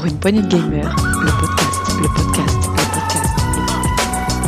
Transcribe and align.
Pour 0.00 0.08
une 0.08 0.18
poignée 0.18 0.40
de 0.40 0.48
gamers, 0.48 0.96
le 0.96 1.30
podcast, 1.30 1.92
le 2.00 2.08
podcast, 2.08 2.56
le 2.56 2.72
podcast. 2.74 4.40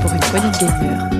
Pour 0.00 0.12
une 0.14 0.20
poignée 0.20 0.50
de 0.50 0.58
gamers. 0.58 1.13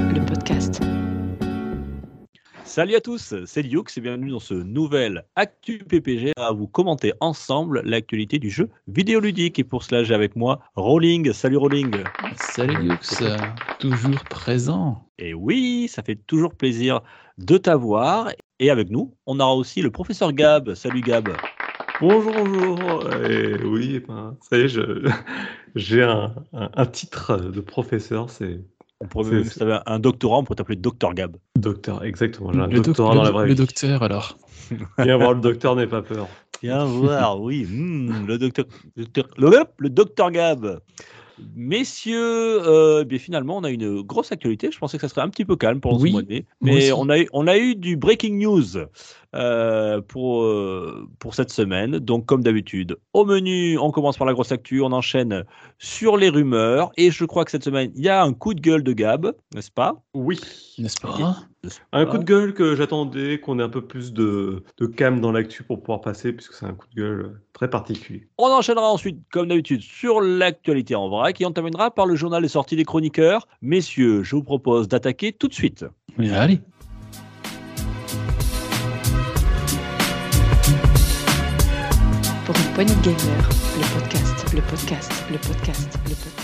Salut 2.75 2.96
à 2.96 3.00
tous, 3.00 3.36
c'est 3.46 3.62
Lioux 3.62 3.84
et 3.96 4.00
bienvenue 4.00 4.30
dans 4.30 4.40
ce 4.40 4.52
nouvel 4.52 5.25
Actu 5.36 5.79
PPG 5.79 6.32
à 6.36 6.50
vous 6.50 6.66
commenter 6.66 7.12
ensemble 7.20 7.82
l'actualité 7.84 8.40
du 8.40 8.50
jeu 8.50 8.68
vidéoludique. 8.89 9.61
Et 9.61 9.62
pour 9.62 9.84
cela, 9.84 10.02
j'ai 10.02 10.12
avec 10.12 10.34
moi 10.34 10.58
Rolling. 10.75 11.32
Salut 11.32 11.57
Rolling. 11.57 11.93
Salut 12.34 12.75
Lux, 12.82 13.22
toujours 13.79 14.25
présent. 14.25 15.08
Et 15.21 15.34
oui, 15.34 15.86
ça 15.89 16.03
fait 16.03 16.17
toujours 16.17 16.57
plaisir 16.57 17.00
de 17.39 17.58
t'avoir. 17.58 18.31
Et 18.58 18.71
avec 18.71 18.90
nous, 18.90 19.14
on 19.26 19.39
aura 19.39 19.54
aussi 19.54 19.81
le 19.81 19.93
professeur 19.93 20.32
Gab. 20.32 20.75
Salut 20.75 21.03
Gab. 21.03 21.29
Bonjour, 22.00 22.32
bonjour. 22.32 23.09
Et 23.31 23.54
oui, 23.64 24.00
ben, 24.00 24.36
ça 24.40 24.59
y 24.59 24.62
est, 24.62 24.76
j'ai 25.76 26.03
un, 26.03 26.34
un- 26.53 26.70
un 26.75 26.86
titre 26.86 27.36
de 27.36 27.61
professeur, 27.61 28.31
c'est 28.31 28.64
On 29.00 29.07
pourrait 29.07 29.30
même, 29.30 29.44
si 29.44 29.58
t'avais 29.58 29.79
un 29.86 29.98
doctorat, 29.98 30.39
on 30.39 30.44
pourrait 30.44 30.57
t'appeler 30.57 30.76
Docteur 30.76 31.14
Gab. 31.14 31.36
docteur, 31.58 32.05
exactement. 32.05 32.53
J'ai 32.53 32.61
un 32.61 32.66
Le, 32.69 32.75
doc- 32.77 32.84
doctorat 32.86 33.14
dans 33.14 33.22
la 33.22 33.30
vraie 33.33 33.44
le 33.44 33.50
vie. 33.50 33.56
docteur 33.56 34.03
alors. 34.03 34.39
Viens 34.98 35.17
voir 35.17 35.34
le 35.34 35.41
docteur, 35.41 35.77
n'aie 35.77 35.86
pas 35.86 36.03
peur. 36.03 36.28
Viens 36.62 36.84
voir, 36.84 37.41
oui, 37.41 37.64
hmm, 37.69 38.25
le 38.27 38.39
docteur, 38.39 38.64
docteur- 38.97 39.28
le, 39.36 39.89
docteur 39.91 40.30
Gab. 40.30 40.80
Messieurs, 41.56 42.17
euh, 42.67 43.00
eh 43.03 43.05
bien 43.05 43.19
finalement, 43.19 43.56
on 43.59 43.65
a 43.65 43.70
une 43.70 44.03
grosse 44.03 44.31
actualité. 44.33 44.70
Je 44.70 44.78
pensais 44.78 44.97
que 44.97 45.03
ça 45.03 45.09
serait 45.09 45.20
un 45.20 45.28
petit 45.28 45.45
peu 45.45 45.56
calme 45.56 45.81
pendant 45.81 45.98
Oui, 45.98 46.11
ce 46.11 46.12
mois 46.12 46.22
de 46.22 46.28
mai, 46.28 46.47
mais 46.62 46.92
on 46.92 47.09
a, 47.09 47.19
eu, 47.19 47.28
on 47.33 47.47
a 47.48 47.59
eu 47.59 47.75
du 47.75 47.97
breaking 47.97 48.39
news 48.39 48.78
euh, 49.35 50.01
pour, 50.01 50.45
euh, 50.45 51.09
pour 51.19 51.35
cette 51.35 51.51
semaine. 51.51 51.99
Donc, 51.99 52.27
comme 52.27 52.43
d'habitude, 52.43 52.97
au 53.13 53.25
menu, 53.25 53.79
on 53.79 53.91
commence 53.91 54.17
par 54.17 54.27
la 54.27 54.33
grosse 54.33 54.53
actu, 54.53 54.81
on 54.81 54.93
enchaîne 54.93 55.45
sur 55.79 56.17
les 56.17 56.29
rumeurs. 56.29 56.91
Et 56.97 57.11
je 57.11 57.25
crois 57.25 57.45
que 57.45 57.51
cette 57.51 57.65
semaine, 57.65 57.91
il 57.97 58.05
y 58.05 58.09
a 58.09 58.23
un 58.23 58.33
coup 58.33 58.55
de 58.55 58.61
gueule 58.61 58.83
de 58.83 58.93
Gab, 58.93 59.33
n'est-ce 59.55 59.71
pas? 59.71 60.03
Oui. 60.15 60.41
N'est-ce 60.79 61.01
pas? 61.01 61.47
Un 61.93 62.07
coup 62.07 62.19
de 62.19 62.25
gueule 62.25 62.53
que 62.53 62.77
j'attendais, 62.77 63.41
qu'on 63.41 63.59
ait 63.59 63.62
un 63.62 63.69
peu 63.69 63.81
plus 63.81 64.12
de, 64.12 64.62
de 64.79 64.87
calme 64.87 65.21
dans 65.21 65.33
l'actu 65.33 65.62
pour 65.62 65.81
pouvoir 65.81 66.01
passer, 66.01 66.33
puisque 66.33 66.53
c'est 66.53 66.67
un 66.67 66.75
coup 66.75 66.87
de 66.95 67.01
gueule 67.01 67.41
très 67.55 67.71
particulier. 67.71 68.29
On 68.39 68.49
enchaînera 68.49 68.91
ensuite, 68.91 69.19
comme 69.33 69.49
d'habitude, 69.49 69.81
sur 69.81 70.21
l'actualité 70.21 70.95
en 70.95 71.09
vrac 71.09 71.41
et 71.41 71.47
on 71.47 71.53
terminera 71.53 71.91
par 71.91 72.07
le 72.07 72.17
journal 72.17 72.43
des 72.43 72.49
sorties 72.49 72.77
des 72.77 72.85
chroniqueurs. 72.85 73.49
Messieurs, 73.62 74.23
je 74.23 74.37
vous 74.37 74.43
propose 74.43 74.89
d'attaquer 74.89 75.33
tout 75.33 75.49
de 75.49 75.55
suite. 75.55 75.85
Oui, 76.19 76.31
Allez. 76.31 76.61
De 82.77 82.83
gamers, 82.83 83.48
le 83.78 83.86
podcast, 83.94 84.53
le 84.53 84.61
podcast, 84.61 85.12
le 85.30 85.39
podcast, 85.39 85.98
le 86.08 86.14
podcast. 86.14 86.44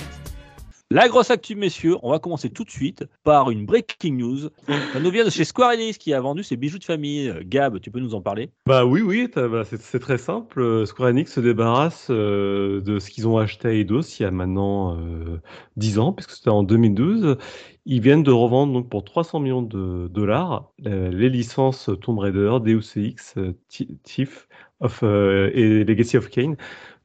La 0.92 1.08
grosse 1.08 1.30
actu, 1.30 1.54
messieurs, 1.54 1.94
on 2.02 2.10
va 2.10 2.18
commencer 2.18 2.50
tout 2.50 2.64
de 2.64 2.70
suite 2.70 3.04
par 3.22 3.52
une 3.52 3.64
breaking 3.64 4.16
news. 4.16 4.48
Ça 4.92 4.98
nous 4.98 5.12
vient 5.12 5.24
de 5.24 5.30
chez 5.30 5.44
Square 5.44 5.70
Enix 5.74 5.96
qui 5.98 6.12
a 6.12 6.20
vendu 6.20 6.42
ses 6.42 6.56
bijoux 6.56 6.80
de 6.80 6.84
famille. 6.84 7.28
Euh, 7.28 7.42
Gab, 7.46 7.78
tu 7.78 7.92
peux 7.92 8.00
nous 8.00 8.16
en 8.16 8.20
parler? 8.20 8.50
Bah 8.66 8.84
oui, 8.84 9.00
oui, 9.00 9.28
bah, 9.36 9.62
c'est 9.64 10.00
très 10.00 10.18
simple. 10.18 10.60
Euh, 10.60 10.86
Square 10.86 11.10
Enix 11.10 11.32
se 11.32 11.38
débarrasse 11.38 12.08
euh, 12.10 12.80
de 12.80 12.98
ce 12.98 13.08
qu'ils 13.10 13.28
ont 13.28 13.38
acheté 13.38 13.68
à 13.68 13.72
Eidos 13.72 14.00
il 14.18 14.24
y 14.24 14.26
a 14.26 14.32
maintenant 14.32 14.96
euh, 14.98 15.40
10 15.76 16.00
ans, 16.00 16.12
puisque 16.12 16.32
c'était 16.32 16.50
en 16.50 16.64
2012. 16.64 17.36
Ils 17.86 18.00
viennent 18.00 18.24
de 18.24 18.32
revendre 18.32 18.72
donc 18.72 18.90
pour 18.90 19.04
300 19.04 19.38
millions 19.38 19.62
de 19.62 20.08
dollars 20.08 20.72
les 20.84 21.30
licences 21.30 21.88
Tomb 22.02 22.18
Raider, 22.18 22.56
Deus 22.62 22.82
Ex, 22.96 23.36
Thi- 23.68 23.96
Thief 24.02 24.48
of, 24.80 25.02
et 25.04 25.84
Legacy 25.84 26.16
of 26.16 26.28
Kain. 26.30 26.56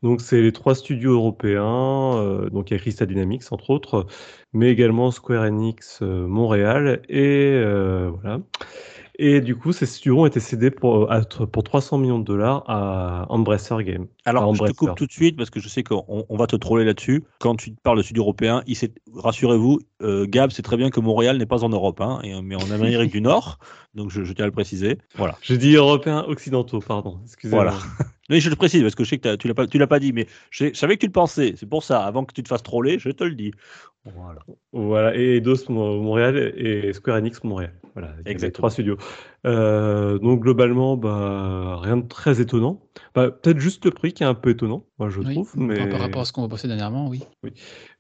Donc 0.06 0.22
c'est 0.22 0.40
les 0.40 0.52
trois 0.52 0.76
studios 0.76 1.14
européens, 1.14 2.18
euh, 2.18 2.48
donc 2.52 2.70
il 2.70 2.76
y 2.76 2.78
a 2.78 2.80
Crystal 2.80 3.08
Dynamics 3.08 3.42
entre 3.52 3.72
autres, 3.72 4.06
mais 4.54 4.70
également 4.70 5.10
Square 5.10 5.44
Enix 5.46 5.98
euh, 6.04 6.28
Montréal 6.28 7.02
et 7.10 7.50
euh, 7.56 8.12
voilà. 8.22 8.40
Et 9.18 9.42
du 9.42 9.56
coup, 9.56 9.72
ces 9.72 9.88
studios 9.88 10.20
ont 10.20 10.26
été 10.28 10.40
cédés 10.40 10.70
pour, 10.70 11.10
pour 11.52 11.64
300 11.64 11.98
millions 11.98 12.20
de 12.20 12.24
dollars 12.26 12.64
à 12.68 13.26
Embracer 13.30 13.78
Game. 13.84 14.06
Alors, 14.26 14.44
Ah, 14.44 14.48
je 14.52 14.58
te 14.58 14.64
Embracer. 14.64 14.74
coupe 14.76 14.96
tout 14.96 15.06
de 15.08 15.12
suite 15.12 15.38
parce 15.38 15.50
que 15.50 15.60
je 15.60 15.70
sais 15.70 15.84
qu'on 15.84 16.04
on 16.30 16.36
va 16.38 16.46
te 16.48 16.56
troller 16.58 16.86
là-dessus. 16.86 17.24
Quand 17.40 17.56
tu 17.56 17.72
parles 17.82 17.98
de 17.98 18.04
studio 18.04 18.22
européen, 18.24 18.62
rassurez-vous, 19.16 19.80
euh, 20.04 20.26
Gab 20.28 20.52
sait 20.52 20.62
très 20.64 20.78
bien 20.78 20.90
que 20.92 21.00
Montréal 21.00 21.38
n'est 21.38 21.46
pas 21.48 21.64
en 21.64 21.70
Europe, 21.70 22.00
hein, 22.02 22.20
et- 22.24 22.42
mais 22.44 22.56
en 22.56 22.70
Amérique 22.72 23.12
du 23.12 23.22
Nord. 23.22 23.58
Donc, 23.96 24.12
je, 24.12 24.24
je 24.24 24.34
tiens 24.34 24.44
à 24.44 24.48
le 24.48 24.52
préciser. 24.54 24.98
Voilà. 25.16 25.36
J'ai 25.42 25.58
dit 25.58 25.74
européens 25.76 26.26
occidentaux, 26.28 26.82
pardon. 26.86 27.20
Excusez-moi. 27.24 27.64
Voilà. 27.64 27.78
Mais 28.30 28.40
je 28.40 28.50
le 28.50 28.56
précise 28.56 28.82
parce 28.82 28.96
que 28.96 29.04
je 29.04 29.10
sais 29.10 29.18
que 29.20 29.36
tu 29.36 29.48
l'as 29.48 29.54
pas, 29.54 29.68
tu 29.68 29.78
l'as 29.78 29.88
pas 29.88 30.00
dit, 30.00 30.12
mais 30.14 30.28
je, 30.50 30.68
je 30.68 30.74
savais 30.74 30.96
que 30.96 31.02
tu 31.02 31.06
le 31.08 31.12
pensais. 31.12 31.54
C'est 31.58 31.70
pour 31.70 31.84
ça. 31.84 32.04
Avant 32.06 32.26
que 32.26 32.34
tu 32.34 32.42
te 32.42 32.48
fasses 32.48 32.64
troller, 32.64 32.98
je 33.00 33.10
te 33.12 33.24
le 33.24 33.36
dis. 33.36 33.52
Voilà. 34.16 34.40
Voilà, 34.72 35.16
et 35.18 35.38
Eidos 35.38 35.68
Mo- 35.70 36.00
Montréal 36.00 36.54
et 36.58 36.94
Square 36.94 37.18
Enix 37.18 37.44
Montréal. 37.44 37.74
Voilà, 37.96 38.14
Exactement. 38.26 38.52
trois 38.52 38.70
studios. 38.70 38.98
Euh, 39.48 40.20
donc 40.20 40.42
globalement, 40.42 40.96
bah, 40.96 41.80
rien 41.82 41.98
de 41.98 42.08
très 42.08 42.40
étonnant. 42.40 42.82
Bah, 43.16 43.32
Peut-être 43.32 43.60
juste 43.60 43.84
le 43.86 43.90
prix 43.92 44.14
qui 44.14 44.22
est 44.22 44.28
un 44.28 44.36
peu 44.36 44.52
étonnant, 44.52 44.86
moi 45.00 45.10
je 45.10 45.22
Oui, 45.22 45.34
trouve. 45.34 45.52
par- 45.56 45.64
Mais, 45.64 45.90
Par 45.90 46.02
rapport 46.02 46.22
à 46.22 46.26
ce 46.26 46.34
qu'on 46.34 46.44
va 46.44 46.50
passer 46.50 46.68
dernièrement, 46.68 47.08
oui. 47.10 47.24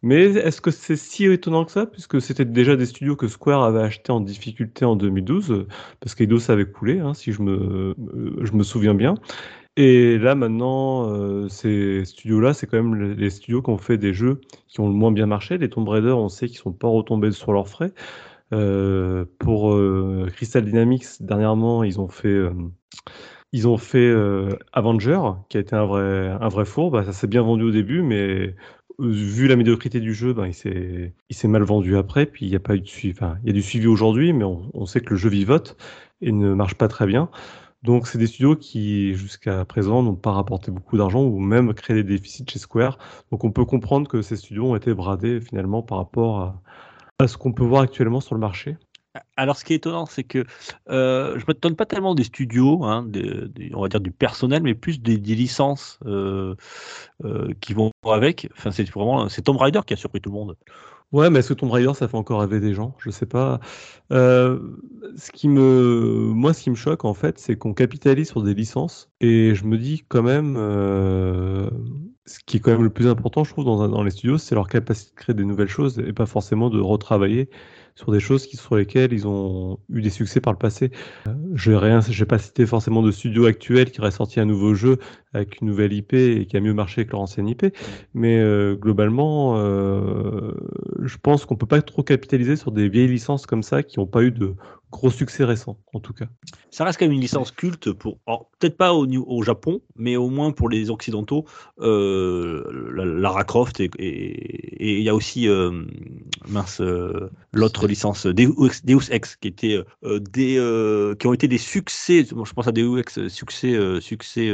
mais 0.04 0.26
est-ce 0.26 0.62
que 0.62 0.70
c'est 0.70 0.96
si 0.96 1.26
étonnant 1.26 1.66
que 1.66 1.72
ça, 1.72 1.86
puisque 1.88 2.22
c'était 2.22 2.46
déjà 2.46 2.76
des 2.76 2.86
studios 2.86 3.16
que 3.16 3.28
Square 3.28 3.64
avait 3.64 3.80
achetés 3.82 4.12
en 4.12 4.20
difficulté 4.22 4.86
en 4.86 4.96
2012, 4.96 5.52
euh, 5.52 5.68
parce 6.02 6.14
qu'Eidos 6.14 6.52
avait 6.52 6.66
coulé, 6.70 7.00
hein, 7.00 7.14
si 7.16 7.32
je 7.32 7.42
me, 7.42 7.96
je 8.42 8.52
me 8.52 8.64
souviens 8.64 8.94
bien. 8.94 9.16
Et 9.78 10.18
là 10.18 10.36
maintenant, 10.36 11.10
euh, 11.10 11.50
ces 11.50 12.06
studios-là, 12.06 12.54
c'est 12.54 12.66
quand 12.68 12.82
même 12.82 12.96
les- 12.96 13.30
studios 13.30 13.62
qui 13.62 13.70
ont 13.72 13.78
fait 13.78 13.98
des 13.98 14.14
jeux 14.14 14.40
qui 14.70 14.80
ont 14.80 14.88
le 14.88 14.94
moins 14.94 15.12
bien 15.12 15.26
marché. 15.26 15.58
Les 15.58 15.70
Tomb 15.70 15.88
Raider, 15.90 16.12
on 16.12 16.30
sait 16.30 16.48
qu'ils 16.48 16.58
sont 16.58 16.72
pas 16.72 16.88
retombés 16.88 17.32
sur 17.32 17.52
leurs 17.54 17.68
frais. 17.68 17.94
Euh, 18.54 19.26
pour 19.40 19.74
euh, 19.74 20.28
Crystal 20.34 20.66
Dynamics, 20.66 21.06
dernièrement, 21.22 21.84
ils 21.84 22.00
ont 22.02 22.08
fait, 22.10 22.30
euh, 22.30 22.52
ils 23.52 23.68
ont 23.68 23.78
fait 23.78 23.98
euh, 24.10 24.50
Avenger, 24.74 25.20
qui 25.50 25.58
a 25.58 25.60
été 25.62 25.76
un 25.76 25.86
vrai, 25.86 26.30
un 26.40 26.48
vrai 26.50 26.66
four. 26.66 26.92
Bah, 26.92 27.04
ça 27.06 27.14
s'est 27.14 27.28
bien 27.28 27.42
vendu 27.44 27.64
au 27.64 27.72
début, 27.72 28.02
mais 28.02 28.56
vu 29.00 29.48
la 29.48 29.56
médiocrité 29.56 30.00
du 30.00 30.14
jeu, 30.14 30.34
ben, 30.34 30.48
il 30.48 30.54
s'est, 30.54 31.48
mal 31.48 31.64
vendu 31.64 31.98
après. 31.98 32.26
Puis 32.26 32.46
il 32.46 32.50
n'y 32.50 32.56
a 32.56 32.60
pas 32.60 32.76
eu 32.76 32.82
de 32.82 32.88
suivi. 32.88 33.14
Enfin, 33.18 33.38
il 33.44 33.48
y 33.48 33.50
a 33.52 33.54
du 33.54 33.62
suivi 33.62 33.88
aujourd'hui, 33.88 34.34
mais 34.34 34.46
on 34.46 34.86
sait 34.86 35.02
que 35.02 35.12
le 35.12 35.16
jeu 35.18 35.30
vivote 35.30 35.78
et 36.22 36.32
ne 36.32 36.54
marche 36.54 36.76
pas 36.76 36.88
très 36.88 37.06
bien. 37.06 37.30
Donc, 37.86 38.08
c'est 38.08 38.18
des 38.18 38.26
studios 38.26 38.56
qui, 38.56 39.14
jusqu'à 39.14 39.64
présent, 39.64 40.02
n'ont 40.02 40.16
pas 40.16 40.32
rapporté 40.32 40.72
beaucoup 40.72 40.98
d'argent 40.98 41.22
ou 41.22 41.40
même 41.40 41.74
créé 41.76 41.96
des 41.96 42.04
déficits 42.04 42.46
chez 42.50 42.58
Square. 42.58 42.98
Donc, 43.32 43.44
on 43.44 43.52
peut 43.52 43.64
comprendre 43.64 44.08
que 44.08 44.24
ces 44.24 44.38
studios 44.38 44.66
ont 44.66 44.76
été 44.76 44.94
bradés 44.94 45.40
finalement 45.40 45.84
par 45.84 46.00
rapport 46.00 46.62
à, 47.20 47.28
ce 47.28 47.38
qu'on 47.38 47.54
peut 47.54 47.64
voir 47.64 47.84
actuellement 47.84 48.22
sur 48.22 48.34
le 48.34 48.42
marché. 48.42 48.76
Alors, 49.38 49.56
ce 49.56 49.64
qui 49.64 49.74
est 49.74 49.78
étonnant, 49.78 50.08
c'est 50.08 50.24
que 50.24 50.46
euh, 50.90 51.40
je 51.40 51.46
m'étonne 51.48 51.76
pas 51.76 51.86
tellement 51.86 52.16
des 52.16 52.24
studios, 52.24 52.84
hein, 52.84 53.08
on 53.74 53.82
va 53.82 53.88
dire 53.88 54.02
du 54.02 54.12
personnel, 54.12 54.64
mais 54.64 54.74
plus 54.74 55.00
des, 55.00 55.18
des 55.18 55.36
licences 55.36 56.00
euh, 56.06 56.56
euh, 57.24 57.54
qui 57.62 57.74
vont 57.74 57.92
avec. 58.04 58.50
Enfin, 58.58 58.72
c'est 58.72 58.90
vraiment 58.90 59.30
c'est 59.30 59.44
Tomb 59.44 59.58
Raider 59.58 59.82
qui 59.86 59.94
a 59.94 59.98
surpris 59.98 60.20
tout 60.20 60.32
le 60.32 60.36
monde. 60.36 60.58
Ouais, 61.12 61.30
mais 61.30 61.40
est-ce 61.40 61.50
que 61.50 61.54
Tomb 61.54 61.72
Raider, 61.72 61.94
ça 61.94 62.08
fait 62.08 62.18
encore 62.18 62.42
rêver 62.42 62.60
des 62.60 62.74
gens? 62.74 62.96
Je 63.00 63.10
sais 63.10 63.26
pas. 63.26 63.60
Euh, 64.12 64.60
ce 65.16 65.32
qui 65.32 65.48
me, 65.48 66.32
moi, 66.34 66.54
ce 66.54 66.64
qui 66.64 66.70
me 66.70 66.76
choque, 66.76 67.06
en 67.06 67.14
fait, 67.14 67.40
c'est 67.40 67.58
qu'on 67.58 67.74
capitalise 67.74 68.28
sur 68.30 68.44
des 68.44 68.54
licences. 68.54 69.10
Et 69.22 69.56
je 69.56 69.66
me 69.66 69.78
dis 69.78 70.04
quand 70.08 70.24
même, 70.24 70.56
euh, 70.58 71.70
ce 72.26 72.40
qui 72.46 72.58
est 72.58 72.60
quand 72.60 72.72
même 72.72 72.84
le 72.84 72.90
plus 72.90 73.08
important, 73.08 73.44
je 73.44 73.52
trouve, 73.52 73.66
dans, 73.66 73.88
dans 73.88 74.04
les 74.04 74.12
studios, 74.12 74.38
c'est 74.38 74.56
leur 74.56 74.68
capacité 74.68 75.12
de 75.12 75.16
créer 75.16 75.36
des 75.36 75.46
nouvelles 75.46 75.70
choses 75.70 76.00
et 76.00 76.12
pas 76.12 76.26
forcément 76.26 76.70
de 76.70 76.80
retravailler 76.82 77.50
sur 77.96 78.12
des 78.12 78.20
choses 78.20 78.46
qui, 78.46 78.58
sur 78.58 78.76
lesquelles 78.76 79.14
ils 79.14 79.26
ont 79.26 79.80
eu 79.90 80.02
des 80.02 80.10
succès 80.10 80.42
par 80.42 80.52
le 80.52 80.60
passé. 80.60 80.92
Euh, 81.28 81.34
je 81.54 81.72
vais 81.72 82.26
pas 82.26 82.38
citer 82.38 82.66
forcément 82.66 83.02
de 83.02 83.12
studio 83.12 83.46
actuel 83.46 83.90
qui 83.90 84.02
aurait 84.02 84.12
sorti 84.12 84.40
un 84.42 84.46
nouveau 84.46 84.74
jeu 84.74 84.98
avec 85.34 85.62
une 85.62 85.68
nouvelle 85.68 85.94
IP 85.94 86.14
et 86.14 86.46
qui 86.46 86.58
a 86.58 86.60
mieux 86.60 86.74
marché 86.74 87.06
que 87.06 87.12
leur 87.12 87.22
ancienne 87.22 87.48
IP. 87.48 87.66
Mais 88.14 88.40
euh, 88.40 88.76
globalement, 88.76 89.56
euh, 89.58 90.52
je 91.04 91.18
pense 91.18 91.46
qu'on 91.46 91.56
peut 91.56 91.66
pas 91.66 91.82
trop 91.82 92.04
capitaliser 92.04 92.58
sur 92.58 92.72
des 92.72 92.90
vieilles 92.90 93.08
licences 93.08 93.46
comme 93.46 93.64
ça 93.64 93.82
qui 93.82 94.00
n'ont 94.00 94.08
pas 94.08 94.24
eu 94.24 94.32
de 94.32 94.56
gros 94.92 95.10
succès 95.10 95.44
récents, 95.44 95.78
en 95.94 96.00
tout 96.00 96.14
cas. 96.14 96.26
Ça 96.70 96.86
reste 96.86 97.00
quand 97.00 97.06
même 97.06 97.12
une 97.12 97.22
licence 97.22 97.52
culte 97.52 97.92
pour, 97.92 98.20
peut-être 98.60 98.78
pas 98.78 98.94
au, 98.94 99.44
Japon, 99.44 99.82
mais 99.98 100.16
au 100.16 100.30
moins 100.30 100.52
pour 100.52 100.70
les 100.70 100.90
occidentaux, 100.90 101.44
la- 101.78 103.06
Lara 103.06 103.44
Croft 103.44 103.82
et 103.82 103.90
il 104.80 105.02
y 105.02 105.10
a 105.10 105.16
aussi 105.16 105.50
mince, 106.48 106.82
l'autre 107.52 107.85
licence 107.88 108.26
Deus, 108.26 108.54
Deus 108.84 109.12
Ex, 109.12 109.36
qui 109.36 109.48
était 109.48 109.80
euh, 110.04 110.20
des, 110.20 110.58
euh, 110.58 111.16
qui 111.16 111.28
ont 111.28 111.34
été 111.34 111.48
des 111.48 111.58
succès. 111.58 112.26
Je 112.26 112.54
pense 112.54 112.68
à 112.68 112.72
Deus 112.72 113.00
Ex, 113.00 113.28
succès, 113.28 113.78
succès, 114.02 114.52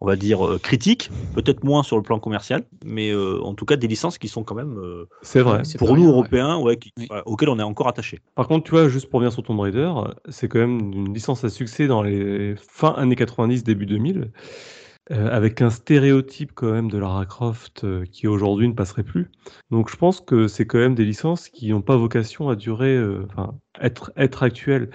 on 0.00 0.06
va 0.06 0.16
dire 0.16 0.58
critique, 0.62 1.10
peut-être 1.34 1.64
moins 1.64 1.82
sur 1.82 1.96
le 1.96 2.02
plan 2.02 2.18
commercial, 2.18 2.64
mais 2.84 3.14
en 3.14 3.54
tout 3.54 3.64
cas 3.64 3.76
des 3.76 3.86
licences 3.86 4.18
qui 4.18 4.28
sont 4.28 4.44
quand 4.44 4.54
même. 4.54 4.80
c'est 5.22 5.40
vrai. 5.40 5.62
Pour 5.78 5.96
nous 5.96 6.08
Européens, 6.08 6.58
ouais, 6.58 6.76
qui, 6.76 6.92
auxquels 7.24 7.48
on 7.48 7.58
est 7.58 7.62
encore 7.62 7.88
attaché. 7.88 8.20
Par 8.34 8.48
contre, 8.48 8.64
tu 8.64 8.70
vois, 8.72 8.88
juste 8.88 9.08
pour 9.10 9.18
revenir 9.18 9.32
sur 9.32 9.42
Tomb 9.42 9.60
Raider, 9.60 9.90
c'est 10.28 10.48
quand 10.48 10.58
même 10.58 10.92
une 10.92 11.14
licence 11.14 11.44
à 11.44 11.48
succès 11.48 11.86
dans 11.86 12.02
les 12.02 12.54
fin 12.56 12.92
années 12.92 13.16
90, 13.16 13.64
début 13.64 13.86
2000. 13.86 14.30
Euh, 15.12 15.28
avec 15.30 15.62
un 15.62 15.70
stéréotype 15.70 16.50
quand 16.52 16.72
même 16.72 16.90
de 16.90 16.98
Lara 16.98 17.26
Croft 17.26 17.84
euh, 17.84 18.04
qui 18.06 18.26
aujourd'hui 18.26 18.66
ne 18.66 18.72
passerait 18.72 19.04
plus. 19.04 19.30
Donc 19.70 19.88
je 19.88 19.94
pense 19.94 20.20
que 20.20 20.48
c'est 20.48 20.66
quand 20.66 20.78
même 20.78 20.96
des 20.96 21.04
licences 21.04 21.48
qui 21.48 21.70
n'ont 21.70 21.80
pas 21.80 21.96
vocation 21.96 22.48
à 22.48 22.56
durer, 22.56 22.96
euh, 22.96 23.24
enfin 23.26 23.56
être 23.80 24.10
être 24.16 24.42
actuelles. 24.42 24.90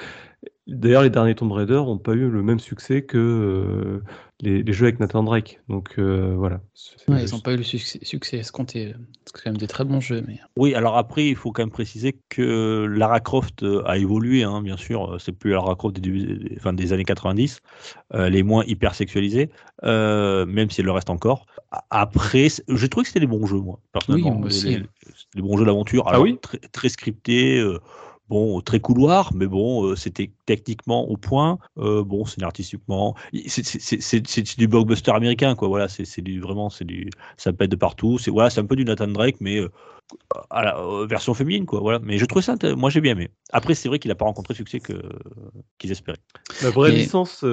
D'ailleurs, 0.67 1.01
les 1.01 1.09
derniers 1.09 1.33
Tomb 1.33 1.51
Raider 1.51 1.73
n'ont 1.73 1.97
pas 1.97 2.13
eu 2.13 2.29
le 2.29 2.43
même 2.43 2.59
succès 2.59 3.01
que 3.01 3.17
euh, 3.17 4.03
les, 4.41 4.71
jeux 4.71 4.85
avec 4.85 4.99
Nathan 4.99 5.23
Drake. 5.23 5.59
Donc 5.69 5.95
euh, 5.97 6.35
voilà. 6.37 6.61
ils 7.07 7.31
n'ont 7.31 7.39
pas 7.39 7.53
eu 7.53 7.57
le 7.57 7.63
succès, 7.63 7.99
succès 8.03 8.37
escompté. 8.37 8.93
C'est 9.25 9.41
quand 9.41 9.49
même 9.49 9.57
des 9.57 9.67
très 9.67 9.85
bons 9.85 9.99
jeux. 9.99 10.23
Mais... 10.27 10.39
Oui, 10.55 10.75
alors 10.75 10.97
après, 10.97 11.27
il 11.27 11.35
faut 11.35 11.51
quand 11.51 11.63
même 11.63 11.71
préciser 11.71 12.15
que 12.29 12.85
Lara 12.85 13.19
Croft 13.19 13.65
a 13.85 13.97
évolué, 13.97 14.43
hein, 14.43 14.61
bien 14.61 14.77
sûr. 14.77 15.17
C'est 15.19 15.31
plus 15.31 15.51
Lara 15.51 15.75
Croft 15.75 15.99
des, 15.99 16.57
fin, 16.59 16.73
des 16.73 16.93
années 16.93 17.05
90. 17.05 17.59
elle 18.13 18.35
est 18.35 18.43
moins 18.43 18.63
hyper 18.65 18.93
sexualisée, 18.93 19.49
euh, 19.83 20.45
même 20.45 20.69
si 20.69 20.81
elle 20.81 20.85
le 20.85 20.91
reste 20.91 21.09
encore. 21.09 21.47
Après, 21.89 22.49
j'ai 22.67 22.89
trouvé 22.89 23.03
que 23.03 23.07
c'était 23.07 23.19
des 23.19 23.27
bons 23.27 23.47
jeux, 23.47 23.59
moi, 23.59 23.79
personnellement. 23.93 24.33
Oui, 24.33 24.37
moi 24.37 24.47
aussi. 24.47 24.77
Les, 25.33 25.41
bons 25.41 25.57
jeux 25.57 25.65
d'aventure. 25.65 26.03
Ah 26.05 26.21
oui? 26.21 26.37
très, 26.39 26.59
très 26.59 26.89
scriptés 26.89 27.59
bon, 28.31 28.61
très 28.61 28.79
couloir, 28.79 29.33
mais 29.35 29.45
bon, 29.45 29.85
euh, 29.85 29.95
c'était 29.97 30.31
techniquement 30.45 31.09
au 31.09 31.17
point. 31.17 31.59
Euh, 31.77 32.01
bon, 32.03 32.23
scénaristiquement, 32.25 33.13
c'est 33.47 34.57
du 34.57 34.67
blockbuster 34.69 35.11
américain, 35.11 35.53
quoi. 35.55 35.67
Voilà, 35.67 35.89
c'est 35.89 36.21
du 36.21 36.39
vraiment, 36.39 36.69
c'est 36.69 36.85
du, 36.85 37.09
ça 37.35 37.51
pète 37.51 37.69
de 37.69 37.75
partout. 37.75 38.17
C'est 38.19 38.31
voilà, 38.31 38.49
c'est 38.49 38.61
un 38.61 38.65
peu 38.65 38.77
du 38.77 38.85
Nathan 38.85 39.09
Drake, 39.09 39.35
mais 39.41 39.57
euh, 39.59 39.69
à 40.49 40.63
la 40.63 41.05
version 41.07 41.33
féminine, 41.33 41.65
quoi. 41.65 41.79
Voilà. 41.79 41.99
Mais 42.03 42.17
je 42.17 42.25
trouve 42.25 42.41
ça, 42.41 42.55
moi 42.75 42.89
j'ai 42.89 43.01
bien 43.01 43.13
aimé. 43.13 43.29
Après, 43.51 43.75
c'est 43.75 43.89
vrai 43.89 43.99
qu'il 43.99 44.09
n'a 44.09 44.15
pas 44.15 44.25
rencontré 44.25 44.53
le 44.53 44.57
succès 44.57 44.81
qu'ils 45.77 45.91
espéraient. 45.91 46.19
La 46.61 46.69
vraie 46.69 46.91
licence. 46.91 47.45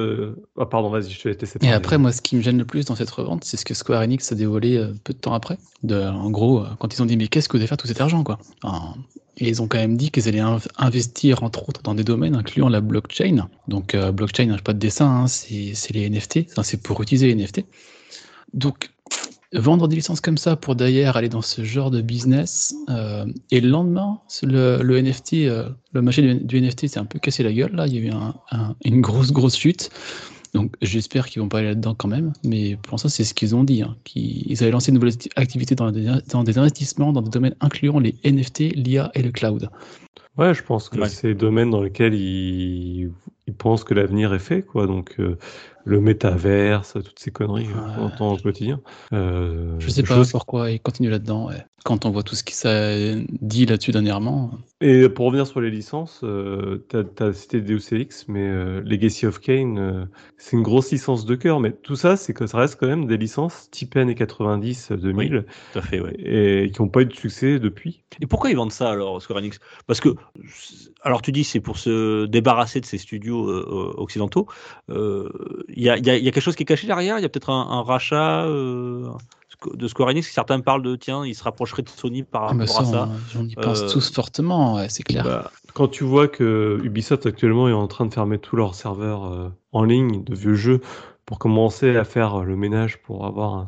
Ah, 0.59 0.67
pardon, 0.67 0.91
vas-y, 0.91 1.11
je 1.11 1.23
te 1.23 1.29
laisse 1.29 1.57
Et 1.63 1.73
après, 1.73 1.99
moi, 1.99 2.13
ce 2.13 2.23
qui 2.23 2.37
me 2.37 2.43
gêne 2.43 2.59
le 2.59 2.65
plus 2.65 2.85
dans 2.85 2.97
cette 2.97 3.11
revente, 3.11 3.45
c'est 3.45 3.57
ce 3.57 3.65
que 3.65 3.75
Square 3.75 4.03
Enix 4.03 4.31
a 4.33 4.35
dévoilé 4.35 4.85
peu 5.05 5.13
de 5.13 5.19
temps 5.19 5.35
après. 5.35 5.59
De, 5.83 6.01
en 6.01 6.31
gros, 6.31 6.65
quand 6.79 6.95
ils 6.95 7.03
ont 7.03 7.07
dit 7.07 7.17
mais 7.17 7.29
qu'est-ce 7.29 7.49
que 7.49 7.57
vous 7.57 7.61
allez 7.61 7.69
faire 7.69 7.77
tout 7.77 7.87
cet 7.87 8.01
argent, 8.01 8.25
quoi? 8.25 8.39
Et 9.41 9.49
ils 9.49 9.63
ont 9.63 9.69
quand 9.69 9.79
même 9.79 9.97
dit 9.97 10.11
qu'ils 10.11 10.29
allaient 10.29 10.43
investir, 10.79 11.43
entre 11.45 11.69
autres, 11.69 11.83
dans 11.83 11.95
des 11.95 12.05
domaines 12.05 12.35
incluant 12.35 12.69
la 12.69 12.81
blockchain. 12.81 13.49
Donc, 13.69 13.95
euh, 13.95 14.11
blockchain, 14.11 14.57
pas 14.65 14.73
de 14.73 14.79
dessin, 14.79 15.07
hein, 15.07 15.27
c'est 15.29 15.93
les 15.93 16.11
NFT. 16.11 16.47
c'est 16.63 16.83
pour 16.83 17.01
utiliser 17.03 17.29
les 17.29 17.35
NFT. 17.35 17.65
Donc, 18.53 18.91
vendre 19.53 19.89
des 19.89 19.97
licences 19.97 20.21
comme 20.21 20.39
ça 20.39 20.57
pour 20.57 20.77
d'ailleurs 20.77 21.17
aller 21.17 21.29
dans 21.29 21.43
ce 21.43 21.65
genre 21.65 21.91
de 21.91 22.01
business, 22.01 22.75
euh, 22.91 23.27
et 23.51 23.61
le 23.61 23.69
lendemain, 23.69 24.21
le, 24.43 25.01
NFT, 25.01 25.35
euh, 25.35 25.69
le 25.93 26.03
marché 26.03 26.35
du, 26.35 26.61
NFT 26.61 26.89
s'est 26.89 26.99
un 26.99 27.05
peu 27.05 27.19
cassé 27.19 27.43
la 27.43 27.53
gueule. 27.53 27.73
Là, 27.73 27.87
il 27.87 27.95
y 27.95 27.99
a 27.99 28.01
eu 28.01 28.13
une 28.85 29.01
grosse, 29.01 29.33
grosse 29.33 29.57
chute. 29.57 29.91
Donc 30.55 30.75
j'espère 30.81 31.27
qu'ils 31.27 31.43
vont 31.43 31.49
pas 31.49 31.59
aller 31.59 31.69
là-dedans 31.69 31.95
quand 31.95 32.09
même, 32.09 32.33
mais 32.43 32.77
pour 32.77 32.95
l'instant 32.95 33.11
c'est 33.11 33.25
ce 33.25 33.35
qu'ils 33.35 33.55
ont 33.55 33.65
dit, 33.65 33.83
hein, 33.83 33.97
qu'ils 34.05 34.63
avaient 34.63 34.71
lancé 34.71 34.91
une 34.91 34.99
nouvelle 34.99 35.13
activité 35.37 35.75
dans 35.75 35.93
des, 35.93 36.11
dans 36.31 36.43
des 36.43 36.57
investissements 36.57 37.13
dans 37.13 37.21
des 37.21 37.29
domaines 37.29 37.55
incluant 37.61 37.99
les 38.01 38.15
NFT, 38.25 38.75
l'IA 38.75 39.11
et 39.15 39.23
le 39.23 39.31
cloud. 39.31 39.69
Ouais, 40.39 40.55
je 40.55 40.63
pense 40.63 40.89
que 40.89 41.07
c'est 41.09 41.29
des 41.29 41.35
domaines 41.35 41.71
dans 41.71 41.83
lesquels 41.83 42.15
ils, 42.15 43.11
ils 43.47 43.55
pensent 43.55 43.83
que 43.83 43.93
l'avenir 43.93 44.33
est 44.35 44.39
fait, 44.39 44.63
quoi. 44.63 44.87
Donc 44.87 45.17
euh, 45.19 45.37
le 45.85 46.01
métaverse, 46.01 46.95
toutes 46.95 47.19
ces 47.19 47.31
conneries 47.31 47.67
qu'on 47.67 48.05
entend 48.05 48.33
au 48.33 48.37
quotidien. 48.37 48.81
Euh, 49.13 49.77
je 49.79 49.89
sais 49.89 50.03
pas 50.03 50.23
pourquoi 50.31 50.71
ils 50.71 50.81
continuent 50.81 51.11
là-dedans. 51.11 51.51
Quand 51.85 52.05
on 52.05 52.11
voit 52.11 52.25
tout 52.25 52.35
ce 52.35 52.43
qui 52.43 52.55
s'est 52.55 53.25
dit 53.41 53.65
là-dessus 53.65 53.93
dernièrement. 53.93 54.51
Et 54.81 55.09
pour 55.09 55.27
revenir 55.27 55.47
sur 55.47 55.61
les 55.61 55.71
licences, 55.71 56.21
euh, 56.23 56.85
tu 56.89 57.23
as, 57.23 57.33
cité 57.33 57.61
Deus 57.61 57.93
Ex, 57.93 58.27
mais 58.29 58.47
euh, 58.47 58.81
Legacy 58.85 59.27
of 59.27 59.41
Kane, 59.41 59.79
euh, 59.79 60.05
c'est 60.37 60.57
une 60.57 60.63
grosse 60.63 60.91
licence 60.91 61.25
de 61.25 61.35
cœur. 61.37 61.61
Mais 61.61 61.73
tout 61.73 61.97
ça, 61.97 62.17
c'est 62.17 62.35
que 62.35 62.47
ça 62.47 62.59
reste 62.59 62.79
quand 62.81 62.89
même 62.89 63.07
des 63.07 63.17
licences 63.17 63.71
type 63.71 63.97
années 63.97 64.17
90, 64.17 64.93
2000. 64.93 65.47
tout 65.73 65.79
à 65.79 65.83
fait, 65.83 66.01
ouais. 66.01 66.15
Et 66.19 66.71
qui 66.71 66.83
n'ont 66.83 66.89
pas 66.89 67.03
eu 67.03 67.07
de 67.07 67.15
succès 67.15 67.59
depuis. 67.61 68.03
Et 68.21 68.27
pourquoi 68.27 68.51
ils 68.51 68.57
vendent 68.57 68.73
ça 68.73 68.91
alors, 68.91 69.23
Square 69.23 69.39
Enix? 69.39 69.59
Parce 69.87 70.01
que, 70.01 70.11
alors 71.03 71.23
tu 71.23 71.33
dis, 71.33 71.45
c'est 71.45 71.61
pour 71.61 71.79
se 71.79 72.27
débarrasser 72.27 72.81
de 72.81 72.87
ces 72.87 72.99
studios 72.99 73.49
occidentaux. 73.97 74.47
Il 75.79 75.85
y 75.85 75.91
a, 75.91 75.97
y, 75.97 76.11
a, 76.11 76.19
quelque 76.19 76.41
chose 76.41 76.57
qui 76.57 76.65
est 76.65 76.67
caché 76.67 76.89
derrière? 76.89 77.21
Il 77.21 77.23
y 77.23 77.25
a 77.25 77.29
peut-être 77.29 77.51
un, 77.51 77.83
rachat 77.83 78.45
de 79.75 79.89
Square 79.89 80.09
Enix, 80.09 80.29
certains 80.29 80.61
parlent 80.61 80.83
de 80.83 80.97
tiens, 80.97 81.25
ils 81.25 81.37
se 81.37 81.45
rapprocheraient 81.45 81.83
de 81.83 81.89
Sony 81.89 82.25
par 82.25 82.43
ah, 82.43 82.47
rapport 82.49 82.81
à 82.81 82.85
ça. 82.85 83.09
On 83.39 83.45
y 83.45 83.55
pense 83.55 83.83
euh, 83.83 83.89
tous 83.89 84.13
fortement, 84.13 84.89
c'est 84.89 85.05
clair. 85.05 85.25
Bah, 85.25 85.51
quand 85.75 85.89
tu 85.89 86.03
vois 86.03 86.27
que 86.29 86.81
Ubisoft 86.83 87.27
actuellement 87.27 87.69
est 87.69 87.73
en 87.73 87.87
train 87.87 88.07
de 88.07 88.13
fermer 88.13 88.39
tous 88.39 88.57
leurs 88.57 88.75
serveurs 88.75 89.33
euh, 89.33 89.49
en 89.73 89.85
ligne 89.85 90.25
de 90.25 90.35
vieux 90.35 90.55
jeux 90.55 90.81
pour 91.27 91.39
commencer 91.39 91.97
à 91.97 92.05
faire 92.05 92.43
le 92.43 92.57
ménage 92.57 93.01
pour 93.03 93.27
avoir 93.27 93.67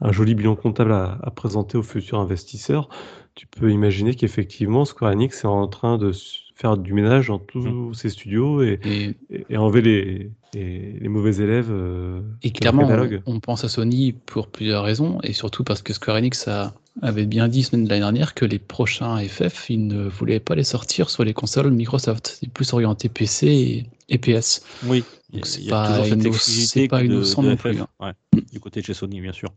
un, 0.00 0.12
joli 0.12 0.34
bilan 0.34 0.54
comptable 0.54 0.92
à, 0.92 1.18
à, 1.22 1.30
présenter 1.30 1.78
aux 1.78 1.82
futurs 1.82 2.20
investisseurs, 2.20 2.90
tu 3.34 3.46
peux 3.46 3.70
imaginer 3.70 4.14
qu'effectivement 4.14 4.84
Square 4.84 5.12
Enix 5.12 5.44
est 5.44 5.48
en 5.48 5.68
train 5.68 5.96
de 5.96 6.12
faire 6.58 6.76
du 6.76 6.92
ménage 6.92 7.28
dans 7.28 7.38
tous 7.38 7.60
mmh. 7.60 7.94
ces 7.94 8.08
studios 8.08 8.62
et, 8.62 9.14
et, 9.30 9.56
enlever 9.56 9.80
les, 9.80 10.30
les, 10.54 11.08
mauvais 11.08 11.36
élèves. 11.36 11.70
Euh, 11.70 12.20
et 12.42 12.50
clairement, 12.50 12.90
on, 13.26 13.38
pense 13.38 13.62
à 13.62 13.68
Sony 13.68 14.12
pour 14.12 14.48
plusieurs 14.48 14.82
raisons, 14.82 15.20
et 15.22 15.32
surtout 15.32 15.62
parce 15.62 15.82
que 15.82 15.92
Square 15.92 16.16
Enix 16.16 16.48
a, 16.48 16.74
avait 17.00 17.26
bien 17.26 17.46
dit 17.46 17.62
semaine 17.62 17.84
de 17.84 17.88
l'année 17.88 18.00
dernière 18.00 18.34
que 18.34 18.44
les 18.44 18.58
prochains 18.58 19.18
FF, 19.18 19.70
ils 19.70 19.86
ne 19.86 20.08
voulaient 20.08 20.40
pas 20.40 20.56
les 20.56 20.64
sortir 20.64 21.10
sur 21.10 21.22
les 21.22 21.32
consoles 21.32 21.70
Microsoft. 21.70 22.38
C'est 22.40 22.50
plus 22.50 22.72
orienté 22.72 23.08
PC 23.08 23.86
et, 24.08 24.18
PS. 24.18 24.62
Oui, 24.84 25.04
c'est 25.44 25.68
pas, 25.68 26.00
pas 26.88 27.04
innocent 27.04 27.42
non 27.42 27.56
plus. 27.56 27.78
Hein. 28.00 28.12
du 28.52 28.58
côté 28.58 28.80
de 28.80 28.86
chez 28.86 28.94
Sony, 28.94 29.20
bien 29.20 29.32
sûr. 29.32 29.50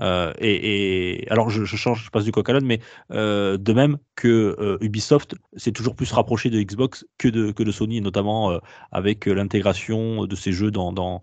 Euh, 0.00 0.32
et, 0.38 1.26
alors, 1.30 1.50
je, 1.50 1.64
change, 1.64 2.04
je 2.04 2.10
passe 2.10 2.24
du 2.24 2.32
coq 2.32 2.48
à 2.48 2.52
l'âne, 2.52 2.64
mais 2.64 2.80
euh, 3.12 3.56
de 3.56 3.72
même 3.72 3.98
que 4.14 4.56
euh, 4.58 4.78
Ubisoft 4.80 5.34
s'est 5.56 5.72
toujours 5.72 5.94
plus 5.94 6.10
rapproché 6.12 6.50
de 6.50 6.60
Xbox 6.60 7.06
que 7.18 7.28
de, 7.28 7.50
que 7.52 7.62
de 7.62 7.70
Sony, 7.70 8.00
notamment 8.00 8.58
avec 8.92 9.26
l'intégration 9.26 10.26
de 10.26 10.36
ces 10.36 10.52
jeux 10.52 10.70
dans, 10.70 10.92
dans, 10.92 11.22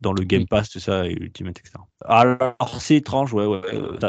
dans 0.00 0.12
le 0.12 0.24
Game 0.24 0.46
Pass, 0.46 0.70
tout 0.70 0.80
ça, 0.80 1.06
et 1.06 1.12
Ultimate, 1.12 1.58
etc. 1.58 1.74
Alors, 2.04 2.80
c'est 2.80 2.96
étrange, 2.96 3.32
ouais, 3.32 3.46
ouais. 3.46 3.60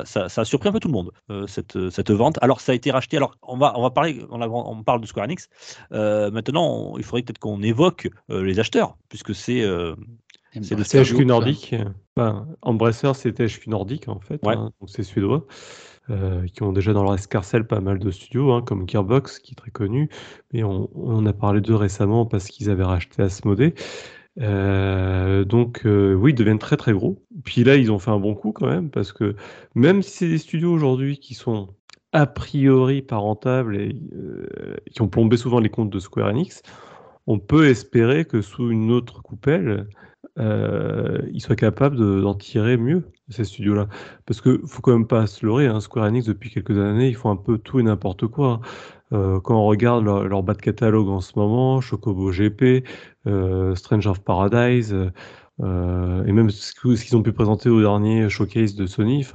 Ça, 0.06 0.30
ça, 0.30 0.42
a 0.42 0.46
surpris 0.46 0.70
un 0.70 0.72
peu 0.72 0.80
tout 0.80 0.90
le 0.90 0.94
monde, 0.94 1.12
cette, 1.48 1.90
cette 1.90 2.12
vente. 2.12 2.38
Alors, 2.42 2.62
ça 2.62 2.72
a 2.72 2.76
été 2.76 2.92
racheté. 2.92 3.18
Alors, 3.18 3.36
on 3.42 3.58
va, 3.58 3.74
on 3.78 3.82
va 3.82 3.92
parler, 3.92 4.26
on, 4.30 4.42
on 4.42 4.84
parle 4.84 5.02
de 5.02 5.08
Square 5.08 5.26
Enix. 5.26 5.48
maintenant, 5.92 6.98
il 6.98 7.04
faudrait 7.04 7.24
peut-être 7.24 7.40
qu'on 7.40 7.62
évoque 7.62 8.10
les 8.30 8.60
acheteurs, 8.60 8.98
puisque 9.10 9.34
c'est 9.34 9.64
c'est 10.62 10.76
le 10.76 10.84
THQ 10.84 11.26
nordique. 11.26 11.76
Enfin, 12.18 12.48
Embracer, 12.62 13.12
c'est 13.14 13.34
THQ 13.34 13.70
nordique 13.70 14.08
en 14.08 14.20
fait. 14.20 14.40
Hein, 14.48 14.72
donc 14.80 14.90
c'est 14.90 15.04
suédois. 15.04 15.46
Euh, 16.12 16.46
qui 16.46 16.62
ont 16.62 16.72
déjà 16.72 16.94
dans 16.94 17.02
leur 17.04 17.16
escarcelle 17.16 17.66
pas 17.66 17.80
mal 17.80 17.98
de 17.98 18.12
studios, 18.12 18.52
hein, 18.52 18.62
comme 18.62 18.88
Gearbox, 18.88 19.40
qui 19.40 19.54
est 19.54 19.56
très 19.56 19.72
connu. 19.72 20.08
Mais 20.54 20.64
on, 20.64 20.88
on 20.94 21.26
a 21.26 21.34
parlé 21.34 21.62
d'eux 21.62 21.76
récemment 21.76 22.28
parce 22.28 22.46
qu'ils 22.48 22.70
avaient 22.70 22.84
racheté 22.84 23.24
Asmodee. 23.24 23.74
Euh, 24.40 25.46
donc 25.46 25.86
euh, 25.86 26.14
oui, 26.14 26.32
ils 26.32 26.36
deviennent 26.36 26.60
très 26.60 26.78
très 26.78 26.94
gros. 26.94 27.24
Puis 27.44 27.64
là, 27.64 27.76
ils 27.76 27.92
ont 27.92 27.98
fait 27.98 28.12
un 28.12 28.20
bon 28.20 28.36
coup 28.36 28.52
quand 28.52 28.68
même, 28.68 28.92
parce 28.92 29.12
que 29.14 29.36
même 29.74 30.04
si 30.04 30.12
c'est 30.12 30.30
des 30.30 30.38
studios 30.38 30.72
aujourd'hui 30.72 31.18
qui 31.18 31.34
sont 31.34 31.74
a 32.14 32.28
priori 32.28 33.02
pas 33.02 33.18
rentables 33.18 33.76
et 33.76 34.00
qui 34.92 35.02
ont 35.02 35.10
plombé 35.10 35.38
souvent 35.38 35.60
les 35.60 35.70
comptes 35.70 35.90
de 35.90 36.00
Square 36.00 36.30
Enix, 36.30 36.62
on 37.26 37.40
peut 37.40 37.68
espérer 37.68 38.26
que 38.26 38.42
sous 38.42 38.70
une 38.70 38.92
autre 38.92 39.24
coupelle, 39.24 39.88
euh, 40.38 41.22
ils 41.34 41.42
soient 41.42 41.56
capables 41.56 41.98
d'en 42.22 42.36
tirer 42.36 42.78
mieux, 42.78 43.04
ces 43.30 43.44
studios-là. 43.44 43.88
Parce 44.26 44.42
que 44.42 44.62
faut 44.66 44.82
quand 44.82 44.92
même 44.92 45.08
pas 45.08 45.28
se 45.28 45.46
leurrer, 45.46 45.68
hein, 45.68 45.80
Square 45.80 46.06
Enix, 46.06 46.26
depuis 46.26 46.50
quelques 46.50 46.78
années, 46.78 47.10
ils 47.10 47.16
font 47.16 47.30
un 47.30 47.36
peu 47.36 47.58
tout 47.58 47.80
et 47.80 47.84
n'importe 47.84 48.28
quoi. 48.28 48.62
Euh, 49.14 49.40
quand 49.40 49.56
on 49.56 49.66
regarde 49.66 50.04
leur, 50.04 50.44
bas 50.44 50.54
de 50.54 50.62
catalogue 50.62 51.10
en 51.10 51.22
ce 51.22 51.34
moment, 51.36 51.80
Chocobo 51.80 52.32
GP, 52.32 52.84
euh, 53.28 53.76
Strange 53.76 54.08
of 54.08 54.22
Paradise, 54.22 54.96
euh, 55.62 56.26
et 56.26 56.32
même 56.32 56.50
ce 56.50 56.74
qu'ils 56.74 57.16
ont 57.16 57.22
pu 57.22 57.32
présenter 57.32 57.70
au 57.70 57.80
dernier 57.80 58.30
showcase 58.30 58.76
de 58.76 58.88
Sony, 58.88 59.26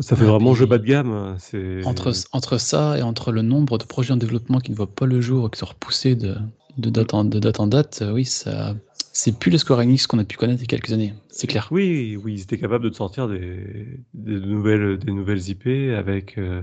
ça 0.00 0.16
fait 0.16 0.24
vraiment 0.24 0.54
jeu 0.54 0.66
bas 0.66 0.78
de 0.78 0.84
gamme. 0.84 1.36
Entre, 1.84 2.12
entre 2.32 2.58
ça 2.58 2.98
et 2.98 3.02
entre 3.02 3.30
le 3.30 3.42
nombre 3.42 3.78
de 3.78 3.84
projets 3.84 4.14
en 4.14 4.16
développement 4.16 4.58
qui 4.58 4.70
ne 4.70 4.76
voient 4.76 4.92
pas 4.92 5.06
le 5.06 5.20
jour, 5.20 5.50
qui 5.50 5.58
sont 5.58 5.66
repoussés 5.66 6.14
de, 6.14 6.36
de, 6.78 6.90
date, 6.90 7.12
en, 7.12 7.24
de 7.24 7.38
date 7.38 7.60
en 7.60 7.66
date, 7.66 8.02
oui, 8.12 8.24
ça 8.24 8.74
c'est 9.18 9.36
plus 9.36 9.50
le 9.50 9.58
Square 9.58 9.80
Enix 9.80 10.06
qu'on 10.06 10.20
a 10.20 10.24
pu 10.24 10.36
connaître 10.36 10.60
il 10.62 10.70
y 10.70 10.72
a 10.72 10.78
quelques 10.78 10.92
années, 10.92 11.12
c'est 11.28 11.48
clair. 11.48 11.66
Oui, 11.72 12.16
oui, 12.22 12.34
ils 12.34 12.42
étaient 12.42 12.56
capables 12.56 12.88
de 12.88 12.94
sortir 12.94 13.26
des, 13.26 13.98
nouvelles, 14.14 14.96
des 14.96 15.10
nouvelles 15.10 15.48
IP 15.48 15.66
avec, 15.96 16.38
euh, 16.38 16.62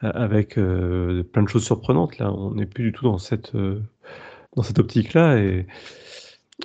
avec 0.00 0.58
euh, 0.58 1.22
plein 1.22 1.44
de 1.44 1.48
choses 1.48 1.62
surprenantes. 1.62 2.18
Là, 2.18 2.32
on 2.32 2.56
n'est 2.56 2.66
plus 2.66 2.82
du 2.82 2.90
tout 2.90 3.04
dans 3.04 3.18
cette, 3.18 3.54
euh, 3.54 3.78
cette 4.64 4.80
optique-là. 4.80 5.38
Et, 5.38 5.68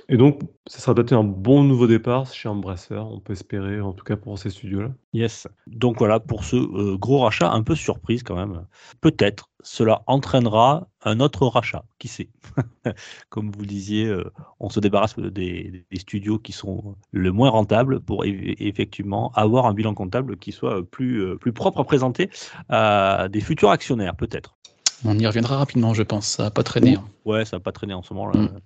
et 0.08 0.16
donc, 0.16 0.40
ça 0.66 0.78
sera 0.78 0.94
peut-être 0.94 1.12
un 1.12 1.24
bon 1.24 1.64
nouveau 1.64 1.86
départ 1.86 2.26
chez 2.32 2.48
Embracer, 2.48 2.94
on 2.98 3.20
peut 3.20 3.32
espérer, 3.32 3.80
en 3.80 3.92
tout 3.92 4.04
cas 4.04 4.16
pour 4.16 4.38
ces 4.38 4.50
studios-là. 4.50 4.90
Yes. 5.12 5.48
Donc 5.66 5.98
voilà, 5.98 6.20
pour 6.20 6.44
ce 6.44 6.56
euh, 6.56 6.96
gros 6.96 7.18
rachat, 7.20 7.50
un 7.50 7.62
peu 7.62 7.74
surprise 7.74 8.22
quand 8.22 8.36
même. 8.36 8.66
Peut-être 9.00 9.50
cela 9.62 10.02
entraînera 10.06 10.88
un 11.02 11.20
autre 11.20 11.46
rachat, 11.46 11.84
qui 11.98 12.08
sait? 12.08 12.30
Comme 13.28 13.50
vous 13.50 13.66
disiez, 13.66 14.06
euh, 14.06 14.30
on 14.60 14.68
se 14.68 14.80
débarrasse 14.80 15.18
des, 15.18 15.84
des, 15.90 15.98
studios 15.98 16.38
qui 16.38 16.52
sont 16.52 16.96
le 17.12 17.32
moins 17.32 17.50
rentables 17.50 18.00
pour 18.00 18.24
effectivement 18.24 19.32
avoir 19.34 19.66
un 19.66 19.74
bilan 19.74 19.94
comptable 19.94 20.36
qui 20.36 20.52
soit 20.52 20.82
plus, 20.90 21.22
euh, 21.22 21.36
plus 21.36 21.52
propre 21.52 21.80
à 21.80 21.84
présenter 21.84 22.30
à 22.68 23.28
des 23.30 23.40
futurs 23.40 23.70
actionnaires, 23.70 24.16
peut-être. 24.16 24.58
On 25.04 25.18
y 25.18 25.26
reviendra 25.26 25.56
rapidement, 25.56 25.94
je 25.94 26.02
pense. 26.02 26.26
Ça 26.26 26.44
va 26.44 26.50
pas 26.50 26.62
traîner. 26.62 26.96
Hein. 26.96 27.04
Ouais, 27.24 27.44
ça 27.44 27.56
va 27.56 27.60
pas 27.60 27.72
traîner 27.72 27.94
en 27.94 28.02
ce 28.02 28.12
moment. 28.12 28.26
là. 28.26 28.40
Mm. 28.40 28.60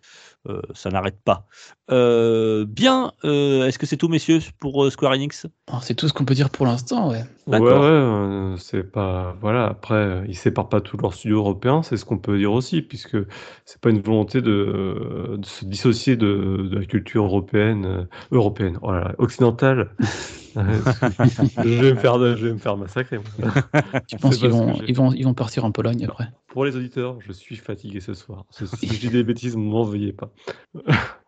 Euh, 0.49 0.62
ça 0.75 0.91
n'arrête 0.91 1.21
pas. 1.23 1.47
Euh, 1.91 2.65
bien, 2.67 3.12
euh, 3.25 3.67
est-ce 3.67 3.79
que 3.79 3.87
c'est 3.87 3.97
tout, 3.97 4.09
messieurs, 4.09 4.41
pour 4.59 4.91
Square 4.91 5.12
Enix? 5.12 5.47
C'est 5.81 5.95
tout 5.95 6.09
ce 6.09 6.12
qu'on 6.12 6.25
peut 6.25 6.35
dire 6.35 6.50
pour 6.50 6.67
l'instant, 6.67 7.11
ouais. 7.11 7.25
Ouais, 7.47 7.59
ouais, 7.59 8.55
c'est 8.59 8.83
pas. 8.83 9.37
Voilà, 9.41 9.67
après, 9.67 10.23
ils 10.29 10.37
séparent 10.37 10.69
pas 10.69 10.81
tous 10.81 10.97
leurs 10.97 11.14
studios 11.14 11.38
européens, 11.38 11.83
c'est 11.83 11.97
ce 11.97 12.05
qu'on 12.05 12.19
peut 12.19 12.38
dire 12.38 12.52
aussi, 12.52 12.83
puisque 12.83 13.17
c'est 13.64 13.81
pas 13.81 13.91
une 13.91 14.00
volonté 14.00 14.43
de, 14.43 15.37
de 15.38 15.47
se 15.47 15.64
dissocier 15.64 16.17
de, 16.17 16.69
de, 16.71 16.79
la 16.79 16.85
culture 16.85 17.25
européenne, 17.25 18.07
européenne, 18.31 18.79
oh 18.83 18.93
occidentale. 19.19 19.91
je, 20.55 21.81
vais 21.81 21.95
me 21.95 21.99
faire, 21.99 22.19
je 22.37 22.47
vais 22.47 22.52
me 22.52 22.59
faire 22.59 22.76
massacrer. 22.76 23.19
tu 24.07 24.17
penses 24.17 24.37
qu'ils 24.37 24.50
vont, 24.50 24.75
ils 24.87 24.95
vont, 24.95 25.12
ils 25.12 25.25
vont 25.25 25.35
partir 25.35 25.64
en 25.64 25.73
Pologne 25.73 26.05
après? 26.05 26.29
Pour 26.49 26.64
les 26.64 26.76
auditeurs, 26.76 27.19
je 27.21 27.33
suis 27.33 27.57
fatigué 27.57 28.00
ce 28.00 28.14
soir. 28.14 28.45
Si 28.50 28.87
je 28.87 29.00
dis 29.00 29.09
des 29.11 29.25
bêtises, 29.25 29.57
m'en 29.57 29.85
veuillez 29.85 30.12
pas. 30.12 30.31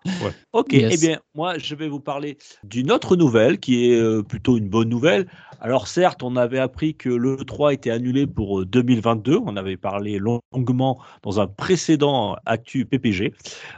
Ouais. 0.07 0.33
Ok, 0.53 0.73
yes. 0.73 0.95
eh 0.95 1.07
bien, 1.07 1.21
moi, 1.35 1.59
je 1.59 1.75
vais 1.75 1.89
vous 1.89 2.01
parler 2.01 2.39
d'une 2.63 2.93
autre 2.93 3.17
nouvelle 3.17 3.59
qui 3.59 3.91
est 3.91 3.97
euh, 3.97 4.23
plutôt 4.23 4.57
une 4.57 4.69
bonne 4.69 4.89
nouvelle. 4.89 5.27
Alors, 5.61 5.89
certes, 5.89 6.23
on 6.23 6.37
avait 6.37 6.59
appris 6.59 6.95
que 6.95 7.09
le 7.09 7.37
3 7.37 7.73
était 7.73 7.91
annulé 7.91 8.27
pour 8.27 8.65
2022. 8.67 9.39
On 9.45 9.57
avait 9.57 9.77
parlé 9.77 10.19
longuement 10.19 11.01
dans 11.23 11.41
un 11.41 11.47
précédent 11.47 12.37
Actu 12.45 12.85
PPG. 12.85 13.35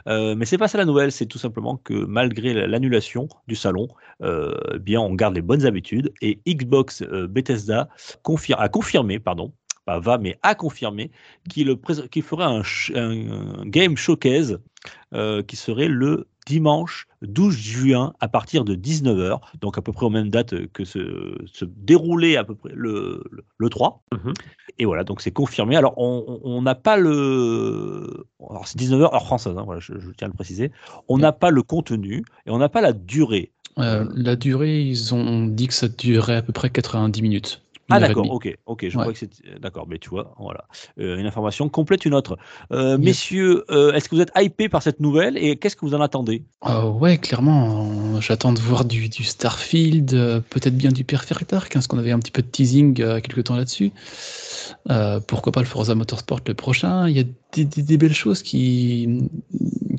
Euh, 0.07 0.35
mais 0.35 0.45
c'est 0.45 0.57
pas 0.57 0.67
ça 0.67 0.77
la 0.77 0.85
nouvelle, 0.85 1.11
c'est 1.11 1.25
tout 1.25 1.37
simplement 1.37 1.77
que 1.77 1.93
malgré 1.93 2.53
l'annulation 2.53 3.27
du 3.47 3.55
salon, 3.55 3.87
euh, 4.21 4.53
bien, 4.79 5.01
on 5.01 5.13
garde 5.13 5.35
les 5.35 5.41
bonnes 5.41 5.65
habitudes 5.65 6.13
et 6.21 6.39
Xbox 6.47 7.01
euh, 7.03 7.27
Bethesda 7.27 7.89
confir 8.21 8.59
a 8.59 8.69
confirmé, 8.69 9.19
pardon, 9.19 9.53
pas 9.87 9.99
va, 9.99 10.17
mais 10.17 10.37
a 10.43 10.53
confirmé 10.53 11.09
qu'il 11.49 11.73
qu 12.11 12.21
ferait 12.21 12.43
un, 12.43 12.61
un, 12.93 13.65
game 13.65 13.95
showcase 13.95 14.59
euh, 15.13 15.41
qui 15.41 15.55
serait 15.55 15.87
le 15.87 16.27
dimanche 16.45 17.07
12 17.21 17.55
juin 17.55 18.13
à 18.19 18.27
partir 18.27 18.65
de 18.65 18.75
19h, 18.75 19.39
donc 19.61 19.77
à 19.77 19.81
peu 19.81 19.93
près 19.93 20.05
aux 20.05 20.09
mêmes 20.09 20.29
dates 20.29 20.67
que 20.67 20.83
se, 20.83 21.37
se 21.45 21.65
déroulait 21.65 22.35
à 22.35 22.43
peu 22.43 22.53
près 22.53 22.71
le, 22.73 23.23
le, 23.31 23.43
le 23.57 23.69
3. 23.69 24.03
Mmh. 24.11 24.31
Et 24.79 24.85
voilà, 24.85 25.03
donc 25.03 25.21
c'est 25.21 25.31
confirmé. 25.31 25.77
Alors 25.77 25.97
on 25.97 26.61
n'a 26.61 26.75
pas 26.75 26.97
le... 26.97 28.27
Alors 28.49 28.67
c'est 28.67 28.79
19h 28.79 29.13
heure 29.13 29.25
française, 29.25 29.57
hein, 29.57 29.63
voilà, 29.65 29.79
je, 29.79 29.93
je, 29.97 30.11
tiens 30.11 30.27
à 30.27 30.29
le 30.29 30.35
préciser. 30.35 30.71
On 31.07 31.17
n'a 31.17 31.31
pas 31.31 31.49
le 31.49 31.63
contenu 31.63 32.23
et 32.45 32.51
on 32.51 32.57
n'a 32.57 32.69
pas 32.69 32.81
la 32.81 32.93
durée. 32.93 33.51
Euh, 33.79 34.05
la 34.15 34.35
durée, 34.35 34.81
ils 34.81 35.13
ont 35.13 35.45
dit 35.45 35.67
que 35.67 35.73
ça 35.73 35.87
durerait 35.87 36.37
à 36.37 36.41
peu 36.41 36.53
près 36.53 36.69
90 36.69 37.21
minutes. 37.21 37.61
Ah 37.89 37.99
d'accord, 37.99 38.29
ok, 38.31 38.53
ok, 38.65 38.89
je 38.89 38.97
ouais. 38.97 39.01
crois 39.01 39.13
que 39.13 39.19
c'est 39.19 39.59
d'accord, 39.61 39.87
mais 39.87 39.97
tu 39.97 40.09
vois, 40.09 40.35
voilà, 40.37 40.65
euh, 40.99 41.17
une 41.17 41.25
information 41.25 41.69
complète 41.69 42.03
une 42.05 42.13
autre. 42.13 42.37
Euh, 42.71 42.97
messieurs, 42.97 43.63
euh, 43.71 43.93
est-ce 43.93 44.09
que 44.09 44.15
vous 44.15 44.21
êtes 44.21 44.31
hypés 44.35 44.67
par 44.67 44.83
cette 44.83 44.99
nouvelle 44.99 45.37
et 45.37 45.55
qu'est-ce 45.57 45.75
que 45.77 45.85
vous 45.85 45.93
en 45.95 46.01
attendez? 46.01 46.43
Euh, 46.65 46.83
Ouais, 46.89 47.17
clairement, 47.17 48.19
j'attends 48.19 48.51
de 48.51 48.59
voir 48.59 48.83
du, 48.83 49.07
du 49.07 49.23
Starfield, 49.23 50.13
euh, 50.13 50.41
peut-être 50.41 50.75
bien 50.75 50.91
du 50.91 51.03
Perfect 51.05 51.51
Dark, 51.51 51.67
hein, 51.71 51.73
parce 51.75 51.87
qu'on 51.87 51.97
avait 51.99 52.11
un 52.11 52.19
petit 52.19 52.31
peu 52.31 52.41
de 52.41 52.47
teasing 52.47 53.01
euh, 53.01 53.21
quelques 53.21 53.45
temps 53.45 53.55
là-dessus. 53.55 53.91
pourquoi 55.27 55.51
pas 55.51 55.61
le 55.61 55.65
Forza 55.67 55.95
Motorsport 55.95 56.41
le 56.45 56.53
prochain? 56.53 57.07
Il 57.07 57.17
y 57.17 57.19
a 57.21 57.23
des, 57.53 57.65
des, 57.65 57.81
des 57.83 57.97
belles 57.97 58.13
choses 58.13 58.41
qui 58.43 59.29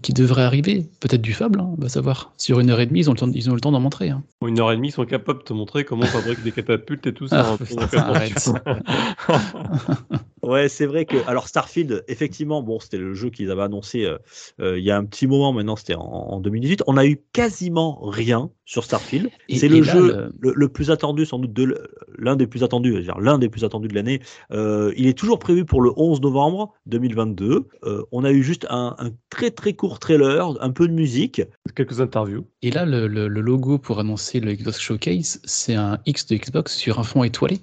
qui 0.02 0.12
devraient 0.12 0.42
arriver, 0.42 0.86
peut-être 1.00 1.22
du 1.22 1.32
Fable, 1.32 1.60
hein, 1.60 1.70
on 1.76 1.80
va 1.80 1.88
savoir. 1.88 2.32
Sur 2.36 2.60
une 2.60 2.70
heure 2.70 2.80
et 2.80 2.86
demie, 2.86 3.00
ils 3.00 3.10
ont 3.10 3.12
le 3.12 3.18
temps, 3.18 3.30
ils 3.32 3.50
ont 3.50 3.54
le 3.54 3.60
temps 3.60 3.72
d'en 3.72 3.80
montrer. 3.80 4.10
Hein. 4.10 4.22
Une 4.46 4.60
heure 4.60 4.72
et 4.72 4.76
demie, 4.76 4.88
ils 4.88 4.92
sont 4.92 5.04
capables 5.04 5.40
de 5.40 5.44
te 5.44 5.52
montrer 5.52 5.84
comment 5.84 6.04
on 6.04 6.06
fabrique 6.06 6.42
des 6.42 6.52
catapultes 6.52 7.06
et 7.06 7.14
tout 7.14 7.28
ça. 7.28 7.52
Ah, 7.52 7.56
putain, 7.56 7.88
ouais, 10.42 10.68
c'est 10.68 10.86
vrai 10.86 11.04
que 11.04 11.16
alors 11.26 11.48
Starfield, 11.48 12.04
effectivement, 12.08 12.62
bon, 12.62 12.80
c'était 12.80 12.98
le 12.98 13.14
jeu 13.14 13.30
qu'ils 13.30 13.50
avaient 13.50 13.62
annoncé 13.62 14.04
euh, 14.04 14.18
euh, 14.60 14.78
il 14.78 14.84
y 14.84 14.90
a 14.90 14.96
un 14.96 15.04
petit 15.04 15.26
moment. 15.26 15.52
Maintenant, 15.52 15.76
c'était 15.76 15.94
en, 15.94 16.02
en, 16.02 16.40
2018. 16.40 16.82
On 16.86 16.96
a 16.96 17.06
eu 17.06 17.20
quasiment 17.32 18.00
rien 18.02 18.50
sur 18.64 18.84
Starfield. 18.84 19.30
C'est 19.48 19.68
le 19.68 19.80
là, 19.80 19.92
jeu 19.92 20.06
le... 20.06 20.32
Le, 20.40 20.52
le... 20.54 20.68
plus 20.68 20.90
attendu, 20.90 21.24
sans 21.24 21.38
doute, 21.38 21.52
de 21.52 21.88
l'un 22.18 22.36
des 22.36 22.46
plus 22.46 22.62
attendus, 22.62 23.02
l'un 23.18 23.38
des 23.38 23.48
plus 23.48 23.64
attendus 23.64 23.88
de 23.88 23.94
l'année. 23.94 24.20
Euh, 24.52 24.92
il 24.96 25.06
est 25.06 25.16
toujours 25.16 25.38
prévu 25.38 25.64
pour 25.64 25.80
le 25.80 25.90
11 25.96 26.20
novembre 26.20 26.74
2022. 26.86 27.66
Euh, 27.84 28.02
on 28.12 28.24
a 28.24 28.30
eu 28.30 28.42
juste 28.42 28.66
un, 28.68 28.94
un, 28.98 29.10
très 29.30 29.50
très 29.50 29.72
court 29.72 29.98
trailer, 29.98 30.62
un 30.62 30.70
peu 30.70 30.86
de 30.86 30.92
musique, 30.92 31.40
quelques 31.74 32.00
interviews. 32.00 32.46
Et 32.62 32.70
là, 32.70 32.84
le, 32.84 33.06
le 33.06 33.40
logo 33.40 33.78
pour 33.78 34.00
annoncer 34.00 34.40
le 34.40 34.52
Xbox 34.52 34.78
Showcase, 34.78 35.40
c'est 35.44 35.74
un 35.74 35.98
X 36.04 36.26
de 36.26 36.36
Xbox 36.36 36.76
sur 36.76 36.98
un 36.98 37.04
fond 37.04 37.24
étoilé. 37.24 37.60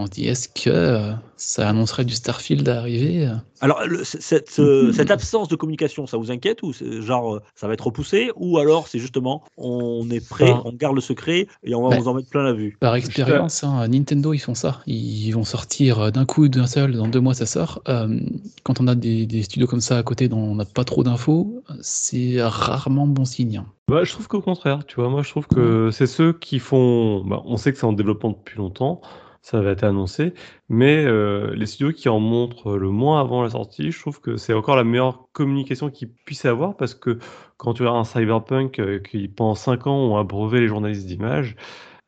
On 0.00 0.06
se 0.06 0.12
dit, 0.12 0.26
est-ce 0.26 0.48
que 0.48 0.70
euh, 0.70 1.12
ça 1.36 1.68
annoncerait 1.68 2.06
du 2.06 2.14
Starfield 2.14 2.66
à 2.70 2.78
arriver 2.78 3.30
Alors, 3.60 3.84
le, 3.86 4.02
cette, 4.02 4.58
euh, 4.58 4.92
cette, 4.92 5.10
absence 5.10 5.48
de 5.48 5.56
communication, 5.56 6.06
ça 6.06 6.16
vous 6.16 6.30
inquiète 6.30 6.62
ou 6.62 6.72
genre 7.02 7.34
euh, 7.34 7.42
ça 7.54 7.66
va 7.66 7.74
être 7.74 7.84
repoussé 7.84 8.30
ou 8.36 8.56
alors 8.56 8.88
c'est 8.88 8.98
justement 8.98 9.42
on 9.58 10.08
est 10.08 10.26
prêt, 10.26 10.50
enfin, 10.50 10.62
on 10.64 10.72
garde 10.72 10.94
le 10.94 11.02
secret 11.02 11.48
et 11.62 11.74
on 11.74 11.82
va 11.82 11.90
bah, 11.90 11.96
vous 12.00 12.08
en 12.08 12.14
mettre 12.14 12.30
plein 12.30 12.44
la 12.44 12.54
vue 12.54 12.78
Par 12.80 12.94
expérience, 12.94 13.62
hein, 13.62 13.86
Nintendo 13.88 14.32
ils 14.32 14.38
font 14.38 14.54
ça. 14.54 14.80
Ils 14.86 15.32
vont 15.32 15.44
sortir 15.44 16.10
d'un 16.10 16.24
coup, 16.24 16.48
d'un 16.48 16.66
seul, 16.66 16.92
dans 16.92 17.08
deux 17.08 17.20
mois 17.20 17.34
ça 17.34 17.44
sort. 17.44 17.82
Euh, 17.88 18.20
quand 18.62 18.80
on 18.80 18.88
a 18.88 18.94
des, 18.94 19.26
des, 19.26 19.42
studios 19.42 19.66
comme 19.66 19.82
ça 19.82 19.98
à 19.98 20.02
côté 20.02 20.28
dont 20.28 20.38
on 20.38 20.54
n'a 20.54 20.64
pas 20.64 20.84
trop 20.84 21.04
d'infos, 21.04 21.62
c'est 21.82 22.36
rarement 22.40 23.06
bon 23.06 23.26
signe. 23.26 23.62
Bah, 23.88 24.04
je 24.04 24.12
trouve 24.12 24.28
qu'au 24.28 24.40
contraire, 24.40 24.86
tu 24.86 24.96
vois, 24.96 25.10
moi 25.10 25.22
je 25.22 25.28
trouve 25.28 25.46
que 25.46 25.90
c'est 25.90 26.06
ceux 26.06 26.32
qui 26.32 26.58
font. 26.58 27.22
Bah, 27.24 27.42
on 27.44 27.58
sait 27.58 27.72
que 27.72 27.78
c'est 27.78 27.86
en 27.86 27.92
développement 27.92 28.30
depuis 28.30 28.56
longtemps 28.56 29.02
ça 29.42 29.60
va 29.60 29.70
être 29.70 29.84
annoncé. 29.84 30.34
Mais 30.68 31.04
euh, 31.04 31.54
les 31.54 31.66
studios 31.66 31.92
qui 31.92 32.08
en 32.08 32.20
montrent 32.20 32.76
le 32.76 32.90
moins 32.90 33.20
avant 33.20 33.42
la 33.42 33.50
sortie, 33.50 33.90
je 33.90 33.98
trouve 33.98 34.20
que 34.20 34.36
c'est 34.36 34.52
encore 34.52 34.76
la 34.76 34.84
meilleure 34.84 35.28
communication 35.32 35.90
qu'ils 35.90 36.12
puissent 36.12 36.44
avoir 36.44 36.76
parce 36.76 36.94
que 36.94 37.18
quand 37.56 37.74
tu 37.74 37.86
as 37.86 37.90
un 37.90 38.04
cyberpunk 38.04 38.78
euh, 38.78 38.98
qui 39.00 39.28
pendant 39.28 39.54
5 39.54 39.86
ans 39.86 39.96
ont 39.96 40.16
abreuvé 40.16 40.60
les 40.60 40.68
journalistes 40.68 41.06
d'images, 41.06 41.56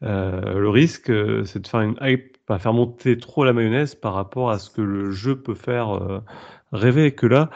euh, 0.02 0.58
le 0.58 0.68
risque 0.68 1.12
c'est 1.46 1.60
de 1.60 1.66
faire 1.66 1.80
une 1.80 1.96
hype, 2.02 2.36
pas 2.46 2.58
faire 2.58 2.74
monter 2.74 3.16
trop 3.18 3.44
la 3.44 3.52
mayonnaise 3.52 3.94
par 3.94 4.14
rapport 4.14 4.50
à 4.50 4.58
ce 4.58 4.70
que 4.70 4.82
le 4.82 5.10
jeu 5.10 5.40
peut 5.40 5.54
faire 5.54 6.22
rêver. 6.72 7.06
Et 7.06 7.14
que 7.14 7.26
là, 7.26 7.50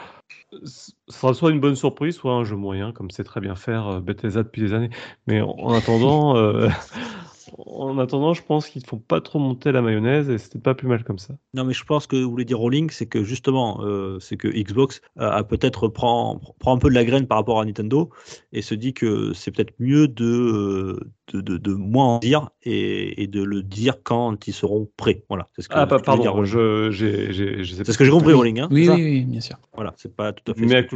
ce 0.63 0.91
sera 1.09 1.33
soit 1.33 1.51
une 1.51 1.59
bonne 1.59 1.75
surprise, 1.75 2.15
soit 2.15 2.33
un 2.33 2.45
jeu 2.45 2.55
moyen, 2.55 2.93
comme 2.93 3.11
c'est 3.11 3.25
très 3.25 3.41
bien 3.41 3.55
faire 3.55 4.01
Bethesda 4.01 4.43
depuis 4.43 4.61
des 4.61 4.73
années. 4.73 4.89
Mais 5.27 5.41
en 5.41 5.73
attendant, 5.73 6.35
en 7.57 7.97
attendant, 7.99 8.33
je 8.33 8.41
pense 8.41 8.67
qu'ils 8.69 8.81
ne 8.83 8.87
font 8.87 8.99
pas 8.99 9.21
trop 9.21 9.39
monter 9.39 9.71
la 9.71 9.81
mayonnaise 9.81 10.29
et 10.29 10.37
c'était 10.37 10.59
pas 10.59 10.75
plus 10.75 10.87
mal 10.87 11.03
comme 11.03 11.19
ça. 11.19 11.35
Non, 11.53 11.63
mais 11.63 11.73
je 11.73 11.83
pense 11.83 12.07
que 12.07 12.15
vous 12.15 12.29
voulez 12.29 12.45
dire 12.45 12.59
Rolling, 12.59 12.89
c'est 12.89 13.05
que 13.05 13.23
justement, 13.23 13.81
euh, 13.81 14.19
c'est 14.19 14.37
que 14.37 14.47
Xbox 14.47 15.01
a, 15.17 15.43
peut-être 15.43 15.87
prend, 15.87 16.39
prend 16.59 16.75
un 16.75 16.77
peu 16.77 16.89
de 16.89 16.95
la 16.95 17.05
graine 17.05 17.27
par 17.27 17.37
rapport 17.37 17.59
à 17.59 17.65
Nintendo 17.65 18.09
et 18.53 18.61
se 18.61 18.75
dit 18.75 18.93
que 18.93 19.33
c'est 19.33 19.51
peut-être 19.51 19.73
mieux 19.79 20.07
de, 20.07 20.99
de, 21.33 21.41
de, 21.41 21.57
de, 21.57 21.73
moins 21.73 22.15
en 22.15 22.19
dire 22.19 22.49
et, 22.63 23.23
et, 23.23 23.27
de 23.27 23.43
le 23.43 23.63
dire 23.63 24.03
quand 24.03 24.47
ils 24.47 24.53
seront 24.53 24.89
prêts. 24.97 25.23
Voilà. 25.29 25.49
C'est 25.55 25.61
ce 25.61 25.69
que, 25.69 25.75
ah, 25.75 25.87
pas, 25.87 25.99
pardon, 25.99 26.43
je, 26.43 26.91
c'est 26.91 27.91
ce 27.91 27.97
que 27.97 28.05
j'ai 28.05 28.11
compris, 28.11 28.33
Rolling. 28.33 28.59
Hein, 28.59 28.67
oui, 28.71 28.89
oui, 28.89 29.03
oui, 29.03 29.21
bien 29.25 29.41
sûr. 29.41 29.57
Voilà, 29.73 29.93
c'est 29.97 30.15
pas 30.15 30.33
tout 30.33 30.51
à 30.51 30.55
fait. 30.55 30.65
Mais 30.65 30.87
ce 30.89 30.95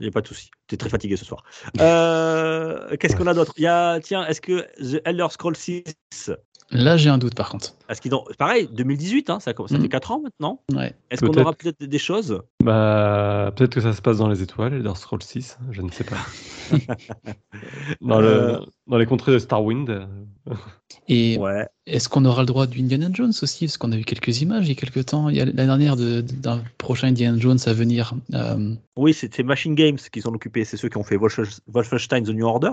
il 0.00 0.04
n'y 0.04 0.08
a 0.08 0.12
pas 0.12 0.20
de 0.20 0.26
souci. 0.26 0.50
Tu 0.66 0.74
es 0.74 0.78
très 0.78 0.88
fatigué 0.90 1.16
ce 1.16 1.24
soir. 1.24 1.44
Euh, 1.80 2.96
Qu'est-ce 2.98 3.16
qu'on 3.16 3.26
a 3.26 3.34
d'autre? 3.34 3.52
Il 3.56 3.62
y 3.62 3.66
a, 3.66 4.00
tiens, 4.00 4.26
est-ce 4.26 4.40
que 4.40 4.62
The 4.80 5.00
Elder 5.04 5.26
Scrolls 5.30 5.56
6 5.56 5.84
Là, 6.70 6.96
j'ai 6.96 7.10
un 7.10 7.18
doute 7.18 7.34
par 7.34 7.48
contre. 7.48 7.75
Parce 7.86 8.00
qu'ils 8.00 8.14
ont, 8.14 8.24
pareil, 8.38 8.68
2018, 8.72 9.30
hein, 9.30 9.38
ça, 9.40 9.52
ça 9.68 9.78
Mm. 9.78 9.82
fait 9.82 9.88
4 9.88 10.10
ans 10.12 10.20
maintenant. 10.20 10.60
Ouais. 10.74 10.94
Est-ce 11.10 11.24
qu'on 11.24 11.32
aura 11.40 11.52
peut-être 11.52 11.82
des 11.84 11.98
choses? 11.98 12.42
Bah, 12.64 13.52
peut-être 13.56 13.74
que 13.74 13.80
ça 13.80 13.92
se 13.92 14.02
passe 14.02 14.18
dans 14.18 14.28
les 14.28 14.42
étoiles, 14.42 14.74
Elder 14.74 14.92
Scrolls 14.96 15.22
6, 15.22 15.58
je 15.70 15.82
ne 15.82 15.90
sais 15.90 16.04
pas. 16.04 16.16
dans, 18.00 18.20
Euh. 18.20 18.58
le, 18.58 18.66
dans 18.88 18.98
les 18.98 19.06
contrées 19.06 19.32
de 19.32 19.38
Starwind. 19.38 20.08
Et 21.08 21.36
Ouais. 21.38 21.66
est-ce 21.86 22.08
qu'on 22.08 22.24
aura 22.24 22.42
le 22.42 22.46
droit 22.46 22.66
du 22.68 22.80
Indiana 22.80 23.08
Jones 23.12 23.32
aussi? 23.42 23.66
Parce 23.66 23.76
qu'on 23.78 23.90
a 23.90 23.96
vu 23.96 24.04
quelques 24.04 24.40
images 24.42 24.66
il 24.66 24.68
y 24.68 24.72
a 24.72 24.74
quelques 24.76 25.06
temps. 25.06 25.28
Il 25.28 25.36
y 25.36 25.40
a 25.40 25.44
l'année 25.44 25.66
dernière 25.66 25.96
de- 25.96 26.20
d'un 26.20 26.62
prochain 26.78 27.08
Indiana 27.08 27.36
Jones 27.38 27.58
à 27.66 27.72
venir. 27.72 28.14
Euh, 28.34 28.74
Oui, 28.96 29.12
c'est 29.12 29.32
c'est 29.34 29.42
Machine 29.42 29.74
Games 29.74 29.98
qui 30.12 30.20
sont 30.22 30.32
occupés, 30.32 30.64
c'est 30.64 30.76
ceux 30.76 30.88
qui 30.88 30.96
ont 30.96 31.02
fait 31.02 31.16
Wolf- 31.16 31.60
Wolfenstein 31.66 32.22
The 32.24 32.28
New 32.30 32.46
Order. 32.46 32.70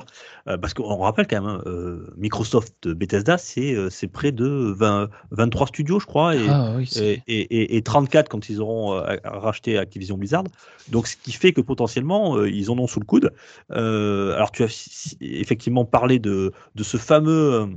Euh, 0.47 0.57
parce 0.57 0.73
qu'on 0.75 0.97
rappelle 0.97 1.27
quand 1.27 1.41
même, 1.41 1.49
hein, 1.49 1.61
euh, 1.65 2.13
Microsoft 2.15 2.87
Bethesda, 2.87 3.37
c'est 3.39 3.75
c'est 3.89 4.07
près 4.07 4.31
de 4.31 4.45
20 4.77 5.02
23 5.31 5.67
studios, 5.67 5.99
je 5.99 6.05
crois, 6.05 6.35
et, 6.35 6.39
ah 6.49 6.73
oui, 6.75 6.85
c'est- 6.87 7.21
et, 7.27 7.39
et- 7.41 7.61
et- 7.61 7.77
et 7.77 7.81
34 7.81 8.29
quand 8.29 8.49
ils 8.49 8.59
auront 8.61 8.93
euh, 8.93 9.15
racheté 9.23 9.77
Activision 9.77 10.17
Blizzard. 10.17 10.43
Donc, 10.89 11.07
ce 11.07 11.15
qui 11.15 11.31
fait 11.31 11.53
que 11.53 11.61
potentiellement, 11.61 12.37
euh, 12.37 12.49
ils 12.49 12.69
en 12.69 12.77
ont 12.77 12.87
sous 12.87 12.99
le 12.99 13.05
coude. 13.05 13.31
Euh, 13.71 14.33
alors, 14.35 14.51
tu 14.51 14.63
as 14.63 15.15
effectivement 15.21 15.85
parlé 15.85 16.19
de, 16.19 16.51
de 16.75 16.83
ce 16.83 16.97
fameux 16.97 17.69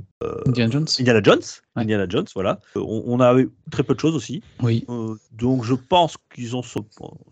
Indiana 0.47 0.71
Jones 0.71 0.85
Indiana 0.99 1.21
Jones. 1.23 1.41
Indiana 1.77 2.05
Jones, 2.09 2.25
voilà. 2.35 2.59
Euh, 2.75 2.81
On, 2.81 3.03
on 3.07 3.19
a 3.19 3.37
eu 3.39 3.49
très 3.71 3.83
peu 3.83 3.93
de 3.93 3.99
choses 3.99 4.15
aussi. 4.15 4.41
Oui. 4.61 4.85
Euh, 4.89 5.15
donc 5.31 5.63
je 5.63 5.73
pense 5.75 6.15
qu'ils 6.33 6.55
ont 6.55 6.61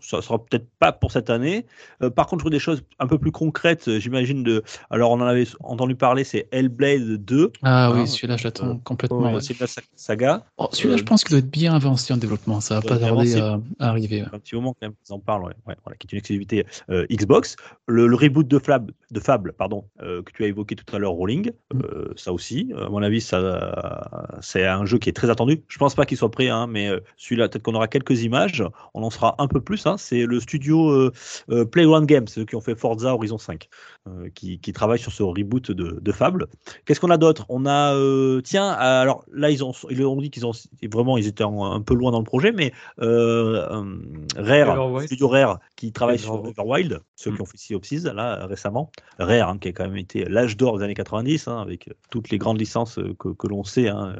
ça 0.00 0.22
sera 0.22 0.38
peut-être 0.38 0.66
pas 0.78 0.92
pour 0.92 1.10
cette 1.12 1.28
année. 1.30 1.66
Euh, 2.02 2.10
par 2.10 2.26
contre, 2.26 2.40
je 2.40 2.44
vois 2.44 2.50
des 2.50 2.58
choses 2.58 2.82
un 2.98 3.06
peu 3.06 3.18
plus 3.18 3.32
concrètes, 3.32 3.98
j'imagine 3.98 4.42
de 4.42 4.62
alors 4.90 5.10
on 5.10 5.20
en 5.20 5.26
avait 5.26 5.46
entendu 5.60 5.96
parler, 5.96 6.24
c'est 6.24 6.48
Hellblade 6.52 7.16
2, 7.24 7.52
Ah 7.62 7.88
Hein, 7.88 7.92
oui, 8.00 8.06
celui-là, 8.08 8.36
je 8.36 8.44
l'attends 8.44 8.78
complètement. 8.78 9.32
ouais. 9.34 9.40
c'est 9.40 9.58
la 9.60 9.66
sa- 9.66 9.82
saga. 9.96 10.44
Oh, 10.58 10.68
celui-là, 10.72 10.96
je 10.96 11.02
pense 11.02 11.24
qu'il 11.24 11.30
doit 11.30 11.40
être 11.40 11.50
bien 11.50 11.74
avancé 11.74 12.12
en 12.14 12.16
développement. 12.16 12.60
Ça 12.60 12.76
va 12.76 12.82
pas 12.82 12.98
tarder 12.98 13.36
à, 13.36 13.58
à 13.80 13.88
arriver. 13.88 14.22
ouais. 14.22 14.28
Un 14.32 14.38
petit 14.38 14.54
moment 14.54 14.72
quand 14.72 14.86
même 14.86 14.94
qu'ils 15.04 15.14
en 15.14 15.18
parlent, 15.18 15.44
ouais, 15.44 15.76
voilà, 15.84 15.96
qui 15.98 16.06
est 16.06 16.12
une 16.12 16.18
exclusivité 16.18 16.64
Xbox. 17.10 17.56
Le, 17.86 18.06
le 18.06 18.16
reboot 18.16 18.46
de 18.46 18.58
Fable, 18.58 18.92
de 19.10 19.20
Fable 19.20 19.52
pardon, 19.52 19.84
que 19.98 20.30
tu 20.34 20.44
as 20.44 20.46
évoqué 20.46 20.76
tout 20.76 20.94
à 20.94 20.98
l'heure, 20.98 21.12
Rolling, 21.12 21.50
Mm. 21.74 21.80
ça 22.16 22.32
aussi. 22.32 22.72
À 22.80 22.88
mon 22.88 23.02
avis, 23.02 23.20
ça, 23.20 24.35
c'est 24.40 24.66
un 24.66 24.84
jeu 24.84 24.98
qui 24.98 25.08
est 25.08 25.12
très 25.12 25.30
attendu. 25.30 25.62
Je 25.68 25.78
pense 25.78 25.94
pas 25.94 26.06
qu'il 26.06 26.16
soit 26.16 26.30
prêt, 26.30 26.48
hein, 26.48 26.66
mais 26.66 26.88
euh, 26.88 27.00
celui-là, 27.16 27.48
peut-être 27.48 27.62
qu'on 27.62 27.74
aura 27.74 27.88
quelques 27.88 28.22
images. 28.22 28.62
On 28.94 29.02
en 29.02 29.10
sera 29.10 29.34
un 29.38 29.48
peu 29.48 29.60
plus. 29.60 29.86
hein. 29.86 29.96
C'est 29.98 30.26
le 30.26 30.40
studio 30.40 30.90
euh, 30.90 31.12
euh, 31.50 31.64
Playground 31.64 32.06
Games, 32.06 32.28
ceux 32.28 32.44
qui 32.44 32.56
ont 32.56 32.60
fait 32.60 32.74
Forza 32.74 33.14
Horizon 33.14 33.38
5, 33.38 33.68
euh, 34.06 34.28
qui, 34.34 34.58
qui 34.60 34.72
travaille 34.72 34.98
sur 34.98 35.12
ce 35.12 35.22
reboot 35.22 35.70
de, 35.70 35.98
de 36.00 36.12
Fable. 36.12 36.46
Qu'est-ce 36.84 37.00
qu'on 37.00 37.10
a 37.10 37.16
d'autre? 37.16 37.44
On 37.48 37.66
a, 37.66 37.94
euh, 37.94 38.40
tiens, 38.42 38.68
alors 38.70 39.24
là, 39.32 39.50
ils 39.50 39.64
ont, 39.64 39.72
ils 39.90 40.04
ont 40.04 40.20
dit 40.20 40.30
qu'ils 40.30 40.46
ont 40.46 40.52
vraiment, 40.92 41.16
ils 41.18 41.26
étaient 41.26 41.44
en- 41.44 41.64
un 41.64 41.80
peu 41.80 41.94
loin 41.94 42.10
dans 42.12 42.18
le 42.20 42.24
projet, 42.24 42.52
mais 42.52 42.72
euh, 43.00 43.66
euh, 43.70 43.98
Rare, 44.36 44.76
studio 45.06 45.28
Rare, 45.28 45.60
qui 45.76 45.92
travaille 45.92 46.18
sur. 46.18 46.34
Everwild, 46.50 47.00
ceux 47.16 47.30
qui 47.32 47.42
ont 47.42 47.46
fait 47.46 47.58
Thieves, 47.80 48.06
là 48.08 48.46
récemment. 48.46 48.90
Rare, 49.18 49.48
hein, 49.50 49.58
qui 49.58 49.68
a 49.68 49.72
quand 49.72 49.84
même 49.84 49.96
été 49.96 50.24
l'âge 50.24 50.56
d'or 50.56 50.78
des 50.78 50.84
années 50.84 50.94
90, 50.94 51.48
hein, 51.48 51.60
avec 51.60 51.88
toutes 52.10 52.30
les 52.30 52.38
grandes 52.38 52.58
licences 52.60 52.98
que, 53.18 53.28
que 53.28 53.46
l'on 53.46 53.64
sait, 53.64 53.88
hein, 53.88 54.14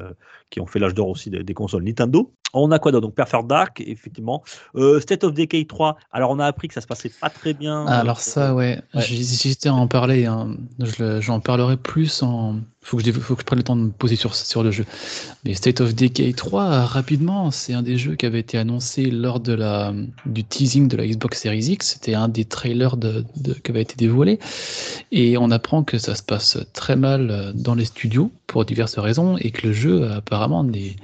qui 0.49 0.59
ont 0.61 0.65
fait 0.65 0.79
l'âge 0.79 0.93
d'or 0.93 1.09
aussi 1.09 1.29
des, 1.29 1.43
des 1.43 1.53
consoles 1.53 1.83
Nintendo. 1.83 2.31
On 2.53 2.71
a 2.71 2.79
quoi 2.79 2.91
d'autre? 2.93 3.05
Donc 3.07 3.15
Perfect 3.15 3.45
Dark, 3.47 3.81
effectivement. 3.85 4.41
Euh, 4.75 4.99
State 5.01 5.23
of 5.25 5.33
Decay 5.33 5.65
3, 5.65 5.97
alors 6.11 6.31
on 6.31 6.39
a 6.39 6.45
appris 6.45 6.69
que 6.69 6.73
ça 6.73 6.79
se 6.81 6.87
passait 6.87 7.11
pas 7.21 7.29
très 7.29 7.53
bien. 7.53 7.85
Ah, 7.87 7.99
alors 7.99 8.21
ça, 8.21 8.55
ouais, 8.55 8.81
Ouais. 8.93 9.01
j'ai- 9.01 9.15
j'hésitais 9.17 9.67
à 9.69 9.73
en 9.73 9.87
parler. 9.87 10.25
hein. 10.25 10.55
J'en 11.19 11.39
parlerai 11.41 11.75
plus 11.77 12.23
en. 12.23 12.55
Faut 12.87 12.95
que, 12.95 13.03
je, 13.03 13.11
faut 13.11 13.35
que 13.35 13.41
je 13.41 13.45
prenne 13.45 13.59
le 13.59 13.63
temps 13.63 13.75
de 13.75 13.81
me 13.81 13.89
poser 13.89 14.15
sur, 14.15 14.33
sur 14.33 14.63
le 14.63 14.71
jeu. 14.71 14.85
Mais 15.43 15.53
State 15.53 15.81
of 15.81 15.93
Decay 15.93 16.31
3, 16.31 16.63
euh, 16.63 16.85
rapidement, 16.85 17.51
c'est 17.51 17.73
un 17.73 17.83
des 17.83 17.97
jeux 17.97 18.15
qui 18.15 18.25
avait 18.25 18.39
été 18.39 18.57
annoncé 18.57 19.11
lors 19.11 19.41
de 19.41 19.51
la, 19.51 19.93
du 20.25 20.45
teasing 20.45 20.87
de 20.87 20.95
la 20.95 21.05
Xbox 21.05 21.41
Series 21.41 21.65
X. 21.65 21.95
C'était 21.95 22.13
un 22.13 22.29
des 22.29 22.45
trailers 22.45 22.95
de, 22.95 23.25
qui 23.61 23.71
avait 23.71 23.81
été 23.81 23.95
dévoilé. 23.97 24.39
Et 25.11 25.37
on 25.37 25.51
apprend 25.51 25.83
que 25.83 25.97
ça 25.97 26.15
se 26.15 26.23
passe 26.23 26.59
très 26.71 26.95
mal 26.95 27.29
euh, 27.29 27.51
dans 27.53 27.75
les 27.75 27.83
studios 27.83 28.31
pour 28.47 28.63
diverses 28.63 28.97
raisons 28.97 29.35
et 29.35 29.51
que 29.51 29.67
le 29.67 29.73
jeu, 29.73 30.09
apparemment, 30.09 30.63
n'est 30.63 30.95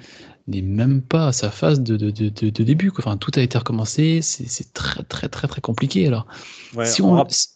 n'est 0.47 0.61
même 0.61 1.01
pas 1.01 1.27
à 1.27 1.31
sa 1.31 1.49
phase 1.51 1.81
de, 1.81 1.95
de, 1.95 2.09
de, 2.09 2.63
début. 2.63 2.91
quoi. 2.91 3.03
Enfin, 3.05 3.17
tout 3.17 3.31
a 3.35 3.41
été 3.41 3.57
recommencé. 3.57 4.21
C'est 4.21 4.73
très, 4.73 5.03
très, 5.03 5.29
très, 5.29 5.47
très 5.47 5.61
compliqué. 5.61 6.07
Alors, 6.07 6.27
ouais, 6.75 6.85
si 6.85 7.01
on 7.01 7.23
si- 7.29 7.47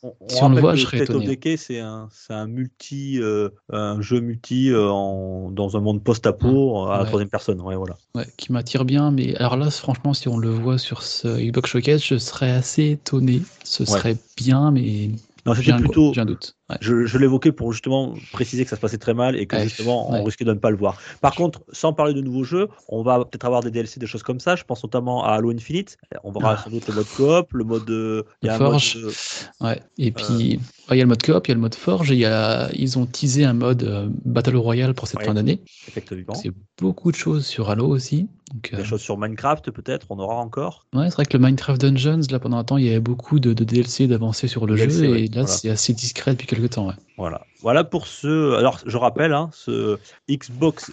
on, 0.41 0.49
le 0.49 0.61
voit, 0.61 0.75
je 0.75 0.85
serais 0.85 0.99
étonné. 0.99 1.37
C'est 1.57 1.79
un, 1.79 2.07
un 2.29 2.47
multi, 2.47 3.19
euh, 3.21 3.49
un 3.71 4.01
jeu 4.01 4.19
multi 4.19 4.71
euh, 4.71 4.89
en, 4.89 5.51
dans 5.51 5.75
un 5.75 5.81
monde 5.81 6.03
post-apo 6.03 6.85
à 6.87 6.99
la 6.99 7.05
troisième 7.05 7.29
personne. 7.29 7.59
Ouais, 7.61 7.75
voilà. 7.75 7.97
Qui 8.37 8.51
m'attire 8.51 8.85
bien, 8.85 9.11
mais 9.11 9.35
alors 9.35 9.57
là, 9.57 9.69
franchement, 9.69 10.13
si 10.13 10.27
on 10.27 10.37
le 10.37 10.49
voit 10.49 10.77
sur 10.77 11.03
ce 11.03 11.27
Xbox 11.27 11.71
Showcase, 11.71 12.03
je 12.03 12.17
serais 12.17 12.51
assez 12.51 12.91
étonné. 12.91 13.41
Ce 13.63 13.85
serait 13.85 14.17
bien, 14.37 14.71
mais 14.71 15.09
Non, 15.47 15.55
c'était 15.55 15.73
plutôt. 15.77 16.13
j'ai 16.13 16.21
un 16.21 16.25
doute. 16.25 16.55
Ouais. 16.69 16.75
Je, 16.81 17.05
je 17.05 17.17
l'évoquais 17.17 17.51
pour 17.53 17.71
justement 17.71 18.13
préciser 18.33 18.63
que 18.65 18.69
ça 18.69 18.75
se 18.75 18.81
passait 18.81 18.97
très 18.97 19.13
mal 19.13 19.35
et 19.37 19.47
que 19.47 19.55
Ouais, 19.55 19.63
justement 19.63 20.11
on 20.11 20.23
risquait 20.23 20.43
de 20.45 20.53
ne 20.53 20.59
pas 20.59 20.69
le 20.69 20.77
voir. 20.77 20.97
Par 21.21 21.33
contre, 21.33 21.61
sans 21.71 21.93
parler 21.93 22.13
de 22.13 22.21
nouveaux 22.21 22.43
jeux, 22.43 22.67
on 22.89 23.01
va 23.03 23.23
peut-être 23.23 23.45
avoir 23.45 23.61
des 23.61 23.71
DLC, 23.71 23.99
des 23.99 24.05
choses 24.07 24.23
comme 24.23 24.39
ça. 24.41 24.55
Je 24.57 24.63
pense 24.65 24.83
notamment 24.83 25.23
à 25.23 25.29
Halo 25.31 25.51
Infinite. 25.51 25.97
On 26.23 26.31
verra 26.31 26.55
Ah. 26.59 26.63
sans 26.63 26.69
doute 26.69 26.87
le 26.87 26.93
mode 26.95 27.07
coop, 27.15 27.53
le 27.53 27.63
mode. 27.63 27.89
euh, 27.89 28.23
Il 28.43 28.47
y 28.47 28.49
a 28.49 28.57
Forge. 28.57 28.97
mode, 28.97 29.05
euh, 29.05 29.65
Ouais. 29.65 29.81
Et 29.97 30.11
puis, 30.11 30.59
ah, 30.89 30.95
il 30.95 30.97
y 30.97 31.01
a 31.01 31.03
le 31.05 31.09
mode 31.09 31.23
coop, 31.23 31.47
il 31.47 31.49
y 31.49 31.53
a 31.53 31.55
le 31.55 31.61
mode 31.61 31.75
forge, 31.75 32.11
et 32.11 32.15
il 32.15 32.19
y 32.19 32.25
a, 32.25 32.69
ils 32.73 32.99
ont 32.99 33.05
teasé 33.05 33.45
un 33.45 33.53
mode 33.53 33.83
euh, 33.83 34.07
Battle 34.25 34.57
Royale 34.57 34.93
pour 34.93 35.07
cette 35.07 35.21
fin 35.23 35.33
d'année. 35.33 35.61
effectivement. 35.87 36.33
C'est 36.33 36.51
beaucoup 36.81 37.11
de 37.11 37.15
choses 37.17 37.45
sur 37.45 37.69
Halo 37.69 37.87
aussi. 37.87 38.27
Donc, 38.53 38.69
euh, 38.73 38.77
Des 38.77 38.85
choses 38.85 39.01
sur 39.01 39.17
Minecraft 39.17 39.71
peut-être, 39.71 40.07
on 40.09 40.19
aura 40.19 40.35
encore. 40.35 40.85
ouais, 40.93 41.09
c'est 41.09 41.15
vrai 41.15 41.25
que 41.25 41.35
le 41.37 41.43
Minecraft 41.43 41.81
Dungeons, 41.81 42.21
là, 42.31 42.39
pendant 42.39 42.57
un 42.57 42.63
temps, 42.63 42.77
il 42.77 42.85
y 42.85 42.89
avait 42.89 42.99
beaucoup 43.01 43.39
de, 43.39 43.51
de 43.53 43.63
DLC 43.65 44.07
d'avancées 44.07 44.47
sur 44.47 44.65
le 44.65 44.75
DLC, 44.75 44.89
jeu, 45.05 45.11
ouais, 45.11 45.21
et 45.23 45.27
là, 45.27 45.41
voilà. 45.41 45.47
c'est 45.47 45.69
assez 45.69 45.93
discret 45.93 46.31
depuis 46.31 46.47
quelques 46.47 46.69
temps. 46.69 46.87
Ouais. 46.87 46.93
Voilà. 47.17 47.41
Voilà 47.61 47.83
pour 47.83 48.07
ce. 48.07 48.55
Alors, 48.55 48.79
je 48.85 48.95
rappelle, 48.97 49.33
hein, 49.33 49.49
ce 49.51 49.97
Xbox 50.29 50.91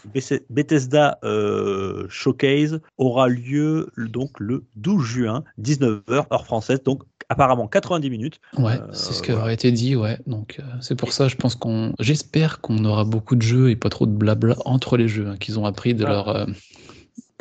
Bethesda 0.50 1.18
euh, 1.24 2.06
Showcase 2.08 2.80
aura 2.98 3.28
lieu 3.28 3.90
donc 3.96 4.30
le 4.40 4.64
12 4.76 5.04
juin, 5.04 5.44
19h, 5.60 6.26
heure 6.32 6.44
française. 6.44 6.82
Donc, 6.82 7.02
apparemment 7.28 7.68
90 7.68 8.10
minutes. 8.10 8.40
Ouais, 8.58 8.80
Euh, 8.80 8.86
c'est 8.92 9.12
ce 9.14 9.22
qui 9.22 9.28
voilà. 9.30 9.44
aurait 9.44 9.54
été 9.54 9.72
dit, 9.72 9.96
ouais. 9.96 10.18
Donc 10.26 10.56
euh, 10.58 10.62
c'est 10.80 10.94
pour 10.94 11.12
ça, 11.12 11.28
je 11.28 11.36
pense 11.36 11.54
qu'on, 11.54 11.94
j'espère 12.00 12.60
qu'on 12.60 12.84
aura 12.84 13.04
beaucoup 13.04 13.34
de 13.36 13.42
jeux 13.42 13.70
et 13.70 13.76
pas 13.76 13.88
trop 13.88 14.06
de 14.06 14.12
blabla 14.12 14.56
entre 14.64 14.96
les 14.96 15.08
jeux, 15.08 15.28
hein, 15.28 15.36
qu'ils 15.38 15.58
ont 15.58 15.64
appris 15.66 15.94
de 15.94 16.04
Ah. 16.04 16.08
leur. 16.10 16.28
euh, 16.28 16.46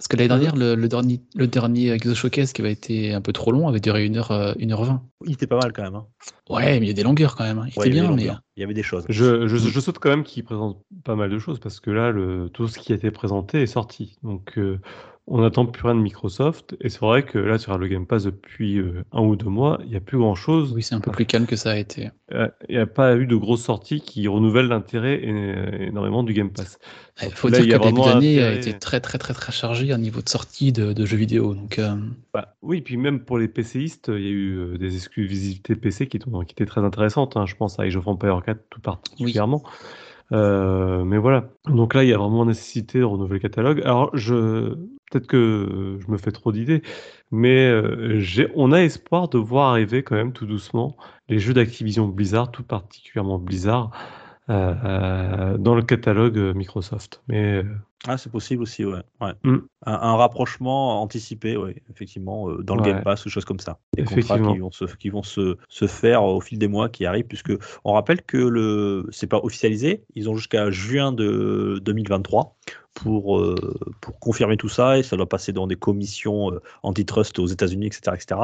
Parce 0.04 0.10
que 0.10 0.18
l'année 0.18 0.28
dernière, 0.28 0.58
le, 0.58 0.76
le 0.76 0.88
dernier, 0.89 1.22
le 1.34 1.48
dernier 1.48 1.96
Xbox 1.98 2.20
Showcase 2.20 2.52
qui 2.52 2.60
avait 2.62 2.74
été 2.74 3.13
un 3.13 3.22
peu 3.22 3.32
trop 3.32 3.54
long 3.54 3.70
avait 3.70 3.80
duré 3.80 4.06
1h, 4.06 4.32
euh, 4.32 4.54
1h20. 4.56 5.00
Il 5.26 5.32
était 5.32 5.48
pas 5.48 5.58
mal 5.58 5.72
quand 5.72 5.82
même. 5.82 5.96
hein. 5.96 6.08
Ouais, 6.50 6.78
mais 6.82 6.88
il 6.88 6.89
y 6.89 6.92
a 6.92 6.94
des 6.94 7.04
longueurs 7.04 7.38
quand 7.38 7.46
même. 7.46 7.60
hein. 7.60 7.68
Il 7.74 7.80
Ouais, 7.80 7.88
était 7.88 7.98
il 7.98 8.02
bien, 8.02 8.13
mais. 8.13 8.30
Il 8.58 8.60
y 8.60 8.63
avait 8.66 8.74
des 8.74 8.84
choses. 8.84 9.06
Je, 9.08 9.48
je, 9.48 9.56
je 9.56 9.80
saute 9.80 10.00
quand 10.00 10.10
même 10.10 10.26
qu'il 10.26 10.44
présente 10.44 10.84
pas 11.06 11.16
mal 11.16 11.30
de 11.30 11.39
choses 11.39 11.62
parce 11.62 11.80
que 11.80 11.89
là, 11.89 12.12
le, 12.12 12.50
tout 12.50 12.68
ce 12.68 12.80
qui 12.80 12.92
a 12.92 12.96
été 12.98 13.12
présenté 13.12 13.62
est 13.62 13.66
sorti. 13.66 14.18
Donc, 14.24 14.58
euh, 14.58 14.82
on 15.28 15.42
n'attend 15.42 15.66
plus 15.66 15.86
rien 15.86 15.96
de 15.96 16.02
Microsoft. 16.02 16.76
Et 16.82 16.90
c'est 16.90 17.00
vrai 17.00 17.24
que 17.24 17.38
là, 17.40 17.58
sur 17.58 17.78
le 17.78 17.88
Game 17.88 18.06
Pass 18.06 18.24
depuis 18.26 18.78
euh, 18.78 19.04
un 19.14 19.22
ou 19.22 19.36
deux 19.38 19.48
mois, 19.50 19.80
il 19.84 19.90
n'y 19.90 19.96
a 19.96 20.02
plus 20.02 20.18
grand 20.18 20.36
chose. 20.36 20.74
Oui, 20.74 20.84
c'est 20.84 20.96
un 20.96 21.00
peu 21.00 21.12
plus 21.12 21.26
calme 21.26 21.46
que 21.46 21.56
ça 21.56 21.72
a 21.72 21.78
été. 21.78 22.10
Il 22.32 22.52
n'y 22.70 22.78
a 22.78 22.86
pas 22.88 23.16
eu 23.16 23.26
de 23.26 23.36
grosses 23.36 23.64
sorties 23.64 24.02
qui 24.02 24.28
renouvellent 24.28 24.68
l'intérêt 24.68 25.16
é- 25.24 25.88
énormément 25.88 26.24
du 26.24 26.34
Game 26.34 26.50
Pass. 26.52 26.78
Il 27.22 27.30
faut 27.32 27.48
là, 27.48 27.60
dire 27.62 27.78
que 27.80 27.84
le 27.86 27.90
début 27.92 28.02
d'année 28.02 28.42
a 28.42 28.48
intérêt- 28.50 28.56
été 28.58 28.80
très 28.80 29.00
très 29.00 29.18
très 29.20 29.34
très 29.34 29.52
chargé 29.52 29.94
au 29.94 29.98
niveau 29.98 30.22
de 30.22 30.28
sortie 30.30 30.72
de, 30.72 30.94
de 30.94 31.06
jeux 31.06 31.16
vidéo. 31.18 31.54
Donc, 31.54 31.78
euh, 31.80 31.96
Bah, 32.34 32.56
oui, 32.64 32.82
puis 32.82 32.98
même 32.98 33.20
pour 33.20 33.38
les 33.38 33.48
PCistes, 33.48 34.10
il 34.14 34.24
y 34.24 34.28
a 34.28 34.32
eu 34.32 34.58
euh, 34.58 34.78
des 34.78 34.96
exclusivités 34.96 35.76
PC 35.76 36.08
qui, 36.08 36.18
étaient- 36.18 36.26
qui 36.48 36.52
étaient 36.54 36.66
très 36.66 36.82
intéressantes. 36.82 37.38
hein. 37.38 37.46
Je 37.46 37.56
pense 37.56 37.80
à 37.80 37.84
Age 37.84 37.96
of 37.96 38.08
Empires 38.08 38.42
4 38.44 38.60
tout 38.70 38.82
particulièrement. 38.82 39.64
Euh, 40.32 41.04
mais 41.04 41.18
voilà. 41.18 41.50
Donc 41.66 41.94
là, 41.94 42.04
il 42.04 42.10
y 42.10 42.14
a 42.14 42.18
vraiment 42.18 42.46
nécessité 42.46 43.00
de 43.00 43.04
renouveler 43.04 43.36
le 43.36 43.40
catalogue. 43.40 43.82
Alors, 43.84 44.10
je 44.16 44.76
peut-être 45.12 45.28
que 45.28 46.00
je 46.00 46.12
me 46.12 46.18
fais 46.18 46.32
trop 46.32 46.52
d'idées, 46.52 46.82
mais 47.32 47.68
euh, 47.68 48.48
on 48.56 48.72
a 48.72 48.80
espoir 48.80 49.30
de 49.30 49.38
voir 49.38 49.70
arriver 49.70 50.04
quand 50.04 50.16
même 50.16 50.34
tout 50.34 50.48
doucement 50.48 50.98
les 51.30 51.40
jeux 51.40 51.54
d'Activision 51.54 52.08
Blizzard, 52.08 52.52
tout 52.52 52.64
particulièrement 52.64 53.38
Blizzard, 53.38 53.92
euh, 54.49 54.73
euh, 54.84 55.58
dans 55.58 55.75
le 55.75 55.82
catalogue 55.82 56.38
euh, 56.38 56.53
Microsoft. 56.53 57.23
Mais 57.27 57.63
Ah, 58.08 58.17
c'est 58.17 58.32
possible 58.32 58.63
aussi, 58.63 58.84
ouais. 58.84 59.01
ouais. 59.21 59.32
Mm. 59.43 59.58
Un, 59.86 59.93
un 59.93 60.15
rapprochement 60.17 61.01
anticipé, 61.01 61.56
ouais, 61.56 61.82
effectivement, 61.89 62.49
euh, 62.49 62.62
dans 62.62 62.75
le 62.75 62.82
Ouais. 62.82 62.91
Game 62.91 63.03
Pass 63.03 63.25
ou 63.25 63.29
choses 63.29 63.45
comme 63.45 63.60
ça. 63.60 63.79
Des 63.95 64.03
contrats 64.03 64.39
qui 64.39 64.58
vont, 64.60 64.71
se, 64.71 64.86
qui 64.86 65.10
vont 65.10 65.23
se, 65.23 65.58
se 65.69 65.88
faire 65.88 66.23
au 66.23 66.41
fil 66.41 66.60
des 66.60 66.67
mois 66.67 66.89
qui 66.89 67.06
arrivent, 67.06 67.27
puisque 67.27 67.53
on 67.86 67.93
rappelle 67.93 68.21
que 68.21 68.38
le 68.38 69.06
c'est 69.12 69.27
pas 69.27 69.39
officialisé, 69.43 70.03
ils 70.15 70.29
ont 70.29 70.36
jusqu'à 70.36 70.69
juin 70.71 71.13
de 71.13 71.79
2023 71.84 72.58
pour, 72.93 73.39
euh, 73.39 73.56
pour 74.01 74.19
confirmer 74.19 74.58
tout 74.58 74.69
ça 74.69 74.97
et 74.97 75.03
ça 75.03 75.15
doit 75.17 75.27
passer 75.27 75.51
dans 75.51 75.67
des 75.67 75.75
commissions 75.75 76.51
euh, 76.51 76.62
antitrust 76.84 77.39
aux 77.39 77.47
États-Unis, 77.47 77.88
etc., 77.88 78.15
etc. 78.15 78.41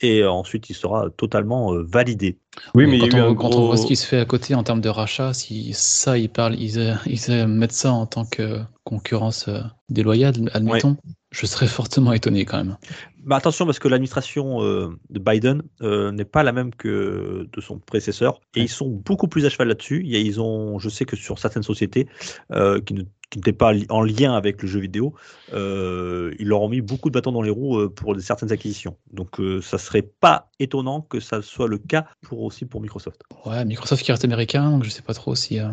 Et 0.00 0.20
euh, 0.20 0.30
ensuite, 0.30 0.70
il 0.70 0.74
sera 0.74 1.10
totalement 1.10 1.74
euh, 1.74 1.82
validé. 1.82 2.38
Oui, 2.74 2.86
mais 2.86 2.98
il 2.98 3.04
y 3.04 3.08
quand, 3.08 3.18
on, 3.18 3.34
quand 3.34 3.60
voit 3.60 3.76
ce 3.76 3.86
qui 3.86 3.96
se 3.96 4.06
fait 4.06 4.18
à 4.18 4.24
côté 4.24 4.54
en 4.54 4.62
termes 4.62 4.80
de 4.80 4.88
rachat, 4.88 5.32
si 5.34 5.72
ça, 5.72 6.18
ils 6.18 6.28
parlent, 6.30 6.58
ils, 6.58 6.96
ils 7.06 7.46
mettent 7.46 7.72
ça 7.72 7.92
en 7.92 8.06
tant 8.06 8.24
que 8.24 8.60
concurrence 8.84 9.48
euh, 9.48 9.60
déloyale, 9.88 10.34
admettons, 10.52 10.96
je 11.30 11.46
serais 11.46 11.68
fortement 11.68 12.12
étonné 12.12 12.44
quand 12.44 12.58
même. 12.58 12.76
Bah, 13.24 13.36
attention, 13.36 13.64
parce 13.66 13.78
que 13.78 13.86
l'administration 13.88 14.62
euh, 14.62 14.88
de 15.10 15.20
Biden 15.20 15.62
euh, 15.82 16.10
n'est 16.10 16.24
pas 16.24 16.42
la 16.42 16.52
même 16.52 16.74
que 16.74 17.48
de 17.52 17.60
son 17.60 17.78
prédécesseur 17.78 18.40
et 18.56 18.60
Ouais. 18.60 18.64
ils 18.66 18.68
sont 18.68 18.88
beaucoup 18.88 19.28
plus 19.28 19.46
à 19.46 19.50
cheval 19.50 19.68
là-dessus. 19.68 20.02
Il 20.04 20.10
y 20.10 20.16
a- 20.16 20.18
Ils 20.18 20.40
ont, 20.40 20.78
je 20.80 20.88
sais 20.88 21.04
que 21.04 21.14
sur 21.16 21.38
certaines 21.38 21.62
sociétés 21.62 22.08
euh, 22.50 22.80
qui 22.80 22.94
ne 22.94 23.04
qui 23.32 23.38
n'étaient 23.38 23.54
pas 23.54 23.72
en 23.88 24.02
lien 24.02 24.34
avec 24.34 24.62
le 24.62 24.68
jeu 24.68 24.78
vidéo, 24.78 25.14
euh, 25.54 26.34
ils 26.38 26.46
leur 26.46 26.60
ont 26.60 26.68
mis 26.68 26.82
beaucoup 26.82 27.08
de 27.08 27.14
bâtons 27.14 27.32
dans 27.32 27.40
les 27.40 27.50
roues 27.50 27.78
euh, 27.78 27.88
pour 27.88 28.14
certaines 28.20 28.52
acquisitions. 28.52 28.96
Donc, 29.10 29.40
euh, 29.40 29.62
ça 29.62 29.78
serait 29.78 30.02
pas 30.02 30.50
étonnant 30.60 31.00
que 31.00 31.18
ça 31.18 31.40
soit 31.40 31.66
le 31.66 31.78
cas 31.78 32.04
pour 32.20 32.42
aussi 32.42 32.66
pour 32.66 32.82
Microsoft. 32.82 33.22
Ouais, 33.46 33.64
Microsoft 33.64 34.04
qui 34.04 34.12
reste 34.12 34.24
américain, 34.24 34.70
donc 34.70 34.84
je 34.84 34.90
sais 34.90 35.02
pas 35.02 35.14
trop 35.14 35.34
si. 35.34 35.58
euh, 35.58 35.72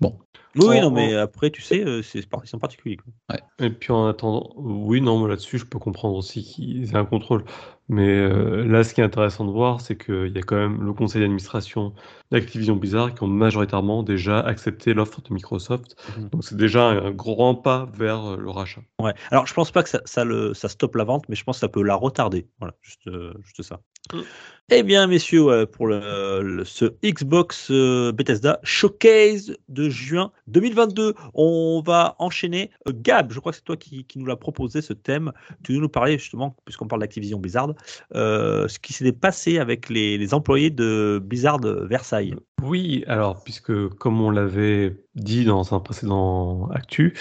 Bon, 0.00 0.16
Oui, 0.56 0.80
non, 0.80 0.90
mais 0.90 1.14
après, 1.14 1.50
tu 1.50 1.60
sais, 1.60 1.84
c'est 2.02 2.26
par- 2.26 2.40
ils 2.42 2.48
sont 2.48 2.58
particuliers. 2.58 2.96
Et 3.58 3.68
puis 3.68 3.92
en 3.92 4.06
attendant, 4.06 4.54
oui, 4.56 5.02
non, 5.02 5.22
mais 5.22 5.28
là-dessus, 5.28 5.58
je 5.58 5.66
peux 5.66 5.78
comprendre 5.78 6.16
aussi 6.16 6.42
qu'ils 6.42 6.90
aient 6.90 6.96
un 6.96 7.04
contrôle. 7.04 7.44
Mais 7.88 8.08
euh, 8.08 8.64
là, 8.64 8.82
ce 8.82 8.94
qui 8.94 9.00
est 9.00 9.04
intéressant 9.04 9.44
de 9.44 9.52
voir, 9.52 9.80
c'est 9.80 9.96
qu'il 9.96 10.32
y 10.34 10.38
a 10.38 10.42
quand 10.42 10.56
même 10.56 10.82
le 10.82 10.92
conseil 10.92 11.20
d'administration 11.20 11.94
d'Activision 12.32 12.74
Blizzard 12.74 13.14
qui 13.14 13.22
ont 13.22 13.28
majoritairement 13.28 14.02
déjà 14.02 14.40
accepté 14.40 14.92
l'offre 14.92 15.20
de 15.22 15.32
Microsoft. 15.32 15.96
Mhm. 16.18 16.28
Donc 16.30 16.44
c'est 16.44 16.56
déjà 16.56 16.84
un 16.86 17.12
grand 17.12 17.54
pas 17.54 17.88
vers 17.94 18.32
euh, 18.32 18.36
le 18.36 18.50
rachat. 18.50 18.80
Ouais. 19.00 19.14
Alors, 19.30 19.46
je 19.46 19.54
pense 19.54 19.70
pas 19.70 19.84
que 19.84 19.88
ça, 19.88 20.00
ça, 20.04 20.24
le, 20.24 20.52
ça 20.52 20.68
stoppe 20.68 20.96
la 20.96 21.04
vente, 21.04 21.28
mais 21.28 21.36
je 21.36 21.44
pense 21.44 21.56
que 21.56 21.60
ça 21.60 21.68
peut 21.68 21.82
la 21.82 21.94
retarder. 21.94 22.48
Voilà, 22.58 22.74
juste, 22.82 23.06
euh, 23.06 23.34
juste 23.44 23.62
ça. 23.62 23.80
Mm. 24.12 24.20
Eh 24.68 24.82
bien, 24.82 25.06
messieurs, 25.06 25.44
ouais, 25.44 25.64
pour 25.64 25.88
ce 25.90 26.86
Xbox 27.04 27.68
euh, 27.70 28.10
Bethesda 28.10 28.58
Showcase 28.64 29.54
de 29.68 29.88
juin 29.88 30.32
2022, 30.48 31.14
on 31.34 31.80
va 31.86 32.16
enchaîner. 32.18 32.72
Euh, 32.88 32.92
Gab, 32.92 33.30
je 33.30 33.38
crois 33.38 33.52
que 33.52 33.58
c'est 33.58 33.64
toi 33.64 33.76
qui, 33.76 34.04
nous 34.16 34.26
l'as 34.26 34.34
proposé 34.34 34.82
ce 34.82 34.92
thème. 34.92 35.30
Tu 35.62 35.78
nous 35.78 35.88
parler 35.88 36.18
justement, 36.18 36.56
puisqu'on 36.64 36.88
parle 36.88 37.00
d'Activision 37.00 37.38
Blizzard, 37.38 37.74
euh, 38.16 38.66
ce 38.66 38.80
qui 38.80 38.92
s'est 38.92 39.12
passé 39.12 39.60
avec 39.60 39.88
les, 39.88 40.34
employés 40.34 40.70
de 40.70 41.22
Blizzard 41.24 41.60
Versailles. 41.60 42.34
Oui, 42.60 43.04
alors, 43.06 43.44
puisque 43.44 43.88
comme 43.90 44.20
on 44.20 44.30
l'avait 44.32 44.96
dit 45.14 45.44
dans 45.44 45.74
un 45.74 45.78
précédent 45.78 46.68
actu, 46.74 47.14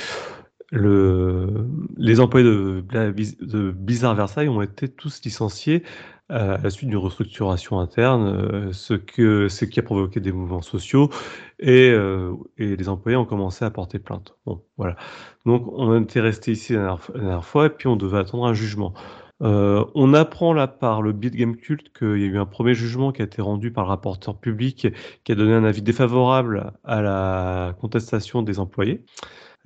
le, 0.71 1.67
les 1.95 2.19
employés 2.19 2.47
de, 2.47 2.83
de 3.41 3.69
Blizzard 3.69 4.15
Versailles 4.15 4.49
ont 4.49 4.63
été 4.63 4.87
tous 4.87 5.21
licenciés 5.23 5.83
euh, 5.83 6.14
à 6.29 6.57
la 6.57 6.69
suite 6.69 6.89
d'une 6.89 6.97
restructuration 6.97 7.79
interne, 7.79 8.27
euh, 8.27 8.73
ce, 8.73 8.93
qui 8.95 9.79
a 9.79 9.83
provoqué 9.83 10.19
des 10.19 10.31
mouvements 10.31 10.61
sociaux 10.61 11.09
et, 11.59 11.89
euh, 11.91 12.33
et 12.57 12.75
les 12.75 12.89
employés 12.89 13.17
ont 13.17 13.25
commencé 13.25 13.63
à 13.63 13.69
porter 13.69 13.99
plainte. 13.99 14.35
Bon, 14.45 14.63
voilà. 14.77 14.95
Donc, 15.45 15.67
on 15.71 16.01
était 16.01 16.21
resté 16.21 16.51
ici 16.51 16.73
la 16.73 16.97
dernière, 17.13 17.45
fois 17.45 17.67
et 17.67 17.69
puis 17.69 17.87
on 17.87 17.95
devait 17.95 18.17
attendre 18.17 18.45
un 18.45 18.53
jugement. 18.53 18.93
Euh, 19.43 19.85
on 19.95 20.13
apprend 20.13 20.53
là 20.53 20.67
par 20.67 21.01
le 21.01 21.11
Beat 21.11 21.35
Game 21.35 21.57
Cult 21.57 21.91
qu'il 21.93 22.17
y 22.19 22.23
a 22.23 22.27
eu 22.27 22.37
un 22.37 22.45
premier 22.45 22.73
jugement 22.73 23.11
qui 23.11 23.21
a 23.21 23.25
été 23.25 23.41
rendu 23.41 23.71
par 23.71 23.83
le 23.83 23.89
rapporteur 23.89 24.39
public 24.39 24.87
qui 25.25 25.31
a 25.31 25.35
donné 25.35 25.53
un 25.53 25.65
avis 25.65 25.81
défavorable 25.81 26.71
à 26.85 27.01
la 27.01 27.75
contestation 27.79 28.41
des 28.41 28.59
employés. 28.59 29.03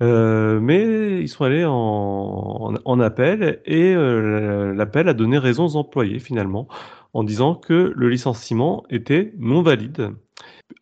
Euh, 0.02 0.60
mais 0.60 1.20
ils 1.20 1.28
sont 1.28 1.44
allés 1.44 1.64
en, 1.66 2.74
en, 2.84 3.00
appel 3.00 3.60
et 3.66 3.94
euh, 3.94 4.72
l'appel 4.74 5.08
a 5.08 5.14
donné 5.14 5.36
raison 5.36 5.66
aux 5.66 5.76
employés 5.76 6.18
finalement 6.18 6.68
en 7.12 7.22
disant 7.22 7.54
que 7.54 7.92
le 7.94 8.08
licenciement 8.08 8.84
était 8.88 9.32
non 9.38 9.60
valide. 9.62 10.14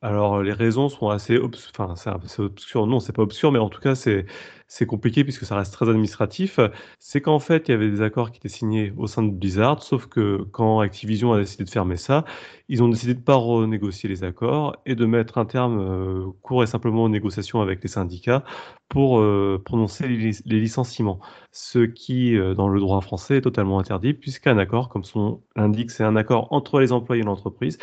Alors 0.02 0.42
les 0.42 0.52
raisons 0.52 0.88
sont 0.88 1.08
assez 1.08 1.36
obs 1.38 1.56
enfin 1.76 1.94
c'est 1.96 2.40
obscur, 2.40 2.86
non 2.86 3.00
c'est 3.00 3.12
pas 3.14 3.22
obscur, 3.22 3.52
mais 3.52 3.58
en 3.58 3.68
tout 3.70 3.80
cas 3.80 3.94
c'est 3.94 4.26
c'est 4.66 4.84
compliqué 4.86 5.24
puisque 5.24 5.44
ça 5.46 5.56
reste 5.56 5.72
très 5.72 5.88
administratif. 5.88 6.60
C'est 6.98 7.20
qu'en 7.22 7.38
fait 7.38 7.68
il 7.68 7.70
y 7.72 7.74
avait 7.74 7.90
des 7.90 8.02
accords 8.02 8.30
qui 8.30 8.36
étaient 8.38 8.48
signés 8.50 8.92
au 8.98 9.06
sein 9.06 9.22
de 9.22 9.30
Blizzard, 9.30 9.82
sauf 9.82 10.06
que 10.06 10.42
quand 10.52 10.80
Activision 10.80 11.32
a 11.32 11.38
décidé 11.38 11.64
de 11.64 11.70
fermer 11.70 11.96
ça, 11.96 12.24
ils 12.68 12.82
ont 12.82 12.88
décidé 12.88 13.14
de 13.14 13.20
pas 13.20 13.34
renégocier 13.36 14.08
les 14.10 14.24
accords 14.24 14.76
et 14.84 14.94
de 14.94 15.06
mettre 15.06 15.38
un 15.38 15.46
terme 15.46 15.78
euh, 15.80 16.26
court 16.42 16.62
et 16.62 16.66
simplement 16.66 17.04
aux 17.04 17.08
négociations 17.08 17.60
avec 17.62 17.82
les 17.82 17.88
syndicats 17.88 18.44
pour 18.88 19.20
euh, 19.20 19.60
prononcer 19.64 20.06
les, 20.08 20.16
lic- 20.16 20.42
les 20.44 20.60
licenciements. 20.60 21.18
Ce 21.52 21.78
qui, 21.78 22.36
euh, 22.36 22.54
dans 22.54 22.68
le 22.68 22.78
droit 22.80 23.00
français, 23.00 23.38
est 23.38 23.40
totalement 23.42 23.78
interdit, 23.78 24.12
puisqu'un 24.14 24.58
accord, 24.58 24.88
comme 24.88 25.04
son 25.04 25.42
l'indique, 25.56 25.90
c'est 25.90 26.04
un 26.04 26.16
accord 26.16 26.48
entre 26.52 26.80
les 26.80 26.92
employés 26.92 27.22
et 27.22 27.24
l'entreprise 27.26 27.78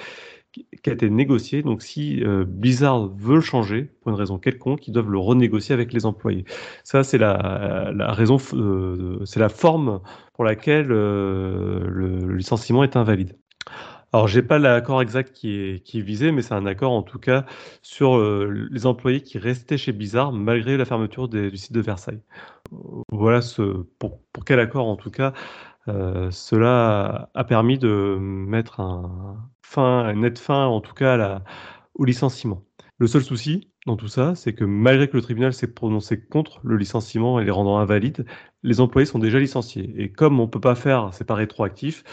qui 0.83 0.89
a 0.89 0.93
été 0.93 1.09
négocié. 1.09 1.63
Donc, 1.63 1.81
si 1.81 2.23
euh, 2.23 2.45
Blizzard 2.47 3.07
veut 3.07 3.35
le 3.35 3.41
changer, 3.41 3.89
pour 4.01 4.11
une 4.11 4.17
raison 4.17 4.37
quelconque, 4.37 4.87
ils 4.87 4.91
doivent 4.91 5.09
le 5.09 5.19
renégocier 5.19 5.73
avec 5.73 5.93
les 5.93 6.05
employés. 6.05 6.45
Ça, 6.83 7.03
c'est 7.03 7.17
la, 7.17 7.91
raison, 8.11 8.37
euh, 8.53 9.19
c'est 9.25 9.39
la 9.39 9.49
forme 9.49 10.01
pour 10.33 10.43
laquelle 10.43 10.91
euh, 10.91 11.85
le, 11.87 12.35
licenciement 12.35 12.83
est 12.83 12.95
invalide. 12.95 13.35
Alors, 14.13 14.27
j'ai 14.27 14.41
pas 14.41 14.59
l'accord 14.59 15.01
exact 15.01 15.33
qui 15.33 15.55
est, 15.59 15.99
visé, 15.99 16.31
mais 16.31 16.41
c'est 16.41 16.53
un 16.53 16.65
accord 16.65 16.93
en 16.93 17.01
tout 17.01 17.19
cas 17.19 17.45
sur 17.81 18.17
les 18.17 18.85
employés 18.85 19.19
qui 19.19 19.37
restaient 19.39 19.77
chez 19.77 19.91
Blizzard 19.91 20.31
malgré 20.31 20.77
la 20.77 20.85
fermeture 20.85 21.27
du 21.27 21.57
site 21.57 21.73
de 21.73 21.81
Versailles. 21.81 22.21
Voilà 23.11 23.41
pour 23.99 24.21
quel 24.45 24.61
accord 24.61 24.87
en 24.87 24.95
tout 24.95 25.11
cas 25.11 25.33
euh, 25.88 26.32
cela 26.32 27.30
a 27.34 27.43
permis 27.43 27.78
de 27.78 28.17
mettre 28.19 28.80
un 28.80 29.50
fin, 29.62 30.00
un 30.06 30.15
net 30.15 30.39
fin 30.39 30.65
en 30.65 30.82
tout 30.82 30.93
cas 30.93 31.41
au 31.93 32.06
licenciement. 32.06 32.63
Le 32.98 33.08
seul 33.08 33.24
souci 33.24 33.71
dans 33.86 33.98
tout 33.98 34.08
ça, 34.08 34.34
c'est 34.36 34.54
que 34.54 34.63
malgré 34.63 35.08
que 35.08 35.15
le 35.15 35.21
tribunal 35.21 35.54
s'est 35.54 35.71
prononcé 35.71 36.19
contre 36.19 36.60
le 36.63 36.78
licenciement 36.78 37.39
et 37.39 37.45
les 37.45 37.52
rendant 37.52 37.78
invalides, 37.78 38.26
les 38.63 38.80
employés 38.82 39.06
sont 39.06 39.19
déjà 39.19 39.39
licenciés. 39.39 39.93
Et 39.98 40.12
comme 40.12 40.39
on 40.39 40.48
peut 40.48 40.60
pas 40.60 40.76
faire, 40.76 41.10
c'est 41.13 41.26
pas 41.26 41.36
rétroactif, 41.36 42.04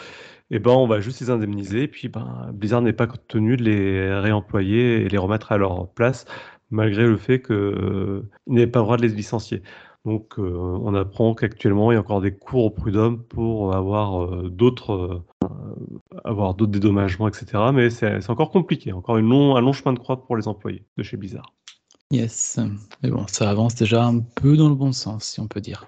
eh 0.50 0.58
ben 0.58 0.72
on 0.72 0.86
va 0.86 1.00
juste 1.00 1.20
les 1.20 1.30
indemniser. 1.30 1.88
Puis 1.88 2.08
ben, 2.08 2.50
Blizzard 2.52 2.82
n'est 2.82 2.92
pas 2.92 3.06
tenu 3.06 3.56
de 3.56 3.64
les 3.64 4.12
réemployer 4.14 5.02
et 5.02 5.08
les 5.08 5.18
remettre 5.18 5.52
à 5.52 5.56
leur 5.56 5.88
place, 5.94 6.26
malgré 6.70 7.06
le 7.06 7.16
fait 7.16 7.40
qu'ils 7.40 8.22
n'avaient 8.48 8.66
pas 8.66 8.80
le 8.80 8.84
droit 8.84 8.96
de 8.98 9.02
les 9.02 9.08
licencier. 9.08 9.62
Donc 10.04 10.38
euh, 10.38 10.50
on 10.82 10.94
apprend 10.94 11.34
qu'actuellement 11.34 11.92
il 11.92 11.94
y 11.94 11.96
a 11.96 12.00
encore 12.00 12.20
des 12.20 12.34
cours 12.34 12.64
au 12.64 12.70
prud'homme 12.70 13.22
pour 13.22 13.74
avoir 13.74 14.24
euh, 14.24 14.48
d'autres 14.50 15.24
euh, 15.44 15.48
avoir 16.24 16.54
d'autres 16.54 16.72
dédommagements, 16.72 17.28
etc. 17.28 17.70
Mais 17.72 17.90
c'est 17.90 18.28
encore 18.30 18.50
compliqué, 18.50 18.92
encore 18.92 19.18
une 19.18 19.28
long, 19.28 19.56
un 19.56 19.60
long 19.60 19.72
chemin 19.72 19.92
de 19.92 19.98
croix 19.98 20.24
pour 20.24 20.36
les 20.36 20.48
employés 20.48 20.84
de 20.96 21.02
chez 21.02 21.16
Blizzard. 21.16 21.52
yes. 22.10 22.58
Mais 23.02 23.10
bon, 23.10 23.26
ça 23.28 23.48
avance 23.48 23.74
déjà 23.74 24.04
un 24.04 24.18
peu 24.20 24.56
dans 24.56 24.68
le 24.68 24.74
bon 24.74 24.92
sens, 24.92 25.24
si 25.24 25.40
on 25.40 25.46
peut 25.46 25.60
dire. 25.60 25.86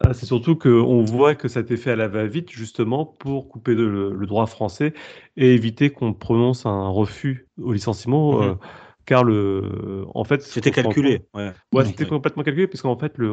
Ah, 0.00 0.12
C'est 0.12 0.26
surtout 0.26 0.56
qu'on 0.56 1.04
voit 1.04 1.34
que 1.34 1.48
ça 1.48 1.60
a 1.60 1.62
été 1.62 1.76
fait 1.76 1.92
à 1.92 1.96
la 1.96 2.08
va-vite, 2.08 2.50
justement, 2.50 3.06
pour 3.06 3.48
couper 3.48 3.74
de- 3.74 3.82
le, 3.84 4.26
droit 4.26 4.46
français 4.46 4.92
et 5.36 5.54
éviter 5.54 5.90
qu'on 5.90 6.12
prononce 6.12 6.66
un 6.66 6.88
refus 6.88 7.48
au 7.60 7.72
licenciement, 7.72 8.38
Mhm. 8.38 8.42
euh, 8.42 8.54
car 9.04 9.24
le, 9.24 10.04
en 10.14 10.24
fait, 10.24 10.42
C'était 10.42 10.70
calculé. 10.70 11.18
compte- 11.32 11.42
Ouais. 11.72 11.84
C'était 11.84 12.06
complètement 12.06 12.42
calculé, 12.42 12.66
puisqu'en 12.68 12.96
fait, 12.98 13.16
le, 13.18 13.28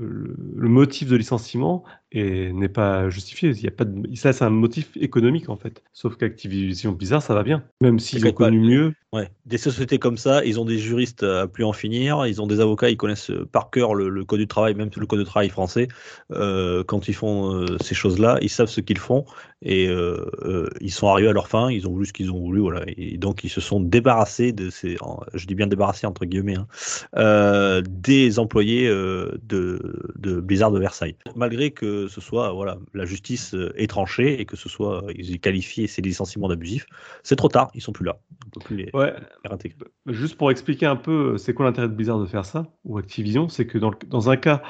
le, 0.00 0.36
le 0.56 0.68
motif 0.68 1.08
de 1.08 1.16
licenciement 1.16 1.84
est- 2.12 2.52
n'est 2.52 2.68
pas 2.68 3.08
justifié. 3.10 3.50
Il 3.50 3.62
y 3.62 3.68
a 3.68 3.70
pas 3.70 3.84
de, 3.84 4.14
ça, 4.14 4.32
c'est 4.32 4.44
un 4.44 4.50
motif 4.50 4.96
économique, 4.96 5.48
en 5.48 5.56
fait. 5.56 5.82
Sauf 5.92 6.16
qu'Activision 6.16 6.92
Blizzard, 6.92 7.22
ça 7.22 7.34
va 7.34 7.42
bien. 7.42 7.64
Même 7.80 7.98
s'ils 7.98 8.26
ont 8.26 8.32
connu 8.32 8.60
mieux. 8.60 8.92
Ouais, 9.12 9.28
des 9.44 9.58
sociétés 9.58 9.98
comme 9.98 10.16
ça, 10.16 10.44
ils 10.44 10.60
ont 10.60 10.64
des 10.64 10.78
juristes 10.78 11.24
à 11.24 11.48
plus 11.48 11.64
en 11.64 11.72
finir, 11.72 12.26
ils 12.26 12.40
ont 12.40 12.46
des 12.46 12.60
avocats, 12.60 12.90
ils 12.90 12.96
connaissent 12.96 13.30
euh, 13.30 13.44
par 13.44 13.70
cœur 13.70 13.96
le, 13.96 14.08
le 14.08 14.24
code 14.24 14.38
du 14.38 14.46
travail, 14.46 14.76
même 14.76 14.88
le 14.96 15.06
code 15.06 15.18
du 15.18 15.24
travail 15.24 15.48
français. 15.48 15.88
Euh, 16.30 16.84
quand 16.84 17.08
ils 17.08 17.14
font 17.14 17.52
euh, 17.56 17.76
ces 17.80 17.96
choses-là, 17.96 18.38
ils 18.40 18.48
savent 18.48 18.68
ce 18.68 18.80
qu'ils 18.80 18.98
font 18.98 19.24
et 19.62 19.88
euh, 19.88 20.68
ils 20.80 20.92
sont 20.92 21.08
arrivés 21.08 21.28
à 21.28 21.32
leur 21.32 21.48
fin, 21.48 21.70
ils 21.72 21.88
ont 21.88 21.90
voulu 21.90 22.06
ce 22.06 22.12
qu'ils 22.12 22.30
ont 22.30 22.38
voulu, 22.38 22.60
voilà. 22.60 22.84
Et 22.86 23.18
donc 23.18 23.42
ils 23.42 23.50
se 23.50 23.60
sont 23.60 23.80
débarrassés 23.80 24.52
de 24.52 24.70
ces, 24.70 24.96
je 25.34 25.46
dis 25.46 25.56
bien 25.56 25.66
débarrassés 25.66 26.06
entre 26.06 26.24
guillemets, 26.24 26.56
hein, 26.56 27.82
des 27.88 28.38
employés 28.38 28.88
de, 28.88 29.40
de 30.16 30.40
Blizzard 30.40 30.70
de 30.70 30.78
Versailles. 30.78 31.16
Malgré 31.34 31.72
que 31.72 31.99
ce 32.08 32.20
soit, 32.20 32.52
voilà, 32.52 32.78
la 32.94 33.04
justice 33.04 33.54
euh, 33.54 33.72
est 33.76 33.86
tranchée 33.88 34.40
et 34.40 34.44
que 34.44 34.56
ce 34.56 34.68
soit, 34.68 35.04
ils 35.16 35.32
aient 35.34 35.38
qualifié 35.38 35.86
ces 35.86 36.02
licenciements 36.02 36.48
d'abusifs, 36.48 36.86
c'est 37.22 37.36
trop 37.36 37.48
tard, 37.48 37.70
ils 37.74 37.80
sont 37.82 37.92
plus 37.92 38.04
là, 38.04 38.18
on 38.46 38.50
peut 38.50 38.60
plus 38.60 38.76
les 38.76 38.90
Ouais, 38.94 39.12
faire 39.42 39.52
intégrer. 39.52 39.78
Juste 40.06 40.36
pour 40.36 40.50
expliquer 40.50 40.86
un 40.86 40.96
peu, 40.96 41.34
euh, 41.34 41.38
c'est 41.38 41.54
quoi 41.54 41.66
l'intérêt 41.66 41.88
de 41.88 41.94
Blizzard 41.94 42.18
de 42.18 42.26
faire 42.26 42.44
ça, 42.44 42.66
ou 42.84 42.98
Activision, 42.98 43.48
c'est 43.48 43.66
que 43.66 43.78
dans, 43.78 43.90
le- 43.90 43.96
dans 44.08 44.30
un 44.30 44.36
cas, 44.36 44.62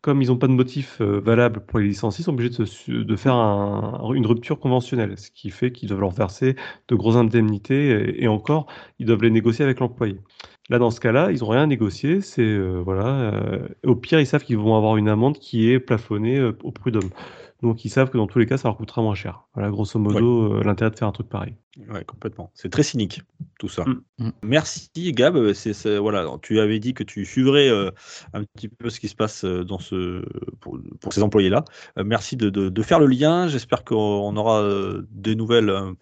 comme 0.00 0.22
ils 0.22 0.28
n'ont 0.28 0.38
pas 0.38 0.46
de 0.46 0.52
motif 0.52 1.00
euh, 1.00 1.20
valable 1.20 1.60
pour 1.66 1.78
les 1.80 1.86
licencier, 1.88 2.22
ils 2.22 2.24
sont 2.24 2.32
obligés 2.32 2.50
de, 2.50 2.64
se- 2.64 2.90
de 2.92 3.16
faire 3.16 3.34
un- 3.34 4.12
une 4.14 4.26
rupture 4.26 4.58
conventionnelle, 4.60 5.18
ce 5.18 5.30
qui 5.30 5.50
fait 5.50 5.72
qu'ils 5.72 5.88
doivent 5.88 6.00
leur 6.00 6.10
verser 6.10 6.56
de 6.88 6.94
grosses 6.94 7.16
indemnités, 7.16 7.90
et, 7.90 8.24
et 8.24 8.28
encore, 8.28 8.66
ils 8.98 9.06
doivent 9.06 9.22
les 9.22 9.30
négocier 9.30 9.64
avec 9.64 9.80
l'employé. 9.80 10.16
Là, 10.70 10.78
dans 10.78 10.90
ce 10.90 11.00
cas-là, 11.00 11.30
ils 11.32 11.38
n'ont 11.40 11.48
rien 11.48 11.66
négocié. 11.66 12.20
C'est 12.20 12.42
euh, 12.42 12.80
voilà. 12.84 13.06
euh, 13.34 13.68
au 13.86 13.96
pire, 13.96 14.20
ils 14.20 14.26
savent 14.26 14.44
qu'ils 14.44 14.58
vont 14.58 14.76
avoir 14.76 14.96
une 14.98 15.08
amende 15.08 15.38
qui 15.38 15.70
est 15.70 15.80
plafonnée 15.80 16.38
euh, 16.38 16.56
au 16.62 16.72
prud'homme. 16.72 17.10
Donc, 17.60 17.84
ils 17.84 17.90
savent 17.90 18.08
que 18.08 18.16
dans 18.16 18.28
tous 18.28 18.38
les 18.38 18.46
cas, 18.46 18.56
ça 18.56 18.68
leur 18.68 18.76
coûtera 18.76 19.02
moins 19.02 19.16
cher. 19.16 19.42
Voilà, 19.54 19.68
grosso 19.70 19.98
modo, 19.98 20.54
euh, 20.54 20.62
l'intérêt 20.62 20.90
de 20.92 20.96
faire 20.96 21.08
un 21.08 21.12
truc 21.12 21.28
pareil. 21.28 21.56
Ouais, 21.88 22.04
complètement. 22.04 22.52
C'est 22.54 22.70
très 22.70 22.84
cynique, 22.84 23.22
tout 23.58 23.68
ça. 23.68 23.84
Mm. 23.84 24.02
Mm. 24.18 24.30
Merci, 24.42 25.12
Gab. 25.12 25.52
C'est, 25.54 25.72
c'est- 25.72 25.98
voilà, 25.98 26.26
tu 26.40 26.60
avais 26.60 26.78
dit 26.78 26.94
que 26.94 27.02
tu 27.02 27.24
suivrais 27.24 27.68
euh, 27.68 27.90
un 28.32 28.44
petit 28.44 28.68
peu 28.68 28.90
ce 28.90 29.00
qui 29.00 29.08
se 29.08 29.16
passe 29.16 29.44
euh, 29.44 29.64
dans 29.64 29.78
ce, 29.80 30.24
pour, 30.60 30.78
pour 31.00 31.12
ces 31.12 31.22
employés-là. 31.22 31.64
Euh, 31.98 32.04
merci 32.04 32.36
de, 32.36 32.48
de- 32.48 32.68
de 32.68 32.82
faire 32.82 33.00
le 33.00 33.06
lien. 33.06 33.48
J'espère 33.48 33.84
qu'on 33.84 33.96
on 33.96 34.36
aura 34.36 34.64
des 35.10 35.34
nouvelles 35.34 35.70
euh, 35.70 35.92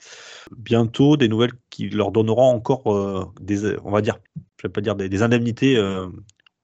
bientôt, 0.57 1.17
des 1.17 1.29
nouvelles 1.29 1.53
qui 1.71 1.89
leur 1.89 2.11
donneront 2.13 2.51
encore 2.55 2.95
euh, 2.95 3.25
des, 3.41 3.77
on 3.85 3.91
va 3.91 4.03
dire, 4.03 4.19
je 4.61 4.67
vais 4.69 4.73
pas 4.73 4.81
dire 4.81 4.95
des, 4.95 5.09
des 5.09 5.23
indemnités, 5.23 5.77
euh, 5.77 6.07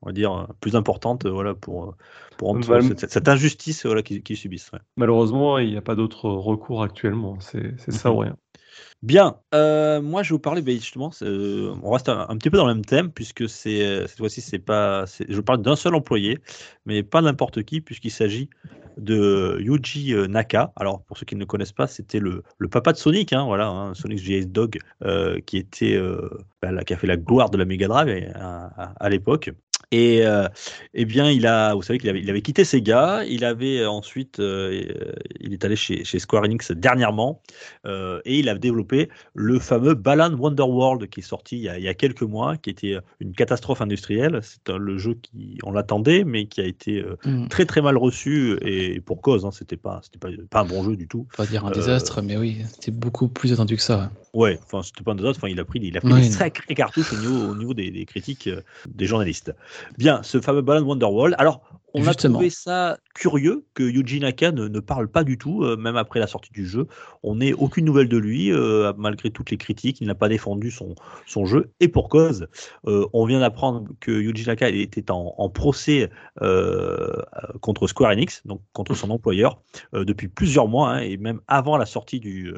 on 0.02 0.07
va 0.07 0.12
dire, 0.12 0.48
plus 0.61 0.76
importantes, 0.76 1.26
voilà, 1.26 1.55
pour, 1.55 1.85
euh, 1.90 1.92
pour 2.36 2.54
Bah, 2.56 2.80
cette, 2.80 3.10
cette 3.10 3.28
injustice 3.28 3.84
voilà, 3.86 4.02
qu'ils 4.02 4.36
subissent. 4.36 4.70
ouais. 4.72 4.78
Malheureusement, 4.96 5.58
il 5.58 5.70
n'y 5.70 5.76
a 5.76 5.82
pas 5.82 5.94
d'autre 5.94 6.28
recours 6.30 6.82
actuellement. 6.82 7.38
C'est 7.40 7.78
ça 7.90 8.10
Mhm. 8.10 8.16
ou 8.16 8.18
rien. 8.20 8.36
Bien, 9.02 9.36
euh, 9.52 10.00
moi 10.00 10.22
je 10.22 10.28
vais 10.30 10.34
vous 10.34 10.38
parler 10.40 10.62
ben, 10.62 10.74
justement, 10.76 11.10
euh, 11.22 11.74
on 11.82 11.90
reste 11.90 12.08
un, 12.08 12.26
un 12.28 12.36
petit 12.36 12.50
peu 12.50 12.56
dans 12.56 12.66
le 12.66 12.74
même 12.74 12.84
thème 12.84 13.10
puisque 13.10 13.48
c'est 13.48 13.84
euh, 13.84 14.06
cette 14.06 14.18
fois-ci 14.18 14.40
c'est 14.40 14.60
pas, 14.60 15.04
je 15.28 15.40
parle 15.40 15.60
d'un 15.60 15.74
seul 15.76 15.94
employé, 15.96 16.38
mais 16.86 17.02
pas 17.02 17.20
n'importe 17.20 17.64
qui 17.64 17.80
puisqu'il 17.80 18.10
s'agit 18.12 18.48
de 18.98 19.58
Yuji 19.60 20.14
euh, 20.14 20.26
Naka. 20.28 20.72
Alors 20.76 21.02
pour 21.02 21.18
ceux 21.18 21.26
qui 21.26 21.34
ne 21.34 21.40
le 21.40 21.46
connaissent 21.46 21.72
pas, 21.72 21.86
c'était 21.88 22.20
le, 22.20 22.42
le 22.58 22.68
papa 22.68 22.92
de 22.92 22.98
Sonic, 22.98 23.32
hein, 23.32 23.44
voilà, 23.44 23.66
hein, 23.68 23.94
Sonic 23.94 24.18
GS 24.20 24.46
Dog, 24.46 24.78
euh, 25.02 25.40
qui 25.40 25.56
était, 25.58 25.94
euh, 25.96 26.28
là, 26.62 26.84
qui 26.84 26.94
a 26.94 26.96
fait 26.96 27.06
la 27.08 27.16
gloire 27.16 27.50
de 27.50 27.56
la 27.58 27.64
Mega 27.64 27.88
Drive 27.88 28.08
euh, 28.08 28.30
à, 28.34 28.82
à- 28.84 28.92
à 29.04 29.08
l'époque. 29.08 29.50
Et 29.92 30.26
euh, 30.26 30.48
eh 30.94 31.05
bien, 31.05 31.31
il 31.31 31.46
a, 31.46 31.74
vous 31.74 31.83
savez 31.83 31.98
qu'il 31.98 32.11
avait, 32.11 32.20
il 32.20 32.28
avait 32.28 32.42
quitté 32.42 32.64
Sega, 32.64 33.24
il 33.24 33.44
avait 33.44 33.78
euh, 33.78 33.90
ensuite, 33.90 34.40
euh, 34.40 34.83
il 35.40 35.52
est 35.52 35.64
allé 35.64 35.76
chez, 35.76 36.05
chez 36.05 36.18
Square 36.18 36.44
Enix 36.44 36.72
dernièrement, 36.72 37.40
euh, 37.87 38.20
et 38.24 38.40
il 38.40 38.48
a 38.48 38.57
développé 38.57 39.09
le 39.35 39.59
fameux 39.59 39.94
Balan 39.94 40.35
Wonderworld 40.35 41.09
qui 41.09 41.20
est 41.20 41.22
sorti 41.22 41.57
il 41.57 41.62
y, 41.62 41.68
a, 41.68 41.78
il 41.78 41.85
y 41.85 41.88
a 41.88 41.94
quelques 41.94 42.22
mois, 42.22 42.57
qui 42.57 42.70
était 42.70 42.96
une 43.20 43.33
catastrophe 43.33 43.81
industrielle. 43.81 44.40
C'est 44.42 44.68
le 44.74 44.98
jeu 44.98 45.14
qui, 45.14 45.59
on 45.62 45.70
l'attendait, 45.70 46.24
mais 46.24 46.46
qui 46.46 46.61
a 46.61 46.64
été 46.64 47.05
Hmm. 47.24 47.46
très 47.48 47.66
très 47.66 47.83
mal 47.83 47.96
reçu 47.96 48.59
et, 48.62 49.00
pour 49.00 49.20
cause. 49.20 49.44
Hein, 49.44 49.50
c'était 49.52 49.76
pas, 49.76 50.00
c'était 50.02 50.18
pas, 50.18 50.28
pas 50.50 50.61
un 50.61 50.64
bon 50.64 50.83
jeu 50.83 50.96
du 50.96 51.07
tout. 51.07 51.26
Pas 51.37 51.46
dire 51.46 51.64
un 51.64 51.70
désastre, 51.70 52.22
mais 52.22 52.37
oui, 52.37 52.59
c'était 52.72 52.90
beaucoup 52.90 53.28
plus 53.28 53.52
attendu 53.52 53.76
que 53.76 53.83
ça. 53.83 54.11
Ouais, 54.34 54.58
enfin 54.64 54.82
c'était 54.82 55.04
pas 55.04 55.12
un 55.12 55.14
désastre. 55.14 55.38
Enfin, 55.40 55.48
il 55.52 55.60
a 55.60 55.64
pris, 55.64 55.78
il 55.82 55.96
a 55.96 56.00
pris 56.00 56.14
Ouais, 56.14 56.20
des 56.20 56.30
non. 56.30 56.30
sacrées 56.30 56.74
cartouches 56.74 57.12
au 57.12 57.16
niveau, 57.16 57.48
au 57.48 57.54
niveau 57.54 57.74
des, 57.74 57.90
des 57.90 58.06
critiques 58.06 58.46
euh, 58.46 58.62
des 58.94 59.04
journalistes. 59.06 59.54
Bien, 59.98 60.22
ce 60.22 60.40
fameux 60.40 60.62
Balan 60.62 60.82
Wonderworld. 60.86 61.34
Alors, 61.38 61.60
on 61.94 62.02
Justement. 62.02 62.35
a 62.35 62.38
trouvé 62.38 62.50
ça 62.50 62.98
curieux 63.14 63.64
que 63.74 63.83
Yuji 63.83 64.20
Naka 64.20 64.52
ne, 64.52 64.68
ne 64.68 64.81
parle 64.81 65.09
pas 65.09 65.24
du 65.24 65.38
tout, 65.38 65.62
euh, 65.62 65.76
même 65.76 65.96
après 65.96 66.20
la 66.20 66.26
sortie 66.26 66.52
du 66.52 66.66
jeu. 66.66 66.87
On 67.22 67.37
n'ait 67.37 67.52
aucune 67.52 67.85
nouvelle 67.85 68.09
de 68.09 68.16
lui, 68.16 68.52
euh, 68.52 68.92
malgré 68.96 69.31
toutes 69.31 69.50
les 69.50 69.57
critiques. 69.57 70.00
Il 70.00 70.07
n'a 70.07 70.14
pas 70.14 70.28
défendu 70.28 70.70
son, 70.70 70.94
son 71.26 71.44
jeu. 71.44 71.70
Et 71.81 71.88
pour 71.88 72.09
cause, 72.09 72.46
euh, 72.87 73.07
on 73.12 73.26
vient 73.26 73.40
d'apprendre 73.40 73.88
que 74.00 74.11
Yuji 74.11 74.46
Naka 74.46 74.68
était 74.68 75.11
en, 75.11 75.35
en 75.37 75.48
procès 75.48 76.11
contre 77.61 77.87
Square 77.87 78.12
Enix, 78.12 78.42
donc 78.46 78.61
contre 78.72 78.94
son 78.94 79.11
employeur, 79.11 79.61
depuis 79.92 80.28
plusieurs 80.28 80.68
mois, 80.68 80.94
hein, 80.94 80.98
et 81.00 81.16
même 81.16 81.40
avant 81.46 81.76
la 81.76 81.87
sortie 81.87 82.20
du, 82.20 82.55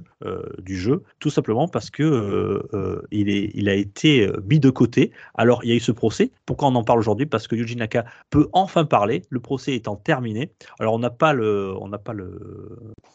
du 0.59 0.77
jeu, 0.77 1.03
tout 1.19 1.31
simplement 1.31 1.69
parce 1.69 1.91
que 1.91 2.63
il, 3.11 3.29
est, 3.29 3.51
il 3.55 3.69
a 3.69 3.75
été 3.75 4.31
mis 4.49 4.61
de 4.61 4.71
côté. 4.71 5.13
Alors, 5.35 5.65
il 5.65 5.71
y 5.71 5.73
a 5.73 5.77
eu 5.77 5.81
ce 5.81 5.93
procès. 5.93 6.31
Pourquoi 6.47 6.69
on 6.69 6.75
en 6.75 6.85
parle 6.85 6.99
aujourd'hui? 6.99 7.27
Parce 7.27 7.49
que 7.49 7.57
Yuji 7.57 7.77
Naka 7.77 8.05
peut 8.31 8.49
enfin 8.53 8.85
parler, 8.85 9.23
le 9.31 9.41
procès 9.41 9.75
étant 9.75 9.97
terminé. 9.97 10.53
Alors, 10.79 10.95
on 10.95 10.99
n'a 10.99 11.11
pas 11.11 11.33
le, 11.33 11.75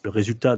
résultat 0.04 0.56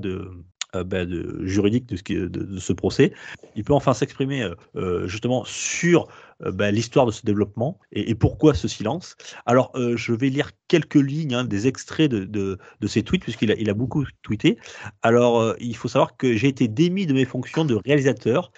juridique 1.42 1.86
de 1.86 2.58
ce 2.58 2.72
procès. 2.72 3.12
Il 3.56 3.64
peut 3.64 3.74
enfin 3.74 3.94
s'exprimer 3.94 4.42
euh, 4.42 4.54
euh, 4.76 5.06
justement 5.06 5.44
sur 5.44 6.08
euh, 6.44 6.52
ben, 6.52 6.74
l'histoire 6.74 7.06
de 7.06 7.10
ce 7.10 7.24
développement 7.24 7.78
et, 7.92 8.14
pourquoi 8.14 8.54
ce 8.54 8.68
silence. 8.68 9.16
Alors, 9.46 9.70
euh, 9.74 9.96
je 9.96 10.12
vais 10.12 10.28
lire 10.28 10.50
quelques 10.68 10.94
lignes, 10.94 11.34
hein, 11.34 11.44
des 11.44 11.66
extraits 11.66 12.10
de, 12.10 12.24
de, 12.24 12.86
ses 12.86 13.02
tweets, 13.02 13.22
puisqu'il 13.22 13.70
a, 13.70 13.74
beaucoup 13.74 14.04
tweeté. 14.22 14.58
Alors, 15.02 15.40
euh, 15.40 15.54
il 15.60 15.76
faut 15.76 15.88
savoir 15.88 16.16
que 16.16 16.34
j'ai 16.34 16.48
été 16.48 16.68
démis 16.68 17.06
de 17.06 17.14
mes 17.14 17.24
fonctions 17.24 17.64
de 17.64 17.78
réalisateur 17.84 18.52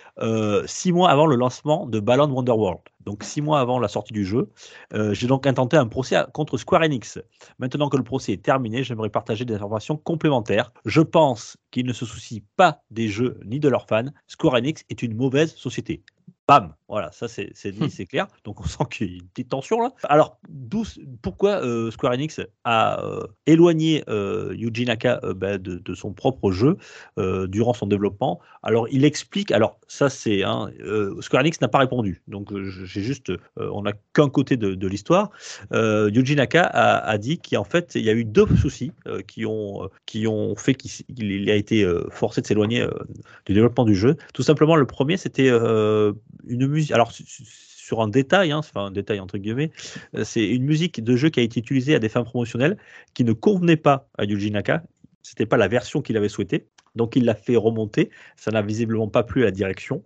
six 0.67 0.93
mois 0.93 1.11
avant 1.11 1.27
le 1.27 1.37
lancement 1.37 1.87
de 1.87 2.01
Balan 2.01 2.31
Wonderworld. 2.31 2.81
Donc, 3.05 3.23
six 3.23 3.43
mois 3.43 3.61
avant 3.61 3.79
la 3.79 3.89
sortie 3.89 4.13
du 4.13 4.25
jeu. 4.25 4.49
J'ai 5.13 5.27
donc 5.27 5.47
intenté 5.47 5.77
un 5.77 5.87
procès 5.87 6.17
contre 6.33 6.57
Square 6.57 6.83
Enix. 6.83 7.19
Maintenant 7.59 7.89
que 7.89 7.97
le 7.97 8.03
procès 8.03 8.33
est 8.33 8.43
terminé, 8.43 8.83
j'aimerais 8.83 9.11
partager 9.11 9.45
des 9.45 9.55
informations 9.55 9.97
complémentaires. 9.97 10.73
Je 10.87 11.01
pense 11.01 11.57
qu'ils 11.71 11.87
ne 11.87 11.93
se 11.93 12.07
soucient 12.07 12.41
pas 12.57 12.83
des 12.91 13.09
jeux 13.09 13.39
ni 13.45 13.61
de 13.61 13.69
leurs 13.69 13.87
fans. 13.87 14.07
Square 14.27 14.55
Enix 14.55 14.85
est 14.89 15.03
une 15.03 15.15
mauvaise 15.15 15.55
société. 15.55 16.03
Bam, 16.47 16.75
voilà, 16.95 17.11
ça 17.11 17.27
c'est 17.27 17.51
dit, 17.73 17.91
c'est 17.91 18.07
clair. 18.07 18.29
Donc 18.45 18.61
on 18.61 18.65
sent 18.69 18.85
qu'il 18.89 19.09
y 19.09 19.15
a 19.15 19.17
une 19.17 19.27
petite 19.27 19.49
tension 19.49 19.81
là. 19.81 19.91
Alors, 20.05 20.39
pourquoi 21.23 21.65
euh, 21.65 21.91
Square 21.91 22.13
Enix 22.13 22.41
a 22.63 23.05
euh, 23.05 23.27
éloigné 23.47 24.05
euh, 24.09 24.55
Yuji 24.57 24.85
Naka 24.85 25.21
bah, 25.35 25.59
de, 25.59 25.79
de 25.79 25.95
son 25.95 26.13
propre 26.13 26.53
jeu 26.53 26.77
durant 27.17 27.75
son 27.75 27.89
développement? 27.89 28.39
Alors, 28.63 28.87
il 28.93 29.05
explique. 29.05 29.51
Alors, 29.51 29.81
ça 29.89 30.09
c'est 30.09 30.45
hein, 30.45 30.71
Square 31.21 31.43
Enix 31.43 31.61
n'a 31.61 31.67
pas 31.67 31.81
répondu. 31.81 32.23
Donc, 32.29 32.57
j'ai 32.63 33.03
juste, 33.03 33.33
on 33.57 33.83
n'a 33.83 33.93
qu'un 34.13 34.29
côté 34.29 34.57
de, 34.57 34.75
de 34.75 34.87
l'histoire. 34.87 35.31
Yuji 35.73 36.37
Naka 36.37 36.63
a, 36.63 36.99
a 37.09 37.19
dit 37.19 37.41
qu'en 37.41 37.65
fait, 37.65 37.97
il 37.97 38.05
y 38.05 38.11
a 38.11 38.13
eu 38.13 38.25
deux 38.25 38.47
soucis 38.57 38.93
qui 39.27 39.47
ont 39.47 39.91
qui 40.07 40.29
ont 40.29 40.55
fait 40.55 40.75
qu'il 40.75 40.93
il 41.19 41.51
a 41.51 41.57
été 41.57 41.85
forcé 42.11 42.41
de 42.41 42.47
s'éloigner 42.47 42.87
du 43.47 43.55
développement 43.55 43.85
du 43.85 43.97
jeu. 43.97 44.17
Tout 44.33 44.45
simplement, 44.45 44.77
le 44.77 44.87
premier, 44.87 45.17
c'était 45.17 45.49
une 45.49 46.67
musique. 46.69 46.84
Alors, 46.93 47.13
su- 47.13 47.25
su- 47.27 47.45
sur 47.47 48.01
un 48.01 48.09
détail, 48.09 48.53
enfin 48.55 48.87
un 48.87 48.91
détail 48.91 49.21
entre 49.21 49.37
guillemets, 49.39 49.71
euh, 50.17 50.25
c'est 50.25 50.47
une 50.47 50.65
musique 50.65 51.03
de 51.05 51.17
jeu 51.17 51.29
qui 51.29 51.41
a 51.41 51.43
été 51.43 51.61
utilisée 51.61 51.95
à 51.95 51.99
des 51.99 52.09
fins 52.09 52.25
promotionnelles 52.25 52.79
qui 53.13 53.25
ne 53.25 53.33
convenait 53.33 53.77
pas 53.77 54.09
à 54.19 54.25
Yuji 54.25 54.51
Naka. 54.51 54.83
C'était 55.23 55.47
pas 55.47 55.57
la 55.59 55.69
version 55.69 56.03
qu'il 56.03 56.17
avait 56.17 56.29
souhaité. 56.31 56.67
Donc 56.95 57.17
il 57.17 57.25
l'a 57.25 57.35
fait 57.35 57.57
remonter. 57.57 58.11
Ça 58.37 58.51
n'a 58.53 58.63
visiblement 58.63 59.09
pas 59.09 59.23
plu 59.25 59.43
à 59.43 59.47
la 59.47 59.51
direction. 59.51 60.03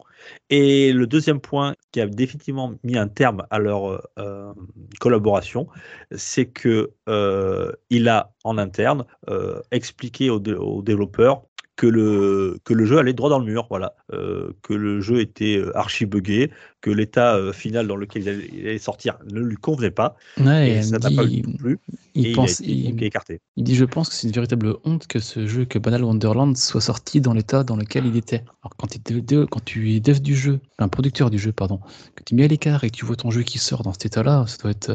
Et 0.50 0.92
le 0.92 1.06
deuxième 1.06 1.40
point 1.40 1.74
qui 1.92 2.00
a 2.00 2.06
définitivement 2.06 2.74
mis 2.82 2.96
un 2.96 3.08
terme 3.08 3.46
à 3.50 3.58
leur 3.58 4.08
euh, 4.18 4.52
collaboration, 4.98 5.68
c'est 6.12 6.46
que 6.46 6.92
euh, 7.08 7.72
il 7.90 8.08
a 8.08 8.32
en 8.44 8.58
interne 8.58 9.04
euh, 9.28 9.60
expliqué 9.70 10.30
aux 10.30 10.40
développeurs 10.82 11.42
que 11.78 11.86
le, 11.86 12.58
que 12.64 12.74
le 12.74 12.84
jeu 12.84 12.98
allait 12.98 13.12
droit 13.14 13.30
dans 13.30 13.38
le 13.38 13.46
mur, 13.46 13.66
voilà, 13.70 13.94
Euh, 14.12 14.52
que 14.62 14.74
le 14.74 15.00
jeu 15.00 15.20
était 15.20 15.58
euh, 15.58 15.76
archi 15.76 16.06
buggé, 16.06 16.50
que 16.80 16.90
l'état 16.90 17.36
euh, 17.36 17.52
final 17.52 17.86
dans 17.86 17.96
lequel 17.96 18.22
il 18.22 18.28
allait, 18.28 18.48
il 18.52 18.60
allait 18.66 18.78
sortir 18.78 19.18
ne 19.30 19.40
lui 19.40 19.56
convenait 19.56 19.90
pas, 19.92 20.16
Ouais, 20.40 20.78
et 20.78 20.82
ça 20.82 20.98
n'a 20.98 21.10
pas 21.10 21.24
plu, 21.24 21.78
il, 22.14 22.26
et 22.28 22.32
pense, 22.32 22.60
il 22.60 22.86
a 22.86 22.90
été 22.90 23.04
il, 23.04 23.04
écarté. 23.04 23.40
il 23.56 23.64
dit 23.64 23.74
Je 23.76 23.84
pense 23.84 24.08
que 24.08 24.14
c'est 24.14 24.26
une 24.26 24.32
véritable 24.32 24.74
honte 24.84 25.06
que 25.06 25.18
ce 25.18 25.46
jeu, 25.46 25.64
que 25.66 25.78
Banal 25.78 26.04
Wonderland, 26.04 26.56
soit 26.56 26.80
sorti 26.80 27.20
dans 27.20 27.32
l'état 27.32 27.64
dans 27.64 27.76
lequel 27.76 28.06
il 28.06 28.16
était. 28.16 28.44
Alors, 28.62 28.74
quand, 28.78 28.88
tu 28.88 28.98
es 28.98 29.20
dev- 29.20 29.46
quand 29.50 29.64
tu 29.64 29.92
es 29.94 30.00
dev 30.00 30.20
du 30.20 30.34
jeu, 30.36 30.60
un 30.78 30.88
producteur 30.88 31.30
du 31.30 31.38
jeu, 31.38 31.52
pardon, 31.52 31.80
que 32.16 32.22
tu 32.24 32.34
mets 32.34 32.44
à 32.44 32.48
l'écart 32.48 32.84
et 32.84 32.90
que 32.90 32.96
tu 32.96 33.04
vois 33.04 33.16
ton 33.16 33.30
jeu 33.30 33.42
qui 33.42 33.58
sort 33.58 33.82
dans 33.82 33.92
cet 33.92 34.06
état-là, 34.06 34.44
ça 34.46 34.56
doit 34.58 34.70
être 34.72 34.90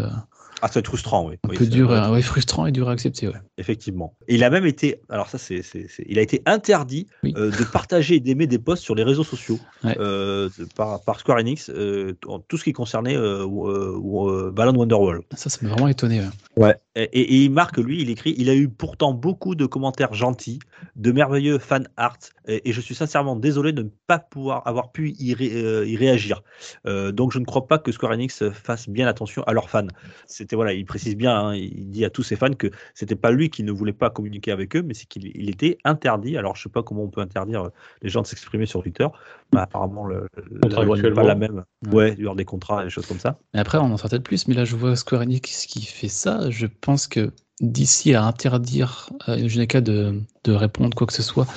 Ah, 0.65 0.67
ça 0.67 0.75
va 0.75 0.79
être 0.79 0.87
frustrant, 0.87 1.27
oui. 1.27 1.35
un 1.43 1.49
Oui, 1.49 1.57
peu 1.57 1.65
dur, 1.65 1.89
doit 1.89 1.97
être- 1.97 2.11
ouais, 2.13 2.21
frustrant 2.21 2.65
et 2.65 2.71
dur 2.71 2.87
à 2.87 2.93
accepter. 2.93 3.27
Ouais. 3.27 3.33
Effectivement. 3.57 4.15
Et 4.29 4.35
il 4.35 4.43
a 4.45 4.49
même 4.49 4.65
été, 4.65 5.01
alors 5.09 5.27
ça 5.27 5.37
c'est, 5.37 5.61
il 6.07 6.17
a 6.17 6.21
été 6.21 6.41
interdit 6.45 7.05
Oui. 7.21 7.33
euh, 7.35 7.51
de 7.51 7.63
partager 7.65 8.15
et 8.15 8.19
d'aimer 8.21 8.47
des 8.47 8.59
posts 8.59 8.81
sur 8.81 8.95
les 8.95 9.03
réseaux 9.03 9.25
sociaux 9.25 9.59
Ouais. 9.83 9.97
euh, 9.99 10.49
par, 10.77 11.03
par 11.03 11.19
Square 11.19 11.39
Enix, 11.39 11.69
euh, 11.69 12.13
tout 12.47 12.57
ce 12.57 12.63
qui 12.63 12.71
concernait 12.71 13.17
Balan 13.17 14.73
Wonderworld. 14.75 15.23
Ça, 15.35 15.49
ça 15.49 15.57
m'a 15.61 15.69
vraiment 15.69 15.87
étonné. 15.87 16.21
ouais. 16.55 16.75
Et, 16.95 17.03
et- 17.11 17.21
et 17.33 17.43
il 17.45 17.51
marque, 17.51 17.77
lui, 17.77 18.01
il 18.01 18.09
écrit, 18.09 18.35
il 18.37 18.49
a 18.49 18.55
eu 18.55 18.69
pourtant 18.69 19.13
beaucoup 19.13 19.55
de 19.55 19.65
commentaires 19.65 20.13
gentils, 20.13 20.59
de 20.95 21.11
merveilleux 21.11 21.57
fan 21.59 21.87
art, 21.97 22.17
et, 22.47 22.69
et 22.69 22.73
je 22.73 22.81
suis 22.81 22.95
sincèrement 22.95 23.35
désolé 23.35 23.71
de 23.73 23.83
ne 23.83 23.89
pas 24.07 24.19
pouvoir 24.19 24.67
avoir 24.67 24.91
pu 24.91 25.13
y, 25.19 25.33
ré- 25.33 25.51
euh, 25.53 25.85
y 25.85 25.95
réagir. 25.97 26.41
Euh, 26.85 27.11
donc 27.11 27.31
je 27.31 27.39
ne 27.39 27.45
crois 27.45 27.67
pas 27.67 27.79
que 27.79 27.91
Square 27.91 28.11
Enix 28.13 28.43
fasse 28.51 28.89
bien 28.89 29.07
attention 29.07 29.43
à 29.43 29.53
leurs 29.53 29.69
fans. 29.69 29.87
C'était 30.27 30.55
voilà, 30.55 30.73
il 30.73 30.85
précise 30.85 31.15
bien, 31.15 31.35
hein, 31.37 31.55
il 31.55 31.89
dit 31.89 32.05
à 32.05 32.09
tous 32.09 32.23
ses 32.23 32.35
fans 32.35 32.53
que 32.53 32.67
c'était 32.93 33.15
pas 33.15 33.31
lui 33.31 33.49
qui 33.49 33.63
ne 33.63 33.71
voulait 33.71 33.93
pas 33.93 34.09
communiquer 34.09 34.51
avec 34.51 34.75
eux, 34.75 34.81
mais 34.81 34.93
c'est 34.93 35.05
qu'il 35.07 35.25
il 35.35 35.49
était 35.49 35.77
interdit. 35.83 36.37
Alors 36.37 36.55
je 36.55 36.63
sais 36.63 36.69
pas 36.69 36.83
comment 36.83 37.03
on 37.03 37.09
peut 37.09 37.21
interdire 37.21 37.63
euh, 37.63 37.69
les 38.01 38.09
gens 38.09 38.21
de 38.21 38.27
s'exprimer 38.27 38.65
sur 38.65 38.81
Twitter. 38.83 39.07
mais 39.53 39.59
apparemment, 39.61 40.05
le, 40.05 40.27
la 40.63 40.83
loi 40.83 40.97
n'est 40.97 41.11
pas 41.11 41.23
la 41.23 41.35
même. 41.35 41.63
Ouais. 41.87 41.93
Ouais, 41.93 42.15
il 42.17 42.23
y 42.23 42.25
aura 42.25 42.35
des 42.35 42.45
contrats, 42.45 42.83
des 42.83 42.89
choses 42.89 43.05
comme 43.05 43.19
ça. 43.19 43.39
Mais 43.53 43.59
après, 43.59 43.77
on 43.77 43.83
en 43.83 43.97
sort 43.97 44.09
peut-être 44.09 44.23
plus, 44.23 44.47
mais 44.47 44.55
là, 44.55 44.65
je 44.65 44.75
vois 44.75 44.95
Square 44.95 45.21
Enix 45.21 45.65
qui 45.65 45.85
fait 45.85 46.07
ça. 46.07 46.49
Je 46.49 46.65
pense 46.67 47.07
que 47.07 47.31
d'ici 47.61 48.13
à 48.13 48.23
interdire 48.23 49.09
à 49.25 49.37
Yuji 49.37 49.59
Naka 49.59 49.81
de, 49.81 50.19
de 50.43 50.51
répondre 50.51 50.95
quoi 50.95 51.07
que 51.07 51.13
ce 51.13 51.23
soit, 51.23 51.47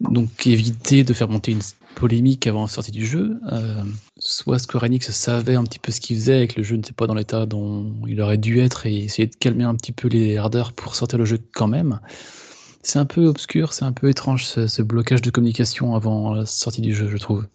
donc 0.00 0.46
éviter 0.46 1.04
de 1.04 1.12
faire 1.12 1.28
monter 1.28 1.52
une 1.52 1.62
polémique 1.94 2.46
avant 2.46 2.62
la 2.62 2.68
sortie 2.68 2.92
du 2.92 3.04
jeu. 3.06 3.40
Euh, 3.52 3.82
soit 4.18 4.58
Square 4.58 4.84
Enix 4.84 5.10
savait 5.10 5.56
un 5.56 5.64
petit 5.64 5.78
peu 5.78 5.92
ce 5.92 6.00
qu'il 6.00 6.16
faisait 6.16 6.44
et 6.44 6.48
que 6.48 6.58
le 6.58 6.62
jeu 6.62 6.76
n'était 6.76 6.92
pas 6.92 7.06
dans 7.06 7.14
l'état 7.14 7.46
dont 7.46 7.92
il 8.06 8.20
aurait 8.20 8.38
dû 8.38 8.60
être 8.60 8.86
et 8.86 8.96
essayer 8.96 9.26
de 9.26 9.34
calmer 9.34 9.64
un 9.64 9.74
petit 9.74 9.92
peu 9.92 10.08
les 10.08 10.36
ardeurs 10.36 10.72
pour 10.72 10.94
sortir 10.94 11.18
le 11.18 11.24
jeu 11.24 11.38
quand 11.52 11.68
même. 11.68 12.00
C'est 12.82 12.98
un 12.98 13.04
peu 13.04 13.26
obscur, 13.26 13.74
c'est 13.74 13.84
un 13.84 13.92
peu 13.92 14.08
étrange 14.08 14.44
ce 14.46 14.82
blocage 14.82 15.20
de 15.20 15.30
communication 15.30 15.94
avant 15.94 16.32
la 16.32 16.46
sortie 16.46 16.80
du 16.80 16.94
jeu, 16.94 17.08
je 17.10 17.18
trouve. 17.18 17.46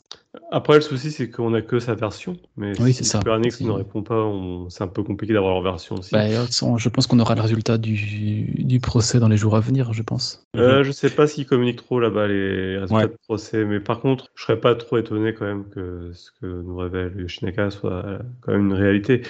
Après, 0.52 0.76
le 0.76 0.82
souci, 0.82 1.12
c'est 1.12 1.30
qu'on 1.30 1.50
n'a 1.52 1.62
que 1.62 1.80
sa 1.80 1.96
version. 1.96 2.38
Mais 2.58 2.72
Oui, 2.82 2.94
si 2.94 3.04
c'est 3.04 3.12
ça. 3.12 3.20
C'est- 3.50 3.64
ne 3.64 3.72
répond 3.72 4.04
pas, 4.04 4.22
on- 4.22 4.70
c'est 4.70 4.84
un 4.84 4.88
peu 4.88 5.04
compliqué 5.04 5.34
d'avoir 5.34 5.54
leur 5.54 5.64
version 5.64 5.96
aussi. 5.96 6.12
Bah, 6.14 6.26
je 6.28 6.90
pense 6.90 7.08
qu'on 7.08 7.20
aura 7.20 7.36
le 7.36 7.42
résultat 7.42 7.78
du, 7.78 7.96
du 8.64 8.80
procès 8.80 9.20
dans 9.20 9.28
les 9.28 9.38
jours 9.38 9.56
à 9.56 9.60
venir, 9.60 9.94
je 9.94 10.04
pense. 10.04 10.46
Euh, 10.56 10.84
je 10.84 10.92
sais 10.92 11.10
pas 11.10 11.28
s'ils 11.28 11.46
communiquent 11.46 11.84
trop 11.84 12.00
là-bas 12.00 12.28
les 12.28 12.78
résultats 12.78 12.96
Ouais. 12.96 13.08
de 13.08 13.18
procès, 13.28 13.66
mais 13.66 13.80
par 13.80 14.00
contre, 14.00 14.28
je 14.36 14.44
serais 14.44 14.60
pas 14.60 14.76
trop 14.76 14.98
étonné 14.98 15.34
quand 15.34 15.46
même 15.46 15.66
que 15.70 16.12
ce 16.14 16.32
que 16.42 16.46
nous 16.46 16.78
révèle 16.78 17.14
Yoshinaka 17.18 17.72
soit 17.72 18.04
quand 18.42 18.52
même 18.52 18.68
une 18.68 18.74
réalité. 18.74 19.22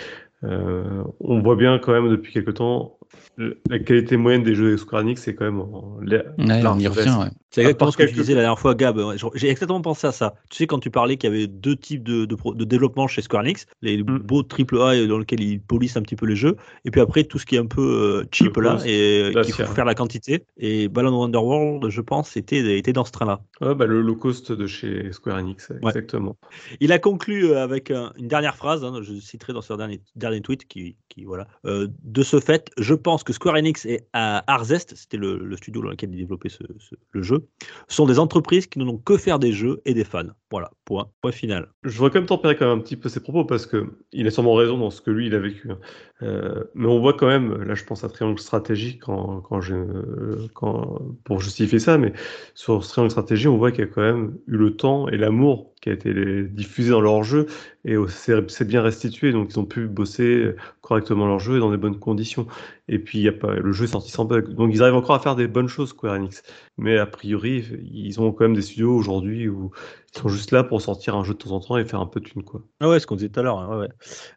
Euh, 0.43 0.83
on 1.21 1.41
voit 1.41 1.55
bien 1.55 1.79
quand 1.79 1.91
même 1.93 2.09
depuis 2.09 2.31
quelque 2.33 2.51
temps 2.51 2.97
la 3.37 3.79
qualité 3.79 4.17
moyenne 4.17 4.43
des 4.43 4.55
jeux 4.55 4.71
de 4.71 4.77
Square 4.77 5.01
Enix, 5.01 5.21
c'est 5.21 5.35
quand 5.35 5.45
même 5.45 5.59
en- 5.59 5.99
Ouais, 6.05 6.23
on 6.37 6.79
y 6.79 6.87
revient, 6.87 7.15
ouais. 7.19 7.29
C'est 7.51 7.61
exactement 7.61 7.89
ce 7.91 7.95
que 7.97 8.03
tu 8.03 8.13
disais 8.13 8.33
la 8.33 8.41
dernière 8.41 8.59
fois, 8.59 8.75
Gab. 8.75 8.99
J'ai 9.35 9.49
exactement 9.49 9.81
pensé 9.81 10.07
à 10.07 10.11
ça. 10.11 10.35
Tu 10.49 10.57
sais, 10.57 10.67
quand 10.67 10.79
tu 10.79 10.91
parlais 10.91 11.15
qu'il 11.15 11.29
y 11.31 11.33
avait 11.33 11.47
deux 11.47 11.77
types 11.77 12.03
de, 12.03 12.25
de, 12.25 12.35
pro- 12.35 12.53
de 12.53 12.65
développement 12.65 13.07
chez 13.07 13.21
Square 13.21 13.43
Enix, 13.43 13.65
les 13.81 14.03
Mm. 14.03 14.19
beaux 14.19 14.43
triple 14.43 14.77
A 14.81 15.05
dans 15.07 15.17
lesquels 15.17 15.39
ils 15.41 15.61
polissent 15.61 15.95
un 15.95 16.01
petit 16.01 16.17
peu 16.17 16.25
les 16.25 16.35
jeux, 16.35 16.57
et 16.83 16.91
puis 16.91 16.99
après 16.99 17.23
tout 17.23 17.39
ce 17.39 17.45
qui 17.45 17.55
est 17.55 17.59
un 17.59 17.65
peu 17.65 17.81
euh, 17.81 18.27
cheap 18.31 18.57
là, 18.57 18.77
et 18.85 19.31
là, 19.31 19.43
qu'il 19.43 19.53
faut 19.53 19.63
faire 19.65 19.85
la 19.85 19.95
quantité. 19.95 20.43
Et 20.57 20.89
Balan 20.89 21.17
Wonderworld, 21.17 21.89
je 21.89 22.01
pense, 22.01 22.35
était, 22.35 22.77
était 22.77 22.91
dans 22.93 23.05
ce 23.05 23.11
train-là. 23.13 23.39
Ouais, 23.61 23.73
bah, 23.73 23.85
le 23.85 24.01
low 24.01 24.15
cost 24.17 24.51
de 24.51 24.67
chez 24.67 25.11
Square 25.13 25.37
Enix, 25.37 25.71
exactement. 25.81 26.35
Il 26.81 26.91
a 26.91 26.99
conclu 26.99 27.45
euh, 27.51 27.63
avec 27.63 27.89
un- 27.89 28.11
une 28.17 28.27
dernière 28.27 28.55
phrase, 28.57 28.83
hein, 28.83 28.99
je 29.01 29.13
citerai 29.13 29.53
dans 29.53 29.61
son 29.61 29.77
dernier, 29.77 30.01
dernier 30.17 30.41
tweet, 30.41 30.67
qui, 30.67 30.97
qui 31.07 31.23
voilà. 31.23 31.47
Euh, 31.65 31.87
de 32.03 32.21
ce 32.23 32.41
fait, 32.41 32.69
je 32.77 32.93
pense 33.05 33.23
que 33.23 33.33
Square 33.33 33.55
Enix 33.55 33.85
et 33.85 34.01
à 34.13 34.43
Arzest, 34.51 34.95
c'était 34.95 35.17
le, 35.17 35.55
studio 35.57 35.83
dans 35.83 35.89
lequel 35.91 36.09
il 36.11 36.17
développait 36.17 36.49
ce- 36.49 36.63
le 37.11 37.21
jeu, 37.21 37.45
sont 37.87 38.07
des 38.07 38.17
entreprises 38.17 38.65
qui 38.65 38.79
n'ont 38.79 38.97
que 38.97 39.15
faire 39.15 39.37
des 39.37 39.53
jeux 39.53 39.79
et 39.85 39.93
des 39.93 40.03
fans. 40.03 40.23
Voilà, 40.49 40.71
point, 40.85 41.07
final. 41.31 41.67
Je 41.83 41.95
voudrais 41.97 42.09
quand 42.11 42.19
même 42.19 42.27
tempérer 42.27 42.55
quand 42.55 42.67
même 42.67 42.79
un 42.79 42.81
petit 42.81 42.95
peu 42.95 43.07
ses 43.09 43.19
propos 43.19 43.45
parce 43.45 43.65
que 43.67 43.97
il 44.11 44.25
a 44.25 44.31
sûrement 44.31 44.55
raison 44.55 44.77
dans 44.77 44.89
ce 44.89 45.01
que 45.01 45.11
lui 45.11 45.27
il 45.27 45.35
a 45.35 45.39
vécu. 45.39 45.69
hein. 45.69 45.77
Euh, 46.23 46.63
mais 46.75 46.87
on 46.87 46.99
voit 46.99 47.13
quand 47.13 47.27
même, 47.27 47.61
là 47.63 47.75
je 47.75 47.83
pense 47.83 48.03
à 48.03 48.09
Triangle 48.09 48.39
Stratégie 48.39 48.97
quand, 48.97 49.41
quand 49.41 49.59
euh, 49.69 50.47
quand, 50.53 51.01
pour 51.25 51.41
justifier 51.41 51.77
ça, 51.79 51.97
mais 51.97 52.13
sur 52.53 52.87
Triangle 52.87 53.11
Stratégie 53.11 53.47
on 53.49 53.57
voit 53.57 53.71
qu'il 53.71 53.81
y 53.81 53.87
a 53.87 53.91
quand 53.91 54.01
même 54.01 54.37
eu 54.47 54.55
le 54.57 54.75
temps 54.77 55.09
et 55.09 55.17
l'amour 55.17 55.73
qui 55.81 55.89
a 55.89 55.93
été 55.93 56.43
diffusé 56.45 56.89
dans 56.91 57.01
leur 57.01 57.23
jeu 57.23 57.47
et 57.87 57.95
c'est 58.07 58.65
bien 58.65 58.81
restitué 58.81 59.31
donc 59.31 59.51
ils 59.51 59.59
ont 59.59 59.65
pu 59.65 59.87
bosser 59.87 60.55
correctement 60.81 61.27
leur 61.27 61.39
jeu 61.39 61.57
et 61.57 61.59
dans 61.59 61.71
des 61.71 61.77
bonnes 61.77 61.99
conditions. 61.99 62.47
Et 62.87 62.99
puis 62.99 63.19
il 63.19 63.23
y 63.23 63.27
a 63.27 63.31
pas, 63.31 63.53
le 63.53 63.71
jeu 63.71 63.85
est 63.85 63.89
sorti 63.89 64.11
sans 64.11 64.25
bug 64.25 64.53
donc 64.55 64.71
ils 64.73 64.81
arrivent 64.81 64.95
encore 64.95 65.15
à 65.15 65.19
faire 65.19 65.35
des 65.35 65.47
bonnes 65.47 65.67
choses 65.67 65.89
Square 65.89 66.15
Enix. 66.15 66.41
Mais 66.77 66.97
a 66.97 67.05
priori 67.05 67.63
ils 67.93 68.19
ont 68.19 68.31
quand 68.31 68.45
même 68.45 68.55
des 68.55 68.63
studios 68.63 68.95
aujourd'hui 68.95 69.47
où 69.47 69.71
ils 70.15 70.19
sont 70.19 70.29
juste 70.29 70.51
là 70.51 70.63
pour 70.63 70.81
sortir 70.81 71.15
un 71.15 71.23
jeu 71.23 71.33
de 71.33 71.37
temps 71.37 71.51
en 71.51 71.59
temps 71.59 71.77
et 71.77 71.85
faire 71.85 71.99
un 71.99 72.05
peu 72.05 72.19
de 72.19 72.25
thune, 72.25 72.43
quoi. 72.43 72.61
Ah 72.79 72.89
ouais, 72.89 72.99
ce 72.99 73.05
qu'on 73.05 73.15
disait 73.15 73.29
tout 73.29 73.39
à 73.39 73.43
l'heure. 73.43 73.59
hein, 73.59 73.69
ouais, 73.69 73.77
ouais. 73.77 73.89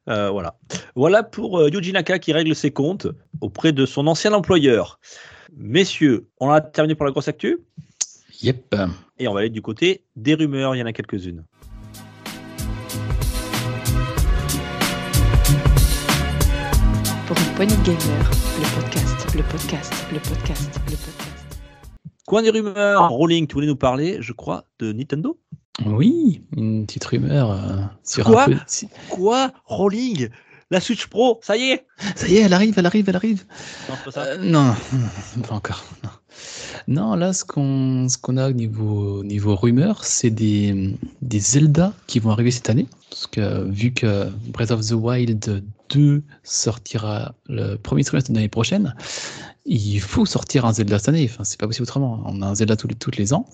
Euh, 0.09 0.31
voilà. 0.31 0.57
Voilà 0.97 1.23
pour 1.23 1.59
euh, 1.59 1.71
Yuji 1.71 1.93
Naka 1.93 2.19
qui 2.19 2.33
règle 2.33 2.55
ses 2.55 2.71
comptes 2.71 3.07
auprès 3.41 3.73
de 3.73 3.87
son 3.87 4.07
ancien 4.09 4.33
employeur. 4.33 4.99
Messieurs, 5.57 6.27
on 6.41 6.51
a 6.51 6.61
terminé 6.61 6.95
pour 6.95 7.07
la 7.07 7.13
grosse 7.13 7.29
actu? 7.29 7.59
Yep. 8.43 8.77
et 9.19 9.27
on 9.27 9.35
va 9.35 9.41
aller 9.41 9.51
du 9.51 9.63
côté 9.63 10.05
des 10.17 10.35
rumeurs. 10.35 10.77
Il 10.77 10.79
y 10.79 10.83
en 10.83 10.87
a 10.87 10.93
quelques-unes. 10.93 11.45
Pour 17.29 17.37
une 17.39 17.55
poignée 17.55 17.77
de 17.77 17.83
gamers, 17.83 18.31
le 18.59 18.81
podcast, 18.81 19.35
le 19.37 19.43
podcast, 19.43 19.93
le 20.11 20.19
podcast, 20.19 20.81
le 20.87 20.97
podcast. 20.97 21.47
Coin 22.27 22.43
des 22.43 22.49
rumeurs, 22.49 23.11
Rolling, 23.11 23.47
tu 23.47 23.55
voulais 23.55 23.67
nous 23.67 23.77
parler, 23.77 24.17
je 24.21 24.33
crois, 24.33 24.65
de 24.79 24.93
Nintendo? 24.93 25.39
Oui, 25.85 26.43
une 26.57 26.87
petite 26.87 27.05
rumeur 27.05 27.51
euh, 27.51 27.83
sur 28.03 28.25
Quoi 28.25 28.45
un 28.45 28.47
peu. 28.47 28.57
Quoi? 29.11 29.53
Rolling 29.67 30.31
La 30.71 30.81
Switch 30.81 31.07
Pro, 31.09 31.39
ça 31.43 31.59
y 31.59 31.65
est? 31.73 31.87
Ça 32.17 32.29
y 32.29 32.37
est, 32.37 32.41
elle 32.41 32.55
arrive, 32.55 32.75
elle 32.79 32.87
arrive, 32.87 33.07
elle 33.09 33.17
arrive. 33.17 33.45
Non, 33.91 33.95
c'est 33.99 34.05
pas 34.07 34.11
ça. 34.11 34.23
Euh, 34.23 34.39
non, 34.39 34.75
pas 35.47 35.55
encore. 35.55 35.85
Non, 36.03 36.11
Non, 36.89 37.15
là, 37.15 37.35
ce 37.35 37.45
qu'on 37.45 38.09
ce 38.09 38.17
qu'on 38.17 38.39
a 38.39 38.49
au 38.49 38.55
niveau, 38.55 39.23
niveau 39.23 39.55
rumeur, 39.55 40.03
c'est 40.05 40.31
des, 40.31 40.97
des 41.21 41.41
Zelda 41.41 41.93
qui 42.07 42.21
vont 42.21 42.31
arriver 42.31 42.51
cette 42.51 42.71
année. 42.71 42.87
Parce 43.11 43.27
que 43.27 43.65
vu 43.69 43.93
que 43.93 44.31
Breath 44.51 44.71
of 44.71 44.81
the 44.87 44.93
Wild 44.93 45.63
2 45.91 46.23
sortira 46.43 47.35
le 47.49 47.77
premier 47.77 48.05
trimestre 48.05 48.31
de 48.31 48.37
l'année 48.37 48.49
prochaine, 48.49 48.95
il 49.69 50.01
faut 50.01 50.25
sortir 50.25 50.65
un 50.65 50.73
Zelda 50.73 50.99
cette 50.99 51.11
année. 51.11 51.29
Enfin, 51.31 51.45
c'est 51.45 51.59
pas 51.61 51.67
possible 51.67 51.83
autrement. 51.83 52.23
On 52.25 52.41
a 52.43 52.47
un 52.47 52.55
Zelda 52.55 52.77
tous 52.77 52.89
les, 52.89 52.97
les 53.19 53.35
ans. 53.35 53.47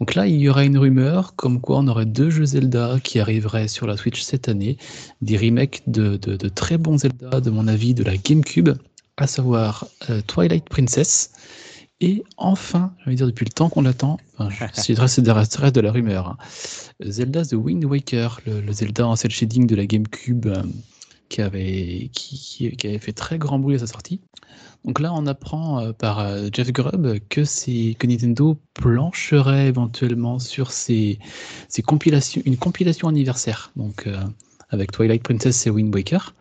Donc 0.00 0.14
là, 0.14 0.26
il 0.26 0.40
y 0.40 0.48
aura 0.48 0.64
une 0.64 0.76
rumeur 0.76 1.34
comme 1.36 1.60
quoi 1.60 1.78
on 1.78 1.86
aurait 1.86 2.06
deux 2.06 2.30
jeux 2.30 2.46
Zelda 2.46 2.98
qui 3.02 3.20
arriveraient 3.20 3.68
sur 3.68 3.86
la 3.86 3.96
Switch 3.96 4.22
cette 4.22 4.48
année. 4.48 4.76
Des 5.20 5.36
remakes 5.36 5.82
de, 5.86 6.16
de, 6.16 6.36
de 6.36 6.48
très 6.48 6.78
bons 6.78 6.98
Zelda, 6.98 7.40
de 7.40 7.50
mon 7.50 7.68
avis, 7.68 7.94
de 7.94 8.02
la 8.02 8.16
GameCube 8.16 8.70
à 9.16 9.26
savoir 9.26 9.86
euh, 10.10 10.20
Twilight 10.26 10.64
Princess. 10.68 11.32
Et 12.00 12.24
enfin, 12.36 12.92
je 13.04 13.10
vais 13.10 13.16
dire 13.16 13.28
depuis 13.28 13.44
le 13.44 13.52
temps 13.52 13.68
qu'on 13.68 13.82
l'attend, 13.82 14.18
enfin, 14.36 14.48
ça 14.72 14.92
reste 15.02 15.20
de 15.20 15.80
la 15.80 15.92
rumeur, 15.92 16.26
hein, 16.26 16.36
Zelda 17.00 17.44
The 17.44 17.52
Wind 17.52 17.84
Waker, 17.84 18.40
le, 18.44 18.60
le 18.60 18.72
Zelda 18.72 19.06
en 19.06 19.14
cel 19.14 19.30
shading 19.30 19.68
de 19.68 19.76
la 19.76 19.86
GameCube 19.86 20.46
euh, 20.46 20.62
qui, 21.32 21.40
avait, 21.40 22.10
qui, 22.12 22.76
avait 22.84 22.98
fait 22.98 23.14
très 23.14 23.38
grand 23.38 23.58
bruit 23.58 23.76
à 23.76 23.78
sa 23.78 23.86
sortie. 23.86 24.20
Donc 24.84 25.00
là, 25.00 25.12
on 25.14 25.26
apprend 25.26 25.80
euh, 25.80 25.92
par 25.92 26.18
euh, 26.18 26.48
Jeff 26.52 26.70
Grubb 26.72 27.18
que, 27.30 27.40
Nintendo 28.06 28.58
plancherait 28.74 29.68
éventuellement 29.68 30.38
sur 30.38 30.70
une 30.90 32.56
compilation 32.58 33.08
anniversaire, 33.08 33.70
donc 33.76 34.06
euh, 34.06 34.20
avec 34.68 34.92
Twilight 34.92 35.22
Princess 35.22 35.66
et 35.66 35.70
Wind 35.70 35.94
Waker. 35.94 36.34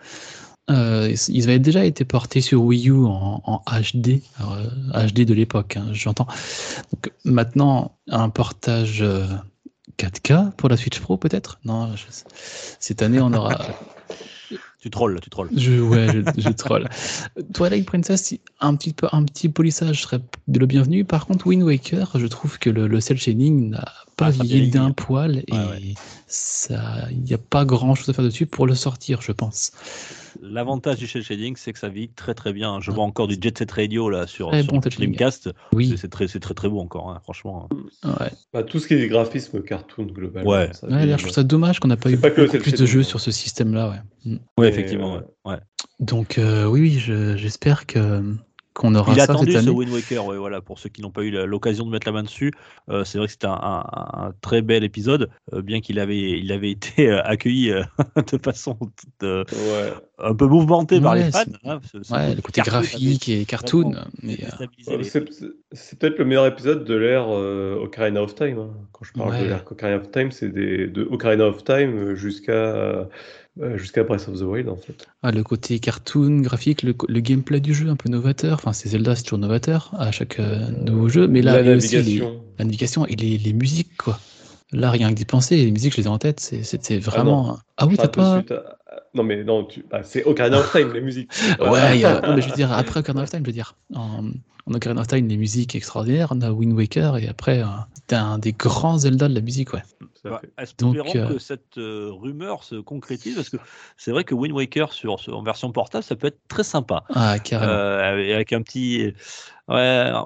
Ils 0.69 1.43
avaient 1.43 1.59
déjà 1.59 1.85
été 1.85 2.05
portés 2.05 2.41
sur 2.41 2.63
Wii 2.63 2.89
U 2.89 3.05
en, 3.05 3.61
HD, 3.67 4.21
HD 4.93 5.25
de 5.25 5.33
l'époque, 5.33 5.77
hein, 5.77 5.87
j'entends. 5.91 6.27
Donc 6.91 7.11
maintenant, 7.23 7.97
un 8.09 8.29
portage 8.29 9.01
euh, 9.01 9.25
4K 9.97 10.51
pour 10.51 10.69
la 10.69 10.77
Switch 10.77 10.99
Pro 10.99 11.17
peut-être? 11.17 11.59
Non, 11.63 11.93
cette 12.79 13.01
année 13.01 13.21
on 13.21 13.33
aura. 13.33 13.57
Tu 14.81 14.89
trolles, 14.89 15.19
tu 15.21 15.29
trolles. 15.29 15.49
Je, 15.55 15.79
ouais, 15.79 16.07
je, 16.11 16.21
je 16.41 16.49
troll. 16.49 16.89
Twilight 17.53 17.85
Princess, 17.85 18.33
un 18.59 18.75
petit, 18.75 18.93
peu, 18.93 19.07
un 19.11 19.23
petit 19.25 19.47
polissage 19.47 20.01
serait 20.01 20.21
le 20.47 20.65
bienvenu. 20.65 21.05
Par 21.05 21.27
contre, 21.27 21.45
Wind 21.45 21.61
Waker, 21.61 22.11
je 22.15 22.25
trouve 22.25 22.57
que 22.57 22.71
le, 22.71 22.87
le 22.87 22.99
cel 22.99 23.19
shading 23.19 23.69
n'a 23.69 23.85
pas 24.17 24.27
Ah, 24.27 24.31
vieilli 24.31 24.71
d'un 24.71 24.91
poil 24.91 25.43
et 25.47 25.53
ouais. 25.53 25.95
il 27.11 27.21
n'y 27.23 27.33
a 27.33 27.37
pas 27.37 27.63
grand 27.63 27.93
chose 27.93 28.09
à 28.09 28.13
faire 28.13 28.25
dessus 28.25 28.47
pour 28.47 28.65
le 28.65 28.73
sortir, 28.73 29.21
je 29.21 29.31
pense. 29.31 29.71
L'avantage 30.41 30.97
du 30.97 31.07
shell 31.07 31.23
shading, 31.23 31.55
c'est 31.57 31.73
que 31.73 31.79
ça 31.79 31.89
vit 31.89 32.09
très 32.09 32.33
très 32.33 32.53
bien. 32.53 32.79
Je 32.79 32.91
vois 32.91 33.03
encore 33.03 33.27
du 33.27 33.37
Jet 33.41 33.57
Set 33.57 33.71
Radio 33.71 34.09
là 34.09 34.27
sur, 34.27 34.53
sur 34.55 34.65
bon. 34.73 34.79
Dreamcast. 34.79 35.49
Oui, 35.73 35.95
C'est- 35.97 36.07
très, 36.07 36.27
c'est 36.27 36.39
très 36.39 36.53
très 36.53 36.69
beau 36.69 36.79
encore, 36.79 37.09
hein, 37.09 37.19
franchement. 37.23 37.67
ouais. 38.03 38.31
Bah, 38.53 38.63
tout 38.63 38.79
ce 38.79 38.87
qui 38.87 38.93
est 38.95 39.07
graphisme 39.07 39.61
cartoon 39.61 40.05
global. 40.05 40.45
Ouais. 40.45 40.69
ça 40.73 40.87
Ouais, 40.87 41.07
je 41.07 41.15
trouve 41.17 41.31
ça 41.31 41.43
dommage 41.43 41.79
qu'on 41.79 41.87
n'a 41.87 41.97
pas 41.97 42.11
eu 42.11 42.17
pas 42.17 42.31
que 42.31 42.41
plus 42.57 42.73
de 42.73 42.85
jeux 42.85 43.01
hein. 43.01 43.03
sur 43.03 43.19
ce 43.19 43.31
système-là. 43.31 43.89
Ouais. 43.89 44.31
Mm. 44.33 44.37
Ouais, 44.57 44.69
effectivement. 44.69 45.15
euh, 45.17 45.21
ouais. 45.49 45.57
Donc, 45.99 46.37
euh, 46.37 46.65
oui, 46.65 46.81
oui, 46.81 46.99
je- 46.99 47.35
j'espère 47.37 47.85
que 47.85 48.35
qu'on 48.73 48.95
aura 48.95 49.11
Il 49.13 49.19
a 49.19 49.25
ça 49.25 49.33
attendu 49.33 49.51
cette 49.51 49.61
ce 49.63 49.67
année. 49.67 49.75
Wind 49.77 49.91
Waker, 49.91 50.25
ouais, 50.25 50.37
voilà, 50.37 50.61
pour 50.61 50.79
ceux 50.79 50.89
qui 50.89 51.01
n'ont 51.01 51.11
pas 51.11 51.23
eu 51.23 51.31
l'occasion 51.45 51.85
de 51.85 51.91
mettre 51.91 52.07
la 52.07 52.13
main 52.13 52.23
dessus. 52.23 52.51
euh, 52.89 53.03
c'est 53.03 53.17
vrai 53.17 53.27
que 53.27 53.33
c'était 53.33 53.47
un, 53.47 53.51
un- 53.61 54.25
un 54.27 54.33
très 54.41 54.61
bel 54.61 54.83
épisode, 54.83 55.29
euh, 55.53 55.61
bien 55.61 55.81
qu'il 55.81 55.99
avait, 55.99 56.39
il 56.39 56.51
avait 56.51 56.71
été 56.95 57.09
euh, 57.09 57.21
accueilli 57.23 57.71
euh, 57.71 57.83
de 58.31 58.37
façon 58.43 58.77
Ouais. 59.21 59.45
un 60.19 60.33
peu 60.35 60.47
mouvementée 60.47 61.01
par 61.01 61.15
les 61.15 61.31
fans. 61.31 61.43
hein, 61.65 61.79
ce- 61.91 62.01
ce 62.03 62.13
Ouais, 62.13 62.35
le 62.35 62.41
côté 62.41 62.61
cartoon 62.61 62.71
graphique 62.81 63.27
et 63.29 63.45
cartoon. 63.45 63.93
C'est 65.73 65.97
peut-être 65.99 66.17
le 66.19 66.25
meilleur 66.25 66.45
épisode 66.45 66.83
de 66.85 66.95
l'ère 66.95 67.25
euh, 67.29 67.75
Ocarina 67.83 68.21
of 68.21 68.35
Time. 68.35 68.59
hein. 68.59 68.69
Quand 68.91 69.03
je 69.05 69.13
parle 69.13 69.31
Ouais. 69.31 69.41
de 69.43 69.47
l'ère 69.47 69.63
Ocarina 69.69 69.97
of 69.99 70.11
Time, 70.11 70.31
c'est 70.31 70.49
de 70.49 71.07
Ocarina 71.09 71.45
of 71.47 71.63
Time 71.63 71.97
euh, 71.97 72.15
jusqu'à 72.15 73.07
euh, 73.59 73.77
jusqu'à 73.77 74.03
Breath 74.03 74.27
of 74.29 74.39
the 74.39 74.43
Wild 74.43 74.69
en 74.69 74.77
fait. 74.77 75.07
ah, 75.23 75.31
le 75.31 75.43
côté 75.43 75.79
cartoon, 75.79 76.39
graphique, 76.41 76.83
le, 76.83 76.93
le 77.07 77.19
gameplay 77.19 77.59
du 77.59 77.73
jeu 77.73 77.89
un 77.89 77.95
peu 77.95 78.09
novateur. 78.09 78.53
Enfin, 78.55 78.71
c'est 78.73 78.89
Zelda, 78.89 79.15
c'est 79.15 79.23
toujours 79.23 79.39
novateur 79.39 79.91
à 79.97 80.11
chaque 80.11 80.39
euh, 80.39 80.69
nouveau 80.85 81.09
jeu. 81.09 81.27
Mais 81.27 81.41
là, 81.41 81.61
la 81.61 81.71
et 81.71 81.75
aussi 81.75 81.89
les- 81.89 81.97
navigation. 81.97 82.41
la 82.59 82.65
navigation 82.65 83.05
et 83.07 83.15
les, 83.15 83.37
les 83.37 83.53
musiques, 83.53 83.97
quoi. 83.97 84.19
Là, 84.73 84.89
rien 84.89 85.09
que 85.09 85.15
d'y 85.15 85.25
penser, 85.25 85.57
les 85.57 85.69
musiques, 85.71 85.91
je 85.93 85.97
les 85.97 86.05
ai 86.05 86.09
en 86.09 86.17
tête. 86.17 86.39
c'est- 86.39 86.63
C'était 86.63 86.97
vraiment. 86.97 87.59
Ah, 87.77 87.87
oui, 87.87 87.97
t'as 87.97 88.07
pas. 88.07 88.37
à- 88.37 88.43
Non 89.13 89.23
mais 89.23 89.43
non, 89.43 89.65
tu... 89.65 89.83
ah, 89.91 90.01
c'est 90.03 90.23
Ocarina 90.23 90.59
of 90.59 90.71
Time 90.71 90.93
les 90.93 91.01
musiques. 91.01 91.29
Ouais, 91.59 92.05
a- 92.05 92.21
non, 92.21 92.35
mais 92.35 92.41
je 92.41 92.49
veux 92.49 92.55
dire, 92.55 92.71
après 92.71 93.01
Ocarina 93.01 93.23
of 93.23 93.29
Time, 93.29 93.41
je 93.41 93.47
veux 93.47 93.51
dire, 93.53 93.75
en, 93.93 94.23
en 94.65 94.73
Ocarina 94.73 95.01
of 95.01 95.07
Time, 95.07 95.27
les 95.27 95.35
musiques 95.35 95.75
extraordinaires, 95.75 96.29
on 96.31 96.39
a 96.41 96.51
Wind 96.51 96.71
Waker, 96.71 97.17
et 97.17 97.27
après, 97.27 97.61
euh, 97.61 97.65
c'était 97.95 98.15
un 98.15 98.37
des 98.39 98.53
grands 98.53 98.97
Zelda 98.97 99.27
de 99.27 99.35
la 99.35 99.41
musique, 99.41 99.73
ouais. 99.73 99.83
Bah, 100.23 100.41
espérons 100.59 100.93
Donc, 100.93 101.15
euh, 101.15 101.27
que 101.33 101.39
cette 101.39 101.77
euh, 101.79 102.11
rumeur 102.11 102.63
se 102.63 102.75
concrétise 102.75 103.35
parce 103.35 103.49
que 103.49 103.57
c'est 103.97 104.11
vrai 104.11 104.23
que 104.23 104.35
Wind 104.35 104.53
Waker 104.53 104.93
sur, 104.93 105.19
sur- 105.19 105.35
en 105.35 105.41
version 105.41 105.71
portable, 105.71 106.03
ça 106.03 106.15
peut 106.15 106.27
être 106.27 106.39
très 106.47 106.63
sympa. 106.63 107.03
Ah, 107.09 107.39
carrément. 107.39 107.71
Euh, 107.73 108.33
avec, 108.35 108.53
un 108.53 108.61
petit, 108.61 109.13
ouais, 109.67 109.75
un 109.77 110.23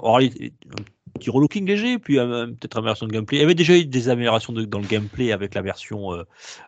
petit 1.18 1.30
relooking 1.30 1.66
léger, 1.66 1.98
puis 1.98 2.20
euh, 2.20 2.48
peut-être 2.48 2.76
amélioration 2.78 3.08
de 3.08 3.14
gameplay. 3.14 3.38
Il 3.38 3.42
y 3.42 3.44
avait 3.46 3.56
déjà 3.56 3.78
eu 3.78 3.86
des 3.86 4.10
améliorations 4.10 4.52
de- 4.52 4.66
dans 4.66 4.80
le 4.80 4.88
gameplay 4.88 5.32
avec 5.32 5.54
la 5.56 5.62
version, 5.62 6.14
euh, 6.14 6.24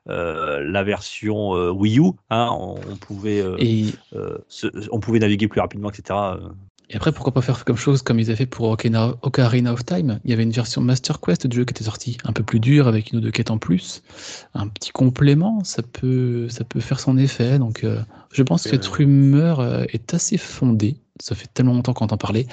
euh, 0.10 0.64
la 0.64 0.84
version 0.84 1.54
euh, 1.56 1.70
Wii 1.70 2.00
U. 2.00 2.12
hein. 2.30 2.48
on, 2.58 2.76
on 2.76 2.96
pouvait, 2.96 3.42
euh, 3.42 3.58
Et, 3.60 3.88
euh, 4.14 4.38
se- 4.48 4.68
on 4.92 5.02
pouvait 5.02 5.20
naviguer 5.20 5.50
plus 5.50 5.60
rapidement, 5.60 5.90
etc. 5.90 6.18
et 6.90 6.96
après, 6.96 7.12
pourquoi 7.12 7.34
pas 7.34 7.42
faire 7.42 7.66
comme 7.66 7.76
chose 7.76 8.02
comme 8.02 8.18
ils 8.20 8.28
avaient 8.28 8.38
fait 8.38 8.46
pour 8.46 8.70
Ocarina, 8.70 9.74
of 9.74 9.86
Time? 9.86 10.20
Il 10.24 10.32
y 10.32 10.34
avait 10.34 10.44
une 10.44 10.52
version 10.52 10.82
Master 10.82 11.20
Quest 11.20 11.46
du 11.46 11.58
jeu 11.58 11.66
qui 11.66 11.72
était 11.72 11.84
sortie, 11.84 12.18
un 12.24 12.32
peu 12.32 12.44
plus 12.44 12.62
dure, 12.62 12.88
avec 12.88 13.12
une 13.12 13.18
ou 13.20 13.22
deux 13.22 13.32
quêtes 13.32 13.52
en 13.52 13.58
plus. 13.58 14.04
Un 14.54 14.70
petit 14.70 14.92
complément, 14.92 15.64
ça 15.66 15.84
peut, 15.84 16.48
ça 16.48 16.64
peut 16.64 16.80
faire 16.80 17.02
son 17.02 17.18
effet. 17.18 17.60
Donc, 17.60 17.84
euh, 17.84 18.02
je 18.32 18.42
pense 18.42 18.64
que 18.64 18.70
Et, 18.70 18.72
cette 18.72 18.86
rumeur 18.86 19.60
euh, 19.60 19.84
est 19.90 20.14
assez 20.14 20.38
fondée. 20.38 20.96
Ça 21.20 21.36
fait 21.36 21.48
tellement 21.54 21.74
longtemps 21.74 21.94
qu'on 21.94 22.06
entend 22.06 22.18
parler. 22.18 22.48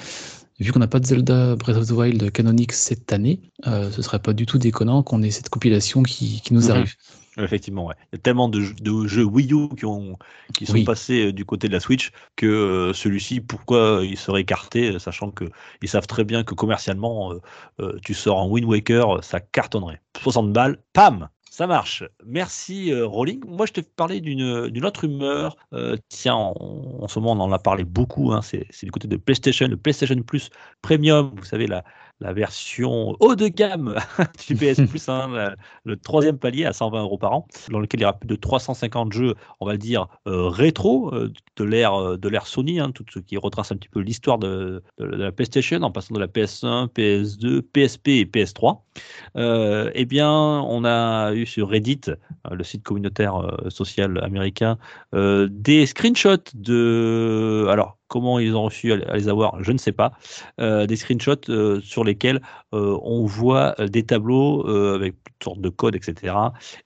Vu 0.59 0.71
qu'on 0.73 0.79
n'a 0.79 0.87
pas 0.87 0.99
de 0.99 1.05
Zelda 1.05 1.55
Breath 1.55 1.77
of 1.77 1.87
the 1.87 1.91
Wild 1.91 2.31
canonique 2.31 2.73
cette 2.73 3.13
année, 3.13 3.39
euh, 3.67 3.89
ce 3.91 4.01
serait 4.01 4.19
pas 4.19 4.33
du 4.33 4.45
tout 4.45 4.57
déconnant 4.57 5.03
qu'on 5.03 5.21
ait 5.21 5.31
cette 5.31 5.49
compilation 5.49 6.03
qui, 6.03 6.41
qui 6.41 6.53
nous 6.53 6.63
Mhm. 6.65 6.71
arrive. 6.71 6.93
Effectivement, 7.37 7.85
ouais. 7.87 7.95
Il 8.13 8.15
y 8.15 8.19
a 8.19 8.21
tellement 8.21 8.47
de, 8.47 8.61
jeux- 8.61 8.75
de 8.75 9.07
jeux 9.07 9.23
Wii 9.25 9.51
U 9.53 9.67
qui, 9.75 9.85
ont, 9.85 10.17
qui 10.53 10.65
sont 10.65 10.73
Oui. 10.73 10.83
passés 10.85 11.27
euh, 11.27 11.33
du 11.33 11.43
côté 11.43 11.67
de 11.67 11.73
la 11.73 11.81
Switch 11.81 12.11
que 12.37 12.45
euh, 12.45 12.93
celui-ci, 12.93 13.41
pourquoi 13.41 13.99
il 14.03 14.17
serait 14.17 14.41
écarté, 14.41 14.93
euh, 14.93 14.99
sachant 14.99 15.31
que 15.31 15.45
ils 15.81 15.89
savent 15.89 16.07
très 16.07 16.23
bien 16.23 16.43
que 16.45 16.53
commercialement, 16.53 17.33
euh, 17.33 17.41
euh, 17.81 17.99
tu 18.05 18.13
sors 18.13 18.37
en 18.37 18.47
Wind 18.47 18.65
Waker, 18.67 19.21
ça 19.23 19.41
cartonnerait. 19.41 20.01
60 20.21 20.53
balles, 20.53 20.77
pam 20.93 21.27
ça 21.51 21.67
marche. 21.67 22.03
Merci 22.25 22.91
euh, 22.91 23.05
Rolling. 23.07 23.41
Moi, 23.47 23.65
je 23.65 23.71
te 23.71 23.79
parlais 23.79 24.19
d'une 24.19 24.67
d'une 24.67 24.83
autre 24.85 25.01
rumeur. 25.01 25.55
Euh, 25.71 25.95
tiens, 26.09 26.35
en, 26.35 26.53
en 27.01 27.07
ce 27.07 27.17
moment, 27.17 27.31
on 27.41 27.45
en 27.47 27.53
a 27.53 27.59
parlé 27.59 27.85
beaucoup. 27.85 28.33
hein. 28.33 28.41
C'est 28.41 28.65
c'est 28.71 28.85
du 28.85 28.91
côté 28.91 29.07
de 29.07 29.15
PlayStation, 29.15 29.65
le 29.69 29.77
PlayStation 29.77 30.21
Plus 30.21 30.49
Premium. 30.81 31.31
Vous 31.37 31.45
savez, 31.45 31.67
la, 31.67 31.85
la 32.21 32.31
version 32.33 33.15
haut 33.19 33.35
de 33.35 33.47
gamme 33.47 33.95
du 34.47 34.55
PS 34.55 34.81
Plus, 34.89 35.09
hein, 35.09 35.53
le 35.83 35.97
troisième 35.97 36.37
palier 36.37 36.65
à 36.65 36.71
120 36.73 37.01
euros 37.01 37.17
par 37.17 37.33
an, 37.33 37.47
dans 37.69 37.79
lequel 37.79 37.99
il 37.99 38.03
y 38.03 38.05
aura 38.05 38.17
plus 38.17 38.27
de 38.27 38.35
350 38.35 39.11
jeux, 39.13 39.35
on 39.59 39.65
va 39.65 39.73
le 39.73 39.77
dire, 39.77 40.07
euh, 40.27 40.47
rétro 40.47 41.13
euh, 41.13 41.31
de 41.57 41.63
l'ère 41.63 41.93
euh, 41.93 42.17
de 42.17 42.29
l'ère 42.29 42.47
Sony, 42.47 42.79
hein, 42.79 42.91
tout 42.91 43.03
ce 43.13 43.19
qui 43.19 43.35
retrace 43.37 43.71
un 43.71 43.75
petit 43.75 43.89
peu 43.89 43.99
l'histoire 43.99 44.37
de, 44.37 44.81
de- 44.97 45.07
de 45.07 45.15
la 45.23 45.31
PlayStation, 45.31 45.81
en 45.81 45.91
passant 45.91 46.15
de 46.15 46.19
la 46.19 46.27
PS1, 46.27 46.87
PS2, 46.87 47.61
PSP 47.61 48.07
et 48.09 48.25
PS3. 48.25 48.79
Euh, 49.35 49.91
eh 49.93 50.05
bien, 50.05 50.31
on 50.31 50.85
a 50.85 51.33
eu 51.33 51.45
sur 51.45 51.69
Reddit, 51.69 52.01
le 52.49 52.63
site 52.63 52.83
communautaire 52.83 53.57
social 53.69 54.23
américain, 54.23 54.77
des 55.13 55.85
screenshots 55.85 56.51
de. 56.53 57.67
Alors, 57.69 57.97
comment 58.07 58.39
ils 58.39 58.55
ont 58.55 58.63
reçu 58.63 58.93
à 58.93 59.15
les 59.15 59.27
avoir, 59.29 59.63
je 59.63 59.71
ne 59.71 59.77
sais 59.77 59.91
pas. 59.91 60.13
Euh, 60.59 60.85
des 60.85 60.95
screenshots 60.95 61.49
euh, 61.49 61.81
sur 61.81 62.03
lesquels 62.03 62.41
euh, 62.73 62.97
on 63.03 63.25
voit 63.25 63.73
des 63.79 64.03
tableaux 64.03 64.67
euh, 64.67 64.95
avec 64.95 65.15
toutes 65.23 65.43
sortes 65.43 65.61
de 65.61 65.69
codes, 65.69 65.95
etc. 65.95 66.35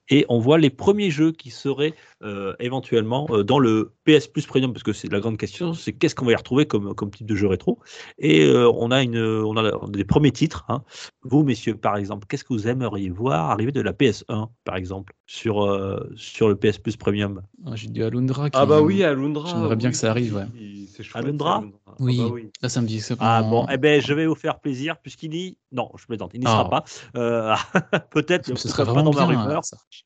Et 0.08 0.24
on 0.28 0.38
voit 0.38 0.58
les 0.58 0.70
premiers 0.70 1.10
jeux 1.10 1.32
qui 1.32 1.50
seraient 1.50 1.94
euh, 2.22 2.54
éventuellement 2.58 3.26
euh, 3.30 3.42
dans 3.44 3.58
le 3.58 3.92
PS 4.04 4.26
Plus 4.28 4.46
Premium, 4.46 4.72
parce 4.72 4.82
que 4.82 4.92
c'est 4.92 5.10
la 5.12 5.20
grande 5.20 5.36
question, 5.36 5.74
c'est 5.74 5.92
qu'est-ce 5.92 6.14
qu'on 6.14 6.26
va 6.26 6.32
y 6.32 6.36
retrouver 6.36 6.66
comme, 6.66 6.94
comme 6.94 7.10
type 7.10 7.26
de 7.26 7.34
jeu 7.36 7.46
rétro. 7.46 7.78
Et 8.18 8.44
euh, 8.44 8.70
on 8.74 8.90
a 8.90 9.02
une, 9.02 9.18
on 9.18 9.56
a 9.56 9.70
des 9.88 10.04
premiers 10.04 10.32
titres. 10.32 10.64
hein. 10.68 10.82
Vous, 11.22 11.42
messieurs, 11.42 11.76
par 11.76 11.96
exemple, 11.96 12.26
qu'est-ce 12.28 12.44
que 12.44 12.52
vous 12.54 12.66
aimeriez 12.66 13.10
voir 13.10 13.50
arriver 13.50 13.72
de 13.72 13.80
la 13.80 13.92
PS1, 13.92 14.48
par 14.64 14.76
exemple, 14.76 15.12
sur, 15.26 15.62
euh, 15.64 16.10
sur 16.16 16.48
le 16.48 16.56
PS 16.56 16.78
Plus 16.78 16.96
Premium? 16.96 17.42
Ah, 17.66 17.72
J'ai 17.76 17.88
du 17.88 18.02
Alundra 18.02 18.50
qui. 18.50 18.58
Ah 18.58 18.66
bah 18.66 18.80
oui, 18.80 19.02
Alundra. 19.04 19.48
J'aimerais 19.48 19.76
bien 19.76 19.88
oui, 19.88 19.92
que 19.92 19.98
ça 19.98 20.10
arrive, 20.10 20.34
ouais. 20.36 20.44
oui, 20.54 20.88
C'est 20.92 21.02
chouette, 21.10 21.24
Alundra 21.24 21.56
Alundra. 21.58 21.78
Ah 21.86 21.92
Oui. 22.00 22.18
bah 22.18 22.28
oui. 22.32 22.50
Là, 22.62 22.68
ça 22.68 22.80
me 22.80 22.86
dit 22.86 23.00
ça. 23.00 23.14
Ah 23.20 23.42
bon, 23.42 23.66
eh 23.70 23.76
ben, 23.76 24.00
je 24.00 24.14
vais 24.14 24.26
vous 24.26 24.34
faire 24.34 24.60
plaisir, 24.60 24.96
puisqu'il 24.98 25.34
y... 25.34 25.56
Non, 25.72 25.90
je 25.98 26.06
plaisante, 26.06 26.30
il 26.34 26.40
n'y 26.40 26.46
sera 26.46 26.68
Ah. 26.72 26.80
pas. 26.80 26.84
Euh, 27.16 27.54
Peut-être, 28.10 28.56
Ce 28.56 28.68
serait 28.68 28.84
pas 28.84 28.92
vraiment 28.92 29.10
dans 29.10 29.20
ma 29.20 29.26
bien. 29.32 29.42
rumeur. 29.42 29.60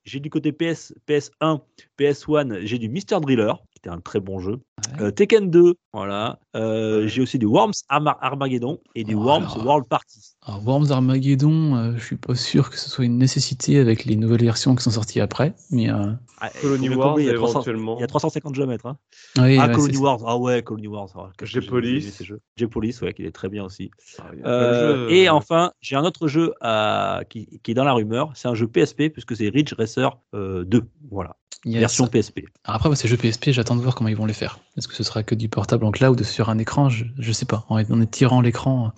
J'ai 0.04 0.20
du 0.20 0.30
côté 0.30 0.52
PS, 0.52 0.94
PS1, 1.08 1.60
PS1, 1.98 2.64
j'ai 2.64 2.78
du 2.78 2.88
Mr. 2.88 3.20
Driller, 3.20 3.52
qui 3.72 3.78
était 3.78 3.90
un 3.90 4.00
très 4.00 4.20
bon 4.20 4.38
jeu. 4.38 4.60
Ouais. 4.98 5.02
Euh, 5.02 5.10
Tekken 5.10 5.50
2, 5.50 5.74
voilà. 5.92 6.38
Euh, 6.56 7.06
J'ai 7.06 7.22
aussi 7.22 7.38
du 7.38 7.46
Worms 7.46 7.72
Arma- 7.88 8.18
Armageddon 8.20 8.80
et 8.94 9.04
du 9.04 9.14
Oh, 9.14 9.22
Worms 9.22 9.44
alors. 9.54 9.64
World 9.66 9.88
Party. 9.88 10.33
Alors, 10.46 10.62
Worms 10.66 10.90
Armageddon, 10.90 11.74
euh, 11.74 11.92
je 11.96 12.04
suis 12.04 12.16
pas 12.16 12.34
sûr 12.34 12.68
que 12.68 12.78
ce 12.78 12.90
soit 12.90 13.06
une 13.06 13.16
nécessité 13.16 13.78
avec 13.78 14.04
les 14.04 14.14
nouvelles 14.14 14.44
versions 14.44 14.74
qui 14.74 14.82
sont 14.82 14.90
sorties 14.90 15.20
après. 15.20 15.54
Mais 15.70 15.88
euh, 15.90 16.12
Ah, 16.38 16.50
Colony 16.60 16.90
Wars, 16.90 17.18
il 17.18 17.24
y 17.26 17.30
a 17.30 17.34
300 17.34 17.50
éventuellement. 17.60 17.96
Il 17.96 18.00
y 18.02 18.04
a 18.04 18.06
350 18.08 18.54
jeux 18.54 18.64
à 18.64 18.66
mettre. 18.66 18.84
Hein. 18.84 18.98
oui, 19.38 19.56
ah, 19.58 19.68
ouais, 19.68 19.74
Colony 19.74 19.96
Wars. 19.96 20.18
Ah 20.26 20.36
ouais, 20.36 20.62
Colony 20.62 20.86
Wars. 20.88 21.08
G-Police. 21.42 22.22
G-Police, 22.58 23.00
ouais, 23.00 23.14
qui 23.14 23.24
est 23.24 23.32
très 23.32 23.48
bien 23.48 23.64
aussi. 23.64 23.90
Ah, 24.18 24.24
Euh, 24.44 25.08
jeux, 25.08 25.14
et 25.14 25.28
euh, 25.28 25.32
enfin, 25.32 25.72
j'ai 25.80 25.96
un 25.96 26.04
autre 26.04 26.28
jeu 26.28 26.52
à- 26.60 27.22
qui, 27.30 27.60
qui 27.62 27.70
est 27.70 27.74
dans 27.74 27.84
la 27.84 27.94
rumeur. 27.94 28.30
C'est 28.34 28.48
un 28.48 28.54
jeu 28.54 28.66
PSP, 28.66 29.08
puisque 29.10 29.34
c'est 29.36 29.48
Ridge 29.48 29.72
Racer 29.78 30.18
euh, 30.34 30.64
2. 30.64 30.82
Voilà, 31.10 31.36
yes. 31.64 31.80
version 31.80 32.06
PSP. 32.06 32.40
Alors 32.64 32.84
après, 32.84 32.94
ces 32.96 33.08
jeux 33.08 33.16
PSP, 33.16 33.52
j'attends 33.52 33.76
de 33.76 33.80
voir 33.80 33.94
comment 33.94 34.10
ils 34.10 34.16
vont 34.16 34.26
les 34.26 34.34
faire. 34.34 34.58
Est-ce 34.76 34.88
que 34.88 34.94
ce 34.94 35.04
sera 35.04 35.22
que 35.22 35.34
du 35.34 35.48
portable 35.48 35.86
en 35.86 35.90
cloud 35.90 36.22
sur 36.22 36.50
un 36.50 36.58
écran? 36.58 36.90
Je, 36.90 37.06
je 37.18 37.32
sais 37.32 37.46
pas. 37.46 37.64
En, 37.70 37.78
en 37.82 38.00
étirant 38.02 38.42
l'écran, 38.42 38.92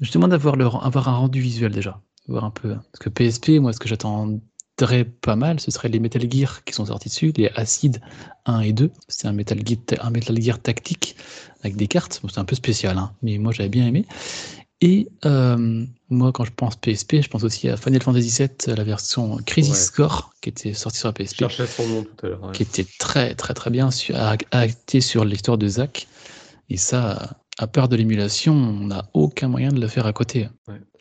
euh, 0.00 0.04
je 0.04 0.12
demande 0.12 0.30
d'avoir 0.30 0.54
avoir 0.84 1.08
un 1.08 1.16
rendu 1.16 1.40
visuel 1.40 1.72
déjà. 1.72 2.00
Voir 2.28 2.44
un 2.44 2.50
peu. 2.50 2.74
Parce 2.74 2.98
que 3.00 3.08
PSP, 3.08 3.60
moi, 3.60 3.72
ce 3.72 3.78
que 3.80 3.88
j'attendrais 3.88 5.04
pas 5.04 5.36
mal, 5.36 5.58
ce 5.60 5.70
serait 5.70 5.88
les 5.88 5.98
Metal 6.00 6.22
Gear 6.30 6.64
qui 6.64 6.72
sont 6.74 6.86
sortis 6.86 7.08
dessus, 7.08 7.32
les 7.36 7.48
Acid 7.56 8.00
1 8.46 8.60
et 8.60 8.72
2. 8.72 8.90
C'est 9.08 9.26
un 9.26 9.32
Metal 9.32 9.58
Gear, 9.66 9.78
un 10.04 10.10
Metal 10.10 10.40
Gear 10.40 10.58
tactique 10.60 11.16
avec 11.62 11.76
des 11.76 11.86
cartes. 11.88 12.20
Bon, 12.22 12.28
c'est 12.28 12.38
un 12.40 12.44
peu 12.44 12.54
spécial, 12.56 12.96
hein, 12.98 13.12
mais 13.22 13.38
moi, 13.38 13.52
j'avais 13.52 13.68
bien 13.68 13.86
aimé. 13.86 14.06
Et 14.82 15.08
euh, 15.26 15.84
moi, 16.08 16.32
quand 16.32 16.44
je 16.46 16.52
pense 16.52 16.76
PSP, 16.76 17.16
je 17.22 17.28
pense 17.28 17.44
aussi 17.44 17.68
à 17.68 17.76
Final 17.76 18.00
Fantasy 18.02 18.30
VII, 18.42 18.74
la 18.74 18.84
version 18.84 19.36
Crisis 19.44 19.72
Ouais. 19.72 19.78
Score, 19.78 20.32
qui 20.40 20.48
était 20.48 20.72
sortie 20.72 20.98
sur 20.98 21.08
la 21.08 21.14
Je 21.18 21.24
PSP 21.24 21.38
cherchais 21.40 21.66
son 21.66 21.86
nom 21.86 22.02
tout 22.04 22.26
à 22.26 22.28
l'heure. 22.30 22.42
ouais. 22.44 22.52
qui 22.52 22.62
était 22.62 22.86
très 22.98 23.34
très 23.34 23.52
très 23.52 23.68
bien 23.70 23.90
su- 23.90 24.14
a- 24.14 24.38
acté 24.52 25.02
sur 25.02 25.26
l'histoire 25.26 25.58
de 25.58 25.68
Zach. 25.68 26.06
Et 26.70 26.78
ça, 26.78 27.39
à 27.60 27.66
peur 27.66 27.88
de 27.88 27.96
l'émulation, 27.96 28.54
on 28.54 28.86
n'a 28.86 29.04
aucun 29.12 29.48
moyen 29.48 29.68
de 29.68 29.78
le 29.78 29.86
faire 29.86 30.06
à 30.06 30.14
côté. 30.14 30.48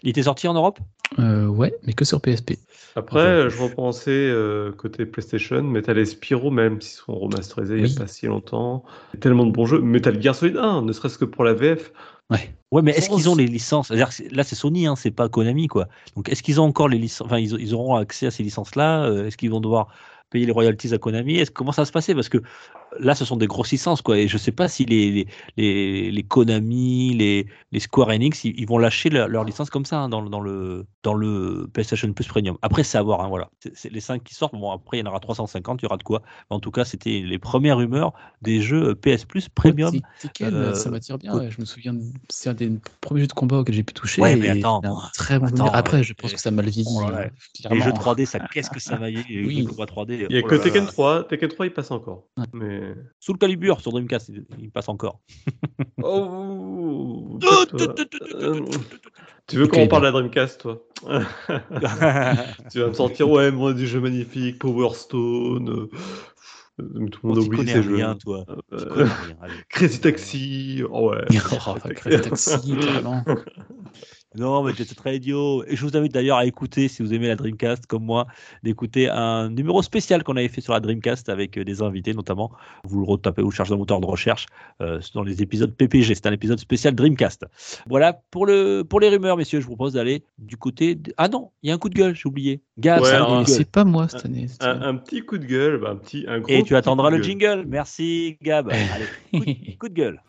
Il 0.04 0.10
était 0.10 0.24
sorti 0.24 0.46
en 0.48 0.54
Europe? 0.54 0.80
Euh, 1.18 1.48
ouais, 1.48 1.74
mais 1.88 1.94
que 1.94 2.04
sur 2.04 2.22
PSP. 2.22 2.60
Après, 2.96 3.50
je 3.50 3.62
repensais 3.62 4.12
euh, 4.12 4.74
côté 4.74 5.06
PlayStation, 5.06 5.64
Metal 5.64 5.98
et 5.98 6.06
Spyro, 6.06 6.52
même 6.52 6.82
s'ils 6.82 7.00
sont 7.00 7.18
remasterisés 7.18 7.78
il 7.78 7.86
n'y 7.86 7.92
a 7.92 7.96
pas 7.96 8.08
si 8.08 8.26
longtemps. 8.26 8.84
Il 9.14 9.16
y 9.16 9.20
a 9.20 9.22
tellement 9.22 9.46
de 9.46 9.52
bons 9.52 9.66
jeux. 9.66 9.80
Metal 9.80 10.22
Gear 10.22 10.36
Solid 10.36 10.58
1, 10.58 10.82
ne 10.82 10.92
serait-ce 10.92 11.18
que 11.18 11.26
pour 11.26 11.46
la 11.46 11.54
VF. 11.54 11.94
Ouais. 12.30 12.54
Ouais, 12.72 12.82
mais 12.82 12.92
est-ce 12.92 13.10
qu'ils 13.10 13.30
ont 13.30 13.36
les 13.36 13.48
licences? 13.48 13.90
Là, 13.90 14.10
c'est 14.12 14.56
Sony, 14.56 14.86
hein, 14.86 14.96
c'est 14.98 15.12
pas 15.12 15.30
Konami, 15.30 15.68
quoi. 15.68 15.88
Donc, 16.16 16.28
est-ce 16.30 16.44
qu'ils 16.44 16.60
ont 16.60 16.66
encore 16.66 16.90
les 16.90 17.00
licences? 17.00 17.26
Enfin, 17.26 17.40
ils, 17.40 17.54
ils 17.60 17.74
auront 17.74 17.96
accès 17.96 18.28
à 18.28 18.32
ces 18.32 18.44
licences-là 18.44 19.06
Euh, 19.06 19.26
Est-ce 19.26 19.38
qu'ils 19.38 19.50
vont 19.50 19.62
devoir 19.62 19.88
payer 20.30 20.46
les 20.46 20.52
royalties 20.52 20.94
à 20.94 20.98
Konami? 21.00 21.38
Est-ce 21.38 21.52
comment 21.52 21.72
ça 21.72 21.82
va 21.82 21.86
se 21.88 21.92
passer? 21.92 22.14
Parce 22.14 22.30
que 22.30 22.38
là, 23.00 23.14
ce 23.16 23.26
sont 23.26 23.36
des 23.38 23.48
grosses 23.48 23.72
licences, 23.72 24.02
quoi. 24.02 24.18
Et 24.18 24.28
je 24.28 24.38
sais 24.38 24.52
pas 24.52 24.68
si 24.68 24.86
les 24.86 25.12
les, 25.12 25.28
les, 25.58 26.12
les 26.12 26.24
Konami, 26.24 27.14
les, 27.16 27.46
les 27.72 27.80
Square 27.80 28.10
Enix, 28.10 28.44
ils, 28.44 28.60
ils 28.60 28.68
vont 28.68 28.78
lâcher 28.78 29.10
leur, 29.10 29.28
leur 29.28 29.44
licence 29.44 29.70
comme 29.70 29.86
ça 29.86 30.00
hein, 30.00 30.10
dans, 30.10 30.22
le- 30.22 30.30
dans 30.30 30.42
le 30.42 30.86
dans 31.04 31.14
le 31.14 31.70
PlayStation 31.72 32.12
Plus 32.14 32.28
Premium. 32.28 32.58
Après, 32.62 32.84
c'est 32.84 32.98
à 32.98 33.02
voir, 33.04 33.22
hein, 33.22 33.28
voilà. 33.30 33.50
Les 33.92 34.00
5 34.02 34.24
qui 34.24 34.34
sortent. 34.34 34.54
Bon, 34.54 34.72
après, 34.72 34.98
il 34.98 35.00
y 35.02 35.04
en 35.04 35.10
aura 35.10 35.20
350, 35.20 35.82
il 35.82 35.84
y 35.84 35.88
aura 35.88 35.98
de 35.98 36.04
quoi. 36.04 36.22
Mais 36.50 36.56
en 36.56 36.60
tout 36.60 36.72
cas, 36.72 36.84
c'était 36.86 37.22
les 37.26 37.40
premières 37.40 37.78
rumeurs 37.78 38.14
des 38.42 38.62
jeux 38.62 38.96
PS 38.96 39.26
Plus 39.26 39.50
Premium. 39.50 39.92
C'est- 40.18 40.28
Tekken, 40.28 40.54
euh, 40.54 40.74
ça 40.74 40.90
m'attire 40.90 41.18
bien. 41.18 41.38
ouais. 41.38 41.50
Je 41.52 41.60
me 41.62 41.66
souviens, 41.66 41.96
c'est 42.30 42.50
un 42.50 42.54
des 42.54 42.72
premiers 43.02 43.22
jeux 43.22 43.28
de 43.28 43.34
combat 43.34 43.58
auxquels 43.60 43.76
j'ai 43.76 43.84
pu 43.84 43.94
toucher. 43.94 44.22
Ouais, 44.22 44.36
mais 44.36 44.48
et 44.48 44.50
attends, 44.60 44.82
c'est 44.82 44.88
un 44.90 45.10
très 45.14 45.40
bon 45.40 45.46
attends, 45.46 45.56
souvenir. 45.58 45.76
Après, 45.76 45.98
ouais. 45.98 46.04
je 46.04 46.14
pense 46.14 46.34
que 46.34 46.40
ça 46.40 46.52
m'a 46.52 46.62
le 46.62 46.70
vieilli. 46.70 46.88
Oh 46.92 47.10
euh, 47.10 47.28
Les 47.72 47.82
jeux 47.82 47.92
3D, 47.92 48.26
ça, 48.26 48.40
qu'est-ce 48.40 48.70
que 48.70 48.80
ça 48.80 48.96
va 48.98 49.10
y 49.10 49.24
les 49.30 49.46
Oui. 49.46 49.62
jeux 49.62 49.68
combat 49.68 49.86
3D. 49.86 50.28
Il 50.30 50.36
n'y 50.36 50.38
a 50.38 50.42
oh 50.44 50.48
que 50.48 50.56
Tekken 50.56 50.86
là. 50.86 50.92
3. 50.92 51.24
Tekken 51.28 51.50
3, 51.50 51.66
il 51.68 51.74
passe 51.74 51.92
encore. 51.92 52.28
Ouais. 52.38 52.46
Mais... 52.54 52.79
Sous 53.20 53.34
le 53.34 53.38
Calibur 53.38 53.82
sur 53.82 53.92
Dreamcast, 53.92 54.30
il, 54.30 54.46
il 54.60 54.72
passe 54.72 54.90
encore. 54.90 55.20
Oh. 56.02 57.38
Euh, 58.42 58.62
Tu 59.48 59.58
veux 59.58 59.68
qu'on 59.68 59.88
parle 59.88 60.02
de 60.04 60.08
la 60.08 60.12
Dreamcast, 60.12 60.62
toi 60.62 60.82
Tu 62.72 62.80
vas 62.80 62.88
me 62.88 62.94
sortir, 62.94 63.30
ouais, 63.30 63.52
moi, 63.52 63.74
des 63.74 63.86
jeux 63.88 64.00
magnifiques, 64.00 64.60
Power 64.60 64.94
Stone. 64.94 65.70
euh, 65.70 65.88
Tout 67.10 67.20
le 67.24 67.30
monde 67.30 67.38
Oh, 67.38 67.40
a 67.40 67.42
tu 67.42 67.48
oublié 67.48 67.66
connais 67.66 67.74
ces 67.74 67.84
jeux. 67.84 68.18
toi. 68.22 68.46
Euh. 68.74 69.08
Crazy 69.70 70.00
Taxi, 70.00 70.84
oh 70.90 71.10
ouais. 71.12 71.26
Oh, 71.68 71.76
Crazy 71.96 72.22
Taxi. 72.22 72.62
Non, 74.36 74.62
mais 74.64 74.74
c'est 74.78 74.94
très 74.94 75.18
idiot. 75.18 75.64
Et 75.66 75.76
je 75.76 75.84
vous 75.84 75.98
invite 75.98 76.14
d'ailleurs 76.14 76.38
à 76.38 76.46
écouter, 76.46 76.88
si 76.88 77.02
vous 77.02 77.14
aimez 77.16 77.28
la 77.28 77.36
Dreamcast 77.36 77.88
comme 77.88 78.04
moi, 78.06 78.28
d'écouter 78.62 79.10
un 79.10 79.50
numéro 79.50 79.82
spécial 79.82 80.24
qu'on 80.24 80.36
avait 80.38 80.50
fait 80.50 80.62
sur 80.62 80.74
la 80.74 80.80
Dreamcast 80.80 81.30
avec 81.30 81.58
euh, 81.58 81.64
des 81.64 81.82
invités 81.82 82.14
notamment. 82.14 82.52
Vous 82.84 83.00
le 83.00 83.06
retapez 83.08 83.42
ou 83.42 83.50
cherchez 83.50 83.70
dans 83.72 83.76
le 83.78 83.80
moteur 83.80 84.00
de 84.00 84.06
recherche 84.06 84.46
euh, 84.82 85.00
dans 85.16 85.24
les 85.24 85.42
épisodes 85.42 85.74
PPG. 85.76 86.14
C'est 86.14 86.28
un 86.28 86.32
épisode 86.32 86.60
spécial 86.60 86.94
Dreamcast. 86.94 87.46
Voilà 87.88 88.22
pour, 88.30 88.46
le, 88.46 88.84
pour 88.84 89.00
les 89.00 89.10
rumeurs, 89.10 89.36
messieurs. 89.36 89.62
Je 89.62 89.66
vous 89.66 89.76
propose 89.76 89.94
d'aller 89.94 90.24
du 90.38 90.58
côté. 90.58 90.94
de- 90.94 91.12
Ah 91.18 91.28
non, 91.28 91.50
il 91.64 91.70
y 91.70 91.72
a 91.72 91.76
un 91.76 91.80
coup 91.80 91.90
de 91.90 91.96
gueule, 91.96 92.14
j'ai 92.16 92.28
oublié. 92.28 92.62
Gab, 92.78 93.02
Ouais, 93.02 93.10
c'est 93.10 93.62
un 93.62 93.64
pas 93.72 93.84
moi 93.84 94.08
cette 94.10 94.26
année. 94.26 94.46
Un, 94.62 94.82
un 94.82 94.96
petit 94.96 95.22
coup 95.22 95.40
de 95.40 95.46
gueule, 95.46 95.80
bah, 95.82 95.90
un 95.90 95.96
petit, 95.96 96.26
un 96.28 96.40
gros 96.40 96.50
Et 96.54 96.62
tu 96.64 96.76
attendras 96.76 97.10
le 97.10 97.18
gueule. 97.18 97.26
jingle. 97.26 97.66
Merci, 97.68 98.38
Gab. 98.44 98.70
Allez, 98.72 99.06
coup 99.32 99.40
de- 99.46 99.78
coup 99.78 99.90
de 99.90 99.94
gueule. 99.96 100.22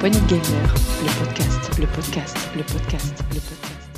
De 0.00 0.06
gamers, 0.08 0.74
le 1.02 1.24
podcast, 1.24 1.78
le 1.78 1.86
podcast, 1.86 2.36
le 2.56 2.62
podcast, 2.62 3.24
le 3.28 3.34
podcast. 3.34 3.90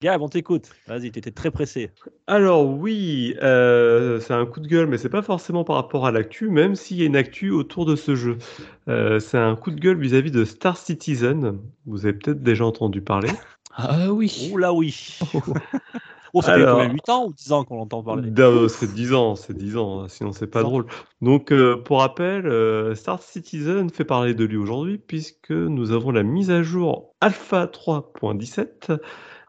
Gab, 0.00 0.22
on 0.22 0.28
t'écoute. 0.28 0.70
Vas-y, 0.86 1.10
tu 1.10 1.18
étais 1.18 1.32
très 1.32 1.50
pressé. 1.50 1.90
Alors 2.28 2.64
oui, 2.64 3.34
euh, 3.42 4.20
c'est 4.20 4.34
un 4.34 4.46
coup 4.46 4.60
de 4.60 4.68
gueule, 4.68 4.86
mais 4.86 4.98
c'est 4.98 5.08
pas 5.08 5.20
forcément 5.20 5.64
par 5.64 5.74
rapport 5.74 6.06
à 6.06 6.12
l'actu, 6.12 6.48
même 6.48 6.76
s'il 6.76 6.98
y 6.98 7.02
a 7.02 7.06
une 7.06 7.16
actu 7.16 7.50
autour 7.50 7.86
de 7.86 7.96
ce 7.96 8.14
jeu. 8.14 8.38
Euh, 8.86 9.18
c'est 9.18 9.36
un 9.36 9.56
coup 9.56 9.72
de 9.72 9.80
gueule 9.80 9.98
vis-à-vis 9.98 10.30
de 10.30 10.44
Star 10.44 10.76
Citizen. 10.76 11.58
Vous 11.86 12.06
avez 12.06 12.16
peut-être 12.16 12.44
déjà 12.44 12.64
entendu 12.64 13.00
parler. 13.00 13.30
Ah 13.74 14.12
oui. 14.12 14.48
Ouh 14.52 14.58
là 14.58 14.72
oui. 14.72 15.18
Oh, 16.34 16.40
ça 16.42 16.54
fait 16.54 16.62
Alors- 16.62 16.78
combien 16.78 16.92
8 16.92 17.08
ans 17.10 17.26
ou 17.26 17.32
10 17.34 17.52
ans 17.52 17.64
qu'on 17.64 17.80
entend 17.80 18.02
parler 18.02 18.30
c'est 18.68 18.92
10 18.92 19.12
ans, 19.12 19.36
c'est 19.36 19.54
10 19.56 19.76
ans, 19.76 20.00
hein, 20.02 20.06
sinon 20.08 20.32
c'est 20.32 20.46
pas 20.46 20.60
10 20.60 20.66
ans. 20.66 20.68
drôle. 20.70 20.86
Donc 21.20 21.52
euh, 21.52 21.76
pour 21.76 22.00
rappel, 22.00 22.46
euh, 22.46 22.94
Star 22.94 23.20
Citizen 23.22 23.90
fait 23.90 24.04
parler 24.04 24.32
de 24.34 24.44
lui 24.44 24.56
aujourd'hui 24.56 24.96
puisque 24.98 25.50
nous 25.50 25.92
avons 25.92 26.10
la 26.10 26.22
mise 26.22 26.50
à 26.50 26.62
jour 26.62 27.14
Alpha 27.20 27.66
3.17, 27.66 28.92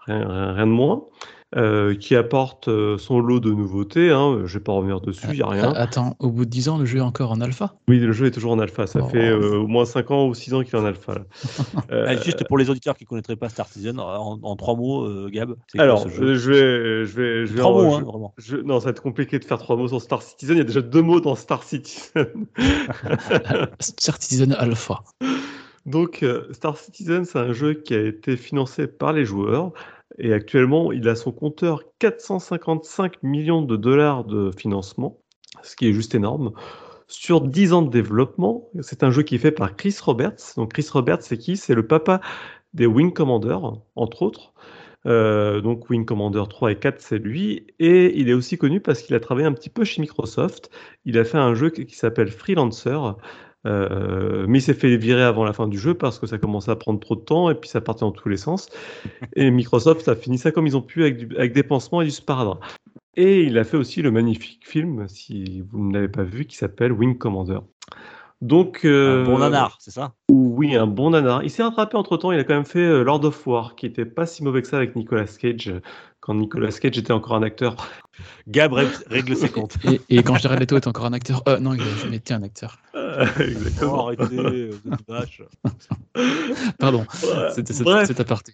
rien, 0.08 0.28
rien- 0.28 0.54
rien 0.54 0.68
de 0.68 0.72
moins, 0.72 1.06
euh, 1.56 1.94
qui 1.96 2.16
apporte 2.16 2.68
euh, 2.68 2.98
son 2.98 3.20
lot 3.20 3.40
de 3.40 3.52
nouveautés. 3.52 4.10
Hein, 4.12 4.42
je 4.46 4.58
vais 4.58 4.64
pas 4.64 4.72
revenir 4.74 5.02
dessus, 5.02 5.28
il 5.30 5.38
y 5.38 5.42
a 5.42 5.48
rien. 5.48 5.72
Attends, 5.74 6.16
au 6.20 6.30
bout 6.32 6.46
de 6.46 6.50
10 6.50 6.70
ans, 6.70 6.78
le 6.78 6.86
jeu 6.86 6.98
est 6.98 7.02
encore 7.02 7.32
en 7.32 7.42
alpha? 7.42 7.76
Oui, 7.88 8.00
le 8.00 8.12
jeu 8.12 8.26
est 8.28 8.32
toujours 8.32 8.52
en 8.54 8.60
alpha. 8.60 8.88
Ça 8.88 9.00
Oh. 9.04 9.08
fait 9.08 9.30
euh, 9.30 9.58
au 9.60 9.68
moins 9.68 9.86
5 9.86 10.10
ans 10.12 10.28
ou 10.28 10.34
6 10.34 10.54
ans 10.54 10.64
qu'il 10.64 10.74
est 10.76 10.80
en 10.80 10.86
alpha. 10.86 11.16
là. 11.16 11.22
Euh, 11.92 12.06
Ah, 12.10 12.16
Juste 12.16 12.48
pour 12.48 12.58
les 12.58 12.70
auditeurs 12.70 12.96
qui 12.98 13.04
ne 13.04 13.08
connaîtraient 13.10 13.36
pas 13.36 13.50
Star 13.50 13.68
Citizen, 13.68 14.00
en, 14.00 14.40
en 14.42 14.56
trois 14.56 14.76
mots, 14.76 15.04
euh, 15.06 15.30
Gab, 15.32 15.56
alors, 15.78 16.08
je 16.10 16.24
vais, 16.24 16.36
je 16.36 16.50
vais, 16.52 17.06
je 17.06 17.54
vais. 17.54 17.60
Trois 17.60 17.72
en- 17.72 17.84
mots, 17.84 17.92
je- 17.92 17.96
hein, 17.98 18.04
vraiment. 18.06 18.34
je- 18.38 18.58
non, 18.58 18.80
ça 18.80 18.86
va 18.86 18.92
être 18.92 19.02
compliqué 19.02 19.38
de 19.40 19.46
faire 19.46 19.58
trois 19.60 19.76
mots 19.76 19.88
sur 19.88 20.02
Star 20.02 20.22
Citizen. 20.22 20.56
Il 20.56 20.60
y 20.60 20.62
a 20.62 20.66
déjà 20.66 20.82
deux 20.82 21.02
mots 21.02 21.20
dans 21.20 21.36
Star 21.36 21.64
Citizen. 21.64 22.28
Star 23.80 24.22
Citizen 24.22 24.54
Alpha. 24.54 25.04
Donc, 25.86 26.26
Star 26.52 26.78
Citizen, 26.78 27.26
c'est 27.26 27.40
un 27.40 27.52
jeu 27.54 27.74
qui 27.74 27.94
a 27.94 28.02
été 28.02 28.38
financé 28.38 28.88
par 28.88 29.14
les 29.14 29.26
joueurs. 29.26 29.72
Et 30.20 30.34
actuellement, 30.34 30.92
il 30.92 31.08
a 31.10 31.16
son 31.16 31.32
compteur 31.32 31.84
455 32.00 33.24
millions 33.24 33.62
de 33.62 33.76
dollars 33.76 34.26
de 34.26 34.52
financement, 34.56 35.20
ce 35.64 35.76
qui 35.76 35.88
est 35.88 35.94
juste 35.94 36.16
énorme. 36.16 36.52
Sur 37.08 37.42
10 37.42 37.74
ans 37.74 37.82
de 37.82 37.90
développement, 37.90 38.70
c'est 38.82 39.04
un 39.04 39.12
jeu 39.12 39.24
qui 39.24 39.36
est 39.36 39.40
fait 39.40 39.52
par 39.52 39.76
Chris 39.76 39.96
Roberts. 40.02 40.56
Donc, 40.58 40.74
Chris 40.74 40.88
Roberts, 40.92 41.22
c'est 41.22 41.38
qui? 41.38 41.58
C'est 41.58 41.76
le 41.76 41.86
papa 41.86 42.22
des 42.74 42.86
Wing 42.86 43.14
Commander, 43.14 43.58
entre 43.96 44.22
autres. 44.22 44.54
Euh, 45.06 45.62
donc, 45.62 45.90
Wing 45.90 46.06
Commander 46.06 46.44
3 46.50 46.72
et 46.72 46.80
4, 46.80 47.02
c'est 47.02 47.20
lui. 47.20 47.68
Et 47.80 48.18
il 48.20 48.30
est 48.30 48.34
aussi 48.34 48.58
connu 48.58 48.80
parce 48.80 49.02
qu'il 49.02 49.16
a 49.16 49.20
travaillé 49.20 49.48
un 49.48 49.54
petit 49.54 49.70
peu 49.70 49.84
chez 49.84 50.02
Microsoft. 50.02 50.70
Il 51.06 51.18
a 51.18 51.26
fait 51.26 51.38
un 51.38 51.54
jeu 51.56 51.70
qui 51.70 51.86
qui 51.86 51.96
s'appelle 51.96 52.30
Freelancer. 52.30 53.16
Euh, 53.66 54.46
mais 54.48 54.60
il 54.60 54.62
s'est 54.62 54.74
fait 54.74 54.98
virer 54.98 55.24
avant 55.24 55.46
la 55.46 55.54
fin 55.54 55.68
du 55.68 55.78
jeu 55.78 55.94
parce 55.94 56.20
que 56.20 56.28
ça 56.28 56.38
commençait 56.38 56.72
à 56.72 56.76
prendre 56.76 57.00
trop 57.00 57.16
de 57.16 57.22
temps 57.22 57.50
et 57.50 57.56
puis 57.56 57.70
ça 57.70 57.80
partait 57.82 58.02
dans 58.02 58.12
tous 58.12 58.28
les 58.30 58.38
sens. 58.38 58.70
Et 59.36 59.52
Microsoft 59.52 60.08
a 60.10 60.16
fini 60.16 60.38
ça 60.38 60.52
comme 60.52 60.68
ils 60.68 60.76
ont 60.76 60.82
pu 60.82 61.02
avec, 61.04 61.18
du- 61.18 61.38
avec 61.38 61.54
des 61.54 61.64
pansements 61.64 62.02
et 62.02 62.06
du 62.06 62.12
sparadrap. 62.12 62.60
Et 63.16 63.44
il 63.44 63.58
a 63.58 63.64
fait 63.64 63.78
aussi 63.78 64.02
le 64.02 64.12
magnifique 64.12 64.68
film, 64.68 65.08
si 65.08 65.62
vous 65.70 65.88
ne 65.88 65.94
l'avez 65.94 66.08
pas 66.10 66.24
vu, 66.24 66.46
qui 66.46 66.58
s'appelle 66.58 66.92
Wing 66.92 67.18
Commander. 67.18 67.60
Donc, 68.44 68.82
euh, 68.84 69.22
Un 69.22 69.24
bon 69.24 69.40
nanar, 69.40 69.78
c'est 69.80 69.92
ça? 69.92 70.12
Oui, 70.30 70.76
un 70.76 70.86
bon 70.86 71.12
nanar. 71.12 71.44
Il 71.44 71.50
s'est 71.50 71.64
rattrapé 71.64 71.96
entre 71.96 72.18
temps, 72.18 72.34
il 72.34 72.40
a 72.40 72.44
quand 72.44 72.54
même 72.56 72.66
fait 72.66 72.80
euh, 72.80 73.02
Lord 73.02 73.24
of 73.24 73.48
War, 73.48 73.76
qui 73.78 73.86
était 73.86 74.04
pas 74.04 74.26
si 74.26 74.44
mauvais 74.44 74.62
que 74.62 74.68
ça 74.68 74.76
avec 74.76 74.98
Nicolas 74.98 75.24
Cage, 75.24 75.70
euh, 75.70 75.80
quand 76.20 76.34
Nicolas 76.34 76.72
Cage 76.74 76.98
était 76.98 77.14
encore 77.14 77.36
un 77.38 77.44
acteur. 77.44 77.78
Gab 78.50 78.74
règle, 78.74 79.36
ses 79.38 79.50
comptes. 79.50 79.78
Et, 79.86 80.02
et 80.10 80.24
quand 80.24 80.36
Jared 80.36 80.60
Leto 80.60 80.76
est 80.76 80.88
encore 80.88 81.06
un 81.06 81.14
acteur. 81.14 81.42
Euh, 81.48 81.58
non, 81.60 81.74
il 81.74 82.14
été 82.14 82.34
un 82.34 82.44
acteur. 82.44 82.78
Euh, 82.96 83.26
Oh, 83.38 83.42
Exactement. 83.42 84.08
arrêtez, 84.08 84.70
vous 84.70 84.94
êtes 84.94 85.08
vache. 85.08 85.42
Pardon, 86.80 87.06
Ouais, 87.24 87.50
c'était 87.56 87.74
cet 87.74 88.20
aparté. 88.20 88.54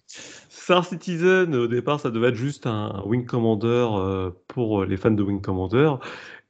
Star 0.69 0.85
Citizen, 0.85 1.55
au 1.55 1.65
départ, 1.65 1.99
ça 1.99 2.11
devait 2.11 2.27
être 2.27 2.35
juste 2.35 2.67
un 2.67 3.01
Wing 3.03 3.25
Commander 3.25 3.87
euh, 3.91 4.29
pour 4.47 4.85
les 4.85 4.97
fans 4.97 5.09
de 5.09 5.23
Wing 5.23 5.41
Commander. 5.41 5.93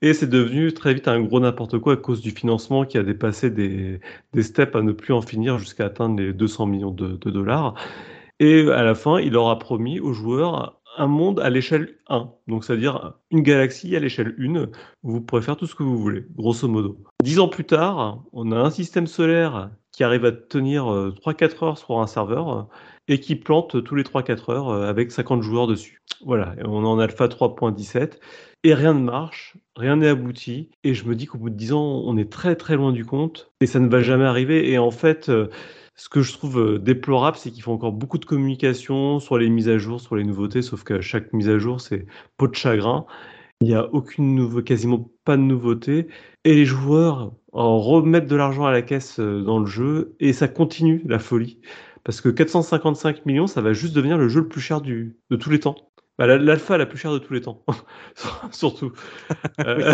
Et 0.01 0.13
c'est 0.13 0.27
devenu 0.27 0.73
très 0.73 0.93
vite 0.93 1.07
un 1.07 1.21
gros 1.21 1.39
n'importe 1.39 1.79
quoi 1.79 1.93
à 1.93 1.95
cause 1.95 2.19
du 2.19 2.31
financement 2.31 2.83
qui 2.83 2.97
a 2.97 3.03
dépassé 3.03 3.49
des, 3.49 4.01
des 4.33 4.43
steps 4.43 4.75
à 4.75 4.81
ne 4.81 4.91
plus 4.91 5.13
en 5.13 5.21
finir 5.21 5.57
jusqu'à 5.57 5.85
atteindre 5.85 6.19
les 6.19 6.33
200 6.33 6.65
millions 6.65 6.91
de, 6.91 7.15
de 7.15 7.29
dollars. 7.29 7.75
Et 8.41 8.69
à 8.69 8.83
la 8.83 8.93
fin, 8.93 9.21
il 9.21 9.31
leur 9.31 9.47
a 9.47 9.57
promis 9.57 10.01
aux 10.01 10.11
joueurs 10.11 10.81
un 10.97 11.07
monde 11.07 11.39
à 11.39 11.49
l'échelle 11.49 11.95
1. 12.09 12.29
Donc, 12.49 12.65
c'est-à-dire 12.65 13.13
une 13.31 13.41
galaxie 13.41 13.95
à 13.95 14.01
l'échelle 14.01 14.35
1 14.37 14.63
où 15.03 15.11
vous 15.13 15.21
pourrez 15.21 15.43
faire 15.43 15.55
tout 15.55 15.65
ce 15.65 15.75
que 15.75 15.83
vous 15.83 15.97
voulez, 15.97 16.25
grosso 16.35 16.67
modo. 16.67 16.97
Dix 17.23 17.39
ans 17.39 17.47
plus 17.47 17.63
tard, 17.63 18.21
on 18.33 18.51
a 18.51 18.57
un 18.57 18.69
système 18.69 19.07
solaire 19.07 19.69
qui 19.93 20.03
arrive 20.03 20.25
à 20.25 20.33
tenir 20.33 20.91
euh, 20.91 21.13
3-4 21.25 21.65
heures 21.65 21.77
sur 21.77 21.99
un 22.01 22.07
serveur 22.07 22.67
et 23.09 23.19
qui 23.19 23.35
plante 23.35 23.83
tous 23.83 23.95
les 23.95 24.03
3-4 24.03 24.51
heures 24.51 24.69
euh, 24.69 24.87
avec 24.87 25.11
50 25.11 25.41
joueurs 25.41 25.67
dessus. 25.67 26.01
Voilà, 26.23 26.55
on 26.63 26.83
est 26.83 26.87
en 26.87 26.99
alpha 26.99 27.27
3.17 27.27 28.19
et 28.63 28.73
rien 28.73 28.93
ne 28.93 29.01
marche, 29.01 29.57
rien 29.75 29.97
n'est 29.97 30.07
abouti 30.07 30.69
et 30.83 30.93
je 30.93 31.05
me 31.05 31.15
dis 31.15 31.25
qu'au 31.25 31.39
bout 31.39 31.49
de 31.49 31.55
10 31.55 31.73
ans, 31.73 32.03
on 32.05 32.17
est 32.17 32.31
très 32.31 32.55
très 32.55 32.75
loin 32.75 32.93
du 32.93 33.05
compte 33.05 33.51
et 33.61 33.65
ça 33.65 33.79
ne 33.79 33.89
va 33.89 34.01
jamais 34.01 34.25
arriver 34.25 34.71
et 34.71 34.77
en 34.77 34.91
fait, 34.91 35.29
euh, 35.29 35.47
ce 35.95 36.07
que 36.07 36.21
je 36.21 36.31
trouve 36.33 36.59
euh, 36.59 36.79
déplorable, 36.79 37.35
c'est 37.35 37.51
qu'ils 37.51 37.63
font 37.63 37.73
encore 37.73 37.91
beaucoup 37.91 38.19
de 38.19 38.25
communication 38.25 39.19
sur 39.19 39.37
les 39.37 39.49
mises 39.49 39.69
à 39.69 39.77
jour, 39.79 39.99
sur 39.99 40.15
les 40.15 40.23
nouveautés, 40.23 40.61
sauf 40.61 40.83
que 40.83 41.01
chaque 41.01 41.33
mise 41.33 41.49
à 41.49 41.57
jour, 41.57 41.81
c'est 41.81 42.05
peau 42.37 42.47
de 42.47 42.55
chagrin. 42.55 43.05
Il 43.61 43.67
n'y 43.67 43.75
a 43.75 43.93
aucune 43.93 44.35
nouveau, 44.35 44.61
quasiment 44.61 45.11
pas 45.25 45.35
de 45.35 45.41
nouveauté. 45.41 46.07
Et 46.45 46.53
les 46.53 46.65
joueurs 46.65 47.33
en 47.51 47.79
remettent 47.79 48.27
de 48.27 48.35
l'argent 48.37 48.65
à 48.65 48.71
la 48.71 48.81
caisse 48.81 49.19
dans 49.19 49.59
le 49.59 49.65
jeu 49.65 50.15
et 50.21 50.31
ça 50.31 50.47
continue 50.47 51.01
la 51.05 51.19
folie. 51.19 51.59
Parce 52.09 52.21
que 52.21 52.29
455 52.29 53.27
millions, 53.27 53.45
ça 53.45 53.61
va 53.61 53.71
juste 53.71 53.93
devenir 53.93 54.17
le 54.17 54.29
jeu 54.29 54.39
le 54.41 54.47
plus 54.47 54.61
cher 54.61 54.81
du, 54.81 55.15
de 55.29 55.35
tous 55.35 55.51
les 55.51 55.59
temps. 55.59 55.75
Bah, 56.17 56.25
la- 56.25 56.39
L'alpha 56.39 56.75
la 56.79 56.87
plus 56.87 56.97
chère 56.97 57.13
de 57.13 57.19
tous 57.19 57.33
les 57.33 57.41
temps. 57.41 57.63
Surtout. 58.51 58.93
Euh, 59.59 59.93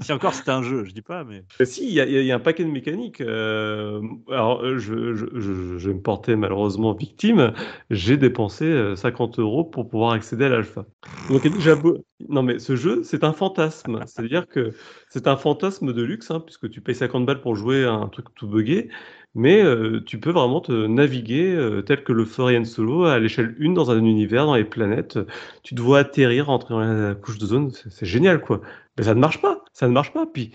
si 0.00 0.12
encore 0.12 0.34
c'était 0.34 0.50
un 0.50 0.62
jeu, 0.62 0.84
je 0.84 0.92
dis 0.92 1.02
pas, 1.02 1.22
mais. 1.22 1.44
euh, 1.60 1.64
Si, 1.64 1.86
il 1.86 1.92
y, 1.92 2.00
a- 2.00 2.06
y 2.06 2.32
un 2.32 2.40
paquet 2.40 2.64
de 2.64 2.70
mécaniques. 2.70 3.20
euh, 3.20 4.00
alors, 4.28 4.62
euh, 4.64 4.78
je, 4.78 5.14
je- 5.14 5.26
je- 5.34 5.78
je 5.78 5.88
vais 5.88 5.94
me 5.94 6.00
porter 6.02 6.34
malheureusement 6.34 6.94
victime. 6.94 7.52
J'ai 7.90 8.16
dépensé 8.16 8.64
euh, 8.64 8.96
50 8.96 9.38
euros 9.38 9.64
pour 9.64 9.88
pouvoir 9.88 10.12
accéder 10.12 10.46
à 10.46 10.48
l'alpha. 10.48 10.86
Donc, 11.28 11.46
déjà, 11.46 11.76
beau- 11.76 11.98
non, 12.28 12.42
mais 12.42 12.58
ce 12.58 12.74
jeu, 12.74 13.02
c'est 13.04 13.22
un 13.22 13.32
fantasme. 13.32 14.00
C'est-à-dire 14.06 14.48
que 14.48 14.70
c'est 15.10 15.26
un 15.28 15.36
fantasme 15.36 15.92
de 15.92 16.02
luxe, 16.02 16.30
hein, 16.30 16.40
puisque 16.40 16.68
tu 16.70 16.80
payes 16.80 16.94
50 16.96 17.26
balles 17.26 17.40
pour 17.40 17.54
jouer 17.54 17.84
à 17.84 17.92
un 17.92 18.08
truc 18.08 18.26
tout 18.34 18.48
buggé. 18.48 18.88
Mais 19.34 19.62
euh, 19.62 20.02
tu 20.04 20.20
peux 20.20 20.30
vraiment 20.30 20.60
te 20.60 20.72
naviguer 20.86 21.52
euh, 21.54 21.80
tel 21.82 22.04
que 22.04 22.12
le 22.12 22.24
ferait 22.26 22.62
Solo 22.64 23.04
à 23.04 23.18
l'échelle 23.18 23.56
1 23.60 23.72
dans 23.72 23.90
un 23.90 24.04
univers, 24.04 24.44
dans 24.46 24.56
les 24.56 24.64
planètes. 24.64 25.18
Tu 25.62 25.74
dois 25.74 26.00
atterrir, 26.00 26.50
entrer 26.50 26.74
dans 26.74 26.80
la 26.80 27.14
couche 27.14 27.38
de 27.38 27.46
zone. 27.46 27.70
C'est 27.70 28.04
génial, 28.06 28.40
quoi. 28.42 28.60
Mais 28.98 29.04
ça 29.04 29.14
ne 29.14 29.20
marche 29.20 29.40
pas. 29.40 29.64
Ça 29.72 29.88
ne 29.88 29.92
marche 29.92 30.12
pas. 30.12 30.26
Puis, 30.26 30.52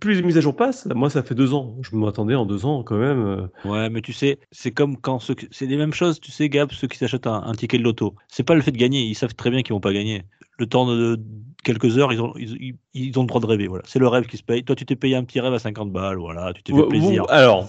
plus 0.00 0.14
les 0.14 0.22
mises 0.22 0.36
à 0.36 0.40
jour 0.40 0.54
passent, 0.56 0.86
moi, 0.94 1.10
ça 1.10 1.22
fait 1.22 1.34
deux 1.34 1.54
ans. 1.54 1.76
Je 1.82 1.96
m'attendais 1.96 2.34
en 2.34 2.46
deux 2.46 2.66
ans, 2.66 2.82
quand 2.82 2.98
même. 2.98 3.20
euh, 3.26 3.46
Ouais, 3.64 3.88
mais 3.90 4.02
tu 4.02 4.12
sais, 4.12 4.38
c'est 4.50 4.72
comme 4.72 4.96
quand 5.00 5.18
c'est 5.20 5.66
les 5.66 5.76
mêmes 5.76 5.92
choses, 5.94 6.20
tu 6.20 6.30
sais, 6.30 6.48
Gab, 6.48 6.72
ceux 6.72 6.88
qui 6.88 6.98
s'achètent 6.98 7.26
un, 7.26 7.42
un 7.42 7.52
ticket 7.54 7.78
de 7.78 7.82
loto. 7.84 8.14
C'est 8.28 8.42
pas 8.42 8.54
le 8.54 8.62
fait 8.62 8.72
de 8.72 8.78
gagner, 8.78 9.02
ils 9.02 9.14
savent 9.14 9.34
très 9.34 9.50
bien 9.50 9.62
qu'ils 9.62 9.72
vont 9.74 9.80
pas 9.80 9.92
gagner. 9.92 10.22
Le 10.60 10.66
temps 10.66 10.86
de, 10.86 11.18
quelques 11.62 11.98
heures, 11.98 12.12
ils 12.12 12.20
ont, 12.20 12.34
ils, 12.36 13.18
ont 13.18 13.22
le 13.22 13.26
droit 13.26 13.40
de 13.40 13.46
rêver. 13.46 13.66
Voilà, 13.66 13.84
c'est 13.86 13.98
le 13.98 14.08
rêve 14.08 14.26
qui 14.26 14.36
se 14.36 14.42
paye. 14.42 14.64
Toi, 14.64 14.76
tu 14.76 14.86
t'es 14.86 14.96
payé 14.96 15.16
un 15.16 15.24
petit 15.24 15.40
rêve 15.40 15.54
à 15.54 15.58
50 15.58 15.92
balles, 15.92 16.18
voilà, 16.18 16.52
tu 16.52 16.62
t'es 16.62 16.72
fait 16.72 16.86
plaisir. 16.88 17.24
alors, 17.28 17.68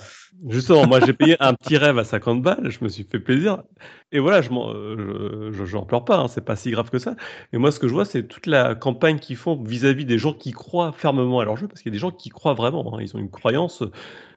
justement, 0.50 0.88
moi 0.88 1.00
j'ai 1.06 1.14
payé 1.14 1.36
un 1.40 1.54
petit 1.54 1.78
rêve 1.78 1.98
à 1.98 2.04
50 2.04 2.42
balles, 2.42 2.70
je 2.70 2.80
me 2.84 2.90
suis 2.90 3.04
fait 3.04 3.20
plaisir. 3.20 3.64
Et 4.12 4.20
voilà, 4.20 4.42
je 4.42 4.50
euh, 4.52 5.52
je, 5.54 5.78
pleure 5.78 6.04
pas, 6.04 6.18
hein, 6.18 6.28
c'est 6.28 6.44
pas 6.44 6.56
si 6.56 6.72
grave 6.72 6.90
que 6.90 7.00
ça. 7.00 7.16
Mais 7.54 7.60
moi, 7.60 7.72
ce 7.72 7.80
que 7.80 7.88
je 7.88 7.94
vois, 7.94 8.06
c'est 8.06 8.24
toute 8.24 8.46
la 8.46 8.76
campagne 8.76 9.20
qu'ils 9.20 9.38
font 9.38 9.62
vis-à-vis 9.62 10.06
des 10.06 10.18
gens 10.18 10.34
qui 10.34 10.52
croient 10.52 10.92
fermement 10.92 11.40
à 11.40 11.46
leur 11.46 11.58
jeu, 11.58 11.68
parce 11.68 11.82
qu'il 11.82 11.92
y 11.92 11.94
a 11.94 11.98
des 11.98 12.00
gens 12.00 12.12
qui 12.12 12.30
croient 12.30 12.54
vraiment, 12.54 12.96
hein, 12.96 13.02
ils 13.02 13.16
ont 13.16 13.20
une 13.20 13.32
croyance. 13.32 13.84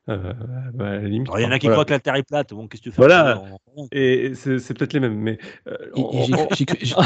Euh, 0.09 0.33
bah, 0.75 0.89
à 0.89 0.95
la 0.97 1.09
limite, 1.09 1.29
Alors, 1.29 1.41
il 1.41 1.45
y 1.45 1.47
en 1.47 1.51
a 1.51 1.59
qui 1.59 1.67
voilà. 1.67 1.77
croient 1.77 1.85
que 1.87 1.93
la 1.93 1.99
Terre 2.01 2.17
est 2.17 2.23
plate. 2.23 2.53
Bon, 2.53 2.69
qu'est-ce 2.69 2.83
que 2.83 2.91
tu 2.91 2.95
fais 2.95 3.01
Voilà. 3.01 3.43
Et 3.91 4.35
c'est 4.35 4.75
peut-être 4.75 4.93
les 4.93 5.01
mêmes, 5.01 5.17
mais 5.17 5.39
euh, 5.67 5.77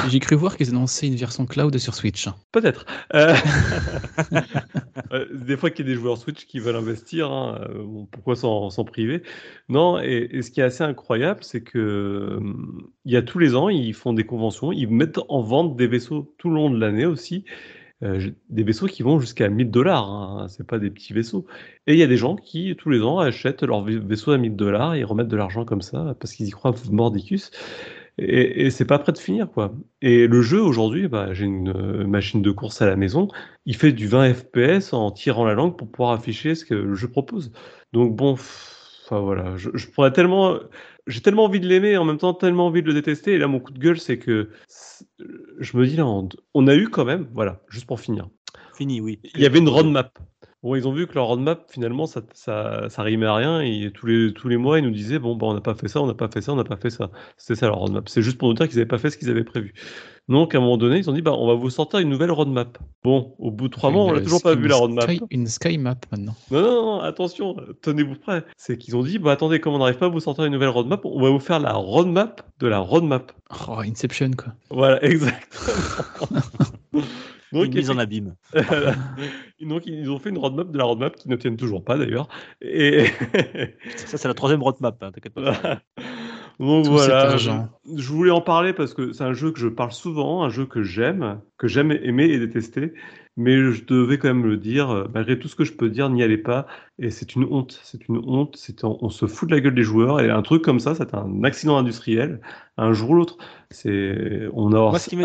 J'ai 0.09 0.18
cru, 0.18 0.34
voir 0.34 0.57
qu'ils 0.57 0.70
annonçaient 0.70 1.07
une 1.07 1.16
version 1.16 1.46
cloud 1.46 1.76
sur 1.78 1.94
Switch. 1.94 2.28
Peut-être. 2.53 2.86
Euh, 3.14 3.34
Euh, 5.12 5.24
des 5.32 5.57
fois 5.57 5.70
qu'il 5.70 5.86
y 5.86 5.88
a 5.88 5.94
des 5.94 5.99
joueurs 5.99 6.18
Switch 6.18 6.44
qui 6.44 6.59
veulent 6.59 6.76
investir, 6.76 7.32
hein, 7.32 7.66
bon, 7.76 8.05
pourquoi 8.05 8.36
s'en 8.36 8.84
priver? 8.84 9.22
Non, 9.70 9.99
et, 9.99 10.28
et 10.30 10.42
ce 10.42 10.51
qui 10.51 10.61
est 10.61 10.64
assez 10.64 10.84
incroyable, 10.84 11.40
c'est 11.42 11.62
que 11.62 12.36
hum, 12.38 12.90
il 13.07 13.12
y 13.12 13.16
a 13.16 13.22
tous 13.22 13.38
les 13.38 13.55
ans, 13.55 13.70
ils 13.70 13.94
font 13.94 14.12
des 14.12 14.24
conventions, 14.24 14.70
ils 14.70 14.90
mettent 14.90 15.20
en 15.30 15.40
vente 15.40 15.76
des 15.76 15.86
vaisseaux 15.86 16.34
tout 16.36 16.51
le 16.51 16.57
long 16.57 16.68
de 16.68 16.78
l'année 16.78 17.07
aussi. 17.07 17.44
Euh, 18.05 18.30
des 18.49 18.62
vaisseaux 18.62 18.86
qui 18.86 19.03
vont 19.03 19.18
jusqu'à 19.18 19.49
1000 19.49 19.70
dollars, 19.70 20.09
hein, 20.09 20.46
c'est 20.49 20.66
pas 20.66 20.78
des 20.78 20.90
petits 20.90 21.12
vaisseaux. 21.12 21.46
Et 21.86 21.94
il 21.94 21.99
y 21.99 22.03
a 22.05 22.07
des 22.07 22.16
gens 22.16 22.36
qui, 22.36 22.74
tous 22.76 22.90
les 22.90 23.03
ans, 23.03 23.18
achètent 23.18 23.62
leur 23.64 23.82
vai- 23.82 23.99
vaisseau 23.99 24.30
à 24.32 24.38
1000 24.38 24.55
dollars 24.55 24.94
et 24.94 25.03
remettent 25.03 25.28
de 25.28 25.36
l'argent 25.36 25.64
comme 25.64 25.82
ça 25.82 26.14
parce 26.20 26.32
qu'ils 26.32 26.46
y 26.46 26.51
croient 26.51 26.74
mordicus. 26.90 27.51
Et, 28.18 28.70
c'est 28.70 28.84
pas 28.84 28.99
prêt 28.99 29.12
de 29.12 29.18
finir, 29.18 29.49
quoi. 29.51 29.72
Et 30.03 30.26
le 30.26 30.42
jeu, 30.42 30.61
aujourd'hui, 30.61 31.07
bah, 31.09 31.32
j'ai 31.34 31.44
une 31.44 31.68
euh, 31.70 32.07
machine 32.07 32.42
de 32.42 32.51
course 32.51 32.82
à 32.82 32.86
la 32.86 32.96
maison. 32.96 33.28
Il 33.64 33.76
fait 33.76 33.92
du 33.92 34.09
20 34.09 34.34
FPS 34.34 34.92
en 34.92 35.12
tirant 35.12 35.44
la 35.44 35.55
langue 35.55 35.76
pour 35.76 35.88
pouvoir 35.90 36.12
afficher 36.12 36.55
ce 36.57 36.64
que 36.64 36.74
le 36.74 36.94
jeu 36.94 37.09
propose. 37.09 37.53
Donc 37.92 38.16
bon, 38.16 38.32
enfin 38.32 39.20
voilà, 39.20 39.57
je 39.57 39.86
pourrais 39.88 40.12
tellement, 40.12 40.59
j'ai 41.09 41.20
tellement 41.20 41.44
envie 41.44 41.59
de 41.61 41.66
l'aimer 41.66 41.96
en 41.96 42.04
même 42.04 42.18
temps 42.18 42.34
tellement 42.34 42.66
envie 42.66 42.82
de 42.82 42.86
le 42.86 42.94
détester. 42.94 43.34
Et 43.34 43.38
là, 43.38 43.48
mon 43.48 43.61
coup 43.61 43.72
de 43.72 43.78
gueule, 43.78 43.98
c'est 43.98 44.18
que 44.18 44.50
je 45.59 45.76
me 45.76 45.86
dis 45.86 45.96
là, 45.96 46.06
on, 46.06 46.28
on 46.54 46.66
a 46.68 46.76
eu 46.76 46.88
quand 46.88 47.04
même, 47.04 47.28
voilà, 47.32 47.61
juste 47.68 47.86
pour 47.86 47.98
finir, 47.98 48.28
Fini, 48.74 49.00
oui. 49.00 49.18
il 49.34 49.40
y 49.40 49.46
avait 49.46 49.59
une 49.59 49.68
roadmap. 49.68 50.18
Bon, 50.62 50.74
ils 50.74 50.88
ont 50.88 50.92
vu 50.92 51.06
que 51.06 51.14
leur 51.14 51.26
roadmap, 51.26 51.70
finalement, 51.70 52.06
ça, 52.06 52.22
ça, 52.32 52.88
ça 52.88 53.02
rimait 53.02 53.26
à 53.26 53.34
rien. 53.34 53.61
Et 53.61 53.90
tous 53.92 54.06
les, 54.06 54.32
tous 54.32 54.48
les 54.48 54.56
mois, 54.56 54.78
ils 54.78 54.84
nous 54.84 54.90
disaient 54.90 55.18
Bon, 55.18 55.36
bah, 55.36 55.46
on 55.46 55.54
n'a 55.54 55.61
pas 55.61 55.74
fait 55.74 55.88
ça, 55.88 56.00
on 56.02 56.06
n'a 56.06 56.14
pas 56.14 56.28
fait 56.28 56.40
ça, 56.40 56.52
on 56.52 56.56
n'a 56.56 56.64
pas 56.64 56.76
fait 56.76 56.90
ça. 56.90 57.11
C'était 57.36 57.59
ça 57.59 57.66
leur 57.66 57.76
roadmap. 57.76 58.09
C'est 58.09 58.22
juste 58.22 58.38
pour 58.38 58.48
nous 58.48 58.54
dire 58.54 58.68
qu'ils 58.68 58.78
n'avaient 58.78 58.88
pas 58.88 58.98
fait 58.98 59.11
ce 59.11 59.18
qu'ils 59.18 59.30
avaient 59.30 59.44
prévu. 59.44 59.72
Donc, 60.29 60.55
à 60.55 60.59
un 60.59 60.61
moment 60.61 60.76
donné, 60.76 60.99
ils 60.99 61.09
ont 61.09 61.12
dit 61.14 61.22
bah, 61.22 61.33
On 61.33 61.47
va 61.47 61.55
vous 61.55 61.70
sortir 61.70 62.01
une 62.01 62.09
nouvelle 62.11 62.31
roadmap. 62.31 62.79
Bon, 63.03 63.35
au 63.39 63.51
bout 63.51 63.68
de 63.68 63.72
trois 63.72 63.91
mois, 63.91 64.05
on 64.05 64.12
n'a 64.12 64.20
toujours 64.20 64.43
pas 64.43 64.55
vu 64.55 64.68
la 64.68 64.76
roadmap. 64.76 65.05
Sky- 65.11 65.20
une 65.31 65.47
sky 65.47 65.79
map 65.79 65.95
maintenant. 66.12 66.35
Non, 66.51 66.61
non, 66.61 66.83
non, 66.97 67.01
attention, 67.01 67.57
tenez-vous 67.83 68.16
prêts. 68.16 68.45
C'est 68.57 68.76
qu'ils 68.76 68.95
ont 68.97 69.03
dit 69.03 69.18
Bah, 69.18 69.33
attendez, 69.33 69.59
comme 69.61 69.74
on 69.74 69.79
n'arrive 69.79 69.97
pas 69.97 70.07
à 70.07 70.11
vous 70.11 70.20
sortir 70.20 70.45
une 70.45 70.53
nouvelle 70.53 70.68
roadmap, 70.68 71.01
on 71.05 71.20
va 71.22 71.31
vous 71.31 71.39
faire 71.41 71.61
la 71.61 71.72
roadmap 71.72 72.43
de 72.61 72.66
la 72.66 72.79
roadmap. 72.79 73.33
Oh, 73.68 73.79
Inception, 73.81 74.31
quoi. 74.37 74.53
Voilà, 74.70 75.03
exactement. 75.05 76.41
Donc, 77.53 77.64
Une 77.64 77.74
mise 77.74 77.91
en 77.91 77.97
abîme. 77.97 78.35
Donc 79.62 79.87
ils 79.87 80.11
ont 80.11 80.18
fait 80.18 80.29
une 80.29 80.37
roadmap 80.39 80.70
de 80.70 80.76
la 80.76 80.85
roadmap 80.85 81.16
qui 81.16 81.31
ne 81.31 81.37
tiennent 81.37 81.57
toujours 81.57 81.83
pas 81.83 81.97
d'ailleurs. 81.97 82.29
Et 82.61 83.07
Ça, 83.97 84.18
c'est 84.18 84.29
la 84.29 84.35
troisième 84.35 84.62
roadmap, 84.62 85.03
hein, 85.03 85.11
t'inquiète 85.11 85.33
pas. 85.33 85.81
Donc 86.59 86.86
Tout 86.86 86.92
voilà, 86.92 87.36
je, 87.36 88.12
voulais 88.12 88.30
en 88.30 88.40
parler 88.40 88.72
parce 88.72 88.92
que 88.92 89.12
c'est 89.12 89.24
un 89.24 89.32
jeu 89.32 89.52
que 89.52 89.61
je 89.61 89.68
parle 89.68 89.92
souvent, 89.92 90.42
un 90.42 90.50
jeu 90.50 90.66
que 90.66 90.82
j'aime, 90.82 91.40
que 91.56 91.68
j'aime 91.68 91.92
aimer 91.92 92.24
et 92.24 92.38
détester. 92.38 92.94
Mais 93.36 93.56
je 93.70 93.84
devais 93.84 94.18
quand 94.18 94.26
même 94.26 94.44
le 94.44 94.56
dire, 94.56 94.90
euh, 94.90 95.06
malgré 95.14 95.38
tout 95.38 95.46
ce 95.46 95.54
que 95.54 95.62
je 95.62 95.72
peux 95.72 95.88
dire, 95.88 96.11
n'y 96.11 96.24
allez 96.24 96.38
pas. 96.38 96.66
Et 96.98 97.11
c'est 97.11 97.36
une 97.36 97.44
honte, 97.44 97.78
c'est 97.84 98.09
une 98.09 98.16
honte. 98.16 98.56
C'est 98.56 98.82
on, 98.82 98.98
on 99.00 99.11
se 99.11 99.26
fout 99.26 99.48
de 99.48 99.54
la 99.54 99.61
gueule 99.61 99.76
des 99.76 99.84
joueurs. 99.84 100.20
Et 100.20 100.28
un 100.28 100.42
truc 100.42 100.62
comme 100.62 100.80
ça, 100.80 100.96
c'est 100.96 101.14
un 101.14 101.44
accident 101.44 101.78
industriel. 101.78 102.40
Un 102.76 102.92
jour 102.92 103.11
ou 103.11 103.14
l'autre, 103.14 103.38
c'est 103.70 104.48
on 104.52 104.72
a 104.72 104.90
Moi, 104.90 104.98
ce 104.98 105.11
qui 105.11 105.16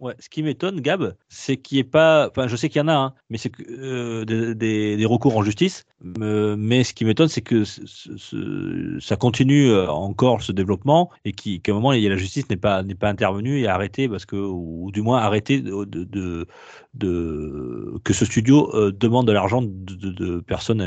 ouais, 0.00 0.14
ce 0.18 0.28
qui 0.28 0.42
m'étonne, 0.42 0.80
Gab, 0.80 1.14
c'est 1.28 1.56
qu'il 1.56 1.76
n'y 1.76 1.80
ait 1.80 1.84
pas. 1.84 2.28
Enfin, 2.28 2.46
je 2.48 2.56
sais 2.56 2.68
qu'il 2.68 2.78
y 2.80 2.82
en 2.82 2.88
a, 2.88 2.94
hein, 2.94 3.14
mais 3.30 3.38
c'est 3.38 3.50
que 3.50 3.62
euh, 3.68 4.24
des, 4.24 4.54
des- 4.54 4.96
des 4.96 5.06
recours 5.06 5.36
en 5.36 5.42
justice. 5.42 5.84
Mais 6.02 6.84
ce 6.84 6.92
qui 6.92 7.04
m'étonne, 7.04 7.28
c'est 7.28 7.40
que 7.40 7.64
ce- 7.64 7.86
ce- 7.86 8.16
ce- 8.16 8.98
ça 9.00 9.16
continue 9.16 9.68
euh, 9.70 9.88
encore 9.88 10.42
ce 10.42 10.52
développement 10.52 11.10
et 11.24 11.32
qu'à 11.32 11.72
un 11.72 11.74
moment, 11.74 11.92
la 11.92 12.16
justice 12.16 12.48
n'est 12.50 12.56
pas 12.56 12.82
n'est 12.82 12.94
pas 12.94 13.08
intervenue 13.08 13.60
et 13.60 13.66
arrêtée 13.68 14.08
parce 14.08 14.26
que 14.26 14.36
ou, 14.36 14.90
du 14.92 15.00
moins 15.02 15.18
arrêté 15.20 15.60
de, 15.60 15.84
de, 15.84 16.04
de- 16.04 16.46
de- 16.94 17.94
que 18.04 18.12
ce 18.12 18.24
studio 18.24 18.70
euh, 18.74 18.92
demande 18.92 19.26
de 19.26 19.32
l'argent 19.32 19.62
de, 19.62 20.40
personnes 20.40 20.84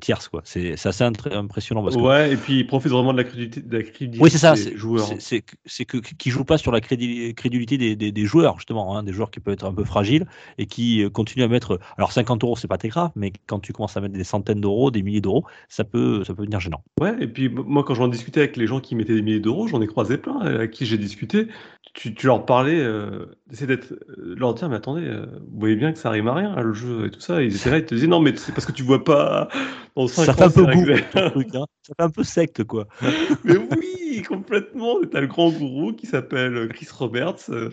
tierces 0.00 0.28
quoi. 0.28 0.42
C'est 0.44 0.74
assez 0.86 1.04
impressionnant 1.04 1.82
parce 1.82 1.96
que 1.96 2.00
Ouais, 2.00 2.32
et 2.32 2.36
puis 2.36 2.58
ils 2.60 2.66
profitent 2.66 2.92
vraiment 2.92 3.12
de 3.12 3.18
la 3.18 3.24
crédulité, 3.24 3.60
de 3.60 3.76
la 3.76 3.82
crédulité 3.82 4.22
oui, 4.22 4.30
c'est 4.30 4.38
ça. 4.38 4.54
des 4.54 4.76
joueurs. 4.76 5.08
c'est- 5.18 5.84
que- 5.84 5.98
qui 5.98 6.30
jouent 6.30 6.44
pas 6.44 6.58
sur 6.58 6.72
la 6.72 6.80
crédulité 6.80 7.78
des, 7.78 7.96
des, 7.96 8.12
des 8.12 8.24
joueurs 8.48 8.58
justement, 8.58 8.96
hein, 8.96 9.02
des 9.02 9.12
joueurs 9.12 9.30
qui 9.30 9.40
peuvent 9.40 9.54
être 9.54 9.66
un 9.66 9.72
peu 9.74 9.84
fragiles 9.84 10.26
et 10.58 10.66
qui 10.66 11.02
euh, 11.02 11.10
continuent 11.10 11.44
à 11.44 11.48
mettre. 11.48 11.78
Alors 11.96 12.12
50 12.12 12.42
euros, 12.44 12.56
c'est 12.56 12.68
pas 12.68 12.78
très 12.78 12.88
grave, 12.88 13.10
mais 13.16 13.32
quand 13.46 13.60
tu 13.60 13.72
commences 13.72 13.96
à 13.96 14.00
mettre 14.00 14.14
des 14.14 14.24
centaines 14.24 14.60
d'euros, 14.60 14.90
des 14.90 15.02
milliers 15.02 15.20
d'euros, 15.20 15.44
ça 15.68 15.84
peut 15.84 16.24
ça 16.24 16.34
peut 16.34 16.42
devenir 16.42 16.60
gênant. 16.60 16.82
Ouais, 17.00 17.14
et 17.20 17.26
puis 17.28 17.48
moi, 17.48 17.84
quand 17.84 17.94
j'en 17.94 18.08
discutais 18.08 18.40
avec 18.40 18.56
les 18.56 18.66
gens 18.66 18.80
qui 18.80 18.94
mettaient 18.94 19.14
des 19.14 19.22
milliers 19.22 19.40
d'euros, 19.40 19.66
j'en 19.68 19.80
ai 19.80 19.86
croisé 19.86 20.18
plein 20.18 20.44
euh, 20.44 20.62
à 20.62 20.66
qui 20.66 20.86
j'ai 20.86 20.98
discuté. 20.98 21.48
Tu, 21.94 22.14
tu 22.14 22.26
leur 22.26 22.44
parlais, 22.46 22.78
euh, 22.78 23.26
d'essayer 23.48 23.66
d'être, 23.66 23.92
euh, 23.92 24.34
leur 24.36 24.54
dire, 24.54 24.68
mais 24.68 24.76
attendez, 24.76 25.02
euh, 25.04 25.26
vous 25.50 25.58
voyez 25.58 25.74
bien 25.74 25.92
que 25.92 25.98
ça 25.98 26.10
rime 26.10 26.28
à 26.28 26.34
rien, 26.34 26.52
hein, 26.56 26.60
le 26.62 26.72
jeu 26.72 27.06
et 27.06 27.10
tout 27.10 27.20
ça. 27.20 27.42
Ils 27.42 27.56
étaient 27.56 27.70
là, 27.70 27.78
ils 27.78 27.84
te 27.84 27.94
disaient, 27.94 28.06
non, 28.06 28.20
mais 28.20 28.36
c'est 28.36 28.52
parce 28.52 28.66
que 28.66 28.72
tu 28.72 28.82
vois 28.82 29.02
pas 29.02 29.48
dans 29.96 30.06
5 30.06 30.24
Ça 30.26 30.32
ans, 30.32 30.34
fait 30.36 30.44
un 30.44 30.50
peu 30.50 30.66
c'est 30.66 30.74
goût, 30.74 31.30
truc, 31.30 31.54
hein. 31.54 31.64
Ça 31.88 31.94
fait 31.96 32.02
un 32.04 32.10
peu 32.10 32.22
secte 32.22 32.64
quoi. 32.64 32.86
mais 33.44 33.56
oui, 33.56 34.22
complètement. 34.28 34.96
T'as 35.10 35.20
le 35.20 35.26
grand 35.26 35.50
gourou 35.50 35.92
qui 35.94 36.06
s'appelle 36.06 36.68
Chris 36.68 36.88
Roberts. 36.92 37.48
euh, 37.48 37.70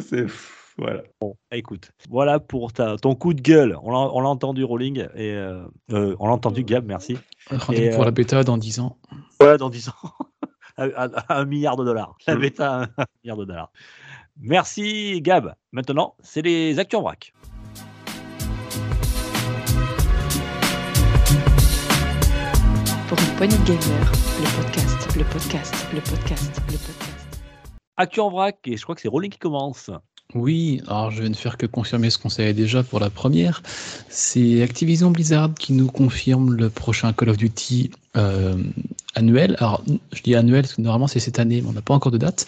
c'est, 0.00 0.26
voilà. 0.78 1.02
Ah, 1.20 1.56
Écoute, 1.56 1.90
voilà 2.08 2.38
pour 2.38 2.72
ta, 2.72 2.96
ton 2.96 3.14
coup 3.16 3.34
de 3.34 3.40
gueule. 3.42 3.76
On 3.82 3.90
l'a 3.90 3.98
on 3.98 4.20
l'a 4.20 4.28
entendu 4.28 4.62
Rolling 4.62 5.00
et 5.16 5.32
euh, 5.32 5.64
euh, 5.92 6.14
on 6.20 6.28
l'a 6.28 6.32
entendu 6.32 6.62
Gab, 6.62 6.86
merci. 6.86 7.18
Rendez-vous 7.50 7.90
pour 7.94 8.02
euh, 8.02 8.06
la 8.06 8.10
bêta 8.12 8.44
dans 8.44 8.56
10 8.56 8.78
ans. 8.80 8.98
Voilà, 9.40 9.56
dans 9.58 9.68
10 9.68 9.88
ans. 9.88 9.92
à, 10.76 10.84
à- 10.84 11.34
à 11.34 11.40
un 11.40 11.44
milliard 11.44 11.76
de 11.76 11.84
dollars. 11.84 12.16
La 12.28 12.36
Mm. 12.36 12.40
bêta 12.40 12.70
à 12.76 12.82
un 13.02 13.04
milliard 13.24 13.36
de 13.36 13.44
dollars. 13.46 13.72
Merci 14.40 15.20
Gab. 15.22 15.54
Maintenant, 15.72 16.14
c'est 16.20 16.40
les 16.42 16.78
actus 16.78 16.98
en 16.98 17.02
vrac. 17.02 17.32
De 23.40 23.46
gamer, 23.46 24.12
le 24.38 24.62
podcast, 24.62 25.16
le 25.16 25.24
podcast, 25.24 25.74
le 25.94 26.00
podcast, 26.02 26.60
le 26.66 26.72
podcast. 26.72 27.40
Actu 27.96 28.20
en 28.20 28.28
vrac, 28.28 28.58
et 28.66 28.76
je 28.76 28.82
crois 28.82 28.94
que 28.94 29.00
c'est 29.00 29.08
Rolling 29.08 29.30
qui 29.30 29.38
commence. 29.38 29.88
Oui, 30.34 30.82
alors 30.86 31.10
je 31.10 31.22
vais 31.22 31.28
ne 31.30 31.34
faire 31.34 31.56
que 31.56 31.64
confirmer 31.64 32.10
ce 32.10 32.18
qu'on 32.18 32.28
savait 32.28 32.52
déjà 32.52 32.82
pour 32.82 33.00
la 33.00 33.08
première. 33.08 33.62
C'est 34.10 34.62
Activision 34.62 35.10
Blizzard 35.10 35.54
qui 35.58 35.72
nous 35.72 35.86
confirme 35.86 36.52
le 36.52 36.68
prochain 36.68 37.14
Call 37.14 37.30
of 37.30 37.38
Duty 37.38 37.90
euh, 38.18 38.62
annuel. 39.14 39.56
Alors, 39.58 39.82
je 40.12 40.20
dis 40.20 40.34
annuel 40.34 40.64
parce 40.64 40.74
que 40.74 40.82
normalement 40.82 41.06
c'est 41.06 41.18
cette 41.18 41.38
année, 41.38 41.62
mais 41.62 41.68
on 41.70 41.72
n'a 41.72 41.80
pas 41.80 41.94
encore 41.94 42.12
de 42.12 42.18
date. 42.18 42.46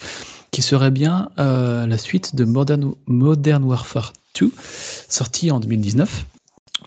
Qui 0.51 0.61
serait 0.61 0.91
bien 0.91 1.29
euh, 1.39 1.87
la 1.87 1.97
suite 1.97 2.35
de 2.35 2.45
Modern, 2.45 2.93
Modern 3.07 3.63
Warfare 3.63 4.13
2, 4.39 4.51
sorti 5.09 5.49
en 5.49 5.59
2019. 5.59 6.27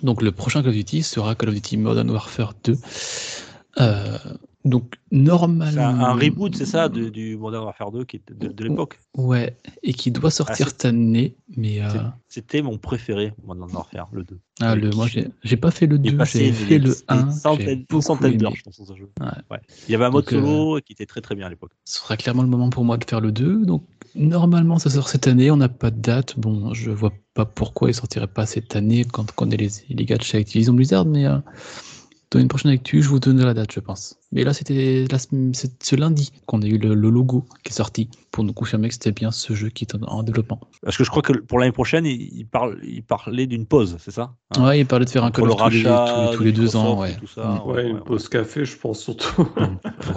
Donc 0.05 0.23
le 0.23 0.31
prochain 0.31 0.63
Call 0.63 0.71
of 0.71 0.77
Duty 0.77 1.03
sera 1.03 1.35
Call 1.35 1.49
of 1.49 1.57
Duty 1.57 1.77
Modern 1.77 2.09
Warfare 2.09 2.55
2. 2.63 2.79
Euh, 3.79 4.16
donc 4.64 4.95
normalement. 5.12 5.81
un, 5.87 6.01
un 6.01 6.12
reboot, 6.14 6.57
c'est 6.57 6.66
ça, 6.66 6.89
de- 6.89 7.09
du 7.09 7.37
Modern 7.37 7.64
Warfare 7.64 7.93
2 7.93 8.05
qui 8.05 8.20
de, 8.29 8.49
de 8.49 8.64
l'époque. 8.64 8.99
Ouais, 9.16 9.57
et 9.85 9.93
qui 9.93 10.11
doit 10.11 10.31
sortir 10.33 10.57
c'est- 10.57 10.64
cette 10.64 10.85
année, 10.87 11.37
mais 11.57 11.81
euh, 11.83 11.89
C'était 12.29 12.62
mon 12.62 12.77
préféré, 12.79 13.33
Modern 13.45 13.70
Warfare, 13.72 14.09
le 14.12 14.24
2. 14.24 14.39
ah, 14.61 14.74
j'ai 14.74 14.81
le, 14.81 14.91
moi 14.91 15.07
j'ai 15.43 15.57
pas 15.57 15.70
fait 15.70 15.87
le 15.87 16.01
J'ai 16.03 16.11
2, 16.11 16.16
passé 16.16 16.47
j'ai 16.47 16.53
fait 16.53 16.79
le 16.79 16.91
des 16.91 16.97
1. 17.09 17.31
centaines, 17.31 17.64
j'ai 17.66 17.72
une 17.74 17.85
beaucoup 17.89 18.03
centaine 18.03 18.37
d'heures, 18.39 18.51
aimé. 18.51 18.59
je 18.59 18.62
pense, 18.64 18.79
dans 18.79 18.87
ce 18.87 18.97
jeu. 18.99 19.09
Ouais. 19.20 19.27
Ouais. 19.53 19.61
Il 19.87 19.93
y 19.93 19.95
avait 19.95 20.05
un 20.07 20.11
mode 20.11 20.24
Donc, 20.24 20.33
euh, 20.35 20.41
solo 20.43 20.81
qui 20.81 20.93
était 20.95 21.07
très 21.07 21.20
très 21.20 21.35
bien 21.37 21.47
à 21.47 21.51
l'époque. 21.51 21.72
Ce 21.85 22.01
sera 22.01 22.16
clairement 22.16 22.43
le 22.43 22.49
moment 22.49 22.70
pour 22.70 22.85
moi 22.85 22.97
de 22.97 23.05
faire 23.05 23.20
le 23.20 23.31
2. 23.31 23.64
Donc 23.64 23.85
normalement 24.16 24.79
ça 24.81 24.91
sort 24.91 25.09
cette 25.09 25.29
année, 25.29 25.51
on 25.53 25.57
n'a 25.59 25.68
pas 25.68 25.93
de 25.93 26.01
date. 26.01 26.39
Bon, 26.41 26.74
je 26.74 26.91
vois 26.91 27.12
pas 27.35 27.45
pourquoi 27.45 27.89
il 27.91 27.95
sortirait 27.95 28.27
pas 28.27 28.47
cette 28.47 28.74
année 28.74 29.05
quand 29.05 29.27
on 29.39 29.51
est 29.51 29.57
les, 29.57 29.68
les 29.91 30.05
gars 30.07 30.16
de 30.16 30.22
chez 30.24 30.39
Activision 30.39 30.72
Blizzard, 30.72 31.05
mais 31.05 31.27
euh, 31.27 31.39
dans 32.33 32.41
une 32.41 32.49
prochaine 32.49 32.72
actu, 32.72 33.03
je 33.03 33.09
vous 33.09 33.20
donnerai 33.20 33.45
la 33.45 33.55
date, 33.55 33.70
je 33.72 33.79
pense. 33.81 34.16
Mais 34.33 34.43
là, 34.43 34.53
c'était 34.53 35.07
ce 35.81 35.95
lundi 35.97 36.33
qu'on 36.47 36.61
a 36.61 36.66
eu 36.66 36.77
le, 36.77 36.95
le 36.95 37.09
logo 37.09 37.47
qui 37.62 37.70
est 37.72 37.77
sorti 37.77 38.11
pour 38.33 38.43
nous 38.43 38.53
confirmer 38.53 38.89
que 38.89 38.95
c'était 38.95 39.12
bien 39.12 39.31
ce 39.31 39.55
jeu 39.55 39.68
qui 39.68 39.85
est 39.85 39.95
en, 39.95 40.03
en 40.03 40.22
développement. 40.24 40.61
Parce 40.83 40.97
que 40.97 41.05
je 41.05 41.11
crois 41.11 41.22
que 41.22 41.33
pour 41.35 41.61
l'année 41.61 41.70
prochaine, 41.72 42.05
il, 42.05 42.20
il 42.37 42.45
parle, 42.47 42.79
il 42.83 43.03
parlait 43.05 43.47
d'une 43.47 43.64
pause, 43.64 43.97
c'est 44.01 44.11
ça 44.11 44.35
Hein? 44.57 44.64
Ouais, 44.66 44.81
il 44.81 44.87
parlait 44.87 45.05
de 45.05 45.11
faire 45.11 45.24
un 45.24 45.31
Call 45.31 45.49
of 45.51 45.57
tous 45.57 45.70
les, 45.70 45.83
tous 45.85 46.37
tous 46.37 46.53
deux 46.53 46.77
ans. 46.77 47.01
Microsoft 47.01 47.09
et 47.09 47.12
Ouais. 47.14 47.16
tout 47.20 47.27
ça, 47.29 47.47
Mm. 47.47 47.68
Ouais, 47.68 47.74
ouais, 47.77 47.89
une 47.91 47.97
ouais. 47.97 48.03
pause 48.05 48.29
café, 48.29 48.64
je 48.64 48.77
pense 48.77 49.01
surtout. 49.01 49.49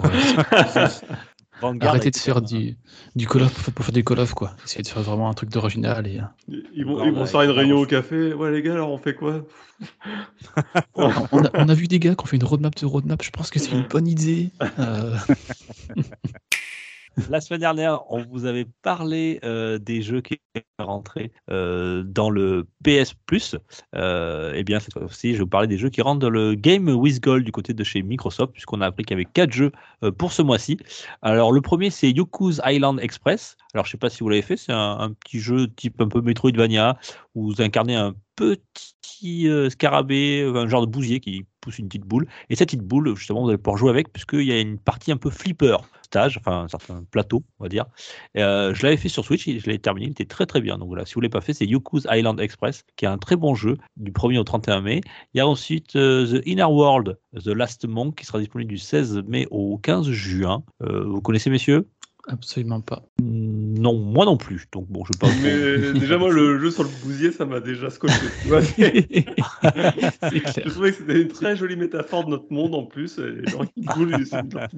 Euh, 0.04 0.88
Vanguard 1.60 1.90
Arrêtez 1.90 2.10
de 2.10 2.16
faire 2.16 2.38
un- 2.38 2.40
du, 2.40 2.76
du 3.16 3.26
Call 3.26 3.42
of 3.42 3.52
pour, 3.64 3.72
pour 3.74 3.84
faire 3.84 3.92
du 3.92 4.04
Call 4.04 4.20
of, 4.20 4.34
quoi. 4.34 4.54
Essayez 4.64 4.82
de 4.82 4.88
faire 4.88 5.02
vraiment 5.02 5.28
un 5.30 5.34
truc 5.34 5.50
d'original. 5.50 6.06
Et, 6.06 6.18
euh, 6.18 6.56
Ils 6.74 6.84
vont, 6.84 7.04
ils 7.04 7.12
vont 7.12 7.26
se 7.26 7.30
faire 7.32 7.42
une 7.42 7.50
réunion 7.50 7.78
au 7.78 7.86
café. 7.86 8.32
Ouais, 8.34 8.50
les 8.50 8.62
gars, 8.62 8.72
alors 8.74 8.90
on 8.90 8.98
fait 8.98 9.14
quoi? 9.14 9.42
On, 10.94 11.44
a, 11.44 11.50
on 11.54 11.68
a 11.68 11.74
vu 11.74 11.86
des 11.86 11.98
gars 11.98 12.14
qui 12.14 12.22
ont 12.22 12.26
fait 12.26 12.36
une 12.36 12.44
roadmap 12.44 12.74
de 12.76 12.86
roadmap. 12.86 13.22
Je 13.22 13.30
pense 13.30 13.50
que 13.50 13.58
c'est 13.58 13.72
une 13.72 13.82
bonne 13.88 14.06
idée. 14.06 14.50
Euh, 14.78 15.16
La 17.28 17.40
semaine 17.40 17.60
dernière, 17.60 18.00
on 18.10 18.22
vous 18.22 18.44
avait 18.46 18.66
parlé 18.82 19.40
euh, 19.44 19.78
des 19.78 20.02
jeux 20.02 20.20
qui 20.20 20.40
rentrés 20.84 21.32
euh, 21.50 22.02
dans 22.04 22.30
le 22.30 22.66
PS 22.84 23.14
Plus. 23.26 23.56
Euh, 23.94 24.52
eh 24.54 24.64
bien, 24.64 24.80
cette 24.80 24.92
fois-ci, 24.92 25.32
je 25.32 25.38
vais 25.38 25.40
vous 25.40 25.46
parler 25.48 25.66
des 25.66 25.78
jeux 25.78 25.90
qui 25.90 26.02
rentrent 26.02 26.20
dans 26.20 26.30
le 26.30 26.54
Game 26.54 26.88
with 26.88 27.20
Gold 27.20 27.44
du 27.44 27.52
côté 27.52 27.74
de 27.74 27.84
chez 27.84 28.02
Microsoft, 28.02 28.52
puisqu'on 28.52 28.80
a 28.80 28.86
appris 28.86 29.04
qu'il 29.04 29.16
y 29.16 29.20
avait 29.20 29.30
quatre 29.30 29.52
jeux 29.52 29.72
euh, 30.04 30.10
pour 30.10 30.32
ce 30.32 30.42
mois-ci. 30.42 30.78
Alors, 31.22 31.52
le 31.52 31.60
premier, 31.60 31.90
c'est 31.90 32.10
Yoku's 32.10 32.60
Island 32.64 33.00
Express. 33.00 33.56
Alors, 33.74 33.84
je 33.84 33.90
ne 33.90 33.92
sais 33.92 33.98
pas 33.98 34.10
si 34.10 34.20
vous 34.20 34.28
l'avez 34.28 34.42
fait, 34.42 34.56
c'est 34.56 34.72
un 34.72 35.12
petit 35.12 35.40
jeu 35.40 35.68
type 35.68 36.00
un 36.00 36.08
peu 36.08 36.20
Metroidvania, 36.20 36.98
où 37.34 37.52
vous 37.52 37.62
incarnez 37.62 37.96
un 37.96 38.14
petit 38.40 39.48
euh, 39.48 39.68
scarabée, 39.68 40.50
un 40.54 40.66
genre 40.66 40.86
de 40.86 40.90
bousier 40.90 41.20
qui 41.20 41.44
pousse 41.60 41.78
une 41.78 41.88
petite 41.88 42.06
boule. 42.06 42.26
Et 42.48 42.56
cette 42.56 42.68
petite 42.68 42.86
boule, 42.86 43.14
justement, 43.16 43.42
vous 43.42 43.48
allez 43.48 43.58
pouvoir 43.58 43.76
jouer 43.76 43.90
avec, 43.90 44.12
puisqu'il 44.12 44.44
y 44.44 44.52
a 44.52 44.58
une 44.58 44.78
partie 44.78 45.12
un 45.12 45.18
peu 45.18 45.30
flipper 45.30 45.76
stage, 46.02 46.38
enfin 46.38 46.62
un 46.62 46.68
certain 46.68 47.04
plateau, 47.10 47.44
on 47.58 47.64
va 47.64 47.68
dire. 47.68 47.84
Euh, 48.36 48.74
je 48.74 48.82
l'avais 48.82 48.96
fait 48.96 49.10
sur 49.10 49.24
Switch, 49.24 49.46
et 49.46 49.60
je 49.60 49.66
l'ai 49.66 49.78
terminé, 49.78 50.06
il 50.06 50.12
était 50.12 50.24
très 50.24 50.46
très 50.46 50.60
bien. 50.60 50.78
Donc 50.78 50.88
voilà, 50.88 51.04
si 51.04 51.14
vous 51.14 51.20
ne 51.20 51.24
l'avez 51.24 51.30
pas 51.30 51.42
fait, 51.42 51.52
c'est 51.52 51.66
Yoku's 51.66 52.06
Island 52.10 52.40
Express, 52.40 52.84
qui 52.96 53.04
est 53.04 53.08
un 53.08 53.18
très 53.18 53.36
bon 53.36 53.54
jeu 53.54 53.76
du 53.96 54.10
1er 54.10 54.38
au 54.38 54.44
31 54.44 54.80
mai. 54.80 55.02
Il 55.34 55.38
y 55.38 55.40
a 55.40 55.46
ensuite 55.46 55.96
euh, 55.96 56.40
The 56.40 56.46
Inner 56.46 56.64
World, 56.64 57.18
The 57.34 57.48
Last 57.48 57.86
Monk, 57.86 58.16
qui 58.16 58.24
sera 58.24 58.38
disponible 58.38 58.70
du 58.70 58.78
16 58.78 59.22
mai 59.28 59.46
au 59.50 59.78
15 59.78 60.10
juin. 60.10 60.64
Vous 60.80 61.20
connaissez, 61.20 61.50
messieurs? 61.50 61.86
Absolument 62.26 62.80
pas. 62.80 63.02
Non, 63.70 63.96
moi 63.96 64.24
non 64.24 64.36
plus. 64.36 64.66
Donc 64.72 64.86
bon, 64.88 65.04
je 65.04 65.12
pense. 65.18 65.30
Mais 65.42 65.92
déjà, 65.98 66.18
moi, 66.18 66.30
le 66.30 66.58
jeu 66.60 66.70
sur 66.70 66.82
le 66.82 66.90
bousier, 67.04 67.32
ça 67.32 67.44
m'a 67.44 67.60
déjà 67.60 67.90
scotché. 67.90 68.14
je 68.44 68.50
trouvais 70.68 70.92
que 70.92 70.98
c'était 70.98 71.22
une 71.22 71.28
très 71.28 71.56
jolie 71.56 71.76
métaphore 71.76 72.24
de 72.24 72.30
notre 72.30 72.52
monde 72.52 72.74
en 72.74 72.84
plus. 72.84 73.16
Qui 73.16 73.22
une 73.76 73.84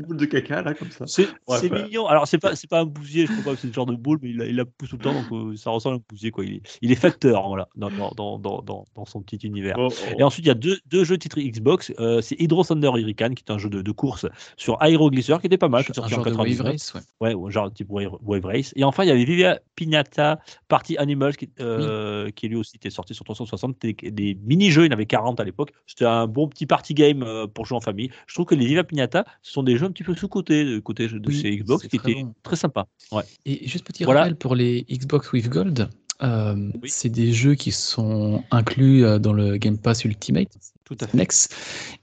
boule 0.03 0.17
de 0.17 0.27
caca 0.27 0.63
là, 0.63 0.75
comme 0.75 0.91
ça. 0.91 1.07
C'est 1.07 1.29
Ouais, 1.49 1.69
bah. 1.69 1.83
mignon. 1.83 2.07
Alors, 2.07 2.27
c'est 2.27 2.39
pas, 2.39 2.57
c'est 2.57 2.69
pas 2.69 2.81
un 2.81 2.85
bousier, 2.85 3.27
je 3.27 3.33
crois 3.33 3.45
pas 3.45 3.55
que 3.55 3.61
c'est 3.61 3.67
le 3.67 3.73
genre 3.73 3.87
de 3.87 3.95
boule, 3.95 4.19
mais 4.23 4.31
il 4.31 4.37
la, 4.37 4.47
il 4.47 4.57
la 4.57 4.65
pousse 4.65 4.91
tout 4.91 4.97
le 4.97 5.03
temps, 5.03 5.13
donc 5.13 5.27
euh, 5.33 5.57
ça 5.57 5.71
ressemble 5.71 5.97
à 5.97 5.99
un 5.99 6.03
bousier. 6.09 6.31
Quoi. 6.31 6.45
Il, 6.45 6.55
est, 6.55 6.63
il 6.81 6.93
est 6.93 6.97
facteur 6.97 7.49
voilà, 7.49 7.69
dans, 7.77 7.91
dans, 7.91 8.39
dans, 8.39 8.63
dans, 8.63 9.05
son 9.05 9.23
petit 9.23 9.47
univers. 9.47 9.77
Oh, 9.79 9.89
Et 10.19 10.23
ensuite, 10.23 10.45
il 10.45 10.49
y 10.49 10.53
a 10.53 10.55
deux, 10.55 10.79
deux 10.87 11.05
jeux 11.05 11.19
titrés 11.19 11.49
Xbox. 11.49 11.93
Euh, 11.99 12.21
c'est 12.21 12.41
Hydro 12.41 12.65
Thunder 12.65 12.91
Hurricane, 12.95 13.35
qui 13.35 13.45
est 13.47 13.53
un 13.53 13.59
jeu 13.59 13.69
de, 13.69 13.83
de 13.83 13.93
course 13.93 14.27
sur 14.57 14.81
Aéroglycer, 14.81 15.37
qui 15.41 15.47
était 15.47 15.59
pas 15.59 15.69
mal, 15.69 15.85
un 15.89 16.09
genre 16.09 16.25
de 16.25 16.31
wave 16.31 16.35
99. 16.35 16.67
race, 16.67 16.95
ouais. 16.95 17.01
Ouais, 17.21 17.35
ou 17.35 17.51
genre 17.51 17.73
type 17.73 17.91
Wave, 17.91 18.17
Wave 18.23 18.45
Race. 18.45 18.73
Et 18.77 18.82
enfin, 18.85 19.05
il 19.05 19.09
y 19.09 19.11
avait 19.11 19.25
Vivia 19.25 19.61
Pignata 19.77 20.41
Party 20.69 20.97
Animals 20.99 21.37
qui, 21.37 21.51
euh, 21.61 22.31
qui 22.31 22.49
lui 22.49 22.57
aussi 22.57 22.77
était 22.77 22.91
sorti 22.91 23.15
sur 23.15 23.25
360. 23.25 23.77
Des, 23.81 23.93
des 23.95 24.37
mini-jeux, 24.45 24.83
il 24.85 24.87
y 24.87 24.89
en 24.91 24.93
avait 24.93 25.07
40 25.07 25.41
à 25.41 25.45
l'époque. 25.45 25.73
C'était 25.87 26.05
un 26.05 26.27
bon 26.27 26.49
petit 26.49 26.67
party 26.67 26.95
game 26.95 27.23
euh, 27.23 27.47
pour 27.47 27.67
jouer 27.67 27.77
en 27.77 27.81
famille. 27.81 28.11
Je 28.27 28.35
trouve 28.35 28.47
que 28.47 28.55
les 28.55 28.67
Vivia 28.67 28.85
Pignata, 28.85 29.25
ce 29.43 29.53
sont 29.53 29.63
des 29.63 29.77
jeux 29.77 29.87
un 29.87 29.91
petit 29.91 30.05
peu 30.05 30.15
sous-cotés 30.15 30.65
de 30.65 30.79
côté 30.79 31.09
de 31.09 31.21
Oui, 31.27 31.41
ces 31.41 31.57
Xbox 31.57 31.87
qui 31.89 31.97
étaient 31.97 32.23
bon. 32.23 32.35
très 32.43 32.57
sympas. 32.57 32.87
Ouais. 33.11 33.23
Et 33.47 33.67
juste 33.69 33.87
petit 33.87 34.05
Voilà. 34.05 34.21
rappel 34.21 34.37
pour 34.37 34.55
les 34.55 34.85
Xbox 34.91 35.33
with 35.33 35.49
Gold, 35.49 35.89
euh, 36.23 36.55
Oui. 36.83 36.89
c'est 36.89 37.09
des 37.09 37.33
jeux 37.33 37.55
qui 37.55 37.73
sont 37.73 38.45
inclus 38.51 39.05
euh, 39.05 39.19
dans 39.19 39.33
le 39.33 39.57
Game 39.57 39.79
Pass 39.79 40.05
Ultimate 40.05 40.49
Tout 40.85 40.97
à 41.01 41.07
fait. 41.07 41.17
Next. 41.17 41.55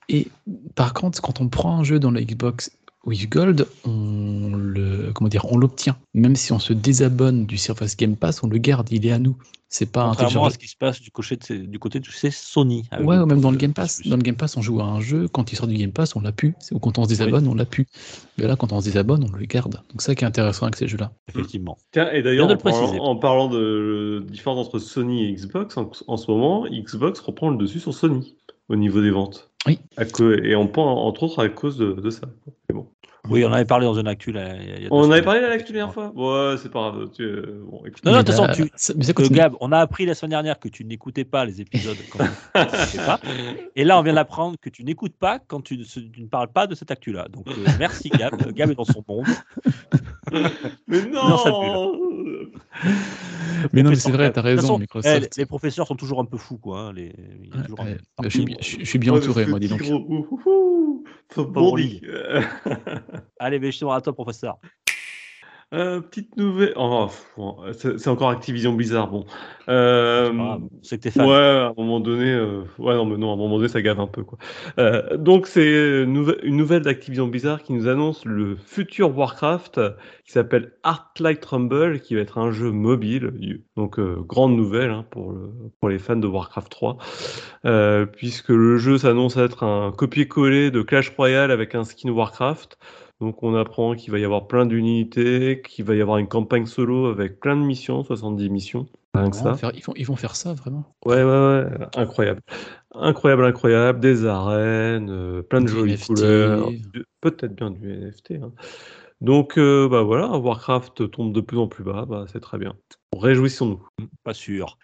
Et 0.10 0.28
par 0.76 0.94
contre, 0.94 1.22
quand 1.22 1.40
on 1.42 1.48
prend 1.50 1.78
un 1.80 1.84
jeu 1.84 2.00
dans 2.00 2.12
le 2.12 2.20
Xbox 2.22 2.72
with 3.06 3.30
Gold, 3.30 3.66
on 3.86 4.52
le 4.56 4.89
comment 5.14 5.30
dire, 5.30 5.46
on 5.52 5.58
l'obtient. 5.58 5.98
Même 6.14 6.36
si 6.36 6.52
on 6.52 6.60
se 6.60 6.74
désabonne 6.74 7.46
du 7.46 7.58
Surface 7.58 7.96
Game 7.98 8.16
Pass, 8.16 8.44
on 8.44 8.48
le 8.48 8.58
garde, 8.58 8.90
il 8.92 9.06
est 9.06 9.12
à 9.12 9.20
nous. 9.20 9.38
C'est 9.72 9.92
pas 9.92 10.04
un 10.06 10.10
Contrairement 10.16 10.46
à 10.46 10.50
ce 10.50 10.58
qui 10.58 10.68
se 10.68 10.76
passe 10.76 11.00
du 11.00 11.12
côté 11.12 11.36
de, 11.36 11.44
ces- 11.44 11.60
du 11.60 11.78
côté 11.78 12.00
de 12.00 12.06
chez 12.06 12.32
Sony. 12.32 12.86
avec 12.90 13.06
Ouais, 13.08 13.20
ou 13.20 13.28
même 13.28 13.40
dans 13.40 13.52
le 13.52 13.58
Game 13.58 13.74
Pass. 13.74 14.02
Dans 14.04 14.16
le 14.16 14.24
Game 14.24 14.36
Pass, 14.36 14.58
on 14.58 14.64
joue 14.64 14.80
à 14.82 14.86
un 14.86 15.00
jeu. 15.00 15.28
Quand 15.28 15.52
il 15.52 15.56
sort 15.56 15.68
du 15.68 15.76
Game 15.78 15.92
Pass, 15.92 16.16
on 16.16 16.22
l'a 16.22 16.32
pu. 16.32 16.56
Ou 16.72 16.80
quand 16.80 16.98
on 16.98 17.04
se 17.04 17.10
désabonne, 17.10 17.48
on 17.48 17.54
l'a 17.54 17.66
pu. 17.66 17.86
Mais 18.40 18.48
là, 18.48 18.56
quand 18.56 18.74
on 18.74 18.80
se 18.80 18.86
désabonne, 18.86 19.24
on 19.32 19.38
le 19.38 19.46
garde. 19.46 19.74
Donc, 19.92 20.02
ça 20.02 20.16
qui 20.16 20.24
est 20.24 20.28
intéressant 20.28 20.64
avec 20.66 20.76
ces 20.76 20.88
jeux-là. 20.88 21.12
Effectivement. 21.28 21.78
Tiens, 21.92 22.10
et 22.12 22.24
d'ailleurs, 22.24 22.50
en, 22.50 22.98
en 22.98 23.16
parlant 23.18 23.48
de 23.48 24.26
différence 24.28 24.66
entre 24.66 24.80
Sony 24.80 25.26
et 25.26 25.34
Xbox, 25.34 25.78
en, 25.78 25.92
en 26.08 26.18
ce 26.18 26.32
moment, 26.32 26.66
Xbox 26.68 27.20
reprend 27.20 27.52
le 27.52 27.58
dessus 27.58 27.80
sur 27.80 27.94
Sony 27.94 28.36
au 28.70 28.76
niveau 28.76 29.02
des 29.02 29.12
ventes. 29.12 29.52
Oui. 29.68 29.78
Et 30.44 30.56
on 30.56 30.68
pense 30.68 30.98
entre 30.98 31.24
autres 31.24 31.44
à 31.44 31.50
cause 31.50 31.78
de, 31.78 31.92
de 31.94 32.10
ça. 32.10 32.28
Mais 32.70 32.76
bon. 32.76 32.88
Oui, 33.28 33.44
on 33.46 33.52
avait 33.52 33.66
parlé 33.66 33.86
dans 33.86 33.96
une 34.00 34.08
actu. 34.08 34.32
Là, 34.32 34.56
il 34.56 34.84
y 34.84 34.86
a- 34.86 34.90
On 34.92 35.02
en 35.04 35.12
avait 35.12 35.22
parlé 35.22 35.42
à 35.42 35.50
l'actu 35.50 35.74
la 35.74 35.80
dernière 35.80 35.94
fois? 35.94 36.12
Ouais, 36.16 36.56
c'est 36.58 36.72
pas 36.72 36.92
grave. 36.92 37.10
Tu, 37.14 37.22
euh, 37.24 37.64
bon, 37.70 37.82
écoute. 37.86 38.04
Non, 38.06 38.14
non, 38.14 38.20
de 38.20 38.24
toute 38.24 38.36
façon, 38.36 38.48
tu- 38.54 38.70
Que 38.94 39.12
continue. 39.12 39.38
Gab, 39.38 39.56
on 39.60 39.72
a 39.72 39.80
appris 39.80 40.06
la 40.06 40.16
semaine 40.16 40.30
dernière 40.32 40.58
que 40.58 40.70
tu 40.70 40.86
n'écoutais 40.86 41.26
pas 41.26 41.44
les 41.46 41.60
épisodes 41.62 41.98
quand 42.12 42.20
tu 42.92 42.98
pas. 42.98 43.20
Et 43.76 43.84
là, 43.84 44.00
on 44.00 44.04
vient 44.04 44.14
d'apprendre 44.14 44.56
que 44.60 44.70
tu 44.70 44.84
n'écoutes 44.84 45.16
pas 45.18 45.38
quand 45.40 45.62
tu, 45.62 45.78
ne- 45.78 45.84
tu 45.84 46.22
ne 46.22 46.28
parles 46.28 46.48
pas 46.52 46.66
de 46.66 46.76
cette 46.76 46.92
actu-là. 46.92 47.28
Donc, 47.28 47.48
euh, 47.50 47.52
merci 47.78 48.10
Gab. 48.10 48.34
Gab 48.56 48.72
est 48.72 48.76
dans 48.76 48.86
son 48.86 49.04
monde. 49.08 49.26
Mais 50.88 51.06
Non, 51.06 51.38
ça 51.38 51.52
Mais 53.74 53.84
non, 53.84 53.90
mais 53.90 53.96
c'est 53.98 54.12
vrai, 54.12 54.32
t'as 54.32 54.42
De 54.42 54.48
raison, 54.48 54.62
façon, 54.62 54.80
Microsoft. 54.80 55.34
eh, 55.36 55.40
les 55.40 55.46
professeurs 55.46 55.86
sont 55.88 55.96
toujours 55.96 56.20
un 56.22 56.26
peu 56.26 56.38
fous, 56.38 56.58
quoi. 56.58 56.80
hein, 56.80 56.94
les- 56.94 57.14
il 57.44 57.56
y 57.56 57.60
a 57.60 57.64
toujours 57.64 57.82
un- 57.82 57.86
Ouais, 57.86 57.98
un 58.20 58.24
je, 58.24 58.30
suis, 58.30 58.86
je- 58.86 58.98
bien 58.98 59.12
Ouais, 59.14 59.20
entouré, 59.20 59.46
moi, 59.46 59.60
dis 59.60 59.68
donc. 59.68 59.82
Tigre, 59.82 60.00
ouh, 60.10 60.26
ouh, 60.32 60.40
ouh, 60.46 61.04
faut 61.30 61.46
Pas 61.46 61.52
bon 61.52 61.70
bondi. 61.72 62.02
Euh, 62.06 62.42
Allez, 63.40 63.60
justement, 63.62 63.92
à 63.94 64.02
toi, 64.02 64.14
professeur. 64.14 64.58
euh, 65.72 66.02
petite 66.02 66.36
nouvelle. 66.36 66.74
Oh, 66.76 67.08
c'est 67.74 68.08
encore 68.08 68.30
Activision 68.32 68.74
Blizzard. 68.74 69.08
Bon. 69.10 69.26
Euh, 69.70 70.58
C'est 70.82 70.98
que 70.98 71.04
t'es 71.04 71.12
fan. 71.12 71.28
Ouais, 71.28 71.36
à 71.36 71.68
un 71.68 71.74
moment 71.78 72.00
donné, 72.00 72.32
euh, 72.32 72.64
ouais, 72.80 72.96
non, 72.96 73.06
mais 73.06 73.18
non, 73.18 73.30
à 73.30 73.34
un 73.34 73.38
moment 73.38 73.58
donné, 73.58 73.68
ça 73.68 73.80
gave 73.84 74.00
un 74.00 74.08
peu, 74.08 74.24
quoi. 74.24 74.40
Euh, 74.80 75.16
donc, 75.18 75.46
c'est 75.46 76.02
une 76.04 76.14
nouvelle- 76.58 76.82
d'Activision 76.82 77.28
Blizzard 77.28 77.62
qui 77.62 77.74
nous 77.74 77.88
annonce 77.88 78.26
le 78.26 78.56
futur 78.56 79.16
Warcraft 79.16 79.80
qui 80.26 80.32
s'appelle 80.32 80.74
Arclight 80.82 81.46
Rumble, 81.46 82.00
qui 82.00 82.16
va 82.16 82.22
être 82.22 82.40
un 82.40 82.50
jeu 82.52 82.72
mobile. 82.72 83.62
Donc, 83.78 84.00
grande 84.00 84.56
nouvelle 84.56 84.90
hein, 84.90 85.06
pour, 85.12 85.34
le- 85.34 85.52
pour 85.80 85.90
les 85.90 86.00
fans 86.00 86.16
de 86.16 86.26
Warcraft 86.28 86.72
3, 86.72 86.98
euh, 87.66 88.08
puisque 88.08 88.50
le 88.50 88.78
jeu 88.78 88.98
s'annonce 88.98 89.38
être 89.38 89.62
un 89.62 89.92
copier-coller 89.92 90.72
de 90.72 90.82
Clash 90.82 91.10
Royale 91.16 91.52
avec 91.52 91.76
un 91.76 91.84
skin 91.84 92.10
Warcraft. 92.10 92.80
Donc, 93.22 93.44
on 93.44 93.54
apprend 93.56 93.96
qu'il 93.96 94.12
va 94.12 94.20
y 94.20 94.24
avoir 94.24 94.48
plein 94.48 94.66
d'unités, 94.66 95.62
qu'il 95.68 95.84
va 95.86 95.96
y 95.96 96.02
avoir 96.02 96.18
une 96.20 96.28
campagne 96.28 96.66
solo 96.66 97.08
avec 97.08 97.40
plein 97.40 97.56
de 97.58 97.62
missions, 97.62 98.04
70 98.04 98.50
missions. 98.50 98.88
Rien 99.14 99.30
que 99.30 99.36
Vraiment, 99.36 99.52
ça. 99.52 99.58
faire- 99.58 99.72
ils, 99.76 99.84
vont, 99.84 99.94
ils 99.98 100.06
vont 100.06 100.16
faire 100.16 100.36
ça, 100.36 100.54
vraiment? 100.54 100.86
Ouais, 101.06 101.22
ouais, 101.24 101.24
ouais, 101.24 101.66
incroyable. 101.98 102.42
Incroyable, 102.96 103.46
incroyable, 103.46 104.00
des 104.00 104.26
arènes, 104.26 105.10
euh, 105.10 105.42
plein 105.42 105.60
de 105.62 105.66
Du 105.66 105.72
jolies 105.74 105.94
NFT. 105.94 106.08
couleurs, 106.08 106.70
peut-être 107.22 107.56
bien 107.56 107.72
du 107.72 107.92
NFT. 107.92 108.32
hein. 108.42 108.52
Donc, 109.20 109.58
euh, 109.58 109.90
bah 109.90 110.04
voilà, 110.04 110.30
Warcraft 110.38 111.12
tombe 111.12 111.34
de 111.34 111.42
plus 111.42 111.58
en 111.58 111.68
plus 111.68 111.84
bas, 111.84 112.06
bah, 112.08 112.26
c'est 112.32 112.40
très 112.40 112.58
bien. 112.58 112.74
Réjouissons-nous. 113.18 113.82
Pas 114.24 114.34
sûr. 114.34 114.78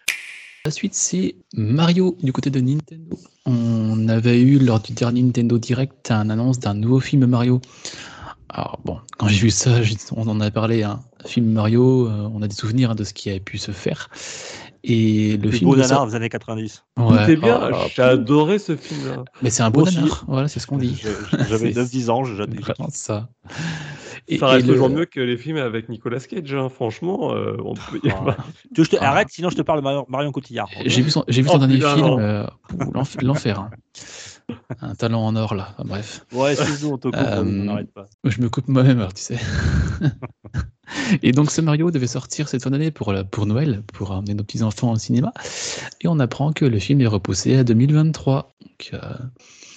La 0.66 0.70
suite, 0.72 0.94
c'est 0.94 1.36
Mario 1.54 2.16
du 2.22 2.32
côté 2.32 2.50
de 2.50 2.60
Nintendo. 2.60 3.16
On 3.46 4.08
avait 4.08 4.40
eu 4.42 4.58
lors 4.58 4.80
du 4.80 4.92
dernier 4.92 5.22
Nintendo 5.22 5.56
Direct 5.58 6.10
un 6.10 6.28
annonce 6.28 6.58
d'un 6.58 6.74
nouveau 6.74 7.00
film 7.00 7.24
Mario. 7.26 7.60
Alors 8.48 8.78
bon, 8.84 8.98
quand 9.18 9.28
j'ai 9.28 9.40
vu 9.40 9.50
ça, 9.50 9.70
on 10.16 10.28
en 10.28 10.40
a 10.40 10.50
parlé, 10.50 10.82
un 10.82 11.00
film 11.24 11.50
Mario, 11.52 12.06
euh, 12.08 12.30
on 12.32 12.42
a 12.42 12.48
des 12.48 12.54
souvenirs 12.54 12.90
hein, 12.92 12.94
de 12.94 13.04
ce 13.04 13.12
qui 13.12 13.28
avait 13.30 13.40
pu 13.40 13.58
se 13.58 13.72
faire. 13.72 14.08
Et 14.88 15.36
le 15.36 15.44
Le 15.46 15.50
film 15.50 15.70
beau 15.70 15.74
de 15.76 15.80
nanar 15.80 16.02
ça- 16.02 16.06
des 16.06 16.14
années 16.14 16.28
90. 16.28 16.84
Ouais, 16.96 17.18
C'était 17.18 17.36
bien, 17.36 17.56
oh 17.58 17.60
là 17.62 17.70
là. 17.70 17.78
j'ai 17.92 18.02
adoré 18.02 18.60
ce 18.60 18.76
film-là. 18.76 19.24
Mais 19.42 19.50
c'est 19.50 19.64
un 19.64 19.70
beau 19.70 19.82
aussi. 19.82 19.96
nanar, 19.96 20.24
voilà, 20.28 20.46
c'est 20.46 20.60
ce 20.60 20.66
qu'on 20.68 20.78
dit. 20.78 21.02
J'avais 21.48 21.72
C'est- 21.72 21.80
9-10 21.80 22.08
ans, 22.10 22.22
j'ai 22.24 22.34
Vraiment 22.34 22.88
ça. 22.92 23.28
Et- 24.28 24.38
Ça 24.38 24.46
et 24.48 24.50
reste 24.54 24.66
le- 24.66 24.72
toujours 24.74 24.90
mieux 24.90 25.04
que 25.06 25.20
les 25.20 25.36
films 25.36 25.56
avec 25.56 25.88
Nicolas 25.88 26.20
Cage, 26.20 26.54
hein, 26.54 26.68
franchement. 26.68 27.32
euh, 27.34 27.56
on 27.64 27.74
peut- 27.74 28.00
Ah. 28.10 28.24
pas- 28.24 28.36
Tu 28.74 28.80
veux 28.80 28.84
que 28.84 28.84
je 28.84 28.90
te... 28.90 28.96
Ah. 29.00 29.10
Arrête, 29.10 29.28
sinon 29.30 29.50
je 29.50 29.56
te 29.56 29.62
parle 29.62 29.80
de 29.80 30.04
Marion, 30.08 30.30
Cotillard. 30.32 30.68
J'ai 30.84 31.02
vu 31.02 31.10
son, 31.10 31.24
j'ai 31.26 31.42
vu 31.42 31.48
Oh, 31.48 31.52
son 31.54 31.58
dernier 31.58 31.76
putain, 31.76 31.94
film, 31.96 32.16
euh, 32.20 32.46
l'enfer. 33.22 33.68
Un 34.80 34.94
talent 34.94 35.24
en 35.24 35.34
or 35.36 35.54
là, 35.54 35.68
Enfin, 35.78 35.88
bref. 35.88 36.24
Ouais, 36.32 36.54
c'est 36.54 36.82
nous, 36.82 36.92
on 36.92 36.98
te 36.98 37.08
coupe, 37.08 37.16
Euh, 37.16 37.40
on 37.40 37.44
n'arrête 37.44 37.92
pas. 37.92 38.06
Je 38.24 38.40
me 38.40 38.48
coupe 38.48 38.68
moi-même, 38.68 38.98
alors, 38.98 39.12
tu 39.14 39.22
sais. 39.22 39.38
et 41.22 41.32
donc 41.32 41.50
ce 41.50 41.60
Mario 41.60 41.90
devait 41.90 42.06
sortir 42.06 42.48
cette 42.48 42.62
fin 42.62 42.70
d'année 42.70 42.90
pour, 42.92 43.12
la- 43.12 43.24
pour 43.24 43.46
Noël, 43.46 43.82
pour 43.92 44.12
amener 44.12 44.34
nos 44.34 44.44
petits-enfants 44.44 44.92
au 44.92 44.96
cinéma. 44.96 45.32
Et 46.00 46.08
on 46.08 46.18
apprend 46.20 46.52
que 46.52 46.64
le 46.64 46.78
film 46.78 47.00
est 47.00 47.06
repoussé 47.06 47.56
à 47.56 47.64
2023. 47.64 48.54
Donc, 48.60 48.90
euh, 48.92 48.98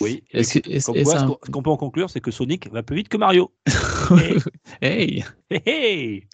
Oui. 0.02 0.24
est-ce 0.32 0.60
que- 0.60 0.70
est-ce- 0.70 0.86
Comme 0.86 0.96
est-ce 0.98 1.04
quoi, 1.06 1.18
ce 1.18 1.24
un- 1.24 1.28
qu'on- 1.28 1.38
ce 1.46 1.52
qu'on 1.52 1.64
peut 1.64 1.70
en 1.72 1.78
conclure, 1.78 2.10
c'est 2.10 2.22
que 2.22 2.32
Sonic 2.32 2.72
va 2.72 2.84
plus 2.84 2.96
vite 2.98 3.10
que 3.10 3.18
Mario. 3.18 3.52
hey 4.82 5.24
Hé, 5.52 5.62
hé 5.66 6.28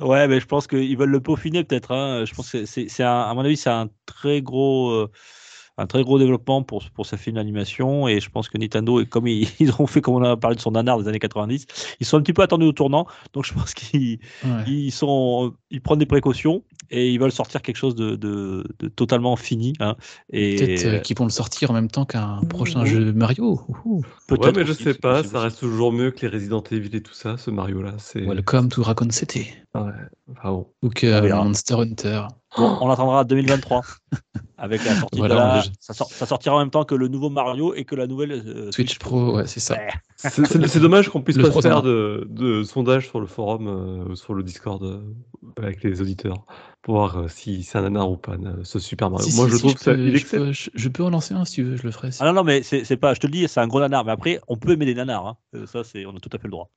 Ouais, 0.00 0.28
mais 0.28 0.38
je 0.38 0.46
pense 0.46 0.66
qu'ils 0.68 0.96
veulent 0.96 1.10
le 1.10 1.20
peaufiner 1.20 1.64
peut-être. 1.64 1.92
hein. 1.92 2.24
Je 2.24 2.32
pense 2.34 2.50
que 2.52 2.66
c'est, 2.66 2.88
c'est 2.88 3.02
un- 3.02 3.22
à 3.22 3.34
mon 3.34 3.40
avis, 3.40 3.56
c'est 3.56 3.70
un 3.70 3.88
très 4.06 4.42
gros, 4.42 4.90
euh, 4.90 5.10
un 5.78 5.86
très 5.86 6.02
gros 6.02 6.18
développement 6.18 6.62
pour, 6.62 6.84
pour 6.90 7.06
sa 7.06 7.16
film 7.16 7.36
d'animation. 7.36 8.08
Et 8.08 8.20
je 8.20 8.28
pense 8.28 8.48
que 8.48 8.58
Nintendo, 8.58 9.00
et 9.00 9.06
comme 9.06 9.26
ils, 9.28 9.48
ils 9.60 9.72
ont 9.80 9.86
fait, 9.86 10.00
comme 10.00 10.16
on 10.16 10.22
a 10.22 10.36
parlé 10.36 10.56
de 10.56 10.60
son 10.60 10.72
nanar 10.72 10.98
des 11.00 11.08
années 11.08 11.20
90, 11.20 11.66
ils 12.00 12.06
sont 12.06 12.16
un 12.18 12.20
petit 12.22 12.32
peu 12.32 12.42
attendus 12.42 12.66
au 12.66 12.72
tournant. 12.72 13.06
Donc 13.32 13.44
je 13.46 13.54
pense 13.54 13.72
qu'ils 13.74 14.18
Ouais. 14.44 14.64
ils 14.66 14.90
sont, 14.90 15.54
ils 15.70 15.80
prennent 15.80 15.98
des 15.98 16.06
précautions 16.06 16.62
et 16.90 17.10
ils 17.10 17.18
veulent 17.18 17.32
sortir 17.32 17.62
quelque 17.62 17.76
chose 17.76 17.94
de, 17.94 18.16
de, 18.16 18.64
de 18.78 18.88
totalement 18.88 19.36
fini. 19.36 19.72
hein. 19.80 19.96
Et 20.32 20.56
Peut-être 20.56 20.86
euh, 20.86 20.98
qu'ils 21.00 21.16
vont 21.16 21.24
le 21.24 21.30
sortir 21.30 21.70
en 21.70 21.74
même 21.74 21.90
temps 21.90 22.04
qu'un 22.04 22.40
prochain 22.48 22.84
jeu 22.84 23.12
Mario. 23.12 23.60
Peut-être 24.26 24.46
Ouais, 24.46 24.52
mais 24.52 24.64
je 24.64 24.72
aussi, 24.72 24.84
sais 24.84 24.94
pas, 24.94 25.22
ça 25.24 25.40
reste 25.40 25.58
toujours 25.60 25.92
mieux 25.92 26.10
que 26.10 26.20
les 26.26 26.28
Resident 26.28 26.62
Evil 26.70 26.94
et 26.96 27.02
tout 27.02 27.14
ça, 27.14 27.36
ce 27.36 27.50
Mario-là. 27.50 27.94
C'est. 27.98 28.20
Welcome 28.20 28.68
to 28.68 28.82
Raccoon 28.82 29.10
City. 29.10 29.48
Ouais, 29.74 29.92
enfin 30.30 30.50
bon. 30.50 30.66
Ou 30.82 30.88
que 30.90 31.06
On 31.06 31.22
verra. 31.22 31.44
Monster 31.44 31.74
Hunter. 31.74 32.22
Bon, 32.56 32.78
on 32.80 32.90
attendra 32.90 33.24
2023 33.24 33.82
avec 34.58 34.84
la 34.84 34.96
sortie 34.96 35.18
Voilà, 35.18 35.34
de 35.34 35.40
la... 35.40 35.62
ça, 35.80 35.92
sort- 35.94 36.10
ça 36.10 36.26
sortira 36.26 36.56
en 36.56 36.58
même 36.60 36.70
temps 36.70 36.84
que 36.84 36.94
le 36.94 37.08
nouveau 37.08 37.28
Mario 37.30 37.74
et 37.74 37.84
que 37.84 37.94
la 37.94 38.06
nouvelle 38.06 38.32
euh, 38.32 38.72
Switch 38.72 38.98
Pro, 38.98 39.36
ouais, 39.36 39.46
c'est 39.46 39.60
ça. 39.60 39.74
Ouais. 39.74 39.88
C'est- 40.20 40.44
C'est 40.46 40.66
c'est 40.66 40.80
dommage 40.80 41.08
qu'on 41.10 41.22
puisse 41.22 41.36
Le 41.36 41.44
pas 41.48 41.62
faire 41.62 41.80
de, 41.80 42.26
de 42.28 42.64
sondage 42.64 43.08
sur 43.08 43.20
le 43.20 43.26
forum, 43.26 43.68
euh, 43.68 44.14
sur 44.16 44.34
le 44.34 44.42
Discord 44.42 44.82
euh, 44.82 45.00
avec 45.62 45.84
les 45.84 46.00
auditeurs. 46.02 46.44
pour 46.82 46.94
voir 46.96 47.18
euh, 47.18 47.28
si 47.28 47.62
c'est 47.62 47.78
un 47.78 47.82
nanar 47.82 48.10
ou 48.10 48.16
pas, 48.16 48.32
euh, 48.32 48.64
ce 48.64 48.80
Super 48.80 49.10
Mario. 49.10 49.24
Si, 49.28 49.36
Moi, 49.36 49.46
si, 49.46 49.52
je 49.52 49.56
si, 49.56 49.62
trouve 49.62 49.74
que 49.74 49.80
ça, 49.80 49.94
peux, 49.94 50.08
je, 50.10 50.16
excelle. 50.16 50.40
peux, 50.40 50.52
je- 50.52 50.70
je 50.74 50.88
peux 50.88 51.04
en 51.04 51.10
lancer 51.10 51.34
un 51.34 51.44
si 51.44 51.54
tu 51.56 51.62
veux, 51.62 51.76
je 51.76 51.84
le 51.84 51.92
ferai. 51.92 52.10
Ah 52.18 52.26
non, 52.26 52.32
non, 52.32 52.42
mais 52.42 52.62
c'est 52.64 52.82
c'est 52.84 52.96
pas, 52.96 53.14
je 53.14 53.20
te 53.20 53.26
le 53.28 53.32
dis, 53.32 53.46
c'est 53.46 53.60
un 53.60 53.68
gros 53.68 53.78
nanar. 53.78 54.04
Mais 54.04 54.10
après, 54.12 54.40
on 54.48 54.56
peut 54.56 54.72
aimer 54.72 54.86
des 54.86 54.94
nanars. 54.96 55.26
hein. 55.54 55.66
Ça, 55.66 55.84
c'est, 55.84 56.04
on 56.04 56.16
a 56.16 56.18
tout 56.18 56.30
à 56.32 56.38
fait 56.38 56.48
le 56.48 56.52
droit. 56.52 56.68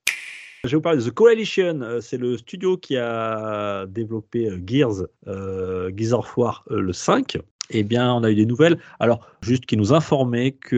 Je 0.64 0.70
vais 0.70 0.76
vous 0.76 0.82
parler 0.82 1.00
de 1.04 1.10
The 1.10 1.12
Coalition. 1.14 1.80
C'est 2.02 2.18
le 2.20 2.38
studio 2.38 2.78
qui 2.78 2.96
a 2.96 3.88
développé 3.88 4.52
Gears, 4.68 5.08
euh, 5.28 5.90
Gears 5.98 6.20
of 6.20 6.38
War 6.38 6.64
euh, 6.70 6.80
le 6.80 6.94
5. 6.94 7.40
Eh 7.74 7.84
bien, 7.84 8.14
on 8.14 8.24
a 8.24 8.32
eu 8.32 8.36
des 8.36 8.46
nouvelles. 8.46 8.78
Alors, 9.00 9.26
juste 9.42 9.66
qui 9.66 9.78
nous 9.78 9.94
informait 9.94 10.52
que 10.52 10.76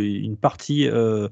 euh, 0.00 0.34
partie 0.40 0.88
euh, 0.88 1.28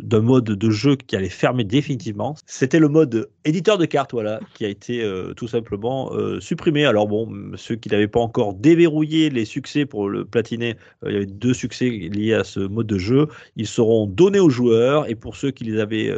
d'un 0.00 0.20
mode 0.20 0.44
de 0.44 0.70
jeu 0.70 0.96
qui 0.96 1.16
allait 1.16 1.28
fermer 1.28 1.64
définitivement, 1.64 2.36
c'était 2.46 2.78
le 2.78 2.88
mode 2.88 3.30
éditeur 3.44 3.78
de 3.78 3.86
cartes, 3.86 4.12
voilà, 4.12 4.40
qui 4.54 4.64
a 4.64 4.68
été 4.68 5.02
euh, 5.02 5.32
tout 5.34 5.48
simplement 5.48 6.12
supprimé. 6.40 6.84
Alors 6.84 7.08
bon, 7.08 7.32
ceux 7.56 7.76
qui 7.76 7.88
n'avaient 7.88 8.08
pas 8.08 8.20
encore 8.20 8.54
déverrouillé 8.54 9.30
les 9.30 9.44
succès 9.44 9.86
pour 9.86 10.08
le 10.08 10.24
platiner, 10.24 10.76
il 11.06 11.12
y 11.12 11.16
avait 11.16 11.26
deux 11.26 11.54
succès 11.54 11.88
liés 11.88 12.34
à 12.34 12.44
ce 12.44 12.60
mode 12.60 12.86
de 12.86 12.98
jeu. 12.98 13.28
Ils 13.56 13.66
seront 13.66 14.06
donnés 14.06 14.40
aux 14.40 14.50
joueurs 14.50 15.08
et 15.08 15.14
pour 15.14 15.36
ceux 15.36 15.50
qui 15.50 15.64
les 15.64 15.80
avaient 15.80 16.12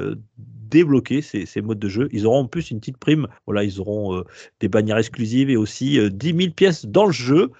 euh, 0.74 0.84
débloqués, 0.84 1.22
ces, 1.22 1.62
modes 1.62 1.78
de 1.78 1.88
jeu, 1.88 2.08
ils 2.12 2.26
auront 2.26 2.40
en 2.40 2.46
plus 2.46 2.70
une 2.70 2.80
petite 2.80 2.98
prime. 2.98 3.26
Voilà, 3.46 3.64
ils 3.64 3.80
auront 3.80 4.16
euh, 4.16 4.24
des 4.60 4.68
bannières 4.68 4.98
exclusives 4.98 5.50
et 5.50 5.56
aussi 5.56 5.98
euh, 5.98 6.10
10 6.10 6.34
000 6.36 6.52
pièces 6.54 6.86
dans 6.86 7.06
le 7.06 7.12
jeu. 7.12 7.50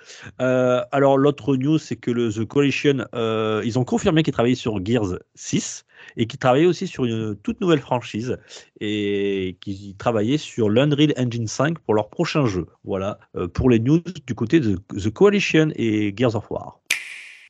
Euh, 0.41 0.83
alors 0.93 1.17
l'autre 1.19 1.57
news, 1.57 1.79
c'est 1.79 1.97
que 1.97 2.11
le 2.11 2.33
The 2.33 2.45
Coalition, 2.45 3.07
euh, 3.15 3.62
ils 3.65 3.79
ont 3.79 3.85
confirmé 3.85 4.23
qu'ils 4.23 4.33
travaillaient 4.33 4.55
sur 4.55 4.85
Gears 4.85 5.19
6 5.35 5.85
et 6.17 6.27
qu'ils 6.27 6.39
travaillaient 6.39 6.67
aussi 6.67 6.87
sur 6.87 7.05
une 7.05 7.37
toute 7.37 7.61
nouvelle 7.61 7.81
franchise 7.81 8.37
et 8.81 9.57
qu'ils 9.61 9.97
travaillaient 9.97 10.39
sur 10.39 10.69
l'Unreal 10.69 11.12
Engine 11.17 11.47
5 11.47 11.79
pour 11.79 11.95
leur 11.95 12.09
prochain 12.09 12.47
jeu. 12.47 12.67
Voilà 12.85 13.19
euh, 13.37 13.49
pour 13.49 13.71
les 13.71 13.79
news 13.79 14.01
du 14.27 14.35
côté 14.35 14.61
de 14.61 14.77
The 14.97 15.11
Coalition 15.11 15.71
et 15.77 16.12
Gears 16.17 16.37
of 16.37 16.51
War. 16.51 16.81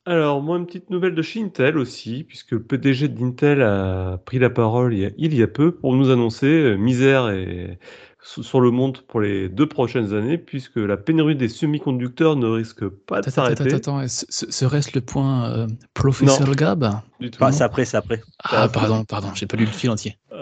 Alors, 0.07 0.41
moi, 0.41 0.57
une 0.57 0.67
petite 0.67 0.91
nouvelle 0.91 1.15
de 1.15 1.21
chez 1.23 1.41
Intel 1.41 1.77
aussi, 1.79 2.23
puisque 2.23 2.51
le 2.51 2.61
PDG 2.61 3.07
d'Intel 3.07 3.61
a 3.63 4.19
pris 4.23 4.37
la 4.37 4.51
parole 4.51 4.93
il 4.93 4.99
y 4.99 5.05
a, 5.05 5.09
il 5.17 5.33
y 5.33 5.41
a 5.41 5.47
peu 5.47 5.71
pour 5.73 5.95
nous 5.95 6.11
annoncer 6.11 6.45
euh, 6.45 6.75
misère 6.75 7.29
et, 7.29 7.79
sur 8.21 8.61
le 8.61 8.69
monde 8.69 9.01
pour 9.01 9.19
les 9.21 9.49
deux 9.49 9.67
prochaines 9.67 10.13
années, 10.13 10.37
puisque 10.37 10.77
la 10.77 10.97
pénurie 10.97 11.35
des 11.35 11.47
semi-conducteurs 11.47 12.35
ne 12.35 12.45
risque 12.47 12.87
pas 12.87 13.21
de 13.21 13.29
s'arrêter. 13.31 13.63
attends, 13.63 13.97
attends. 13.97 14.07
Ce- 14.07 14.25
ce- 14.29 14.51
Serait-ce 14.51 14.91
le 14.93 15.01
point 15.01 15.49
euh, 15.49 15.67
Professeur 15.95 16.55
Gab? 16.55 16.87
Du 17.19 17.31
tout. 17.31 17.41
Enfin, 17.41 17.51
c'est 17.51 17.63
après, 17.63 17.85
c'est 17.85 17.97
après. 17.97 18.21
Ah, 18.43 18.67
pardon, 18.71 19.03
pardon, 19.05 19.33
j'ai 19.33 19.47
pas 19.47 19.57
lu 19.57 19.65
le 19.65 19.71
fil 19.71 19.89
entier. 19.89 20.17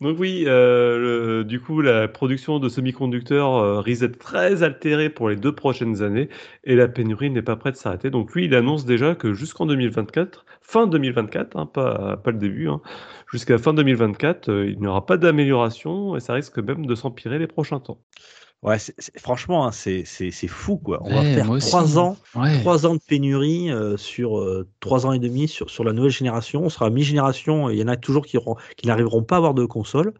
Donc 0.00 0.16
oui, 0.20 0.44
euh, 0.46 1.42
du 1.42 1.60
coup, 1.60 1.80
la 1.80 2.06
production 2.06 2.60
de 2.60 2.68
semi-conducteurs 2.68 3.56
euh, 3.56 3.80
risque 3.80 4.02
d'être 4.02 4.18
très 4.18 4.62
altérée 4.62 5.10
pour 5.10 5.28
les 5.28 5.34
deux 5.34 5.52
prochaines 5.52 6.02
années 6.02 6.28
et 6.62 6.76
la 6.76 6.86
pénurie 6.86 7.30
n'est 7.30 7.42
pas 7.42 7.56
prête 7.56 7.74
de 7.74 7.78
s'arrêter. 7.80 8.08
Donc 8.08 8.32
lui, 8.32 8.44
il 8.44 8.54
annonce 8.54 8.84
déjà 8.84 9.16
que 9.16 9.34
jusqu'en 9.34 9.66
2024, 9.66 10.46
fin 10.62 10.86
2024, 10.86 11.56
hein, 11.56 11.66
pas, 11.66 12.16
pas 12.16 12.30
le 12.30 12.38
début, 12.38 12.68
hein, 12.68 12.80
jusqu'à 13.32 13.58
fin 13.58 13.74
2024, 13.74 14.48
euh, 14.50 14.70
il 14.70 14.78
n'y 14.78 14.86
aura 14.86 15.04
pas 15.04 15.16
d'amélioration 15.16 16.14
et 16.16 16.20
ça 16.20 16.32
risque 16.34 16.58
même 16.60 16.86
de 16.86 16.94
s'empirer 16.94 17.40
les 17.40 17.48
prochains 17.48 17.80
temps. 17.80 17.98
Ouais, 18.64 18.76
franchement, 19.18 19.66
hein, 19.68 19.70
c'est 19.72 20.04
fou 20.48 20.78
quoi. 20.78 21.00
On 21.04 21.14
va 21.14 21.22
faire 21.22 21.46
trois 21.60 21.98
ans, 21.98 22.16
Ouais. 22.34 22.58
trois 22.60 22.86
ans 22.86 22.94
de 22.94 23.00
pénurie 23.06 23.70
euh, 23.70 23.96
sur 23.96 24.38
euh, 24.40 24.66
trois 24.80 25.06
ans 25.06 25.12
et 25.12 25.20
demi 25.20 25.46
sur, 25.46 25.70
sur 25.70 25.84
la 25.84 25.92
nouvelle 25.92 26.10
génération. 26.10 26.62
On 26.64 26.68
sera 26.68 26.90
mi-génération. 26.90 27.70
et 27.70 27.74
Il 27.74 27.78
y 27.78 27.84
en 27.84 27.88
a 27.88 27.96
toujours 27.96 28.26
qui, 28.26 28.36
qui 28.76 28.86
n'arriveront 28.88 29.22
pas 29.22 29.36
à 29.36 29.38
avoir 29.38 29.54
de 29.54 29.64
console. 29.64 30.12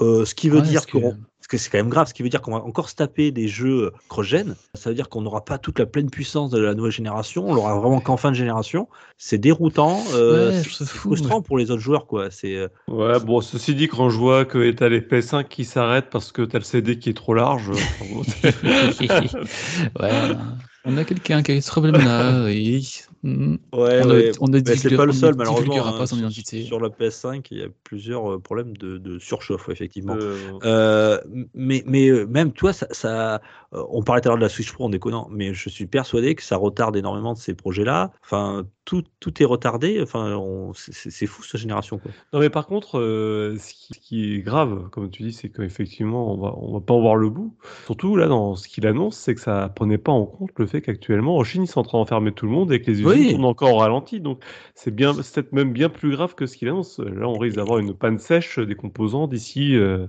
Euh, 0.00 0.24
ce 0.24 0.34
qui 0.34 0.48
veut 0.48 0.60
dire 0.60 0.86
que- 0.86 0.98
qu'on 0.98 1.16
parce 1.44 1.50
que 1.50 1.58
c'est 1.58 1.68
quand 1.68 1.76
même 1.76 1.90
grave, 1.90 2.08
ce 2.08 2.14
qui 2.14 2.22
veut 2.22 2.30
dire 2.30 2.40
qu'on 2.40 2.52
va 2.52 2.64
encore 2.64 2.88
se 2.88 2.94
taper 2.94 3.30
des 3.30 3.48
jeux 3.48 3.92
cross-gen. 4.08 4.56
Ça 4.72 4.88
veut 4.88 4.96
dire 4.96 5.10
qu'on 5.10 5.20
n'aura 5.20 5.44
pas 5.44 5.58
toute 5.58 5.78
la 5.78 5.84
pleine 5.84 6.08
puissance 6.08 6.50
de 6.50 6.58
la 6.58 6.74
nouvelle 6.74 6.90
génération. 6.90 7.46
On 7.46 7.52
l'aura 7.52 7.78
vraiment 7.78 8.00
qu'en 8.00 8.16
fin 8.16 8.30
de 8.30 8.36
génération. 8.36 8.88
C'est 9.18 9.36
déroutant, 9.36 10.06
euh, 10.14 10.48
Ouais, 10.48 10.62
c'est 10.64 10.86
frustrant 10.86 11.42
pour 11.42 11.58
les 11.58 11.70
autres 11.70 11.82
joueurs, 11.82 12.06
quoi. 12.06 12.30
C'est 12.30 12.56
euh, 12.56 12.68
Ouais, 12.88 13.20
bon, 13.20 13.42
ceci 13.42 13.74
dit, 13.74 13.88
quand 13.88 14.08
je 14.08 14.16
vois 14.16 14.46
que 14.46 14.70
t'as 14.70 14.88
les 14.88 15.02
PS5 15.02 15.46
qui 15.46 15.66
s'arrêtent 15.66 16.08
parce 16.08 16.32
que 16.32 16.40
t'as 16.40 16.56
le 16.56 16.64
CD 16.64 16.98
qui 16.98 17.10
est 17.10 17.14
trop 17.14 17.34
large, 17.34 17.68
euh, 17.68 17.74
ouais, 20.00 20.10
on 20.86 20.96
a 20.96 21.04
quelqu'un 21.04 21.42
qui 21.42 21.52
a 21.52 21.60
ce 21.60 21.70
problème-là. 21.70 22.48
et- 22.48 22.80
Hmm. 23.24 23.54
ouais, 23.72 24.02
on, 24.04 24.08
ouais. 24.10 24.32
ne 24.32 24.32
on 24.38 24.76
c'est 24.76 24.94
pas 24.94 25.06
le 25.06 25.12
on 25.12 25.14
ne 25.14 25.18
seul, 25.18 25.34
malheureusement. 25.34 25.72
divulguera 25.72 25.94
hein. 25.94 25.98
pas 25.98 26.06
son 26.06 26.16
Sur- 26.16 26.24
identité. 26.26 26.62
Sur 26.62 26.78
la 26.78 26.90
PS5, 26.90 27.46
il 27.52 27.58
y 27.58 27.62
a 27.62 27.68
plusieurs 27.82 28.34
euh, 28.34 28.38
problèmes 28.38 28.76
de, 28.76 28.98
de 28.98 29.18
surchauffe, 29.18 29.70
effectivement. 29.70 30.14
Euh, 30.20 30.36
Euh, 30.64 31.18
mais, 31.54 31.82
mais 31.86 32.08
euh, 32.08 32.26
même 32.26 32.52
toi, 32.52 32.74
ça, 32.74 32.86
ça, 32.90 33.40
on 33.90 34.02
parlait 34.02 34.20
tout 34.20 34.28
à 34.28 34.30
l'heure 34.30 34.38
de 34.38 34.42
la 34.42 34.48
Switch 34.48 34.72
Pro 34.72 34.84
en 34.84 34.88
déconnant, 34.88 35.28
mais 35.30 35.54
je 35.54 35.68
suis 35.68 35.86
persuadé 35.86 36.34
que 36.34 36.42
ça 36.42 36.56
retarde 36.56 36.96
énormément 36.96 37.32
de 37.32 37.38
ces 37.38 37.54
projets-là. 37.54 38.10
Enfin, 38.24 38.64
tout, 38.84 39.02
tout 39.20 39.42
est 39.42 39.46
retardé. 39.46 40.00
Enfin, 40.02 40.38
c'est- 40.74 41.26
fou 41.26 41.42
cette 41.42 41.60
génération. 41.60 41.98
Quoi. 41.98 42.10
Non, 42.32 42.40
mais 42.40 42.50
par 42.50 42.66
contre, 42.66 42.98
euh, 42.98 43.56
ce, 43.58 43.72
qui, 43.74 43.94
ce 43.94 43.98
qui 43.98 44.34
est 44.34 44.40
grave, 44.40 44.88
comme 44.90 45.10
tu 45.10 45.22
dis, 45.22 45.32
c'est 45.32 45.48
qu'effectivement, 45.48 46.32
on 46.34 46.36
va, 46.38 46.54
on 46.58 46.72
va 46.74 46.80
pas 46.80 46.94
en 46.94 47.00
voir 47.00 47.16
le 47.16 47.30
bout. 47.30 47.56
Surtout, 47.86 48.16
là, 48.16 48.26
dans 48.26 48.56
ce 48.56 48.68
qu'il 48.68 48.86
annonce, 48.86 49.16
c'est 49.16 49.34
que 49.34 49.40
ça 49.40 49.70
prenait 49.74 49.98
pas 49.98 50.12
en 50.12 50.26
compte 50.26 50.50
le 50.58 50.66
fait 50.66 50.80
qu'actuellement, 50.82 51.36
en 51.36 51.44
Chine, 51.44 51.64
ils 51.64 51.68
sont 51.68 51.80
en 51.80 51.84
train 51.84 51.98
d'enfermer 51.98 52.32
tout 52.32 52.46
le 52.46 52.52
monde 52.52 52.72
et 52.72 52.80
que 52.80 52.90
les 52.90 53.00
usines 53.00 53.06
Oui. 53.08 53.30
tournent 53.30 53.44
encore 53.46 53.72
au 53.74 53.78
ralenti. 53.78 54.20
Donc, 54.20 54.42
c'est 54.74 54.94
bien, 54.94 55.14
c'est 55.14 55.34
peut-être 55.34 55.52
même 55.52 55.72
bien 55.72 55.88
plus 55.88 56.10
grave 56.10 56.34
que 56.34 56.46
ce 56.46 56.56
qu'il 56.56 56.68
annonce. 56.68 56.98
Là, 56.98 57.28
on 57.28 57.38
risque 57.38 57.56
d'avoir 57.56 57.78
une 57.78 57.94
panne 57.94 58.18
sèche 58.18 58.58
des 58.58 58.74
composants 58.74 59.26
d'ici 59.26 59.76
euh, 59.76 60.06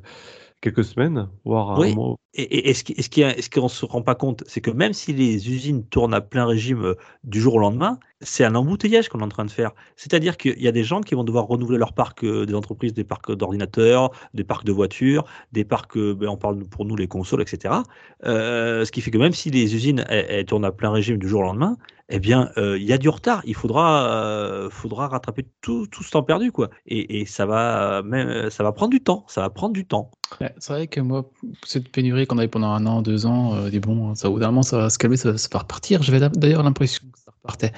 quelques 0.65 0.83
semaines, 0.83 1.29
voire 1.45 1.79
Oui. 1.79 1.91
un 1.91 1.95
mois. 1.95 2.15
Et, 2.33 2.41
et, 2.43 2.69
et 2.69 2.73
ce 2.73 2.83
qui- 2.83 3.01
ce 3.01 3.07
qui 3.07 3.21
ce 3.41 3.49
qu'on 3.49 3.63
ne 3.63 3.67
se 3.69 3.85
rend 3.85 4.01
pas 4.01 4.15
compte, 4.15 4.43
c'est 4.47 4.59
que 4.59 4.71
même 4.71 4.91
si 4.93 5.13
les 5.13 5.49
usines 5.49 5.85
tournent 5.85 6.13
à 6.13 6.21
plein 6.21 6.45
régime 6.45 6.83
euh, 6.83 6.95
du 7.23 7.39
jour 7.39 7.53
au 7.55 7.59
lendemain, 7.59 7.97
c'est 8.21 8.43
un 8.43 8.55
embouteillage 8.55 9.07
qu'on 9.09 9.19
est 9.19 9.23
en 9.23 9.29
train 9.29 9.45
de 9.45 9.51
faire. 9.51 9.71
C'est-à-dire 9.95 10.35
qu'il 10.37 10.61
y 10.61 10.67
a 10.67 10.71
des 10.71 10.83
gens 10.83 11.01
qui 11.01 11.15
vont 11.15 11.23
devoir 11.23 11.45
renouveler 11.47 11.77
leur 11.77 11.93
parc, 11.93 12.23
euh, 12.23 12.45
des 12.45 12.55
entreprises, 12.55 12.93
des 12.93 13.03
parcs 13.05 13.31
d'ordinateurs, 13.31 14.09
des 14.33 14.43
parcs 14.43 14.65
de 14.65 14.71
voitures, 14.73 15.23
des 15.53 15.63
parcs, 15.65 15.95
euh, 15.97 16.13
ben, 16.15 16.27
on 16.29 16.37
parle 16.37 16.65
pour 16.65 16.83
nous 16.85 16.95
les 16.95 17.07
consoles, 17.07 17.41
etc. 17.41 17.83
Euh, 18.25 18.83
ce 18.85 18.91
qui 18.91 19.01
fait 19.01 19.11
que 19.11 19.17
même 19.17 19.33
si 19.33 19.49
les 19.51 19.75
usines 19.75 20.03
elles, 20.09 20.25
elles 20.29 20.45
tournent 20.45 20.65
à 20.65 20.71
plein 20.71 20.91
régime 20.91 21.17
du 21.17 21.27
jour 21.29 21.41
au 21.41 21.43
lendemain, 21.43 21.77
eh 22.09 22.19
bien, 22.19 22.51
euh, 22.57 22.77
il 22.77 22.83
y 22.85 22.93
a 22.93 22.97
du 22.97 23.09
retard. 23.09 23.41
Il 23.45 23.55
faudra, 23.55 24.07
euh, 24.09 24.69
faudra 24.69 25.07
rattraper 25.07 25.47
tout, 25.61 25.87
tout 25.87 26.03
ce 26.03 26.11
temps 26.11 26.23
perdu, 26.23 26.51
quoi. 26.51 26.69
Et, 26.85 27.21
et 27.21 27.25
ça 27.25 27.45
va, 27.45 28.03
même, 28.03 28.49
ça 28.49 28.63
va 28.63 28.71
prendre 28.71 28.91
du 28.91 29.01
temps. 29.01 29.25
Ça 29.27 29.41
va 29.41 29.49
prendre 29.49 29.73
du 29.73 29.85
temps. 29.85 30.11
Ouais, 30.41 30.53
c'est 30.59 30.73
vrai 30.73 30.87
que 30.87 30.99
moi, 31.01 31.29
cette 31.65 31.89
pénurie 31.91 32.27
qu'on 32.27 32.37
avait 32.37 32.47
pendant 32.47 32.71
un 32.71 32.85
an, 32.85 33.01
deux 33.01 33.25
ans, 33.25 33.55
euh, 33.55 33.69
des 33.69 33.79
bon, 33.79 34.13
ça, 34.15 34.29
au 34.29 34.39
d'un 34.39 34.47
moment, 34.47 34.63
ça 34.63 34.77
va 34.77 34.89
se 34.89 34.97
calmer, 34.97 35.17
ça, 35.17 35.31
va- 35.31 35.37
ça 35.37 35.49
va 35.51 35.59
repartir. 35.59 36.03
J'avais 36.03 36.19
d'a- 36.19 36.29
d'ailleurs 36.29 36.63
l'impression 36.63 37.01
que 37.11 37.19
ça 37.19 37.31
repartait. 37.31 37.71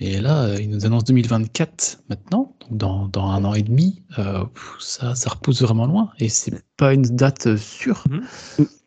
Mais 0.00 0.20
là, 0.20 0.44
euh, 0.44 0.56
ils 0.60 0.68
nous 0.70 0.84
annoncent 0.86 1.04
2024 1.06 2.02
maintenant, 2.08 2.56
donc 2.60 2.76
dans, 2.78 3.08
dans 3.08 3.26
un 3.30 3.44
an 3.44 3.54
et 3.54 3.62
demi. 3.62 4.02
euh, 4.18 4.44
ça, 4.80 5.14
ça 5.14 5.30
repousse 5.30 5.62
vraiment 5.62 5.86
loin. 5.86 6.10
Et 6.18 6.28
c'est 6.28 6.52
pas 6.76 6.94
une 6.94 7.02
date 7.02 7.46
euh, 7.46 7.56
sûre. 7.56 8.02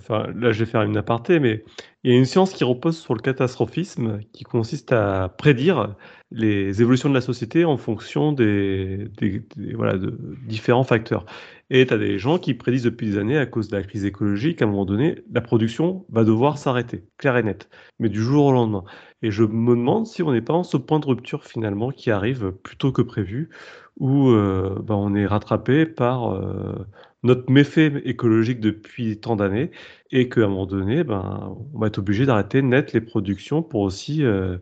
Là, 0.10 0.52
je 0.52 0.60
vais 0.60 0.70
faire 0.70 0.82
une 0.84 0.98
aparté, 0.98 1.40
mais 1.40 1.64
il 2.04 2.12
y 2.12 2.16
a 2.16 2.18
une 2.18 2.26
science 2.26 2.54
qui 2.54 2.64
repose 2.64 2.98
sur 2.98 3.16
le 3.16 3.22
catastrophisme, 3.22 4.20
qui 4.34 4.44
consiste 4.44 4.92
à 4.92 5.30
prédire 5.38 5.96
les 6.32 6.82
évolutions 6.82 7.10
de 7.10 7.14
la 7.14 7.22
société 7.22 7.66
en 7.66 7.78
fonction 7.78 8.32
des, 8.32 9.08
de 9.20 10.18
différents 10.48 10.84
facteurs. 10.84 11.26
Et 11.72 11.86
tu 11.88 11.94
as 11.94 11.98
des 11.98 12.20
gens 12.20 12.38
qui 12.38 12.54
prédisent 12.54 12.84
depuis 12.84 13.08
des 13.08 13.18
années, 13.18 13.38
à 13.38 13.46
cause 13.46 13.70
de 13.70 13.78
la 13.78 13.84
crise 13.84 14.06
écologique, 14.06 14.62
à 14.62 14.66
un 14.66 14.68
moment 14.68 14.86
donné, 14.86 15.24
la 15.32 15.42
production 15.42 16.06
va 16.10 16.24
devoir 16.24 16.58
s'arrêter, 16.60 17.06
clair 17.18 17.38
et 17.38 17.44
net, 17.44 17.70
mais 18.00 18.10
du 18.10 18.22
jour 18.22 18.46
au 18.46 18.52
lendemain. 18.52 18.84
Et 19.24 19.32
je 19.32 19.44
me 19.44 19.76
demande 19.76 20.06
si 20.06 20.22
on 20.22 20.32
n'est 20.32 20.42
pas 20.42 20.54
en 20.54 20.64
ce 20.64 20.78
point 20.78 21.00
de 21.00 21.08
rupture 21.08 21.44
finalement 21.44 21.90
qui 21.90 22.12
arrive 22.12 22.52
plus 22.52 22.78
tôt 22.78 22.92
que 22.92 23.02
prévu, 23.02 23.50
où 23.98 24.30
euh, 24.30 24.80
ben, 24.84 24.96
on 24.96 25.16
est 25.16 25.26
rattrapé 25.26 25.86
par 25.86 26.34
euh, 26.34 26.86
notre 27.26 27.52
méfait 27.52 27.92
écologique 28.06 28.60
depuis 28.60 29.20
tant 29.20 29.36
d'années 29.36 29.72
et 30.12 30.30
qu'à 30.30 30.42
un 30.42 30.48
moment 30.48 30.66
donné, 30.66 31.04
ben, 31.04 31.58
on 31.74 31.80
va 31.80 31.88
être 31.88 31.98
obligé 31.98 32.26
d'arrêter 32.26 32.62
net 32.62 32.94
les 32.94 33.02
productions 33.02 33.64
pour 33.64 33.82
aussi 33.82 34.24
euh, 34.24 34.58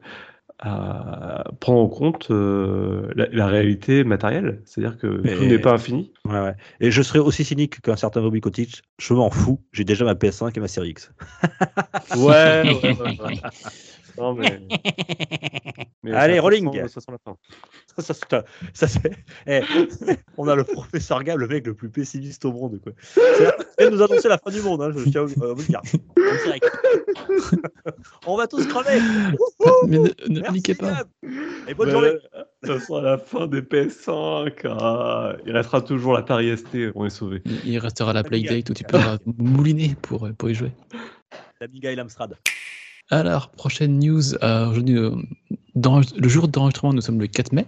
à 0.59 1.43
prendre 1.59 1.79
en 1.81 1.89
compte 1.89 2.31
euh, 2.31 3.09
la, 3.15 3.27
la 3.31 3.47
réalité 3.47 4.03
matérielle. 4.05 4.61
C'est-à-dire 4.65 4.97
que 4.97 5.07
Mais- 5.23 5.35
tout 5.35 5.43
n'est 5.43 5.59
pas 5.59 5.73
infini. 5.73 6.13
Ouais, 6.25 6.39
ouais. 6.39 6.55
Et 6.79 6.89
je 6.89 7.01
serais 7.01 7.19
aussi 7.19 7.43
cynique 7.43 7.81
qu'un 7.81 7.97
certain 7.97 8.21
Bobby 8.21 8.39
Kotick. 8.39 8.81
Je 8.97 9.13
m'en 9.13 9.29
fous. 9.29 9.59
J'ai 9.73 9.83
déjà 9.83 10.05
ma 10.05 10.13
PS5 10.13 10.55
et 10.55 10.59
ma 10.61 10.67
série 10.69 10.89
X. 10.91 11.11
Ouais, 12.15 12.63
ouais, 12.63 12.81
ouais, 12.83 13.21
ouais. 13.21 13.41
Non, 14.17 14.35
mais... 14.35 14.59
mais 16.03 16.11
Allez, 16.13 16.39
rolling. 16.39 16.69
Ça, 17.97 18.01
ça, 18.01 18.13
c'est 18.13 18.33
un- 18.33 18.43
ça, 18.73 18.87
c'est- 18.87 19.11
eh, 19.47 19.61
on 20.37 20.47
a 20.47 20.55
le 20.55 20.63
professeur 20.63 21.23
Gab, 21.23 21.37
le 21.39 21.47
mec 21.47 21.67
le 21.67 21.73
plus 21.75 21.89
pessimiste 21.89 22.43
au 22.45 22.51
monde. 22.51 22.79
Quoi. 22.81 22.93
La- 23.39 23.55
Il 23.85 23.89
nous 23.91 24.01
annoncer 24.01 24.27
la 24.27 24.37
fin 24.37 24.49
du 24.51 24.61
monde. 24.61 24.81
Hein, 24.81 24.91
je 24.95 25.09
tiens 25.09 25.21
à 25.21 25.25
vous 25.25 25.43
à 25.43 25.53
vous 25.53 25.61
le 25.61 25.67
dire. 25.67 25.81
On 28.25 28.35
va 28.37 28.47
tous 28.47 28.65
crever. 28.67 28.99
Mais 29.87 29.97
ne, 29.97 30.03
ne 30.03 30.09
Merci, 30.29 30.41
paniquez 30.43 30.75
pas. 30.75 30.91
Gab. 30.91 31.07
Et 31.67 31.73
bonne 31.73 31.87
Mais, 31.87 31.91
journée. 31.93 32.07
euh, 32.35 32.43
Ça 32.65 32.79
sera 32.79 33.01
la 33.01 33.17
fin 33.17 33.47
des 33.47 33.61
PS5. 33.61 34.53
Ah, 34.65 35.35
il 35.45 35.51
restera 35.51 35.81
toujours 35.81 36.13
l'Atari 36.13 36.55
ST, 36.57 36.91
on 36.95 37.05
est 37.05 37.09
sauvé. 37.09 37.41
Il- 37.65 37.77
restera 37.79 38.13
la 38.13 38.23
Playdate 38.23 38.69
où 38.69 38.73
tu 38.73 38.83
pourras 38.83 39.17
mouliner 39.37 39.95
pour, 40.01 40.29
pour 40.37 40.49
y 40.49 40.55
jouer. 40.55 40.71
L'Amiga 41.61 41.91
et 41.91 41.95
l'Amstrad. 41.95 42.37
Alors, 43.09 43.49
prochaine 43.49 43.99
news. 43.99 44.33
euh, 44.43 44.69
aujourd'hui, 44.69 44.97
euh, 44.97 45.11
dans- 45.75 45.99
le 46.15 46.29
jour 46.29 46.47
d'enregistrement, 46.47 46.93
nous 46.93 47.01
sommes 47.01 47.19
le 47.19 47.27
4 47.27 47.51
mai. 47.51 47.65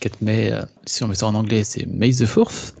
4 0.00 0.20
mai, 0.20 0.52
euh, 0.52 0.62
si 0.86 1.02
on 1.04 1.08
met 1.08 1.14
ça 1.14 1.26
en 1.26 1.34
anglais, 1.34 1.64
c'est 1.64 1.86
May 1.86 2.12
the 2.12 2.26
4th. 2.26 2.74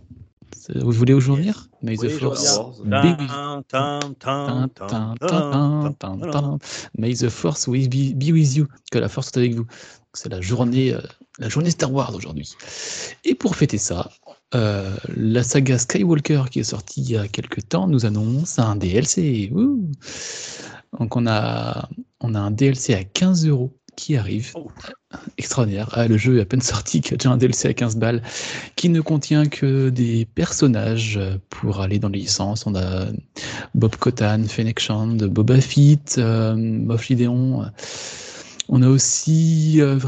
C'est- 0.56 0.78
Vous 0.78 0.92
voulez 0.92 1.14
où 1.14 1.20
je 1.20 1.26
veux 1.26 1.32
en 1.32 1.36
venir 1.36 1.68
May 1.82 1.96
the 1.96 2.02
Oui, 2.02 2.08
je 2.10 2.18
4th. 2.26 2.38
reviens. 2.38 3.00
Baby. 3.00 3.26
Tin, 3.28 3.62
tin, 3.68 4.14
Tin, 4.46 4.68
tin, 4.74 4.88
tin, 4.88 5.14
tin, 5.18 5.28
tin, 5.28 5.42
tin, 5.50 5.92
tin, 5.92 6.18
tin. 6.18 6.30
tin. 6.30 6.58
May 6.98 7.14
the 7.14 7.28
force 7.28 7.66
will 7.68 7.88
be, 7.88 8.14
be 8.14 8.32
with 8.32 8.56
you. 8.56 8.66
Que 8.90 8.98
la 8.98 9.08
force 9.08 9.30
soit 9.32 9.40
avec 9.42 9.54
vous. 9.54 9.66
C'est 10.12 10.28
la 10.30 10.40
journée, 10.40 10.92
euh, 10.94 11.00
la 11.38 11.48
journée 11.48 11.70
Star 11.70 11.92
Wars 11.92 12.14
aujourd'hui. 12.14 12.52
Et 13.24 13.34
pour 13.34 13.54
fêter 13.56 13.78
ça, 13.78 14.10
euh, 14.54 14.96
la 15.14 15.42
saga 15.42 15.78
Skywalker 15.78 16.44
qui 16.50 16.60
est 16.60 16.64
sortie 16.64 17.02
il 17.02 17.10
y 17.10 17.16
a 17.16 17.28
quelques 17.28 17.68
temps 17.68 17.86
nous 17.86 18.06
annonce 18.06 18.58
un 18.58 18.76
DLC. 18.76 19.50
Wouh 19.52 19.90
Donc 20.98 21.16
on 21.16 21.26
a, 21.26 21.88
on 22.20 22.34
a 22.34 22.40
un 22.40 22.50
DLC 22.50 22.94
à 22.94 23.04
15 23.04 23.46
euros 23.46 23.72
qui 23.96 24.16
arrive. 24.16 24.52
Oh. 24.54 24.70
Extraordinaire. 25.38 25.88
Ah, 25.92 26.06
le 26.06 26.18
jeu 26.18 26.38
est 26.38 26.42
à 26.42 26.44
peine 26.44 26.60
sorti 26.60 27.00
qui 27.00 27.14
a 27.14 27.16
déjà 27.16 27.30
un 27.30 27.38
DLC 27.38 27.68
à 27.68 27.74
15 27.74 27.96
balles 27.96 28.22
qui 28.76 28.88
ne 28.90 29.00
contient 29.00 29.46
que 29.46 29.88
des 29.88 30.26
personnages 30.26 31.18
pour 31.48 31.80
aller 31.80 31.98
dans 31.98 32.08
les 32.10 32.18
licences. 32.20 32.66
On 32.66 32.74
a 32.74 33.06
Bob 33.74 33.96
Kotan, 33.96 34.44
Fennec 34.44 34.78
Shand, 34.78 35.22
Boba 35.24 35.60
Fett, 35.60 36.16
euh, 36.18 36.54
Moff 36.54 37.06
Gideon. 37.06 37.70
On 38.68 38.82
a 38.82 38.88
aussi 38.88 39.80
euh, 39.80 39.98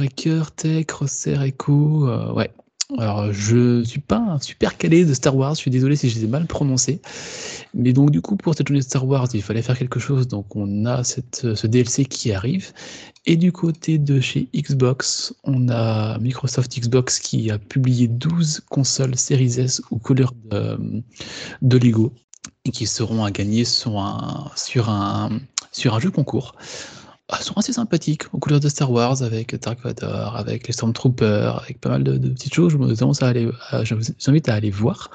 Tech, 0.57 0.87
Crosser, 0.87 1.39
Echo. 1.43 2.09
euh, 2.09 2.33
ouais. 2.33 2.51
Alors, 2.97 3.35
je 3.35 3.85
suis 3.85 4.01
pas 4.01 4.17
un 4.17 4.41
super 4.41 4.79
calé 4.79 5.05
de 5.05 5.13
Star 5.13 5.37
Wars, 5.37 5.55
je 5.55 5.61
suis 5.61 5.71
désolé 5.71 5.95
si 5.95 6.09
je 6.09 6.15
les 6.15 6.25
ai 6.25 6.27
mal 6.27 6.47
prononcés. 6.47 7.03
Mais 7.75 7.93
donc, 7.93 8.11
du 8.11 8.23
coup, 8.23 8.37
pour 8.37 8.55
cette 8.55 8.67
journée 8.67 8.81
de 8.81 8.85
Star 8.85 9.07
Wars, 9.07 9.29
il 9.35 9.43
fallait 9.43 9.61
faire 9.61 9.77
quelque 9.77 10.01
chose. 10.01 10.27
Donc, 10.27 10.57
on 10.57 10.87
a 10.87 11.05
ce 11.05 11.67
DLC 11.67 12.07
qui 12.07 12.33
arrive. 12.33 12.73
Et 13.27 13.37
du 13.37 13.53
côté 13.53 13.99
de 13.99 14.21
chez 14.21 14.49
Xbox, 14.55 15.35
on 15.45 15.69
a 15.69 16.19
Microsoft 16.19 16.79
Xbox 16.79 17.19
qui 17.19 17.51
a 17.51 17.59
publié 17.59 18.09
12 18.09 18.63
consoles 18.71 19.17
Series 19.17 19.61
S 19.61 19.83
aux 19.91 19.99
couleurs 19.99 20.33
de, 20.51 21.03
de 21.61 21.77
Lego 21.77 22.15
et 22.65 22.71
qui 22.71 22.87
seront 22.87 23.23
à 23.23 23.31
gagner 23.31 23.67
sur 23.67 23.99
un 23.99 24.51
jeu 26.01 26.11
concours. 26.11 26.55
Elles 27.31 27.45
sont 27.45 27.55
assez 27.55 27.75
sympathiques, 27.75 28.23
aux 28.33 28.39
couleurs 28.39 28.61
de 28.61 28.69
Star 28.71 28.91
Wars, 28.91 29.23
avec 29.23 29.55
Dark 29.61 29.81
Vador, 29.83 30.37
avec 30.37 30.67
les 30.67 30.73
Stormtroopers, 30.73 31.63
avec 31.63 31.79
pas 31.79 31.91
mal 31.91 32.03
de, 32.03 32.17
petites 32.17 32.55
choses. 32.55 32.73
Je 32.73 32.79
vous 32.79 33.25
à 33.25 33.27
aller, 33.29 33.49
je 33.83 33.95
vous 33.95 34.03
invite 34.29 34.49
à 34.49 34.55
aller 34.55 34.71
voir. 34.71 35.11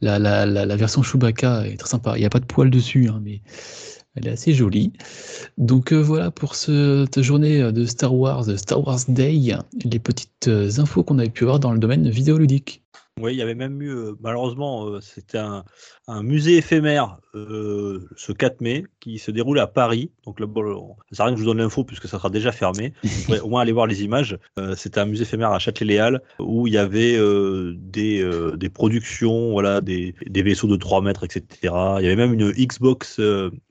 La, 0.00 0.20
la, 0.20 0.46
la, 0.46 0.76
version 0.76 1.02
Chewbacca 1.02 1.66
est 1.66 1.76
très 1.76 1.88
sympa. 1.88 2.16
Il 2.16 2.20
n'y 2.20 2.26
a 2.26 2.30
pas 2.30 2.38
de 2.38 2.44
poils 2.44 2.70
dessus, 2.70 3.08
hein, 3.08 3.20
mais 3.24 3.42
elle 4.14 4.28
est 4.28 4.30
assez 4.30 4.54
jolie. 4.54 4.92
Donc 5.58 5.92
euh, 5.92 6.00
voilà 6.00 6.30
pour 6.30 6.54
ce- 6.54 7.06
cette 7.12 7.22
journée 7.24 7.72
de 7.72 7.84
Star 7.84 8.14
Wars, 8.14 8.44
Star 8.56 8.86
Wars 8.86 9.00
Day, 9.08 9.56
les 9.84 9.98
petites 9.98 10.48
euh, 10.48 10.70
infos 10.78 11.02
qu'on 11.02 11.18
avait 11.18 11.30
pu 11.30 11.44
avoir 11.44 11.58
dans 11.58 11.72
le 11.72 11.78
domaine 11.78 12.08
vidéoludique. 12.08 12.82
Oui, 13.20 13.32
il 13.34 13.38
y 13.38 13.42
avait 13.42 13.54
même 13.54 13.80
eu, 13.82 13.90
euh, 13.90 14.12
malheureusement, 14.20 14.86
euh, 14.86 15.00
c'était 15.00 15.38
un, 15.38 15.64
un 16.06 16.22
musée 16.22 16.56
éphémère 16.56 17.18
euh, 17.34 18.08
ce 18.16 18.32
4 18.32 18.60
mai 18.60 18.84
qui 19.00 19.18
se 19.18 19.30
déroule 19.30 19.58
à 19.58 19.66
Paris. 19.66 20.10
Donc, 20.24 20.40
là, 20.40 20.46
bon, 20.46 20.96
ça 21.10 21.16
sert 21.16 21.24
à 21.24 21.26
rien 21.26 21.34
que 21.34 21.40
je 21.40 21.44
vous 21.44 21.50
donne 21.50 21.58
l'info 21.58 21.84
puisque 21.84 22.08
ça 22.08 22.18
sera 22.18 22.30
déjà 22.30 22.52
fermé. 22.52 22.92
Pourrez 23.26 23.40
au 23.40 23.48
moins 23.48 23.62
aller 23.62 23.72
voir 23.72 23.86
les 23.86 24.02
images. 24.02 24.38
Euh, 24.58 24.74
c'était 24.76 25.00
un 25.00 25.06
musée 25.06 25.22
éphémère 25.22 25.52
à 25.52 25.58
Châtelet-Léal 25.58 26.22
où 26.38 26.66
il 26.66 26.72
y 26.72 26.78
avait 26.78 27.18
des, 27.76 28.28
des 28.56 28.68
productions, 28.70 29.52
voilà, 29.52 29.80
des, 29.80 30.14
des 30.26 30.42
vaisseaux 30.42 30.68
de 30.68 30.76
3 30.76 31.02
mètres, 31.02 31.24
etc. 31.24 31.46
Il 31.98 32.04
y 32.04 32.06
avait 32.06 32.16
même 32.16 32.32
une 32.34 32.50
Xbox 32.52 33.20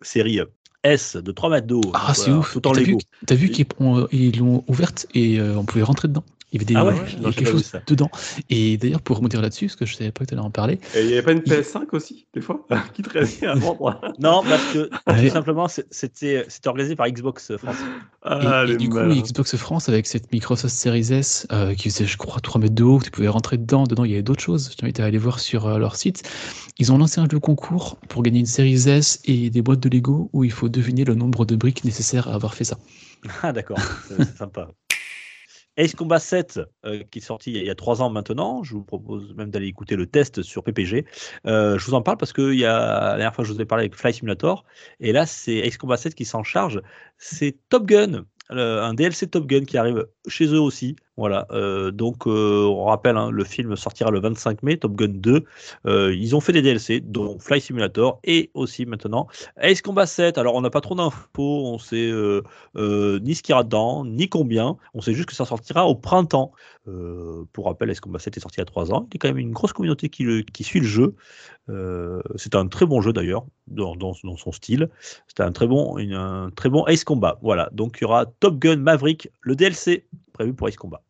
série 0.02 0.40
S 0.84 1.18
de 1.18 1.32
3 1.32 1.50
mètres 1.50 1.68
d'eau. 1.68 1.82
Ah, 1.94 2.14
c'est 2.14 2.32
ouf! 2.32 2.54
Tout 2.54 2.68
en 2.68 2.74
T'as 2.74 3.36
vu, 3.36 3.50
qu'ils 3.50 3.66
ont- 3.80 4.08
ils 4.12 4.38
l'ont 4.40 4.64
ouverte 4.68 5.08
et 5.14 5.42
on 5.42 5.66
pouvait 5.66 5.84
rentrer 5.84 6.08
dedans? 6.08 6.24
Il 6.52 6.56
y 6.56 6.58
avait 6.58 6.66
des, 6.66 6.76
Ah 6.76 6.86
ouais 6.86 6.96
il 7.08 7.14
y 7.14 7.16
avait 7.18 7.26
Non, 7.28 7.32
quelque 7.32 7.52
chose 7.52 7.64
ça. 7.66 7.82
dedans. 7.86 8.10
Et 8.50 8.78
d'ailleurs, 8.78 9.02
pour 9.02 9.18
rebondir 9.18 9.40
là-dessus, 9.42 9.68
parce 9.68 9.76
que 9.76 9.86
je 9.86 9.96
savais 9.96 10.12
pas 10.12 10.26
que 10.26 10.30
tu 10.30 10.34
allais 10.34 10.44
en 10.44 10.50
parler, 10.50 10.80
Et 10.96 11.02
il 11.02 11.08
n'y 11.08 11.14
avait 11.14 11.22
pas 11.22 11.32
une 11.32 11.42
PS5 11.42 11.86
aussi, 11.92 12.28
des 12.34 12.42
fois, 12.42 12.66
qui 12.94 13.04
traînait 13.04 13.46
à 13.46 13.54
vendre. 13.56 14.02
Non, 14.20 14.42
parce 14.44 14.74
que 14.74 14.90
Ouais. 15.08 15.28
tout 15.28 15.34
simplement, 15.34 15.68
c'était 15.68 16.46
c'était 16.48 16.68
organisé 16.70 16.96
par 16.96 17.08
Xbox 17.08 17.56
France. 17.58 17.76
Ah, 18.24 18.66
et, 18.68 18.78
du 18.78 18.90
coup, 18.90 18.96
malins. 18.96 19.22
Xbox 19.22 19.56
France, 19.58 19.90
avec 19.90 20.08
cette 20.08 20.32
Microsoft 20.32 20.74
Series 20.76 21.14
S, 21.14 21.46
euh, 21.52 21.74
qui 21.76 21.90
faisait, 21.90 22.06
je 22.06 22.18
crois, 22.18 22.40
3 22.42 22.60
mètres 22.62 22.74
de 22.76 22.84
haut, 22.84 23.00
tu 23.04 23.12
pouvais 23.12 23.28
rentrer 23.28 23.58
dedans. 23.58 23.84
Dedans, 23.84 24.04
il 24.04 24.12
y 24.12 24.14
avait 24.16 24.24
d'autres 24.24 24.44
choses. 24.44 24.70
Je 24.72 24.76
t'invite 24.78 25.00
à 25.00 25.06
aller 25.06 25.18
voir 25.20 25.40
sur 25.40 25.68
euh, 25.68 25.78
leur 25.78 25.96
site. 25.96 26.24
Ils 26.80 26.92
ont 26.92 26.98
lancé 26.98 27.22
un 27.22 27.28
jeu 27.30 27.40
concours 27.40 27.98
pour 28.10 28.24
gagner 28.24 28.40
une 28.40 28.46
Series 28.48 28.90
S 28.90 29.20
et 29.26 29.50
des 29.52 29.62
boîtes 29.62 29.80
de 29.82 29.90
Lego 29.90 30.30
où 30.34 30.44
il 30.44 30.52
faut 30.52 30.68
deviner 30.70 31.04
le 31.06 31.14
nombre 31.14 31.46
de 31.46 31.56
briques 31.56 31.84
nécessaires 31.84 32.28
à 32.28 32.34
avoir 32.34 32.56
fait 32.56 32.64
ça. 32.64 32.78
Ah 33.44 33.52
d'accord, 33.52 33.80
c'est 34.08 34.38
sympa. 34.38 34.70
Ace 35.80 35.96
Combat 35.96 36.20
7, 36.20 36.60
euh, 36.86 37.04
qui 37.10 37.20
est 37.20 37.22
sorti 37.22 37.54
il 37.54 37.64
y 37.64 37.70
a 37.70 37.76
trois 37.76 38.02
ans 38.02 38.10
maintenant, 38.10 38.64
je 38.64 38.74
vous 38.74 38.84
propose 38.84 39.34
même 39.36 39.50
d'aller 39.50 39.68
écouter 39.68 39.96
le 39.96 40.06
test 40.06 40.42
sur 40.42 40.62
PPG. 40.62 41.06
Euh, 41.46 41.80
je 41.80 41.86
vous 41.86 41.94
en 41.94 42.02
parle 42.02 42.18
parce 42.18 42.34
que 42.34 42.54
y 42.54 42.66
a, 42.66 43.12
la 43.12 43.16
dernière 43.16 43.34
fois 43.34 43.46
je 43.46 43.54
vous 43.54 43.62
ai 43.62 43.66
parlé 43.66 43.84
avec 43.84 43.96
Fly 43.96 44.14
Simulator, 44.14 44.66
et 45.00 45.14
là 45.14 45.26
c'est 45.26 45.56
Ace 45.60 45.78
Combat 45.78 45.96
7 45.96 46.16
qui 46.16 46.26
s'en 46.26 46.44
charge. 46.44 46.82
C'est 47.18 47.58
Top 47.70 47.86
Gun, 47.86 48.26
un 48.50 48.94
DLC 48.94 49.28
Top 49.28 49.48
Gun 49.48 49.64
qui 49.64 49.78
arrive 49.78 50.06
chez 50.28 50.48
eux 50.48 50.60
aussi. 50.60 50.98
Voilà, 51.20 51.48
euh, 51.52 51.92
donc 51.92 52.28
euh, 52.28 52.64
on 52.64 52.86
rappelle, 52.86 53.18
hein, 53.18 53.30
le 53.30 53.44
film 53.44 53.76
sortira 53.76 54.10
le 54.10 54.22
25 54.22 54.64
mai, 54.64 54.78
Top 54.78 54.96
Gun 54.96 55.10
2. 55.10 55.44
Euh, 55.86 56.16
ils 56.16 56.34
ont 56.34 56.40
fait 56.40 56.54
des 56.54 56.62
DLC, 56.62 57.02
dont 57.02 57.38
Fly 57.40 57.60
Simulator 57.60 58.22
et 58.24 58.52
aussi 58.54 58.86
maintenant 58.86 59.28
Ace 59.58 59.82
Combat 59.82 60.06
7. 60.06 60.38
Alors 60.38 60.56
on 60.56 60.62
n'a 60.62 60.70
pas 60.70 60.80
trop 60.80 60.96
d'infos, 60.96 61.74
on 61.74 61.78
sait 61.78 62.10
ni 62.78 63.36
ce 63.36 63.44
qu'il 63.44 63.52
y 63.52 63.54
aura 63.54 63.66
dedans, 63.66 64.06
ni 64.06 64.30
combien. 64.30 64.78
On 64.94 65.02
sait 65.02 65.14
juste 65.14 65.28
que 65.28 65.36
ça 65.36 65.44
sortira 65.44 65.86
au 65.88 65.96
printemps. 65.96 66.54
Pour 67.52 67.66
rappel, 67.66 67.90
Ace 67.90 68.00
Combat 68.00 68.20
7 68.20 68.38
est 68.38 68.40
sorti 68.40 68.60
il 68.60 68.62
y 68.62 68.64
a 68.64 68.66
3 68.66 68.94
ans. 68.94 69.06
Il 69.12 69.16
y 69.16 69.18
a 69.18 69.20
quand 69.20 69.28
même 69.28 69.40
une 69.40 69.52
grosse 69.52 69.74
communauté 69.74 70.08
qui, 70.08 70.64
suit 70.64 70.80
le 70.80 70.88
jeu. 70.88 71.16
C'est 72.38 72.56
un 72.56 72.68
très 72.68 72.86
bon 72.86 73.02
jeu 73.02 73.12
d'ailleurs, 73.12 73.46
dans, 73.68 74.14
son 74.14 74.54
style. 74.54 74.90
C'était 75.28 75.44
un 75.44 75.52
très 75.52 75.68
bon, 75.68 75.98
un 75.98 76.50
très 76.56 76.70
bon 76.70 76.86
Ace 76.86 77.04
Combat. 77.04 77.40
Voilà, 77.42 77.70
donc 77.74 77.98
il 78.00 78.04
y 78.04 78.06
aura 78.06 78.26
Top 78.26 78.58
Gun 78.58 78.78
Maverick, 78.78 79.30
le 79.42 79.58
DLC 79.58 80.06
prévu 80.40 80.54
pour 80.54 80.70
Ace 80.70 80.78
Combat. 80.78 81.02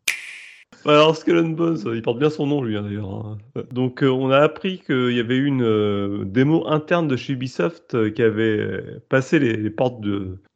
Alors, 0.86 1.14
Skull 1.14 1.38
and 1.38 1.48
Bones, 1.50 1.76
il 1.94 2.00
porte 2.00 2.18
bien 2.18 2.30
son 2.30 2.46
nom, 2.46 2.62
lui, 2.62 2.74
hein, 2.74 2.82
d'ailleurs. 2.82 3.10
hein. 3.14 3.38
Donc, 3.70 4.02
euh, 4.02 4.08
on 4.08 4.30
a 4.30 4.38
appris 4.38 4.78
qu'il 4.78 5.12
y 5.12 5.20
avait 5.20 5.36
eu 5.36 5.44
une 5.44 5.62
euh, 5.62 6.24
démo 6.24 6.66
interne 6.66 7.06
de 7.06 7.16
chez 7.16 7.34
Ubisoft 7.34 7.94
euh, 7.94 8.10
qui 8.10 8.22
avait 8.22 8.80
passé 9.10 9.38
les, 9.38 9.56
les 9.58 9.68
portes 9.68 10.00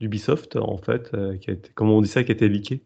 d'Ubisoft, 0.00 0.56
en 0.56 0.78
fait, 0.78 1.10
qui 1.42 1.50
a 1.50 1.52
été, 1.52 1.70
comment 1.74 1.98
on 1.98 2.00
dit 2.00 2.08
ça, 2.08 2.24
qui 2.24 2.32
a 2.32 2.34
été 2.34 2.48
leaké. 2.48 2.80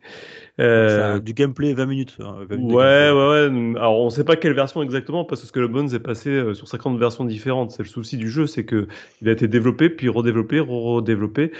Euh, 0.61 0.89
C'est 0.89 1.03
un- 1.16 1.18
du 1.20 1.32
gameplay 1.32 1.74
20 1.74 1.86
minutes. 1.86 2.16
hein, 2.20 2.39
20 2.49 2.57
minutes 2.57 2.70
de 2.70 2.74
Ouais, 2.74 3.11
ouais, 3.12 3.49
ouais. 3.49 3.78
Alors, 3.78 4.01
on 4.01 4.11
sait 4.11 4.24
pas 4.24 4.34
quelle 4.34 4.55
version 4.55 4.82
exactement 4.82 5.24
parce 5.24 5.41
que 5.43 5.47
Skull 5.47 5.66
and 5.66 5.68
Bones 5.68 5.95
est 5.95 6.01
passé 6.01 6.55
sur 6.55 6.66
50 6.66 6.99
versions 6.99 7.24
différentes. 7.24 7.70
C'est 7.70 7.84
le 7.84 7.89
souci 7.89 8.16
du 8.16 8.28
jeu, 8.30 8.49
c'est 8.49 8.64
que 8.64 8.89
il 9.22 9.28
a 9.28 9.32
été 9.32 9.47
développé, 9.47 9.91
puis 9.91 10.09
redéveloppé, 10.09 10.59
redéveloppé. 10.59 11.53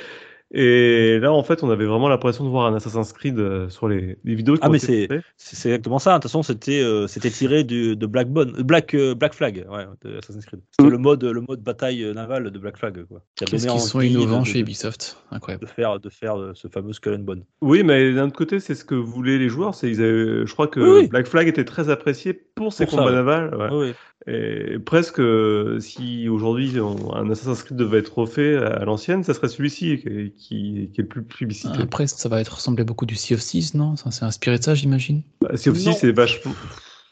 Et 0.53 1.19
là, 1.21 1.31
en 1.33 1.43
fait, 1.43 1.63
on 1.63 1.69
avait 1.71 1.85
vraiment 1.85 2.09
l'impression 2.09 2.43
de 2.43 2.49
voir 2.49 2.67
un 2.67 2.75
Assassin's 2.75 3.13
Creed 3.13 3.39
euh, 3.39 3.69
sur 3.69 3.87
les, 3.87 4.17
les 4.25 4.35
vidéos. 4.35 4.55
qui 4.55 4.61
Ah, 4.63 4.69
ont 4.69 4.73
mais 4.73 4.79
été 4.79 5.09
c'est- 5.37 5.69
exactement 5.69 5.99
ça. 5.99 6.13
De 6.13 6.17
toute 6.17 6.23
façon, 6.25 6.43
c'était 6.43 6.81
euh, 6.81 7.07
c'était 7.07 7.31
tiré 7.31 7.65
du, 7.65 7.97
de 7.97 8.07
Black, 8.07 8.29
Bone, 8.31 8.55
euh, 8.59 8.63
Black, 8.63 8.95
euh, 8.95 9.15
Black 9.15 9.35
Flag, 9.35 9.67
ouais, 9.71 9.85
de 10.03 10.17
Assassin's 10.19 10.47
Creed. 10.47 10.61
C'était 10.71 10.89
Mm. 10.89 10.93
le 10.93 10.99
mode 10.99 11.25
le 11.25 11.41
mode 11.43 11.61
bataille 11.63 12.13
navale 12.15 12.51
de 12.51 12.59
Black 12.59 12.79
Flag, 12.79 13.05
quoi. 13.05 13.21
Qui 13.37 13.45
a 13.45 13.47
Qu'est-ce 13.47 13.67
qu'ils 13.67 13.81
sont 13.81 14.01
innovants 14.01 14.41
de- 14.41 14.47
chez 14.47 14.61
Ubisoft? 14.61 15.19
Incroyable. 15.31 15.67
de 15.67 15.71
faire 15.71 16.01
de 16.01 16.09
faire 16.09 16.39
euh, 16.41 16.53
ce 16.55 16.69
fameux 16.69 16.95
Skull 16.95 17.15
and 17.15 17.19
Bone. 17.25 17.45
Oui, 17.61 17.83
mais 17.83 18.15
d'un 18.15 18.29
autre 18.29 18.37
côté, 18.37 18.59
c'est 18.61 18.75
ce 18.75 18.85
que 18.87 18.95
voulaient 18.95 19.37
les 19.39 19.51
joueurs. 19.51 19.75
C'est, 19.75 19.91
ils 19.91 20.01
avaient- 20.01 20.47
je 20.47 20.53
crois 20.55 20.69
que 20.69 20.81
Oui, 20.81 21.01
oui. 21.03 21.09
Black 21.09 21.27
Flag 21.27 21.47
était 21.49 21.65
très 21.67 21.91
apprécié 21.91 22.33
pour 22.55 22.73
ses 22.73 22.85
Pour 22.87 22.93
ça, 22.95 22.99
combats 23.01 23.11
ouais. 23.11 23.17
navals. 23.17 23.55
ouais. 23.55 23.69
Oui, 23.71 23.87
oui. 23.89 23.95
Et 24.27 24.79
presque, 24.85 25.21
euh, 25.21 25.79
si 25.81 26.29
aujourd'hui 26.29 26.75
un 27.15 27.31
Assassin's 27.31 27.63
Creed 27.63 27.79
devait 27.79 27.99
être 28.01 28.19
refait 28.19 28.57
à 28.57 28.85
l'ancienne, 28.85 29.23
ça 29.25 29.33
serait 29.33 29.49
celui-ci 29.49 29.99
qui, 29.99 30.33
qui- 30.37 30.91
qui 30.93 31.01
est 31.01 31.03
le 31.03 31.07
plus 31.07 31.23
publicité. 31.23 31.81
Après, 31.81 32.07
ça 32.07 32.29
va 32.29 32.41
être 32.41 32.55
ressemblé 32.57 32.85
beaucoup 32.85 33.07
du 33.07 33.15
Sea 33.15 33.35
of 33.35 33.41
Thieves, 33.41 33.75
non? 33.75 33.97
Ça, 33.97 34.11
C'est 34.11 34.25
inspiré 34.25 34.59
de 34.59 34.65
ça, 34.65 34.75
j'imagine 34.75 35.23
Bah, 35.41 35.57
Sea 35.57 35.71
of 35.71 35.79
Thieves, 35.79 35.95
c'est 36.01 36.13
vachement. 36.13 36.53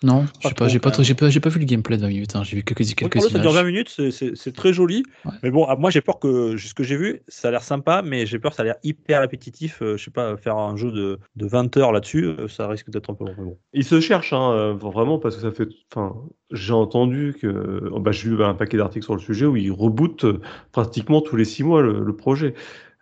Non, 0.03 0.25
je 0.41 0.49
sais 0.49 0.55
Pas 0.55 0.69
j'ai 0.69 0.79
pas, 0.79 0.93
j'ai 1.03 1.15
pas, 1.15 1.31
j'ai 1.31 1.41
pas 1.41 1.49
vu 1.49 1.59
le 1.59 1.65
gameplay 1.65 1.97
de 1.97 2.03
20 2.03 2.09
minutes. 2.09 2.37
hein, 2.37 2.43
J'ai 2.45 2.57
vu 2.57 2.63
quelques, 2.63 2.81
Oui, 2.81 2.95
quelques 2.95 3.13
pour 3.15 3.23
le, 3.25 3.29
ça 3.31 3.39
dure 3.39 3.51
images. 3.51 3.63
20 3.63 3.65
minutes, 3.65 3.89
c'est- 3.89 4.11
c'est 4.11 4.37
c'est 4.37 4.53
très 4.53 4.73
joli. 4.73 5.03
Ouais. 5.25 5.33
Mais 5.43 5.51
bon, 5.51 5.65
ah, 5.69 5.77
moi 5.77 5.91
j'ai 5.91 6.01
peur 6.03 6.19
que 6.19 6.57
ce 6.57 6.75
que 6.75 6.83
j'ai 6.83 6.97
vu, 6.97 7.23
ça 7.29 7.49
a 7.49 7.51
l'air 7.51 7.63
sympa, 7.63 8.03
mais 8.03 8.27
j'ai 8.27 8.39
peur 8.39 8.51
que 8.53 8.57
ça 8.57 8.63
a 8.63 8.67
l'air 8.67 8.77
hyper 8.83 9.21
répétitif. 9.23 9.81
euh, 9.83 9.97
je 9.97 10.05
sais 10.05 10.11
pas, 10.11 10.37
faire 10.37 10.57
un 10.59 10.77
jeu 10.77 10.93
de, 10.93 11.19
de 11.37 11.47
20 11.47 11.75
heures 11.79 11.93
là-dessus, 11.93 12.25
euh, 12.27 12.47
ça 12.49 12.69
risque 12.69 12.91
d'être 12.91 13.11
un 13.11 13.15
peu 13.15 13.25
long. 13.25 13.35
Mais 13.39 13.45
bon. 13.45 13.59
Ils 13.73 13.85
se 13.85 14.01
cherchent, 14.01 14.33
hein, 14.35 14.53
euh, 14.53 14.73
vraiment, 14.75 15.19
parce 15.19 15.37
que 15.37 15.43
ça 15.43 15.51
fait. 15.51 15.69
Enfin, 15.95 16.15
j'ai 16.51 16.73
entendu 16.75 17.35
que. 17.41 17.99
bah, 17.99 18.13
j'ai 18.13 18.29
lu 18.29 18.43
un 18.45 18.55
paquet 18.55 18.77
d'articles 18.77 19.05
sur 19.05 19.15
le 19.15 19.21
sujet 19.21 19.47
où 19.47 19.57
ils 19.57 19.73
rebootent 19.73 20.27
pratiquement 20.73 21.21
tous 21.23 21.37
les 21.37 21.45
six 21.45 21.63
mois 21.65 21.83
le, 21.83 22.05
le 22.05 22.17
projet. 22.17 22.55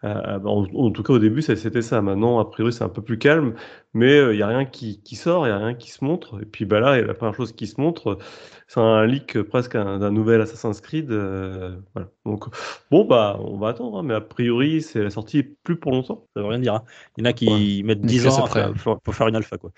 Euh, 0.04 0.38
bah, 0.38 0.50
en, 0.50 0.66
en 0.74 0.90
tout 0.90 1.02
cas, 1.02 1.14
au 1.14 1.18
début, 1.18 1.40
c'était 1.40 1.80
ça. 1.82 2.02
Maintenant, 2.02 2.38
a 2.38 2.44
priori, 2.44 2.72
c'est 2.72 2.84
un 2.84 2.88
peu 2.90 3.00
plus 3.02 3.18
calme, 3.18 3.54
mais 3.94 4.18
il 4.32 4.36
n'y 4.36 4.42
a 4.42 4.46
rien 4.48 4.64
qui, 4.66 5.00
qui 5.02 5.16
sort, 5.16 5.46
il 5.46 5.50
n'y 5.50 5.56
a 5.56 5.58
rien 5.58 5.74
qui 5.74 5.90
se 5.90 6.04
montre. 6.04 6.42
Et 6.42 6.44
puis 6.44 6.66
bah, 6.66 6.78
là, 6.80 7.00
la 7.00 7.14
première 7.14 7.34
chose 7.34 7.52
qui 7.52 7.66
se 7.66 7.80
montre, 7.80 8.18
c'est 8.68 8.80
un 8.80 9.06
leak 9.06 9.40
presque 9.42 9.76
un- 9.76 9.98
d'un 9.98 10.10
nouvel 10.10 10.40
Assassin's 10.42 10.80
Creed. 10.82 11.10
euh, 11.10 11.76
voilà. 11.94 12.10
Donc, 12.26 12.44
bon, 12.90 13.04
bah, 13.06 13.38
on 13.40 13.56
va 13.56 13.68
attendre, 13.68 13.98
hein, 13.98 14.02
mais 14.02 14.14
a 14.14 14.20
priori, 14.20 14.82
c'est 14.82 15.02
la 15.02 15.10
sortie 15.10 15.42
plus 15.42 15.76
pour 15.76 15.92
longtemps. 15.92 16.26
Ça 16.34 16.42
veut 16.42 16.48
rien 16.48 16.58
dire. 16.58 16.74
hein. 16.74 16.82
Il 17.16 17.24
y 17.24 17.26
en 17.26 17.30
a 17.30 17.32
qui 17.32 17.82
mettent 17.84 18.00
Mais 18.02 18.08
10 18.08 18.24
que 18.24 18.28
ans 18.28 18.46
faire- 18.46 18.72
pour, 18.74 19.00
pour 19.00 19.14
faire 19.14 19.28
une 19.28 19.36
alpha. 19.36 19.56
Quoi. 19.56 19.70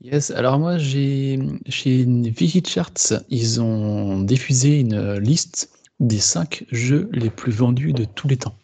Yes, 0.00 0.30
alors 0.30 0.58
moi 0.58 0.78
j'ai 0.78 1.38
chez 1.68 2.04
Vigicharts, 2.06 3.22
ils 3.30 3.60
ont 3.60 4.20
diffusé 4.20 4.78
une 4.80 4.94
euh, 4.94 5.18
liste 5.20 5.70
des 5.98 6.18
5 6.18 6.64
jeux 6.70 7.08
les 7.12 7.30
plus 7.30 7.50
vendus 7.52 7.92
de 7.92 8.04
tous 8.04 8.28
les 8.28 8.36
temps. 8.36 8.54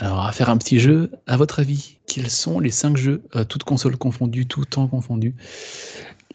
Alors 0.00 0.24
va 0.24 0.32
faire 0.32 0.48
un 0.48 0.56
petit 0.56 0.80
jeu, 0.80 1.10
à 1.26 1.36
votre 1.36 1.60
avis, 1.60 1.98
quels 2.06 2.30
sont 2.30 2.58
les 2.58 2.70
5 2.70 2.96
jeux, 2.96 3.22
euh, 3.36 3.44
toutes 3.44 3.64
consoles 3.64 3.96
confondues, 3.98 4.46
tout 4.46 4.64
temps 4.64 4.88
confondu, 4.88 5.34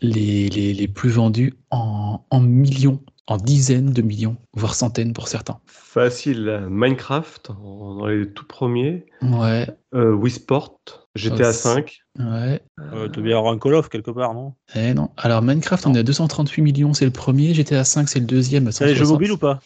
les, 0.01 0.49
les, 0.49 0.74
les 0.74 0.88
plus 0.88 1.09
vendus 1.09 1.53
en, 1.72 2.22
en 2.30 2.39
millions, 2.41 3.01
en 3.28 3.38
dizaines 3.38 3.91
de 3.91 4.01
millions, 4.01 4.38
voire 4.53 4.76
centaines 4.76 5.13
pour 5.13 5.28
certains? 5.28 5.59
Facile, 5.66 6.68
Minecraft, 6.70 7.51
dans 7.57 8.05
les 8.05 8.30
tout 8.32 8.45
premiers. 8.45 9.05
Ouais, 9.22 9.68
Euh, 9.95 10.13
Wii 10.13 10.32
Sport, 10.34 10.80
GTA 11.16 11.53
5. 11.53 11.99
ouais. 12.20 12.61
Euh, 12.80 13.09
tu 13.09 13.22
bien 13.22 13.38
avoir 13.38 13.53
un 13.53 13.57
Call 13.57 13.74
of 13.76 13.89
quelque 13.89 14.11
part, 14.11 14.34
non? 14.34 14.53
Eh 14.76 14.93
non. 14.93 15.09
Alors 15.18 15.41
Minecraft, 15.41 15.88
on 15.88 15.93
est 15.95 15.99
à 15.99 16.03
238 16.03 16.61
millions, 16.61 16.93
c'est 16.93 17.05
le 17.05 17.11
premier, 17.11 17.53
GTA 17.53 17.84
5, 17.84 18.09
c'est 18.09 18.20
le 18.20 18.26
deuxième. 18.26 18.68
à 18.68 18.72
C'est 18.72 18.86
les 18.86 18.93
jeux 18.95 19.05
160. 19.05 19.13
mobiles 19.16 19.32
ou 19.32 19.38
pas? 19.38 19.59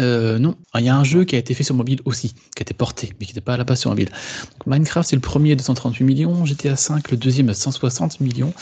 Euh, 0.00 0.38
non, 0.38 0.56
il 0.74 0.84
y 0.84 0.88
a 0.88 0.96
un 0.96 1.04
jeu 1.04 1.24
qui 1.24 1.36
a 1.36 1.38
été 1.38 1.54
fait 1.54 1.62
sur 1.62 1.74
mobile 1.74 2.00
aussi, 2.04 2.30
qui 2.30 2.60
a 2.60 2.62
été 2.62 2.74
porté, 2.74 3.12
mais 3.18 3.26
qui 3.26 3.32
n'était 3.32 3.40
pas 3.40 3.54
à 3.54 3.56
la 3.56 3.64
base 3.64 3.80
sur 3.80 3.90
mobile. 3.90 4.08
Donc 4.52 4.66
Minecraft, 4.66 5.08
c'est 5.08 5.16
le 5.16 5.22
premier 5.22 5.52
à 5.52 5.54
238 5.54 6.04
millions, 6.04 6.44
GTA 6.44 6.74
5, 6.74 7.10
le 7.12 7.16
deuxième 7.16 7.48
à 7.48 7.54
160 7.54 8.20
millions, 8.20 8.52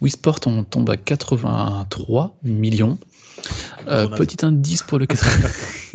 Wii 0.00 0.10
Sport, 0.10 0.40
on 0.46 0.64
tombe 0.64 0.90
à 0.90 0.96
83 0.96 2.36
millions. 2.42 2.98
Euh, 3.88 4.08
On 4.10 4.16
petit 4.16 4.44
indice 4.44 4.82
pour 4.82 4.98
le 4.98 5.06
quatrième. 5.06 5.50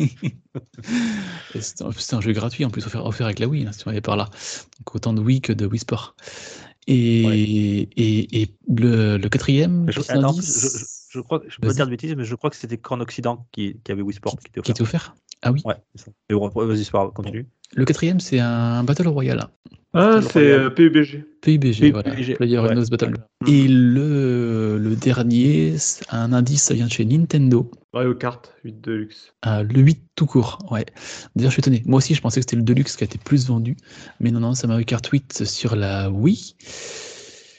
Et 1.54 1.60
c'est 1.60 2.14
un, 2.14 2.20
jeu 2.20 2.32
gratuit 2.32 2.64
en 2.64 2.70
plus 2.70 2.86
offert, 2.86 3.04
offert 3.04 3.26
avec 3.26 3.38
la 3.38 3.46
Wii, 3.46 3.66
hein, 3.66 3.72
si 3.72 3.80
tu 3.80 3.88
m'avais 3.88 4.00
par 4.00 4.16
là. 4.16 4.30
Donc 4.78 4.94
autant 4.94 5.12
de 5.12 5.20
Wii 5.20 5.42
que 5.42 5.52
de 5.52 5.66
Wii 5.66 5.78
Sport. 5.78 6.16
Et, 6.88 7.24
Ouais. 7.26 7.38
et, 7.38 8.42
et 8.42 8.54
le, 8.68 9.16
le 9.18 9.28
quatrième, 9.28 9.86
je, 9.90 10.00
petit 10.00 10.12
attends, 10.12 10.30
indice, 10.30 10.60
je, 10.62 10.78
je, 10.78 10.84
je 11.10 11.20
crois, 11.20 11.42
je 11.48 11.58
peux 11.58 11.72
dire 11.72 11.86
de 11.86 11.90
bêtises, 11.90 12.14
mais 12.16 12.24
je 12.24 12.34
crois 12.34 12.50
que 12.50 12.56
c'était 12.56 12.78
qu'en 12.78 13.00
Occident 13.00 13.46
qui, 13.52 13.78
qui 13.84 13.92
avait 13.92 14.02
Wii 14.02 14.16
Sport 14.16 14.36
qui 14.38 14.48
était 14.48 14.60
qui 14.60 14.70
offert. 14.70 14.74
était 14.74 14.82
offert 14.82 15.14
Ah 15.42 15.52
oui. 15.52 15.62
Ouais, 15.64 15.76
c'est 15.94 16.04
ça. 16.06 16.10
Mais 16.28 16.36
bon, 16.36 16.48
vas-y, 16.48 16.84
c'est 16.84 16.90
pas 16.92 17.10
continue. 17.10 17.46
Le 17.74 17.84
quatrième, 17.84 18.20
c'est 18.20 18.38
un 18.38 18.84
Battle 18.84 19.08
Royale. 19.08 19.48
Ah, 19.98 20.20
c'est 20.20 20.52
euh, 20.52 20.68
PUBG. 20.68 21.24
PUBG, 21.40 21.90
voilà. 21.90 22.10
PUBG, 22.10 22.34
Player 22.36 22.58
ouais. 22.58 22.70
Unknown's 22.70 22.90
Battle. 22.90 23.14
Et 23.46 23.66
le, 23.66 24.76
le 24.78 24.94
dernier, 24.94 25.78
c'est 25.78 26.04
un 26.10 26.34
indice, 26.34 26.64
ça 26.64 26.74
vient 26.74 26.86
de 26.86 26.92
chez 26.92 27.04
Nintendo. 27.06 27.70
Mario 27.94 28.14
Kart 28.14 28.52
8 28.64 28.80
Deluxe. 28.82 29.32
Euh, 29.46 29.62
le 29.62 29.80
8 29.80 30.02
tout 30.14 30.26
court, 30.26 30.58
ouais. 30.70 30.84
D'ailleurs, 31.34 31.50
je 31.50 31.54
suis 31.54 31.60
étonné. 31.60 31.82
Moi 31.86 31.98
aussi, 31.98 32.14
je 32.14 32.20
pensais 32.20 32.40
que 32.40 32.42
c'était 32.42 32.56
le 32.56 32.62
Deluxe 32.62 32.94
qui 32.96 33.04
a 33.04 33.06
été 33.06 33.16
plus 33.16 33.46
vendu. 33.46 33.76
Mais 34.20 34.30
non, 34.30 34.40
non, 34.40 34.54
c'est 34.54 34.66
Mario 34.66 34.84
Kart 34.84 35.06
8 35.06 35.44
sur 35.44 35.76
la 35.76 36.10
Wii. 36.10 36.56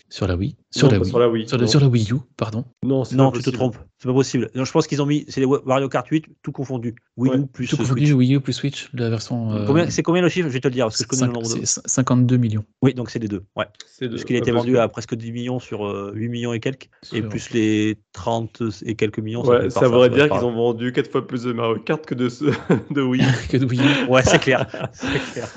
Sur 0.09 0.27
la 0.27 0.35
Wii. 0.35 0.55
Sur 0.77 0.87
Non, 0.87 0.93
la 0.93 0.99
Wii. 0.99 1.09
Sur 1.09 1.19
la 1.19 1.29
Wii. 1.29 1.47
Sur 1.47 1.57
la, 1.57 1.63
non. 1.63 1.67
sur 1.69 1.79
la 1.79 1.87
Wii 1.87 2.11
U, 2.13 2.15
pardon. 2.37 2.63
Non, 2.83 3.03
Non, 3.13 3.31
tu 3.31 3.41
te 3.41 3.49
trompes. 3.49 3.77
C'est 3.99 4.07
pas 4.07 4.13
possible. 4.13 4.49
Non, 4.53 4.63
je 4.63 4.71
pense 4.71 4.85
qu'ils 4.85 5.01
ont 5.01 5.05
mis, 5.07 5.25
c'est 5.27 5.41
les 5.41 5.47
Mario 5.65 5.89
Kart 5.89 6.07
8, 6.07 6.25
tout 6.43 6.51
confondu. 6.51 6.93
Wii 7.17 7.31
Ouais, 7.31 7.37
U 7.39 7.47
plus 7.47 7.67
Tout 7.67 7.75
euh, 7.75 7.79
confondu, 7.79 8.01
Switch. 8.05 8.13
Wii 8.15 8.35
U 8.35 8.39
plus 8.41 8.53
Switch, 8.53 8.89
la 8.93 9.09
version. 9.09 9.51
euh, 9.53 9.85
C'est 9.89 10.03
combien 10.03 10.21
le 10.21 10.29
chiffre? 10.29 10.47
Je 10.47 10.53
vais 10.53 10.59
te 10.59 10.67
le 10.67 10.73
dire, 10.73 10.85
parce 10.85 10.97
que 10.97 11.03
je 11.03 11.07
connais 11.07 11.25
le 11.27 11.33
nombre 11.33 11.47
de. 11.55 11.65
c'est 11.65 11.81
52 11.87 12.37
millions. 12.37 12.63
Oui, 12.83 12.93
donc 12.93 13.09
c'est 13.09 13.17
les 13.19 13.27
deux. 13.27 13.43
Ouais. 13.55 13.65
Parce 13.99 14.23
qu'il 14.23 14.35
a 14.35 14.39
été 14.39 14.51
vendu 14.51 14.73
que- 14.73 14.77
à 14.77 14.87
presque 14.87 15.15
10 15.15 15.31
millions 15.31 15.59
sur 15.59 15.87
euh, 15.87 16.11
8 16.13 16.29
millions 16.29 16.53
et 16.53 16.59
quelques. 16.59 16.89
Et 17.11 17.23
plus 17.23 17.49
les 17.51 17.97
30 18.13 18.61
et 18.85 18.93
quelques 18.95 19.17
millions. 19.19 19.43
Ouais, 19.43 19.69
ça 19.71 19.79
par 19.81 19.89
voudrait 19.89 20.09
ça 20.09 20.15
dire 20.15 20.29
qu'ils 20.29 20.45
ont 20.45 20.53
vendu 20.53 20.91
4 20.91 21.11
fois 21.11 21.25
plus 21.25 21.43
de 21.43 21.53
Mario 21.53 21.79
Kart 21.79 22.05
que 22.05 22.13
de, 22.13 22.29
Wii. 23.01 23.21
que 23.49 23.57
de 23.57 23.65
Wii 23.65 23.79
U. 23.81 24.11
Ouais, 24.11 24.21
c'est 24.23 24.39
clair. 24.39 24.67
Clair. 25.33 25.47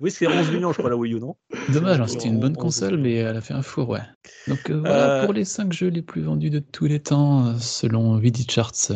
oui, 0.00 0.10
c'est 0.10 0.26
11 0.26 0.50
millions, 0.50 0.72
je 0.72 0.78
crois, 0.78 0.90
la 0.90 0.96
Wii 0.96 1.14
U, 1.14 1.20
non? 1.20 1.36
Dommage, 1.68 2.00
hein, 2.00 2.06
c'était 2.08 2.28
une 2.28 2.40
bonne 2.40 2.54
on- 2.56 2.60
on- 2.60 2.64
console, 2.64 2.96
mais 2.96 3.14
elle 3.14 3.36
a 3.36 3.40
fait 3.40 3.54
un 3.54 3.62
four, 3.62 3.88
ouais. 3.90 4.00
Donc 4.48 4.70
euh, 4.70 4.80
voilà 4.80 5.20
Euh, 5.20 5.24
pour 5.24 5.34
les 5.34 5.44
5 5.44 5.72
jeux 5.72 5.88
les 5.88 6.02
plus 6.02 6.22
vendus 6.22 6.50
de 6.50 6.58
tous 6.58 6.86
les 6.86 7.00
temps, 7.00 7.46
euh, 7.46 7.54
selon 7.58 8.16
Vidicharts. 8.16 8.92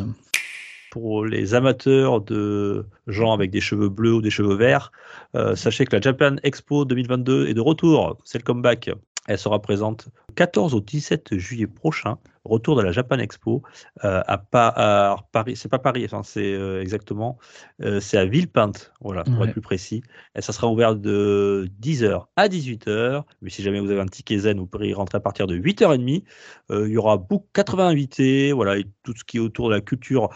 Pour 0.91 1.25
les 1.25 1.55
amateurs 1.55 2.21
de 2.23 2.87
gens 3.07 3.33
avec 3.33 3.51
des 3.51 3.61
cheveux 3.61 3.89
bleus 3.91 4.15
ou 4.15 4.23
des 4.23 4.31
cheveux 4.31 4.57
verts, 4.57 4.91
euh, 5.35 5.55
sachez 5.55 5.85
que 5.85 5.95
la 5.95 6.01
Japan 6.01 6.37
Expo 6.43 6.85
2022 6.85 7.49
est 7.49 7.55
de 7.55 7.61
retour. 7.61 8.17
C'est 8.25 8.39
le 8.39 8.45
comeback. 8.45 8.91
Elle 9.27 9.39
sera 9.39 9.61
présente 9.61 10.09
14 10.37 10.75
au 10.75 10.81
17 10.81 11.37
juillet 11.37 11.67
prochain. 11.67 12.17
Retour 12.49 12.77
de 12.77 12.83
la 12.83 12.93
Japan 12.93 13.19
Expo 13.19 13.63
euh, 14.05 14.23
à, 14.27 14.39
Pa- 14.39 14.73
à 14.75 15.17
Paris. 15.33 15.55
C'est 15.57 15.69
pas 15.69 15.79
Paris, 15.79 16.05
enfin, 16.07 16.23
c'est 16.25 16.53
euh, 16.55 16.81
exactement. 16.83 17.39
euh, 17.83 18.01
c'est 18.01 18.17
à 18.19 18.25
Villepinte, 18.25 18.93
voilà, 19.01 19.23
pour 19.25 19.39
Ouais. 19.39 19.47
être 19.47 19.53
plus 19.53 19.61
précis. 19.61 20.03
Et 20.35 20.41
ça 20.41 20.53
sera 20.53 20.67
ouvert 20.69 20.97
de 20.97 21.69
10h 21.81 22.27
à 22.37 22.49
18h. 22.49 23.23
Mais 23.43 23.51
si 23.51 23.63
jamais 23.63 23.81
vous 23.81 23.91
avez 23.91 24.01
un 24.01 24.07
ticket 24.07 24.39
zen, 24.39 24.59
vous 24.59 24.67
pourrez 24.67 24.89
y 24.89 24.95
rentrer 24.95 25.17
à 25.19 25.21
partir 25.21 25.47
de 25.47 25.57
8h30. 25.57 26.25
Euh, 26.71 26.87
il 26.89 26.95
y 26.95 26.97
aura 26.97 27.17
beaucoup 27.19 27.47
80 27.53 27.89
invités, 27.89 28.53
voilà, 28.53 28.79
et 28.79 28.87
tout 29.05 29.15
ce 29.17 29.25
qui 29.25 29.37
est 29.37 29.41
autour 29.41 29.69
de 29.69 29.75
la 29.75 29.81
culture 29.81 30.29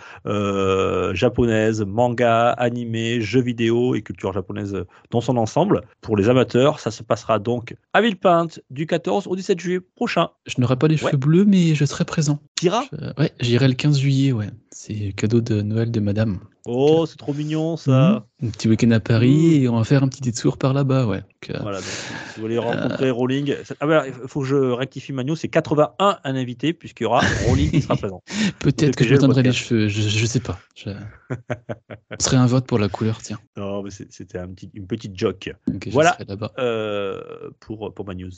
japonaise, 1.15 1.83
manga, 1.83 2.51
animé, 2.51 3.21
jeux 3.21 3.41
vidéo 3.43 3.95
et 3.95 4.03
culture 4.03 4.33
japonaise 4.33 4.77
dans 5.11 5.21
son 5.21 5.37
ensemble. 5.37 5.83
Pour 6.01 6.17
les 6.17 6.29
amateurs, 6.29 6.81
ça 6.81 6.91
se 6.91 7.03
passera 7.03 7.39
donc 7.39 7.75
à 7.93 8.01
Villepinte 8.01 8.61
du 8.71 8.87
14 8.87 9.27
au 9.27 9.37
17 9.37 9.61
juillet 9.61 9.81
prochain. 9.81 10.29
Je 10.47 10.61
n'aurai 10.61 10.77
pas 10.77 10.89
les 10.89 11.03
Ouais. 11.03 11.11
cheveux 11.11 11.19
bleus, 11.19 11.45
mais 11.45 11.75
je 11.75 11.85
serai 11.85 12.02
présent. 12.05 12.41
Tira 12.57 12.85
Je- 12.93 13.21
ouais, 13.23 13.33
j'irai 13.41 13.69
le 13.69 13.75
15 13.75 13.99
juillet, 13.99 14.33
ouais. 14.33 14.51
C'est 14.71 15.13
cadeau 15.17 15.41
de 15.41 15.63
Noël 15.63 15.91
de 15.91 16.01
madame. 16.01 16.39
Oh, 16.65 17.07
c'est 17.09 17.17
trop 17.17 17.35
mignon 17.35 17.77
ça. 17.77 18.25
Un 18.41 18.49
petit 18.51 18.69
week-end 18.69 18.91
à 18.93 19.01
Paris 19.01 19.65
et 19.65 19.69
on 19.69 19.77
va 19.77 19.83
faire 19.85 20.05
un 20.05 20.09
petit 20.09 20.21
détour 20.21 20.59
par 20.59 20.73
là-bas, 20.73 21.07
ouais. 21.07 21.21
Donc, 21.21 21.51
euh, 21.51 21.59
Voilà, 21.61 21.79
donc, 21.79 21.87
si 21.87 22.37
vous 22.37 22.43
voulez 22.43 22.57
rencontrer 22.59 23.11
Rolling, 23.11 23.55
c'est- 23.65 23.75
ah, 23.81 23.87
bah, 23.87 24.05
il 24.07 24.13
faut 24.29 24.41
que 24.43 24.47
je 24.47 24.55
rectifie 24.55 25.13
Manu, 25.13 25.35
c'est 25.35 25.49
81 25.49 26.19
un 26.23 26.35
invité 26.37 26.73
puisqu'il 26.73 27.03
y 27.03 27.07
aura 27.07 27.21
Rolling 27.49 27.71
qui 27.71 27.83
sera 27.83 27.97
présent. 27.97 28.23
Peut-être 28.61 28.95
que 28.97 29.05
je 29.05 29.17
teindrai 29.17 29.43
les 29.43 29.53
cheveux, 29.53 29.89
je, 29.89 30.01
je 30.03 30.27
sais 30.27 30.41
pas. 30.41 30.59
Je... 30.77 30.91
Ce 32.21 32.27
serait 32.27 32.37
un 32.37 32.47
vote 32.47 32.67
pour 32.67 32.79
la 32.79 32.89
couleur, 32.89 33.19
tiens. 33.23 33.39
Non, 33.57 33.83
mais 33.83 33.91
c'était 33.91 34.39
un 34.39 34.49
petit, 34.49 34.71
une 34.75 34.87
petite 34.87 35.19
joke 35.19 35.53
Voilà. 35.91 36.17
euh, 36.59 37.21
pour, 37.59 37.93
pour 37.93 38.07
ma 38.07 38.15
news. 38.15 38.31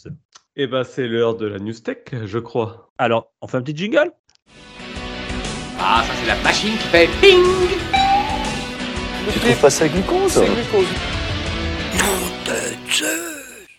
Et 0.57 0.69
ben 0.69 0.85
c'est 0.85 1.09
l'heure 1.09 1.37
de 1.37 1.49
la 1.49 1.59
News 1.59 1.73
Tech, 1.73 2.05
je 2.27 2.39
crois. 2.39 2.93
Alors, 2.97 3.33
on 3.41 3.49
fait 3.49 3.57
un 3.57 3.63
petit 3.63 3.77
jingle? 3.77 4.13
Ah, 5.81 6.05
ça 6.07 6.13
c'est 6.15 6.29
la 6.29 6.41
machine 6.45 6.71
qui 6.75 6.87
fait 6.87 7.09
ping! 7.21 7.43
Tu 9.33 9.41
trouves 9.41 9.61
pas 9.61 9.71
ça 9.71 9.89
glucose? 9.89 10.41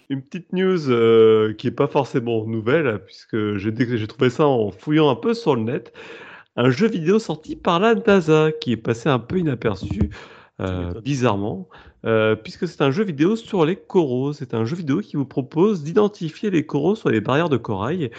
Une 0.10 0.22
petite 0.22 0.52
news 0.52 0.90
euh, 0.90 1.54
qui 1.54 1.68
est 1.68 1.72
pas 1.72 1.88
forcément 1.88 2.46
nouvelle, 2.46 3.00
puisque 3.06 3.56
j'ai 3.56 4.08
trouvé 4.08 4.30
ça 4.30 4.46
en 4.46 4.70
fouillant 4.72 5.10
un 5.10 5.16
peu 5.16 5.34
sur 5.34 5.56
le 5.56 5.62
net. 5.62 5.94
Un 6.58 6.72
jeu 6.72 6.90
vidéo 6.90 7.20
sorti 7.20 7.56
par 7.56 7.80
la 7.80 7.96
NASA 7.96 8.52
qui 8.52 8.74
est 8.74 8.78
passé 8.78 9.08
un 9.08 9.20
peu 9.20 9.38
inaperçu, 9.38 10.10
euh, 10.60 10.92
bizarrement, 11.00 11.70
euh, 12.06 12.36
puisque 12.36 12.68
c'est 12.68 12.82
un 12.82 12.92
jeu 12.92 13.04
vidéo 13.04 13.36
sur 13.36 13.66
les 13.66 13.76
coraux. 13.76 14.34
C'est 14.34 14.54
un 14.54 14.66
jeu 14.66 14.76
vidéo 14.76 15.00
qui 15.02 15.18
vous 15.18 15.26
propose 15.26 15.84
d'identifier 15.84 16.50
les 16.52 16.66
coraux 16.66 16.96
sur 16.96 17.10
les 17.10 17.22
barrières 17.22 17.50
de 17.50 17.58
corail 17.58 18.12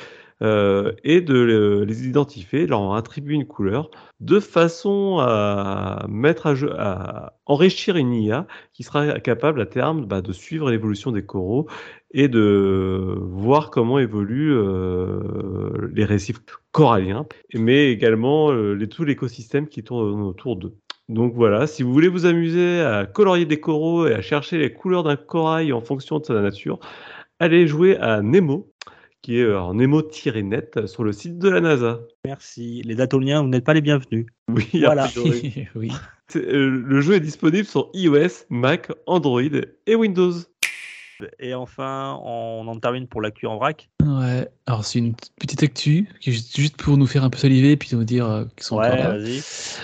euh, 0.42 0.92
et 1.04 1.20
de 1.22 1.34
le- 1.34 1.84
les 1.84 2.06
identifier, 2.06 2.66
leur 2.66 2.94
attribuer 2.94 3.34
une 3.34 3.46
couleur, 3.46 3.90
de 4.20 4.38
façon 4.40 5.18
à 5.20 6.04
mettre 6.08 6.46
à 6.46 6.54
jeu, 6.54 6.72
à 6.78 7.38
enrichir 7.46 7.96
une 7.96 8.12
IA 8.14 8.46
qui 8.72 8.82
sera 8.82 9.18
capable 9.20 9.60
à 9.62 9.66
terme 9.66 10.04
bah, 10.06 10.20
de 10.20 10.32
suivre 10.32 10.70
l'évolution 10.70 11.10
des 11.12 11.24
coraux 11.24 11.66
et 12.12 12.28
de 12.28 13.14
voir 13.18 13.70
comment 13.70 13.98
évoluent 13.98 14.52
euh, 14.54 15.88
les 15.94 16.04
récifs 16.04 16.40
coralliens, 16.72 17.26
mais 17.54 17.90
également 17.90 18.50
tout 18.90 19.04
l'écosystème 19.04 19.68
qui 19.68 19.82
tourne 19.84 20.20
autour 20.22 20.56
d'eux. 20.56 20.76
Donc 21.08 21.34
voilà, 21.34 21.66
si 21.66 21.82
vous 21.82 21.92
voulez 21.92 22.08
vous 22.08 22.26
amuser 22.26 22.80
à 22.80 23.06
colorier 23.06 23.46
des 23.46 23.60
coraux 23.60 24.06
et 24.06 24.14
à 24.14 24.20
chercher 24.20 24.58
les 24.58 24.72
couleurs 24.72 25.04
d'un 25.04 25.16
corail 25.16 25.72
en 25.72 25.80
fonction 25.80 26.18
de 26.18 26.24
sa 26.24 26.40
nature, 26.40 26.80
allez 27.38 27.68
jouer 27.68 27.96
à 27.98 28.22
Nemo, 28.22 28.72
qui 29.22 29.38
est 29.38 29.42
euh, 29.42 29.60
en 29.60 29.74
Nemo-net 29.74 30.86
sur 30.86 31.04
le 31.04 31.12
site 31.12 31.38
de 31.38 31.48
la 31.48 31.60
NASA. 31.60 32.00
Merci. 32.24 32.82
Les 32.84 32.96
datoliens, 32.96 33.42
vous 33.42 33.48
n'êtes 33.48 33.64
pas 33.64 33.74
les 33.74 33.80
bienvenus. 33.80 34.26
Oui, 34.48 34.68
Voilà. 34.74 35.08
oui. 35.76 35.92
Euh, 36.34 36.82
le 36.84 37.00
jeu 37.00 37.14
est 37.14 37.20
disponible 37.20 37.66
sur 37.66 37.90
iOS, 37.94 38.46
Mac, 38.50 38.90
Android 39.06 39.42
et 39.86 39.94
Windows. 39.94 40.32
Et 41.40 41.54
enfin, 41.54 42.18
on 42.22 42.66
en 42.68 42.78
termine 42.78 43.06
pour 43.06 43.20
l'actu 43.20 43.46
en 43.46 43.56
vrac. 43.56 43.88
Ouais, 44.04 44.48
alors 44.66 44.84
c'est 44.84 44.98
une 44.98 45.14
petite 45.40 45.62
actu, 45.62 46.08
qui 46.20 46.30
est 46.30 46.56
juste 46.56 46.76
pour 46.76 46.96
nous 46.96 47.06
faire 47.06 47.24
un 47.24 47.30
peu 47.30 47.38
saliver, 47.38 47.76
puis 47.76 47.90
nous 47.92 48.04
dire 48.04 48.26
euh, 48.26 48.44
qu'ils 48.56 48.64
sont 48.64 48.76
Ouais, 48.76 48.86
encore 48.86 48.98
là. 48.98 49.18
vas-y. 49.18 49.40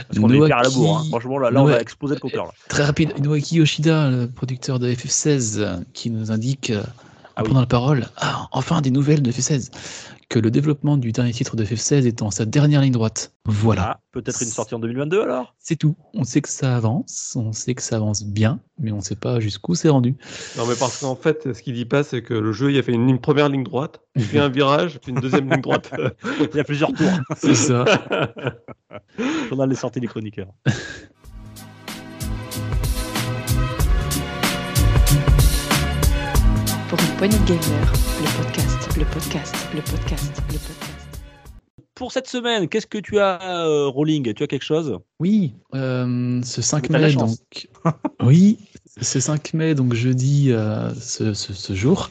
Parce 0.09 0.19
qu'on 0.19 0.31
est 0.31 0.37
hyper 0.39 0.59
à 0.59 0.63
la 0.63 0.71
bourre. 0.71 0.99
hein. 0.99 1.03
Noaki- 1.05 1.09
Franchement, 1.09 1.39
là, 1.39 1.51
là 1.51 1.63
on 1.63 1.67
va 1.67 1.81
exploser 1.81 2.15
le 2.15 2.21
compteur. 2.21 2.47
Là. 2.47 2.53
Très 2.69 2.85
rapide, 2.85 3.13
Inoaki 3.17 3.57
Yoshida, 3.57 4.11
le 4.11 4.29
producteur 4.29 4.79
de 4.79 4.91
FF16, 4.93 5.59
euh, 5.59 5.77
qui 5.93 6.11
nous 6.11 6.31
indique, 6.31 6.71
euh, 6.71 6.81
en 6.83 6.85
Ah 7.37 7.43
oui. 7.43 7.45
prenant 7.49 7.61
la 7.61 7.67
parole, 7.67 8.07
ah, 8.19 8.49
enfin 8.53 8.81
des 8.83 8.91
nouvelles 8.91 9.23
de 9.23 9.31
FF16, 9.33 9.71
que 10.33 10.39
le 10.39 10.51
développement 10.51 10.97
du 10.97 11.13
dernier 11.13 11.33
titre 11.33 11.57
de 11.57 11.65
FF16 11.65 12.07
est 12.07 12.23
en 12.23 12.31
sa 12.31 12.47
dernière 12.47 12.81
ligne 12.81 12.93
droite. 12.95 13.35
Voilà, 13.45 13.83
Ah, 13.83 14.01
Peut-être 14.13 14.41
une 14.43 14.49
sortie 14.49 14.75
en 14.75 14.79
2022 14.79 15.21
alors? 15.21 15.55
C'est 15.59 15.77
tout. 15.77 15.95
On 16.15 16.25
sait 16.25 16.41
que 16.41 16.49
ça 16.49 16.75
avance, 16.75 17.35
on 17.39 17.53
sait 17.53 17.75
que 17.75 17.83
ça 17.83 17.97
avance 17.97 18.25
bien, 18.25 18.59
mais 18.79 18.93
on 18.93 18.97
ne 18.99 19.03
sait 19.03 19.15
pas 19.17 19.41
jusqu'où 19.41 19.75
c'est 19.75 19.91
rendu. 19.91 20.15
Non, 20.57 20.67
mais 20.67 20.75
parce 20.79 20.99
qu'en 21.01 21.17
fait, 21.17 21.53
ce 21.53 21.61
qu'il 21.61 21.75
dit 21.75 21.85
pas, 21.85 22.03
c'est 22.03 22.23
que 22.23 22.33
le 22.33 22.53
jeu, 22.53 22.73
il 22.73 22.79
a 22.79 22.83
fait 22.83 22.93
une 22.93 23.07
ligne- 23.07 23.19
première 23.19 23.51
ligne 23.51 23.63
droite, 23.65 24.01
puis 24.15 24.39
un 24.39 24.49
virage, 24.49 25.01
puis 25.01 25.13
une 25.13 25.21
deuxième 25.21 25.51
ligne 25.51 25.61
droite. 25.61 25.91
Il 26.53 26.57
y 26.57 26.61
a 26.61 26.65
plusieurs 26.65 26.93
tours. 26.95 27.11
C'est 27.37 27.55
ça. 27.55 27.85
Journal 29.49 29.69
des 29.69 29.75
sorties 29.75 30.01
des 30.01 30.07
chroniqueurs. 30.07 30.49
Pour 36.93 37.01
une 37.01 37.17
poignée 37.17 37.39
de 37.39 37.45
gamers, 37.47 37.93
le 38.21 38.43
podcast, 38.45 38.97
le 38.99 39.05
podcast, 39.07 39.55
le 39.75 39.81
podcast, 39.81 40.33
le 40.49 40.59
podcast. 40.59 40.91
Pour 41.95 42.13
cette 42.13 42.29
semaine, 42.29 42.69
qu'est-ce 42.69 42.87
que 42.87 42.99
tu 42.99 43.19
as, 43.19 43.41
euh, 43.43 43.87
Rolling 43.89 44.35
Tu 44.35 44.43
as 44.43 44.47
quelque 44.47 44.63
chose? 44.65 44.99
Oui, 45.19 45.55
euh, 45.75 46.43
ce 46.45 46.61
5 46.61 46.83
T'as 46.89 46.99
de 46.99 47.03
la 47.03 47.09
mai, 47.09 47.15
donc. 47.15 47.69
oui, 48.23 48.59
ce 49.01 49.21
5 49.21 49.55
mai, 49.55 49.75
donc 49.75 49.95
jeudi, 49.95 50.53
euh, 50.53 50.93
ce, 51.01 51.33
ce- 51.33 51.55
ce 51.55 51.73
jour, 51.73 52.11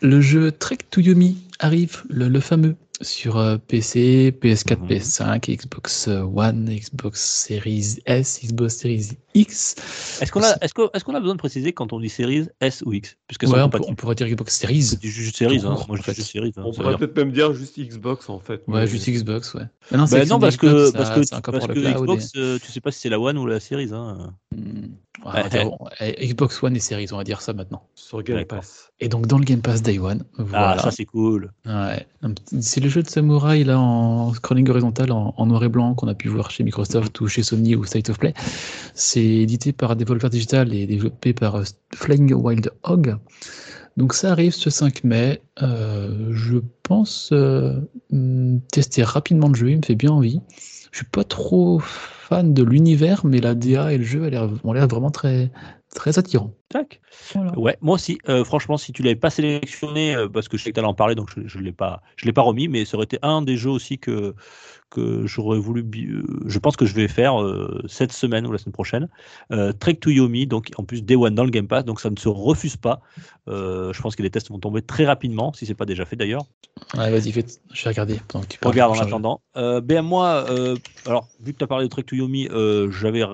le 0.00 0.22
jeu 0.22 0.52
Trek 0.52 0.78
to 0.90 1.02
Yomi 1.02 1.36
arrive, 1.58 2.04
le, 2.08 2.28
le 2.28 2.40
fameux, 2.40 2.76
sur 3.00 3.36
euh, 3.38 3.56
PC, 3.58 4.32
PS4, 4.42 4.80
Mhm. 4.80 4.88
PS5, 4.88 5.56
Xbox 5.56 6.08
One, 6.08 6.68
Xbox 6.68 7.20
Series 7.46 7.98
S, 8.06 8.40
Xbox 8.44 8.76
Series 8.76 9.08
X. 9.34 9.76
Est-ce 10.20 10.32
qu'on 10.32 10.42
a, 10.42 10.56
est-ce 10.60 10.74
qu'on 11.04 11.14
a 11.14 11.20
besoin 11.20 11.34
de 11.34 11.38
préciser 11.38 11.72
quand 11.72 11.92
on 11.92 12.00
dit 12.00 12.08
Series 12.08 12.46
S 12.60 12.82
ou 12.84 12.92
X? 12.92 13.16
Ouais, 13.30 13.36
on, 13.42 13.50
peut- 13.50 13.60
compatibles. 13.62 13.86
on 13.90 13.94
pourrait 13.94 14.14
dire 14.16 14.28
Xbox 14.28 14.58
Series. 14.58 14.82
Je 14.82 14.94
dis 14.96 15.08
juste 15.08 15.36
Series. 15.36 15.60
Hein. 15.64 15.76
Moi, 15.86 15.98
je 16.04 16.12
juste 16.12 16.30
Series. 16.32 16.52
hein. 16.56 16.62
On 16.64 16.72
pourrait 16.72 16.96
peut-être 16.96 17.16
même 17.16 17.30
dire 17.32 17.52
juste 17.54 17.78
Xbox, 17.78 18.28
en 18.28 18.38
fait. 18.40 18.62
Ouais, 18.66 18.80
mais- 18.80 18.86
juste 18.86 19.08
Xbox, 19.08 19.54
ouais. 19.54 19.62
Maintenant, 19.90 20.06
Bah, 20.10 20.24
non, 20.26 20.38
parce 20.40 20.56
que, 20.56 20.90
parce 20.90 21.08
ça- 21.08 21.14
que, 21.14 21.22
c'est 21.24 21.34
encore 21.34 21.52
parce 21.52 21.66
pour 21.66 21.74
que 21.74 21.78
le 21.80 21.90
cloud. 21.92 22.02
Xbox, 22.04 22.32
euh, 22.36 22.58
tu 22.64 22.72
sais 22.72 22.80
pas 22.80 22.90
si 22.90 23.00
c'est 23.00 23.08
la 23.10 23.20
One 23.20 23.38
ou 23.38 23.46
la 23.46 23.60
Series. 23.60 23.90
Hein. 23.92 24.34
Bon, 24.52 25.78
eh, 26.00 26.26
Xbox 26.26 26.62
One 26.62 26.76
et 26.76 26.80
Series, 26.80 27.08
on 27.12 27.16
va 27.16 27.24
dire 27.24 27.40
ça 27.40 27.52
maintenant. 27.52 27.82
Sur 27.94 28.22
Game. 28.22 28.44
Pass. 28.44 28.90
Et 29.00 29.08
donc, 29.08 29.26
dans 29.26 29.38
le 29.38 29.44
Game 29.44 29.60
Pass 29.60 29.82
Day 29.82 29.98
One, 29.98 30.24
voilà. 30.38 30.76
Ah, 30.78 30.82
ça 30.82 30.90
c'est 30.90 31.04
cool. 31.04 31.52
Ouais. 31.66 32.06
C'est 32.60 32.80
le 32.80 32.88
jeu 32.88 33.02
de 33.02 33.08
samouraï 33.08 33.64
là 33.64 33.78
en 33.78 34.32
scrolling 34.34 34.68
horizontal 34.68 35.12
en, 35.12 35.34
en 35.36 35.46
noir 35.46 35.64
et 35.64 35.68
blanc 35.68 35.94
qu'on 35.94 36.08
a 36.08 36.14
pu 36.14 36.28
voir 36.28 36.50
chez 36.50 36.64
Microsoft 36.64 37.20
ou 37.20 37.28
chez 37.28 37.42
Sony 37.42 37.76
ou 37.76 37.84
State 37.84 38.10
of 38.10 38.18
Play. 38.18 38.34
C'est 38.94 39.24
édité 39.24 39.72
par 39.72 39.96
Devolver 39.96 40.30
Digital 40.30 40.72
et 40.72 40.86
développé 40.86 41.32
par 41.32 41.56
euh, 41.56 41.64
Flying 41.94 42.32
Wild 42.34 42.70
Hog. 42.84 43.16
Donc 43.98 44.14
ça 44.14 44.30
arrive 44.30 44.54
ce 44.54 44.70
5 44.70 45.02
mai. 45.02 45.42
Euh, 45.60 46.30
je 46.30 46.58
pense 46.84 47.30
euh, 47.32 47.80
tester 48.72 49.02
rapidement 49.02 49.48
le 49.48 49.54
jeu, 49.54 49.70
il 49.70 49.78
me 49.78 49.82
fait 49.82 49.96
bien 49.96 50.12
envie. 50.12 50.40
Je 50.92 50.98
suis 50.98 51.06
pas 51.06 51.24
trop 51.24 51.80
fan 51.80 52.52
de 52.54 52.62
l'univers, 52.62 53.24
mais 53.24 53.40
la 53.40 53.54
DA 53.54 53.92
et 53.92 53.98
le 53.98 54.04
jeu 54.04 54.24
a 54.24 54.30
l'air- 54.30 54.48
ont 54.64 54.72
l'air 54.72 54.86
vraiment 54.88 55.10
très, 55.10 55.50
très 55.94 56.18
attirants. 56.18 56.52
Tac. 56.68 57.00
Voilà. 57.34 57.58
Ouais, 57.58 57.76
moi 57.80 57.94
aussi. 57.94 58.18
Euh, 58.28 58.44
franchement, 58.44 58.76
si 58.76 58.92
tu 58.92 59.02
l'avais 59.02 59.16
pas 59.16 59.30
sélectionné, 59.30 60.14
euh, 60.14 60.28
parce 60.28 60.48
que 60.48 60.58
je 60.58 60.64
sais 60.64 60.70
que 60.70 60.74
tu 60.74 60.80
allais 60.80 60.88
en 60.88 60.94
parler, 60.94 61.14
donc 61.14 61.30
je, 61.34 61.46
je 61.46 61.58
l'ai 61.58 61.72
pas, 61.72 62.02
je 62.16 62.26
l'ai 62.26 62.32
pas 62.32 62.42
remis, 62.42 62.68
mais 62.68 62.84
ça 62.84 62.96
aurait 62.96 63.04
été 63.04 63.18
un 63.22 63.40
des 63.42 63.56
jeux 63.56 63.70
aussi 63.70 63.98
que 63.98 64.34
que 64.90 65.26
j'aurais 65.26 65.58
voulu. 65.58 65.82
euh, 65.82 66.22
je 66.46 66.58
pense 66.58 66.76
que 66.76 66.86
je 66.86 66.94
vais 66.94 67.08
faire 67.08 67.40
euh, 67.42 67.82
cette 67.88 68.12
semaine 68.12 68.46
ou 68.46 68.52
la 68.52 68.58
semaine 68.58 68.72
prochaine. 68.72 69.08
Euh, 69.52 69.72
Trek 69.72 69.94
to 69.96 70.10
Yomi, 70.10 70.46
donc 70.46 70.70
en 70.76 70.84
plus 70.84 71.02
Day 71.04 71.16
One 71.16 71.34
dans 71.34 71.44
le 71.44 71.50
Game 71.50 71.68
Pass, 71.68 71.84
donc 71.84 72.00
ça 72.00 72.10
ne 72.10 72.16
se 72.16 72.28
refuse 72.28 72.76
pas. 72.76 73.00
Euh, 73.48 73.92
je 73.92 74.00
pense 74.02 74.16
que 74.16 74.22
les 74.22 74.30
tests 74.30 74.50
vont 74.50 74.58
tomber 74.58 74.82
très 74.82 75.06
rapidement, 75.06 75.52
si 75.52 75.66
c'est 75.66 75.74
pas 75.74 75.86
déjà 75.86 76.04
fait 76.04 76.16
d'ailleurs. 76.16 76.44
Ouais, 76.96 77.10
vas-y, 77.10 77.32
fais- 77.32 77.44
je 77.72 77.84
vais 77.84 77.90
regarder. 77.90 78.16
tu. 78.48 78.58
Regarde 78.62 78.96
en 78.96 79.00
attendant. 79.00 79.40
Ben 79.54 80.02
moi, 80.02 80.46
alors 81.06 81.28
vu 81.40 81.52
que 81.52 81.58
tu 81.58 81.64
as 81.64 81.66
parlé 81.66 81.84
de 81.86 81.90
Trek 81.90 82.04
to 82.04 82.16
Yomi, 82.16 82.48
j'avais 82.90 83.24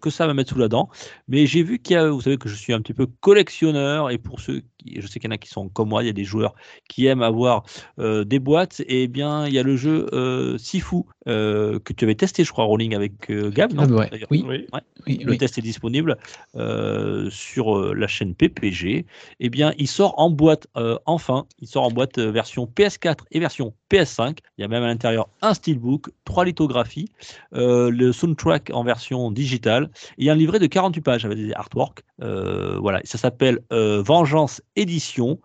que 0.00 0.10
ça 0.10 0.24
à 0.24 0.26
me 0.28 0.32
mettre 0.34 0.52
sous 0.52 0.58
la 0.58 0.68
dent. 0.68 0.88
Mais 1.28 1.46
j'ai 1.46 1.62
vu 1.62 1.78
qu'il 1.78 1.94
y 1.94 1.96
a, 1.96 2.08
vous 2.08 2.20
savez 2.20 2.38
que 2.38 2.48
je 2.48 2.54
suis 2.54 2.72
un 2.72 2.80
petit 2.80 2.94
peu 2.94 3.06
collectionneur 3.20 4.10
et 4.10 4.18
pour 4.18 4.40
ceux, 4.40 4.62
qui, 4.77 4.77
je 4.86 5.06
sais 5.06 5.20
qu'il 5.20 5.28
y 5.28 5.32
en 5.32 5.34
a 5.34 5.38
qui 5.38 5.48
sont 5.48 5.68
comme 5.68 5.88
moi, 5.88 6.02
il 6.02 6.06
y 6.06 6.10
a 6.10 6.12
des 6.14 6.24
joueurs 6.24 6.54
qui 6.88 7.06
aiment 7.06 7.22
avoir 7.22 7.64
euh, 7.98 8.24
des 8.24 8.38
boîtes. 8.38 8.82
Et 8.86 9.08
bien, 9.08 9.46
il 9.46 9.54
y 9.54 9.58
a 9.58 9.62
le 9.62 9.76
jeu 9.76 10.06
euh, 10.12 10.58
Sifu 10.58 11.02
euh, 11.26 11.78
que 11.80 11.92
tu 11.92 12.04
avais 12.04 12.14
testé, 12.14 12.44
je 12.44 12.52
crois, 12.52 12.64
Rolling 12.64 12.94
avec 12.94 13.30
euh, 13.30 13.50
Gab, 13.50 13.72
non 13.72 13.84
Ah, 13.90 13.92
ouais. 13.92 14.10
Oui, 14.30 14.44
Oui. 14.48 14.66
oui, 15.06 15.18
Le 15.22 15.30
oui. 15.32 15.38
test 15.38 15.58
est 15.58 15.62
disponible 15.62 16.16
euh, 16.56 17.28
sur 17.30 17.94
la 17.94 18.06
chaîne 18.06 18.34
PPG. 18.34 19.06
Eh 19.40 19.48
bien, 19.50 19.72
il 19.78 19.88
sort 19.88 20.14
en 20.18 20.30
boîte, 20.30 20.66
euh, 20.76 20.98
enfin, 21.06 21.46
il 21.60 21.68
sort 21.68 21.84
en 21.84 21.90
boîte 21.90 22.18
euh, 22.18 22.30
version 22.30 22.66
PS4 22.66 23.18
et 23.30 23.40
version 23.40 23.74
PS5. 23.90 24.38
Il 24.58 24.62
y 24.62 24.64
a 24.64 24.68
même 24.68 24.82
à 24.82 24.86
l'intérieur 24.86 25.28
un 25.42 25.54
steelbook, 25.54 26.08
trois 26.24 26.44
lithographies, 26.44 27.08
euh, 27.54 27.90
le 27.90 28.12
soundtrack 28.12 28.70
en 28.72 28.84
version 28.84 29.30
digitale. 29.30 29.90
Et 30.18 30.30
un 30.30 30.34
livret 30.34 30.58
de 30.58 30.66
48 30.66 31.00
pages 31.00 31.24
avec 31.24 31.38
des 31.38 31.52
artworks. 31.52 32.02
Euh, 32.22 32.78
voilà, 32.80 33.00
ça 33.04 33.18
s'appelle 33.18 33.60
euh, 33.72 34.02
Vengeance 34.02 34.60
Édition. 34.78 35.40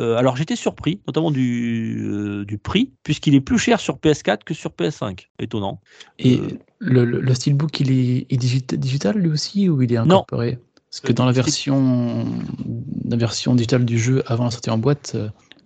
Euh, 0.00 0.16
alors 0.16 0.36
j'étais 0.36 0.56
surpris, 0.56 1.00
notamment 1.06 1.30
du, 1.30 2.04
euh, 2.08 2.44
du 2.44 2.58
prix, 2.58 2.92
puisqu'il 3.02 3.34
est 3.34 3.40
plus 3.40 3.58
cher 3.58 3.80
sur 3.80 3.98
PS4 3.98 4.44
que 4.44 4.54
sur 4.54 4.70
PS5. 4.70 5.28
Étonnant. 5.38 5.80
Et 6.18 6.38
Euh, 6.38 6.48
le, 6.78 7.04
le, 7.04 7.20
le 7.20 7.34
steelbook, 7.34 7.80
il 7.80 7.90
est, 7.90 8.26
est 8.30 8.36
digita- 8.40 8.76
digital 8.76 9.18
lui 9.18 9.28
aussi 9.30 9.68
ou 9.68 9.82
il 9.82 9.92
est 9.92 9.96
Non. 9.96 10.04
incorporé? 10.04 10.58
Parce 10.90 11.00
que 11.00 11.12
dans 11.12 11.26
la 11.26 11.32
version, 11.32 12.26
la 13.04 13.16
version 13.16 13.54
digitale 13.54 13.84
du 13.84 13.98
jeu 13.98 14.22
avant 14.26 14.44
la 14.44 14.50
sortie 14.50 14.70
en 14.70 14.78
boîte, 14.78 15.16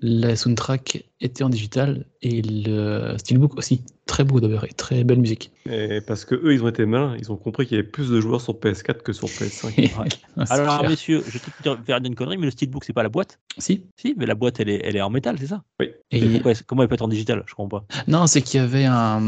la 0.01 0.35
soundtrack 0.35 1.05
était 1.24 1.44
en 1.44 1.49
digital 1.49 2.05
et 2.20 2.43
le 2.43 3.15
steelbook 3.16 3.57
aussi. 3.57 3.82
Très 4.07 4.24
beau 4.24 4.40
d'ailleurs 4.40 4.65
et 4.65 4.73
très 4.73 5.05
belle 5.05 5.20
musique. 5.20 5.53
Et 5.70 6.01
parce 6.07 6.24
que 6.24 6.35
eux, 6.35 6.53
ils 6.53 6.62
ont 6.65 6.69
été 6.69 6.85
malins, 6.85 7.16
ils 7.20 7.31
ont 7.31 7.36
compris 7.36 7.66
qu'il 7.66 7.77
y 7.77 7.81
avait 7.81 7.89
plus 7.89 8.11
de 8.11 8.20
joueurs 8.20 8.40
sur 8.40 8.55
PS4 8.55 9.03
que 9.03 9.12
sur 9.12 9.28
PS5. 9.28 9.93
Ah, 9.97 10.05
c'est 10.47 10.53
Alors, 10.53 10.78
clair. 10.81 10.90
messieurs, 10.90 11.23
je 11.27 11.32
vais 11.32 11.40
dire- 11.62 11.78
faire 11.86 11.99
une 12.05 12.15
connerie, 12.16 12.36
mais 12.36 12.47
le 12.47 12.51
steelbook, 12.51 12.85
c'est 12.85 12.93
pas 12.93 13.05
la 13.05 13.09
boîte. 13.09 13.39
Si. 13.59 13.85
Si, 13.97 14.15
mais 14.19 14.27
la 14.27 14.35
boîte, 14.35 14.59
elle 14.61 14.69
est, 14.69 14.81
elle 14.85 14.97
est 14.97 15.01
en 15.03 15.11
métal, 15.11 15.36
c'est 15.39 15.47
ça? 15.47 15.62
Oui. 15.81 15.90
Et- 16.11 16.19
Et 16.19 16.28
pourquoi- 16.28 16.53
comment 16.66 16.82
elle 16.82 16.89
peut 16.89 16.94
être 16.94 17.03
en 17.03 17.09
digital? 17.09 17.44
Je 17.47 17.55
comprends 17.55 17.81
pas. 17.81 17.86
non, 18.09 18.27
c'est 18.27 18.43
qu'il 18.43 18.61
y 18.61 18.62
avait 18.62 18.85
un. 18.86 19.20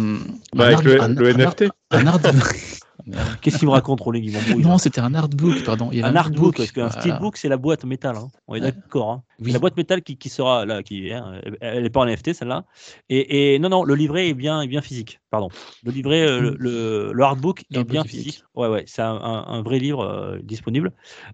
Bah, 0.55 0.65
un 0.65 0.67
avec 0.67 0.77
art- 0.79 0.83
le, 0.83 1.03
un- 1.03 1.09
le 1.09 1.29
un 1.29 1.41
art- 1.41 1.55
NFT. 1.61 1.65
Un 1.93 2.07
art. 2.09 2.21
Qu'est-ce 3.43 3.59
qu'il 3.59 3.67
me 3.69 3.73
raconte, 3.73 4.01
là. 4.07 4.41
non, 4.57 4.79
c'était 4.79 5.01
un 5.01 5.15
artbook, 5.15 5.63
pardon. 5.65 5.91
Il 5.93 5.99
y 5.99 6.03
avait 6.03 6.11
un 6.11 6.17
artbook, 6.17 6.57
parce 6.57 6.73
qu'un 6.73 6.87
voilà. 6.87 7.01
steelbook, 7.03 7.37
c'est 7.37 7.49
la 7.51 7.59
boîte 7.59 7.85
métal. 7.85 8.17
hein. 8.17 8.29
On 8.49 8.55
est 8.55 8.61
d'accord. 8.61 9.11
hein. 9.11 9.23
Oui. 9.41 9.53
La 9.53 9.59
boîte 9.59 9.77
métal 9.77 10.01
qui, 10.03 10.17
qui 10.17 10.31
sera 10.31 10.65
là, 10.65 10.83
qui 10.83 11.13
hein, 11.13 11.41
elle 11.61 11.84
n'est 11.85 11.91
pas 11.91 12.01
en 12.01 12.07
NFT, 12.07 12.33
celle-là. 12.35 12.65
Et, 13.09 13.55
et 13.55 13.59
non, 13.59 13.69
non, 13.69 13.85
le 13.85 13.95
livret 13.95 14.29
est 14.29 14.35
bien, 14.35 14.61
est 14.63 14.67
bien 14.67 14.83
physique. 14.83 15.21
Pardon. 15.31 15.49
Le 15.85 15.93
livret, 15.93 16.23
euh, 16.23 16.41
le, 16.41 16.57
le, 16.59 17.13
le 17.13 17.23
hardbook 17.23 17.65
est 17.73 17.85
bien 17.85 18.03
physique. 18.05 18.27
physique. 18.27 18.45
Ouais, 18.55 18.69
ouais, 18.69 18.85
c'est 18.87 19.03
un, 19.03 19.15
un- 19.15 19.45
un 19.47 19.63
vrai 19.63 19.79
livre 19.79 20.01
euh, 20.05 20.39
disponible. 20.43 20.93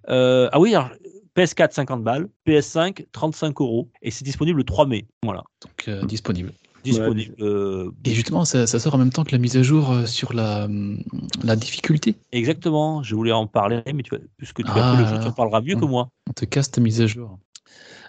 Euh, 0.08 0.48
ah 0.52 0.60
oui, 0.60 0.74
alors, 0.74 0.90
PS4 1.34 1.72
50 1.72 2.02
balles, 2.02 2.28
PS5 2.44 3.06
35 3.12 3.60
euros, 3.60 3.88
et 4.02 4.10
c'est 4.10 4.24
disponible 4.24 4.58
le 4.58 4.64
3 4.64 4.86
mai. 4.86 5.06
Voilà, 5.22 5.44
Donc, 5.62 5.88
euh, 5.88 6.04
disponible. 6.04 6.52
disponible. 6.82 7.34
euh, 7.40 7.90
Et 8.04 8.12
justement, 8.12 8.44
ça, 8.44 8.66
ça 8.66 8.78
sort 8.78 8.94
en 8.94 8.98
même 8.98 9.10
temps 9.10 9.24
que 9.24 9.32
la 9.32 9.38
mise 9.38 9.56
à 9.56 9.62
jour 9.62 9.94
sur 10.06 10.32
la, 10.32 10.64
hum, 10.64 11.02
la 11.44 11.56
difficulté. 11.56 12.16
Exactement, 12.32 13.02
je 13.02 13.14
voulais 13.14 13.32
en 13.32 13.46
parler, 13.46 13.82
mais 13.94 14.02
tu, 14.02 14.10
puisque 14.36 14.64
tu 14.64 14.70
as 14.70 14.74
Ah 14.86 14.90
fait 14.90 14.96
le 14.96 15.06
jeu, 15.06 15.18
tu 15.20 15.28
en 15.28 15.32
parleras 15.32 15.60
mieux 15.60 15.76
que 15.76 15.84
moi. 15.84 16.08
On 16.28 16.32
te 16.32 16.44
casse 16.44 16.70
ta 16.70 16.80
mise 16.80 17.00
à 17.00 17.06
jour. 17.06 17.38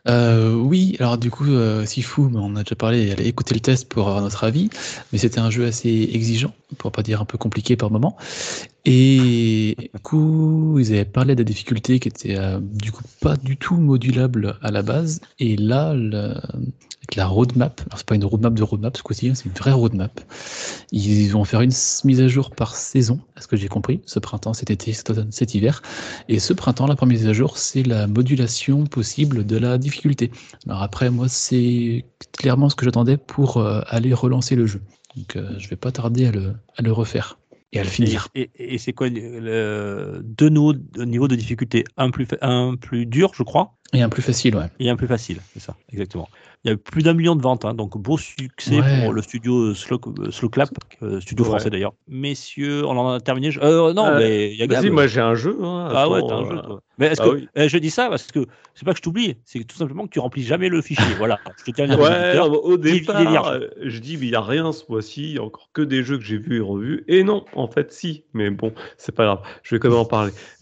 Euh, 0.08 0.54
oui, 0.56 0.96
alors 1.00 1.18
du 1.18 1.30
coup, 1.30 1.46
euh, 1.46 1.86
Sifu, 1.86 2.22
on 2.22 2.56
a 2.56 2.64
déjà 2.64 2.76
parlé, 2.76 3.12
allez 3.12 3.28
écouter 3.28 3.54
le 3.54 3.60
test 3.60 3.88
pour 3.88 4.08
avoir 4.08 4.22
notre 4.22 4.44
avis, 4.44 4.70
mais 5.12 5.20
c'était 5.20 5.40
un 5.40 5.52
jeu 5.52 5.66
assez 5.66 6.10
exigeant, 6.14 6.56
pour 6.78 6.92
pas 6.92 7.04
dire 7.04 7.22
un 7.22 7.26
peu 7.26 7.38
compliqué 7.38 7.76
par 7.76 7.92
moment. 7.92 8.18
Et 8.86 9.76
du 9.94 10.00
coup, 10.02 10.78
ils 10.80 10.92
avaient 10.94 11.06
parlé 11.06 11.36
de 11.36 11.42
la 11.42 11.46
difficulté 11.46 12.00
qui 12.00 12.08
était 12.08 12.38
euh, 12.38 12.60
du 12.60 12.92
coup 12.92 13.04
pas 13.20 13.36
du 13.36 13.58
tout 13.58 13.76
modulable 13.76 14.58
à 14.64 14.72
la 14.72 14.82
base. 14.82 15.22
Et 15.40 15.56
là, 15.56 15.90
avec 15.92 17.16
la 17.16 17.28
roadmap, 17.28 17.82
alors 17.88 17.98
c'est 17.98 18.08
pas 18.08 18.16
une 18.16 18.26
roadmap 18.26 18.54
de 18.54 18.64
roadmap 18.64 18.98
ce 18.98 19.04
coup-ci, 19.04 19.30
hein, 19.30 19.36
c'est 19.36 19.46
une 19.46 19.54
vraie 19.54 19.72
roadmap. 19.72 20.20
Ils 20.92 21.28
vont 21.30 21.44
faire 21.44 21.62
une 21.62 21.74
mise 22.06 22.22
à 22.22 22.28
jour 22.28 22.50
par 22.52 22.76
saison, 22.76 23.20
à 23.36 23.42
ce 23.42 23.48
que 23.48 23.56
j'ai 23.56 23.68
compris, 23.68 24.02
ce 24.06 24.18
printemps, 24.18 24.54
cet 24.54 24.72
été, 24.72 24.94
cet 24.94 25.12
automne, 25.12 25.32
cet 25.32 25.54
hiver. 25.54 25.84
Et 26.28 26.40
ce 26.40 26.54
printemps, 26.54 26.88
la 26.88 26.96
première 26.96 27.20
mise 27.20 27.28
à 27.28 27.34
jour, 27.34 27.58
c'est 27.58 27.84
la 27.84 28.08
modulation 28.08 28.86
possible 28.86 29.46
de 29.46 29.58
la 29.58 29.78
difficulté. 29.78 30.32
Alors 30.68 30.82
après, 30.82 31.12
moi, 31.12 31.28
c'est 31.28 32.06
clairement 32.38 32.70
ce 32.70 32.76
que 32.76 32.86
j'attendais 32.86 33.18
pour 33.18 33.58
euh, 33.58 33.82
aller 33.88 34.14
relancer 34.14 34.56
le 34.56 34.66
jeu. 34.66 34.82
Donc 35.16 35.36
euh, 35.36 35.58
je 35.58 35.68
vais 35.70 35.76
pas 35.76 35.92
tarder 35.92 36.28
à 36.28 36.32
le, 36.32 36.92
refaire 36.92 37.40
et 37.74 37.80
à 37.80 37.84
le 37.84 37.90
finir. 37.90 38.28
et- 38.36 38.78
c'est 38.78 38.94
quoi 38.94 39.10
le, 39.10 40.22
deux 40.24 40.50
niveaux, 40.50 40.74
niveaux 40.98 41.28
de 41.28 41.36
difficulté? 41.36 41.84
Un 41.98 42.12
plus 42.12 43.06
dur, 43.06 43.32
je 43.34 43.44
crois, 43.44 43.76
Et 43.94 44.02
un 44.02 44.08
plus 44.10 44.22
facile, 44.22 44.56
ouais. 44.56 44.68
Et 44.80 44.90
un 44.90 44.96
plus 44.96 45.08
facile, 45.08 45.40
c'est 45.54 45.60
ça, 45.60 45.76
exactement. 45.92 46.30
Il 46.64 46.70
y 46.72 46.74
a 46.74 46.78
plus 46.78 47.04
d'un 47.04 47.14
million 47.14 47.36
de 47.36 47.42
ventes, 47.42 47.66
hein, 47.66 47.74
donc 47.74 47.98
beau 47.98 48.18
succès 48.18 48.80
Ouais. 48.80 49.00
pour 49.02 49.12
le 49.14 49.22
studio 49.22 49.74
Slow, 49.74 50.00
euh, 50.20 50.32
Slow 50.32 50.48
Clap, 50.50 50.70
euh, 51.02 51.20
studio 51.20 51.44
Ouais. 51.44 51.50
français 51.52 51.70
d'ailleurs. 51.70 51.94
Messieurs, 52.08 52.86
on 52.86 52.92
en 52.98 53.10
a 53.14 53.20
terminé. 53.20 53.52
je- 53.52 53.60
Euh, 53.60 53.94
non, 53.94 54.06
Euh, 54.08 54.18
mais 54.20 54.52
il 54.54 54.58
y 54.58 54.64
a 54.64 54.68
Vas-y, 54.68 54.90
moi 54.92 55.08
j'ai 55.08 55.20
un 55.20 55.36
jeu. 55.36 55.58
hein, 55.62 55.90
Ah 55.94 56.08
ouais, 56.10 56.22
t'as 56.26 56.36
un 56.36 56.46
euh, 56.46 56.50
jeu, 56.52 56.62
toi. 56.62 56.82
Mais 57.00 57.08
est-ce 57.08 57.22
Ah 57.22 57.26
que 57.26 57.30
oui. 57.32 57.50
euh, 57.58 57.68
je 57.68 57.78
dis 57.80 57.90
ça 57.90 58.10
parce 58.10 58.28
que 58.28 58.46
c'est 58.76 58.86
pas 58.86 58.92
que 58.92 58.98
je 58.98 59.02
t'oublie, 59.02 59.38
c'est 59.44 59.64
tout 59.66 59.76
simplement 59.76 60.06
que 60.06 60.12
tu 60.12 60.20
remplis 60.20 60.44
jamais 60.44 60.70
le 60.70 60.82
fichier. 60.82 61.04
voilà, 61.18 61.42
je 61.58 61.64
te 61.64 61.72
tiens 61.72 61.90
à 61.90 61.98
Ouais, 61.98 62.40
au 62.40 62.78
départ, 62.78 63.48
euh, 63.48 63.60
je 63.84 64.00
dis, 64.00 64.16
mais 64.18 64.28
il 64.28 64.30
n'y 64.30 64.36
a 64.36 64.42
rien 64.42 64.72
ce 64.72 64.84
mois-ci, 64.88 65.24
il 65.24 65.36
y 65.36 65.38
a 65.40 65.44
encore 65.44 65.70
que 65.74 65.82
des 65.82 66.04
jeux 66.04 66.18
que 66.18 66.24
j'ai 66.24 66.38
vus 66.38 66.58
et 66.58 66.62
revus. 66.62 67.04
Et 67.10 67.24
non, 67.24 67.44
en 67.56 67.68
fait, 67.68 67.92
si, 67.92 68.24
mais 68.34 68.50
bon, 68.52 68.72
c'est 68.98 69.14
pas 69.16 69.26
grave, 69.26 69.42
je 69.64 69.76
vais 69.76 69.80
quand 69.80 69.90
même 69.90 69.98
en 69.98 70.06
parler. 70.06 70.32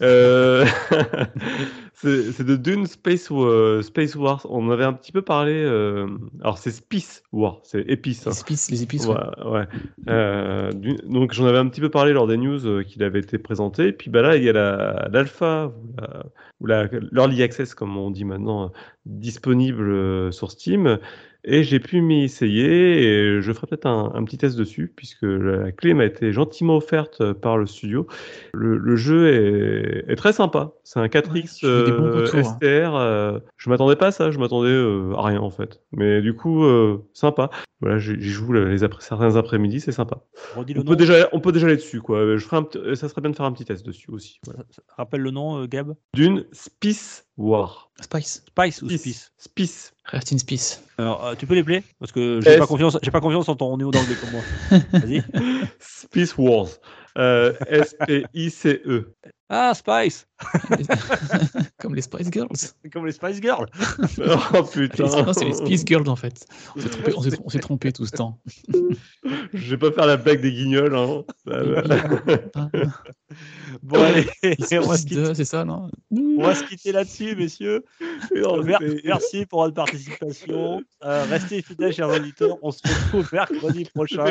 Euh, 2.04 2.30
c'est 2.32 2.44
de 2.44 2.56
Dune 2.56 2.86
Space, 2.86 3.28
Wa- 3.30 3.82
Space 3.82 4.14
Wars. 4.16 4.46
On 4.48 4.70
avait 4.70 4.84
un 4.84 4.92
petit 4.92 5.12
peu 5.12 5.22
parlé. 5.22 5.52
euh, 5.52 6.06
Alors, 6.40 6.58
c'est 6.58 6.70
Space 6.70 7.22
Wars, 7.32 7.60
c'est 7.62 7.82
épice. 7.88 8.26
hein. 8.26 8.30
Les 8.30 8.40
épices, 8.40 8.70
les 8.70 8.82
épices, 8.82 9.06
ouais. 9.06 9.14
Ouais, 9.44 9.50
ouais. 9.50 9.66
Euh, 10.08 10.72
donc 11.06 11.32
j'en 11.32 11.44
avais 11.46 11.58
un 11.58 11.66
petit 11.68 11.80
peu 11.80 11.90
parlé 11.90 12.12
lors 12.12 12.26
des 12.26 12.36
news 12.36 12.66
euh, 12.66 12.82
qu'il 12.82 13.02
avait 13.02 13.20
été 13.20 13.38
présenté. 13.38 13.88
Et 13.88 13.92
puis 13.92 14.10
bah 14.10 14.22
là, 14.22 14.36
il 14.36 14.44
y 14.44 14.48
a 14.48 14.52
la- 14.52 15.08
l'alpha 15.12 15.66
ou 15.76 15.94
la- 16.00 16.22
ou 16.60 16.66
la- 16.66 16.88
l'early 17.12 17.42
access, 17.42 17.74
comme 17.74 17.96
on 17.96 18.10
dit 18.10 18.24
maintenant, 18.24 18.64
euh, 18.64 18.68
disponible 19.06 19.88
euh, 19.90 20.30
sur 20.30 20.50
Steam. 20.50 20.98
Et 21.44 21.62
j'ai 21.62 21.80
pu 21.80 22.00
m'y 22.02 22.24
essayer 22.24 23.02
et 23.02 23.40
je 23.40 23.52
ferai 23.52 23.66
peut-être 23.66 23.86
un, 23.86 24.12
un 24.14 24.24
petit 24.24 24.36
test 24.38 24.58
dessus 24.58 24.92
puisque 24.94 25.22
la 25.22 25.72
clé 25.72 25.94
m'a 25.94 26.04
été 26.04 26.32
gentiment 26.32 26.76
offerte 26.76 27.20
euh, 27.20 27.34
par 27.34 27.56
le 27.56 27.66
studio. 27.66 28.06
Le, 28.52 28.76
le 28.76 28.96
jeu 28.96 29.28
est, 29.28 30.04
est 30.12 30.16
très 30.16 30.32
sympa. 30.32 30.72
C'est 30.84 31.00
un 31.00 31.06
4X 31.06 31.58
j'ai 31.60 31.66
eu 31.66 31.84
des 31.84 31.92
bons 31.92 32.06
euh, 32.06 32.22
retours, 32.22 32.38
hein. 32.40 32.42
STR. 32.42 32.94
euh, 32.96 33.38
je 33.56 33.70
m'attendais 33.70 33.96
pas 33.96 34.08
à 34.08 34.10
ça, 34.10 34.30
je 34.30 34.38
m'attendais 34.38 34.68
euh, 34.68 35.14
à 35.16 35.22
rien 35.24 35.40
en 35.40 35.50
fait. 35.50 35.80
Mais 35.92 36.20
du 36.20 36.34
coup, 36.34 36.64
euh, 36.64 36.98
sympa. 37.14 37.50
Voilà, 37.80 37.98
j'y 37.98 38.18
joue 38.20 38.52
les 38.52 38.84
après 38.84 39.00
certains 39.02 39.36
après-midi, 39.36 39.80
c'est 39.80 39.92
sympa. 39.92 40.22
On 40.54 40.60
nom. 40.60 40.84
peut, 40.84 40.96
déjà, 40.96 41.30
on 41.32 41.40
peut 41.40 41.50
déjà 41.50 41.66
aller 41.66 41.76
dessus, 41.76 42.02
quoi. 42.02 42.36
Je 42.36 42.44
ferai 42.44 42.58
un 42.58 42.94
ça 42.94 43.08
serait 43.08 43.22
bien 43.22 43.30
de 43.30 43.36
faire 43.36 43.46
un 43.46 43.52
petit 43.52 43.64
test 43.64 43.86
dessus 43.86 44.10
aussi. 44.10 44.38
Voilà. 44.44 44.64
Rappelle 44.98 45.22
le 45.22 45.30
nom, 45.30 45.64
Gab? 45.64 45.94
D'une 46.12 46.44
Spice 46.52 47.26
War. 47.40 47.90
Spice. 48.02 48.44
Spice 48.48 48.82
ou 48.82 48.90
Spice? 48.90 49.32
Spice. 49.38 49.92
Rest 50.04 50.32
in 50.32 50.38
Spice. 50.38 50.82
Alors, 50.98 51.24
euh, 51.24 51.34
tu 51.34 51.46
peux 51.46 51.54
les 51.54 51.64
plaire 51.64 51.82
Parce 51.98 52.12
que 52.12 52.40
j'ai 52.42 52.50
S. 52.50 52.58
pas 52.58 52.66
confiance, 52.66 52.98
j'ai 53.02 53.10
pas 53.10 53.20
confiance 53.20 53.48
en 53.48 53.56
ton 53.56 53.76
niveau 53.78 53.90
d'anglais 53.90 54.14
comme 54.20 54.30
moi. 54.30 54.42
Vas-y. 54.92 55.22
Spice 55.78 56.36
Wars. 56.36 56.68
Euh, 57.16 57.54
S-P-I-C-E. 57.66 59.14
Ah, 59.52 59.72
Spice 59.74 60.28
Comme 61.78 61.94
les 61.96 62.02
Spice 62.02 62.30
Girls. 62.32 62.48
Comme 62.92 63.04
les 63.04 63.12
Spice 63.12 63.42
Girls. 63.42 63.66
oh 64.54 64.62
putain. 64.62 65.04
Non, 65.04 65.32
c'est 65.32 65.44
les 65.44 65.52
Spice 65.54 65.84
Girls 65.84 66.08
en 66.08 66.14
fait. 66.16 66.46
On 66.76 66.80
s'est 66.80 66.88
trompé, 66.88 67.12
on 67.16 67.22
s'est- 67.22 67.38
on 67.44 67.48
s'est 67.50 67.58
trompé 67.58 67.92
tout 67.92 68.06
ce 68.06 68.12
temps. 68.12 68.38
Je 69.52 69.70
vais 69.70 69.76
pas 69.76 69.90
faire 69.92 70.06
la 70.06 70.16
blague 70.16 70.40
des 70.40 70.52
guignols. 70.52 70.94
Hein. 70.96 71.24
Ça 71.44 71.62
va. 71.62 71.82
Bon, 73.82 74.02
allez, 74.02 74.26
on 74.42 74.48
va, 74.82 74.96
se 74.96 75.02
Spice 75.02 75.04
quitter, 75.04 75.14
2, 75.22 75.34
c'est 75.34 75.44
ça, 75.44 75.64
non 75.64 75.88
on 76.12 76.42
va 76.42 76.54
se 76.54 76.64
quitter 76.64 76.90
là-dessus, 76.92 77.36
messieurs. 77.36 77.84
Non, 78.34 78.62
Mer- 78.64 78.78
c'est- 78.80 79.00
Merci 79.04 79.46
pour 79.46 79.62
votre 79.62 79.74
participation. 79.74 80.82
Euh, 81.04 81.24
restez 81.28 81.62
fidèles, 81.62 81.92
chers 81.92 82.08
auditeurs. 82.08 82.56
On 82.62 82.70
se 82.70 82.80
retrouve 82.86 83.28
mercredi 83.32 83.84
prochain. 83.84 84.24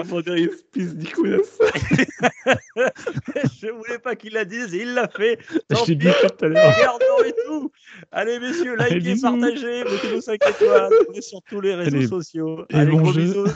Je 2.75 3.67
voulais 3.71 3.99
pas 3.99 4.15
qu'il 4.15 4.33
la 4.33 4.45
dise 4.45 4.73
il 4.73 4.93
l'a 4.93 5.09
fait. 5.10 5.38
Je 5.49 5.57
Tant 5.76 5.86
l'ai 5.86 5.95
pis, 5.95 5.98
dit 5.98 6.07
tout 6.22 6.45
à 6.45 6.48
l'heure. 6.48 6.73
regardons 6.76 7.23
et 7.26 7.34
tout. 7.45 7.72
Allez, 8.11 8.40
messieurs, 8.40 8.76
likez, 8.77 9.15
partagez, 9.22 9.84
mettez-nous 9.84 10.22
5 10.22 10.40
étoiles. 10.49 10.90
On 11.10 11.14
est 11.14 11.22
sur 11.22 11.40
tous 11.49 11.61
les 11.61 11.76
réseaux 11.76 11.98
Allez, 11.98 12.07
sociaux. 12.07 12.65
et 12.69 12.76
Allez, 12.76 12.91
bon 12.91 13.02
gros 13.02 13.11
jeu. 13.14 13.22
bisous. 13.22 13.48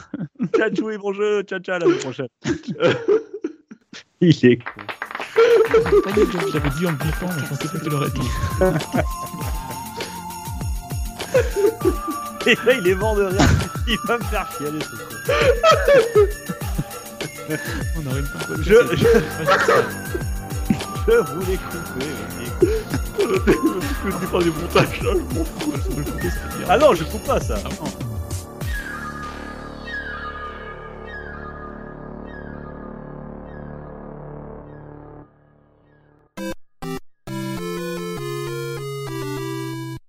Ciao, 0.56 0.70
ciao 0.70 0.90
et 0.90 0.98
bon 0.98 1.12
jeu. 1.12 1.42
Ciao, 1.42 1.58
ciao, 1.60 1.76
à 1.76 1.78
la 1.78 1.86
semaine 1.86 1.98
prochaine. 2.00 2.28
il 4.20 4.46
est 4.46 4.56
con. 4.58 4.70
J'avais 6.52 6.70
dit 6.78 6.86
en 6.86 6.92
me 6.92 6.98
mais 6.98 7.10
je 7.10 7.18
pensais 7.48 7.68
pas 7.68 7.78
que 7.78 7.84
tu 7.84 7.90
l'aurais 7.90 8.10
dit. 8.10 8.30
Et 12.46 12.54
là, 12.66 12.74
il 12.74 12.86
est 12.88 12.94
mort 12.94 13.16
de 13.16 13.24
rire. 13.24 13.40
Il 13.88 13.96
va 14.06 14.18
me 14.18 14.24
faire 14.24 14.46
chialer, 14.56 14.78
ce 14.80 14.90
con. 14.90 14.96
On 17.96 18.06
aurait 18.10 18.20
une. 18.20 18.28
Je, 18.62 18.74
je, 18.96 19.06
je 21.06 21.32
voulais 21.32 21.58
couper. 21.58 22.06
Je 24.04 24.16
dis 24.18 24.26
pas 24.26 24.38
là, 24.38 24.44
je 24.44 24.50
fous. 24.50 25.46
Ah 26.68 26.78
non, 26.78 26.94
je 26.94 27.04
coupe 27.04 27.24
pas 27.24 27.40
ça. 27.40 27.56
Ah. 27.64 28.03